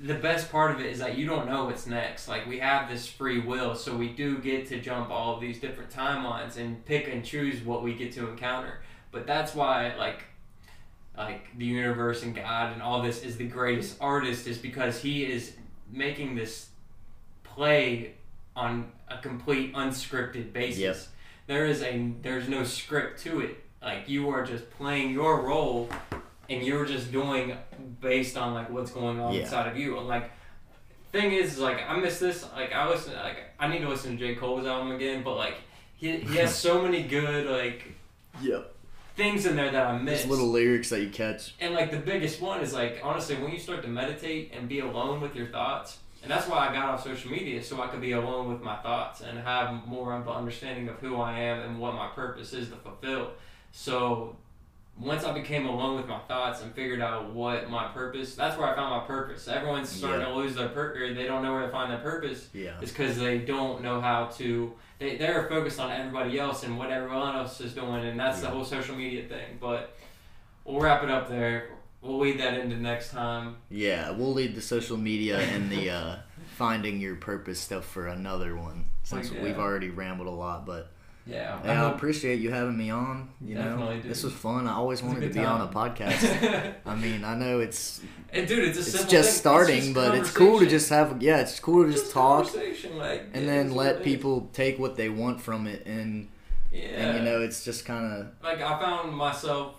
the 0.00 0.14
best 0.14 0.50
part 0.50 0.72
of 0.72 0.80
it 0.80 0.86
is 0.86 0.98
that 0.98 1.16
you 1.16 1.26
don't 1.26 1.46
know 1.46 1.66
what's 1.66 1.86
next. 1.86 2.28
Like 2.28 2.46
we 2.46 2.58
have 2.58 2.88
this 2.90 3.06
free 3.06 3.40
will, 3.40 3.74
so 3.74 3.94
we 3.96 4.08
do 4.08 4.38
get 4.38 4.66
to 4.68 4.80
jump 4.80 5.10
all 5.10 5.34
of 5.34 5.40
these 5.40 5.60
different 5.60 5.90
timelines 5.90 6.56
and 6.56 6.84
pick 6.86 7.08
and 7.08 7.24
choose 7.24 7.62
what 7.62 7.82
we 7.82 7.94
get 7.94 8.12
to 8.12 8.28
encounter. 8.28 8.80
But 9.12 9.26
that's 9.26 9.54
why, 9.54 9.94
like, 9.96 10.24
like 11.16 11.56
the 11.58 11.66
universe 11.66 12.22
and 12.22 12.34
God 12.34 12.72
and 12.72 12.82
all 12.82 13.02
this 13.02 13.22
is 13.22 13.36
the 13.36 13.46
greatest 13.46 13.98
artist 14.00 14.46
is 14.46 14.58
because 14.58 15.00
he 15.00 15.24
is 15.24 15.52
making 15.92 16.34
this 16.34 16.68
play 17.44 18.14
on 18.56 18.90
a 19.08 19.18
complete 19.18 19.74
unscripted 19.74 20.52
basis. 20.52 20.80
Yep. 20.80 20.96
There 21.46 21.66
is 21.66 21.82
a 21.82 22.10
there's 22.22 22.48
no 22.48 22.64
script 22.64 23.20
to 23.24 23.40
it. 23.40 23.56
Like 23.82 24.08
you 24.08 24.30
are 24.30 24.44
just 24.46 24.70
playing 24.70 25.10
your 25.12 25.42
role 25.42 25.90
and 26.48 26.62
you're 26.64 26.86
just 26.86 27.12
doing 27.12 27.56
based 28.00 28.36
on 28.36 28.54
like 28.54 28.70
what's 28.70 28.90
going 28.90 29.20
on 29.20 29.32
Yeah. 29.34 29.40
inside 29.42 29.68
of 29.70 29.76
you. 29.76 29.98
And 29.98 30.08
like 30.08 30.30
thing 31.12 31.32
is, 31.32 31.54
is 31.54 31.58
like 31.58 31.78
I 31.88 31.96
miss 31.98 32.18
this 32.18 32.44
like 32.56 32.72
I 32.72 32.88
listen 32.88 33.12
like 33.14 33.36
I 33.58 33.68
need 33.68 33.80
to 33.80 33.88
listen 33.88 34.12
to 34.12 34.16
J. 34.16 34.34
Cole's 34.36 34.66
album 34.66 34.92
again, 34.92 35.22
but 35.22 35.36
like 35.36 35.56
he, 35.96 36.18
he 36.18 36.36
has 36.36 36.54
so 36.66 36.80
many 36.82 37.02
good 37.02 37.46
like 37.46 37.92
Yep. 38.42 38.74
things 39.16 39.46
in 39.46 39.54
there 39.54 39.70
that 39.70 39.86
I 39.86 39.98
miss. 39.98 40.20
Just 40.20 40.30
little 40.30 40.48
lyrics 40.50 40.88
that 40.90 41.00
you 41.02 41.10
catch. 41.10 41.54
And 41.60 41.74
like 41.74 41.90
the 41.90 41.98
biggest 41.98 42.40
one 42.40 42.60
is 42.62 42.72
like 42.72 43.00
honestly 43.04 43.36
when 43.36 43.52
you 43.52 43.58
start 43.58 43.82
to 43.82 43.88
meditate 43.88 44.52
and 44.56 44.66
be 44.68 44.80
alone 44.80 45.20
with 45.20 45.36
your 45.36 45.48
thoughts, 45.48 45.98
and 46.24 46.30
that's 46.32 46.48
why 46.48 46.68
I 46.68 46.72
got 46.72 46.86
off 46.88 47.04
social 47.04 47.30
media 47.30 47.62
so 47.62 47.80
I 47.80 47.86
could 47.86 48.00
be 48.00 48.12
alone 48.12 48.48
with 48.52 48.60
my 48.62 48.74
thoughts 48.76 49.20
and 49.20 49.38
have 49.38 49.86
more 49.86 50.12
of 50.14 50.26
an 50.26 50.32
understanding 50.34 50.88
of 50.88 50.96
who 50.96 51.16
I 51.20 51.38
am 51.38 51.60
and 51.60 51.78
what 51.78 51.94
my 51.94 52.08
purpose 52.08 52.52
is 52.52 52.70
to 52.70 52.76
fulfill. 52.76 53.30
So 53.72 54.34
once 54.98 55.24
I 55.24 55.32
became 55.32 55.66
alone 55.66 55.96
with 55.96 56.06
my 56.08 56.20
thoughts 56.20 56.62
and 56.62 56.72
figured 56.74 57.00
out 57.00 57.32
what 57.32 57.68
my 57.68 57.88
purpose, 57.88 58.34
that's 58.34 58.56
where 58.56 58.68
I 58.68 58.74
found 58.74 58.90
my 59.02 59.06
purpose. 59.06 59.46
Everyone's 59.48 59.88
starting 59.90 60.20
Yeah. 60.22 60.28
to 60.28 60.34
lose 60.34 60.54
their 60.54 60.68
purpose. 60.68 61.14
They 61.16 61.26
don't 61.26 61.42
know 61.42 61.52
where 61.52 61.62
to 61.66 61.68
find 61.70 61.90
their 61.92 61.98
purpose. 61.98 62.48
Yeah. 62.54 62.72
It's 62.80 62.90
because 62.92 63.18
they 63.18 63.38
don't 63.38 63.82
know 63.82 64.00
how 64.00 64.26
to. 64.38 64.72
They 65.00 65.16
they're 65.16 65.48
focused 65.48 65.80
on 65.80 65.90
everybody 65.90 66.38
else 66.38 66.62
and 66.62 66.78
what 66.78 66.90
everyone 66.90 67.34
else 67.36 67.60
is 67.60 67.74
doing, 67.74 68.04
and 68.06 68.18
that's 68.18 68.40
the 68.40 68.48
whole 68.48 68.64
social 68.64 68.94
media 68.96 69.24
thing. 69.28 69.58
But 69.60 69.96
we'll 70.64 70.80
wrap 70.80 71.02
it 71.02 71.10
up 71.10 71.28
there. 71.28 71.70
We'll 72.04 72.18
lead 72.18 72.38
that 72.40 72.54
into 72.58 72.76
next 72.76 73.10
time. 73.12 73.56
Yeah, 73.70 74.10
we'll 74.10 74.32
lead 74.34 74.54
the 74.54 74.60
social 74.60 74.96
media 74.98 75.38
and 75.40 75.70
the 75.70 75.90
uh, 75.90 76.16
finding 76.56 77.00
your 77.00 77.16
purpose 77.16 77.58
stuff 77.58 77.84
for 77.86 78.06
another 78.08 78.54
one 78.56 78.84
since 79.02 79.30
Like, 79.32 79.42
we've 79.42 79.58
already 79.58 79.88
rambled 79.88 80.28
a 80.28 80.30
lot. 80.30 80.66
But 80.66 80.90
Yeah, 81.26 81.58
I 81.64 81.66
yeah, 81.66 81.86
I 81.86 81.90
appreciate 81.92 82.40
you 82.40 82.50
having 82.50 82.76
me 82.76 82.90
on. 82.90 83.30
You 83.40 83.54
know, 83.54 83.92
dude. 83.94 84.02
this 84.02 84.22
was 84.22 84.34
fun. 84.34 84.68
I 84.68 84.74
always 84.74 85.00
It's 85.00 85.06
wanted 85.08 85.28
to 85.28 85.34
be 85.34 85.44
on 85.44 85.62
a 85.62 85.68
podcast. 85.72 86.74
I 86.86 86.94
mean, 86.94 87.24
I 87.24 87.34
know 87.34 87.60
it's 87.60 88.02
and 88.30 88.46
dude, 88.46 88.68
it's 88.68 88.76
a 88.76 88.80
it's 88.82 89.04
just 89.10 89.30
thing. 89.30 89.38
starting, 89.38 89.80
just 89.80 89.94
but 89.94 90.14
it's 90.14 90.30
cool 90.30 90.58
to 90.60 90.66
just 90.66 90.90
have 90.90 91.22
yeah, 91.22 91.38
it's 91.40 91.58
cool 91.58 91.84
to 91.86 91.92
just, 91.92 92.12
talk 92.12 92.52
like, 92.96 93.22
and 93.32 93.44
it 93.44 93.46
then 93.46 93.74
let 93.74 94.02
people 94.02 94.50
take 94.52 94.78
what 94.78 94.96
they 94.96 95.08
want 95.08 95.40
from 95.40 95.66
it 95.66 95.86
and 95.86 96.28
Yeah, 96.70 96.82
and 96.82 97.18
you 97.18 97.24
know 97.24 97.40
it's 97.40 97.64
just 97.64 97.84
kind 97.86 98.12
of 98.12 98.26
like 98.42 98.60
I 98.60 98.78
found 98.78 99.16
myself 99.16 99.76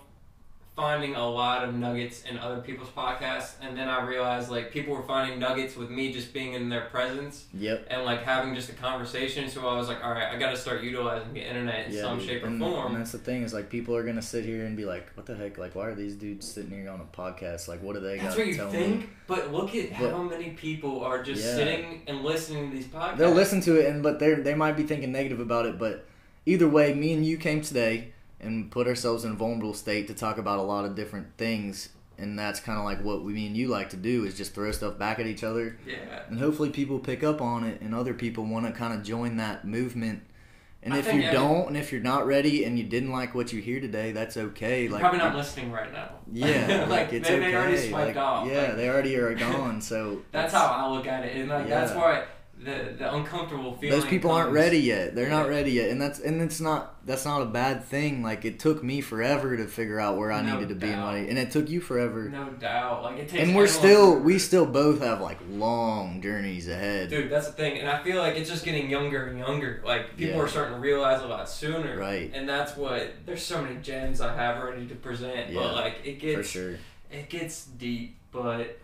finding 0.76 1.14
a 1.16 1.26
lot 1.26 1.64
of 1.64 1.74
nuggets 1.74 2.22
in 2.30 2.36
other 2.38 2.60
people's 2.60 2.90
podcasts, 2.90 3.54
and 3.62 3.74
then 3.76 3.88
I 3.88 4.04
realized 4.06 4.50
like 4.50 4.70
people 4.70 4.94
were 4.94 5.02
finding 5.04 5.38
nuggets 5.38 5.74
with 5.74 5.88
me 5.90 6.12
just 6.12 6.34
being 6.34 6.52
in 6.52 6.68
their 6.68 6.82
presence 6.82 7.46
yep 7.54 7.86
and 7.90 8.04
like 8.04 8.22
having 8.22 8.54
just 8.54 8.68
a 8.68 8.74
conversation. 8.74 9.48
So 9.48 9.66
I 9.66 9.74
was 9.78 9.88
like, 9.88 10.04
all 10.04 10.12
right, 10.12 10.28
I 10.32 10.38
got 10.38 10.50
to 10.50 10.56
start 10.56 10.82
utilizing 10.82 11.32
the 11.32 11.40
internet 11.40 11.86
in 11.86 11.94
yeah 11.94 12.02
some 12.02 12.18
dude. 12.18 12.28
shape 12.28 12.42
or 12.44 12.48
and, 12.48 12.60
form. 12.60 12.86
and 12.88 12.96
that's 12.96 13.12
the 13.12 13.18
thing 13.18 13.42
is 13.42 13.54
like 13.54 13.70
people 13.70 13.96
are 13.96 14.02
gonna 14.04 14.20
sit 14.20 14.44
here 14.44 14.66
and 14.66 14.76
be 14.76 14.84
like 14.84 15.08
what 15.14 15.24
the 15.24 15.34
heck 15.34 15.56
like 15.56 15.74
why 15.74 15.86
are 15.86 15.94
these 15.94 16.14
dudes 16.14 16.46
sitting 16.46 16.70
here 16.70 16.90
on 16.90 17.00
a 17.00 17.16
podcast 17.16 17.68
like 17.68 17.82
what 17.82 17.94
do 17.94 18.00
they 18.00 18.18
That's 18.18 18.34
got 18.34 18.38
what 18.38 18.44
to 18.44 18.50
you 18.50 18.56
tell 18.56 18.70
think, 18.70 19.00
me 19.00 19.06
but 19.26 19.50
look 19.52 19.74
at 19.74 19.90
But- 19.98 20.10
how 20.10 20.22
many 20.22 20.50
people 20.50 21.02
are 21.02 21.22
just 21.22 21.42
Yeah. 21.42 21.54
sitting 21.54 22.02
and 22.06 22.22
listening 22.22 22.70
to 22.70 22.76
these 22.76 22.86
podcasts. 22.86 23.16
they'll 23.16 23.30
listen 23.32 23.62
to 23.62 23.76
it 23.80 23.86
and 23.86 24.02
but 24.02 24.18
they 24.18 24.34
they 24.34 24.54
might 24.54 24.76
be 24.76 24.82
thinking 24.82 25.10
negative 25.10 25.40
about 25.40 25.64
it 25.64 25.78
but 25.78 26.04
either 26.44 26.68
way 26.68 26.92
me 26.92 27.14
and 27.14 27.24
you 27.24 27.38
came 27.38 27.62
today 27.62 28.12
and 28.40 28.70
put 28.70 28.86
ourselves 28.86 29.24
in 29.24 29.32
a 29.32 29.34
vulnerable 29.34 29.74
state 29.74 30.06
to 30.08 30.14
talk 30.14 30.38
about 30.38 30.58
a 30.58 30.62
lot 30.62 30.84
of 30.84 30.94
different 30.94 31.26
things 31.36 31.90
and 32.18 32.38
that's 32.38 32.60
kind 32.60 32.78
of 32.78 32.84
like 32.84 33.02
what 33.04 33.22
we 33.22 33.32
me 33.34 33.46
and 33.46 33.56
you 33.56 33.68
like 33.68 33.90
to 33.90 33.96
do 33.96 34.24
is 34.24 34.36
just 34.36 34.54
throw 34.54 34.70
stuff 34.72 34.98
back 34.98 35.18
at 35.18 35.26
each 35.26 35.44
other 35.44 35.78
Yeah. 35.86 36.22
and 36.28 36.38
hopefully 36.38 36.70
people 36.70 36.98
pick 36.98 37.22
up 37.22 37.40
on 37.42 37.64
it 37.64 37.80
and 37.82 37.94
other 37.94 38.14
people 38.14 38.44
want 38.46 38.66
to 38.66 38.72
kind 38.72 38.94
of 38.94 39.02
join 39.02 39.36
that 39.36 39.66
movement 39.66 40.22
and 40.82 40.94
I 40.94 40.98
if 40.98 41.12
you 41.12 41.22
don't 41.30 41.66
and 41.68 41.76
if 41.76 41.92
you're 41.92 42.00
not 42.00 42.26
ready 42.26 42.64
and 42.64 42.78
you 42.78 42.84
didn't 42.84 43.10
like 43.10 43.34
what 43.34 43.52
you 43.52 43.60
hear 43.60 43.80
today 43.80 44.12
that's 44.12 44.36
okay 44.36 44.88
like 44.88 45.00
probably 45.00 45.18
not 45.18 45.34
listening 45.34 45.72
right 45.72 45.92
now. 45.92 46.10
yeah 46.32 46.86
like, 46.88 46.88
like 46.88 47.12
it's 47.14 47.28
they, 47.28 47.36
okay 47.36 47.50
they 47.50 47.56
already 47.56 47.88
swiped 47.88 48.06
like, 48.08 48.16
off. 48.16 48.46
yeah 48.48 48.62
Like, 48.68 48.76
they 48.76 48.88
already 48.88 49.16
are 49.16 49.34
gone 49.34 49.80
so 49.82 50.22
that's 50.32 50.52
it's- 50.54 50.66
how 50.66 50.86
I 50.86 50.90
look 50.94 51.06
at 51.06 51.24
it, 51.24 51.36
and 51.36 51.48
like 51.50 51.68
that's 51.68 51.92
Yeah. 51.92 51.96
why 51.98 52.24
the 52.66 52.92
the 52.98 53.14
uncomfortable 53.14 53.74
feeling. 53.76 53.98
those 53.98 54.08
people 54.08 54.30
aren't 54.30 54.50
ready 54.52 54.78
yet 54.78 55.14
they're 55.14 55.30
not 55.30 55.48
ready 55.48 55.70
yet 55.72 55.88
and 55.88 55.98
that's 56.02 56.18
and 56.18 56.42
it's 56.42 56.60
not 56.60 56.94
that's 57.06 57.24
not 57.24 57.40
a 57.40 57.46
bad 57.46 57.84
thing 57.84 58.22
like 58.22 58.44
it 58.44 58.58
took 58.58 58.82
me 58.84 59.00
forever 59.00 59.56
to 59.56 59.66
figure 59.66 59.98
out 60.00 60.18
where 60.18 60.30
i 60.32 60.42
No 60.42 60.54
needed 60.54 60.68
to 60.70 60.74
be 60.74 60.88
doubt. 60.88 61.04
what 61.06 61.14
I- 61.14 61.18
and 61.18 61.38
it 61.38 61.50
took 61.52 61.70
you 61.70 61.80
forever 61.80 62.28
No 62.28 62.50
doubt. 62.50 63.02
Like 63.04 63.18
it 63.18 63.28
takes. 63.28 63.42
and 63.44 63.54
we're 63.56 63.68
still 63.68 64.18
we 64.18 64.38
still 64.38 64.66
both 64.66 65.00
have 65.00 65.20
like 65.20 65.38
long 65.48 66.20
journeys 66.20 66.68
ahead 66.68 67.08
Dude, 67.08 67.30
that's 67.30 67.46
the 67.46 67.52
thing, 67.52 67.78
and 67.78 67.88
I 67.88 68.02
feel 68.02 68.18
like 68.18 68.36
it's 68.36 68.50
just 68.50 68.64
getting 68.64 68.90
younger 68.90 69.26
and 69.28 69.38
younger. 69.38 69.80
Like 69.84 70.16
people 70.16 70.36
Yeah. 70.36 70.42
are 70.42 70.48
starting 70.48 70.74
to 70.74 70.80
realize 70.80 71.22
a 71.22 71.26
lot 71.26 71.48
sooner, 71.48 71.96
Right. 71.96 72.30
And 72.34 72.48
that's 72.48 72.76
what 72.76 73.12
there's 73.24 73.42
so 73.42 73.62
many 73.62 73.76
gems 73.76 74.20
I 74.20 74.34
have 74.34 74.62
ready 74.62 74.86
to 74.88 74.94
present, 74.96 75.50
Yeah, 75.50 75.60
but 75.60 75.74
like 75.74 75.94
it 76.04 76.14
for 76.20 76.26
gets 76.38 76.48
sure 76.50 76.74
it 77.12 77.30
gets 77.30 77.66
deep. 77.66 78.16
But 78.32 78.78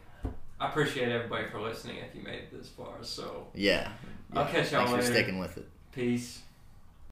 I 0.62 0.68
appreciate 0.68 1.10
everybody 1.10 1.48
for 1.50 1.60
listening 1.60 1.96
if 1.96 2.14
you 2.14 2.22
made 2.22 2.34
it 2.34 2.56
this 2.56 2.68
far. 2.68 3.02
So 3.02 3.48
yeah, 3.52 3.90
I'll 4.32 4.46
catch 4.46 4.70
y'all 4.70 4.86
thanks 4.86 5.06
for 5.06 5.12
sticking 5.12 5.40
with 5.40 5.56
it 5.58 5.68
peace. 5.90 6.40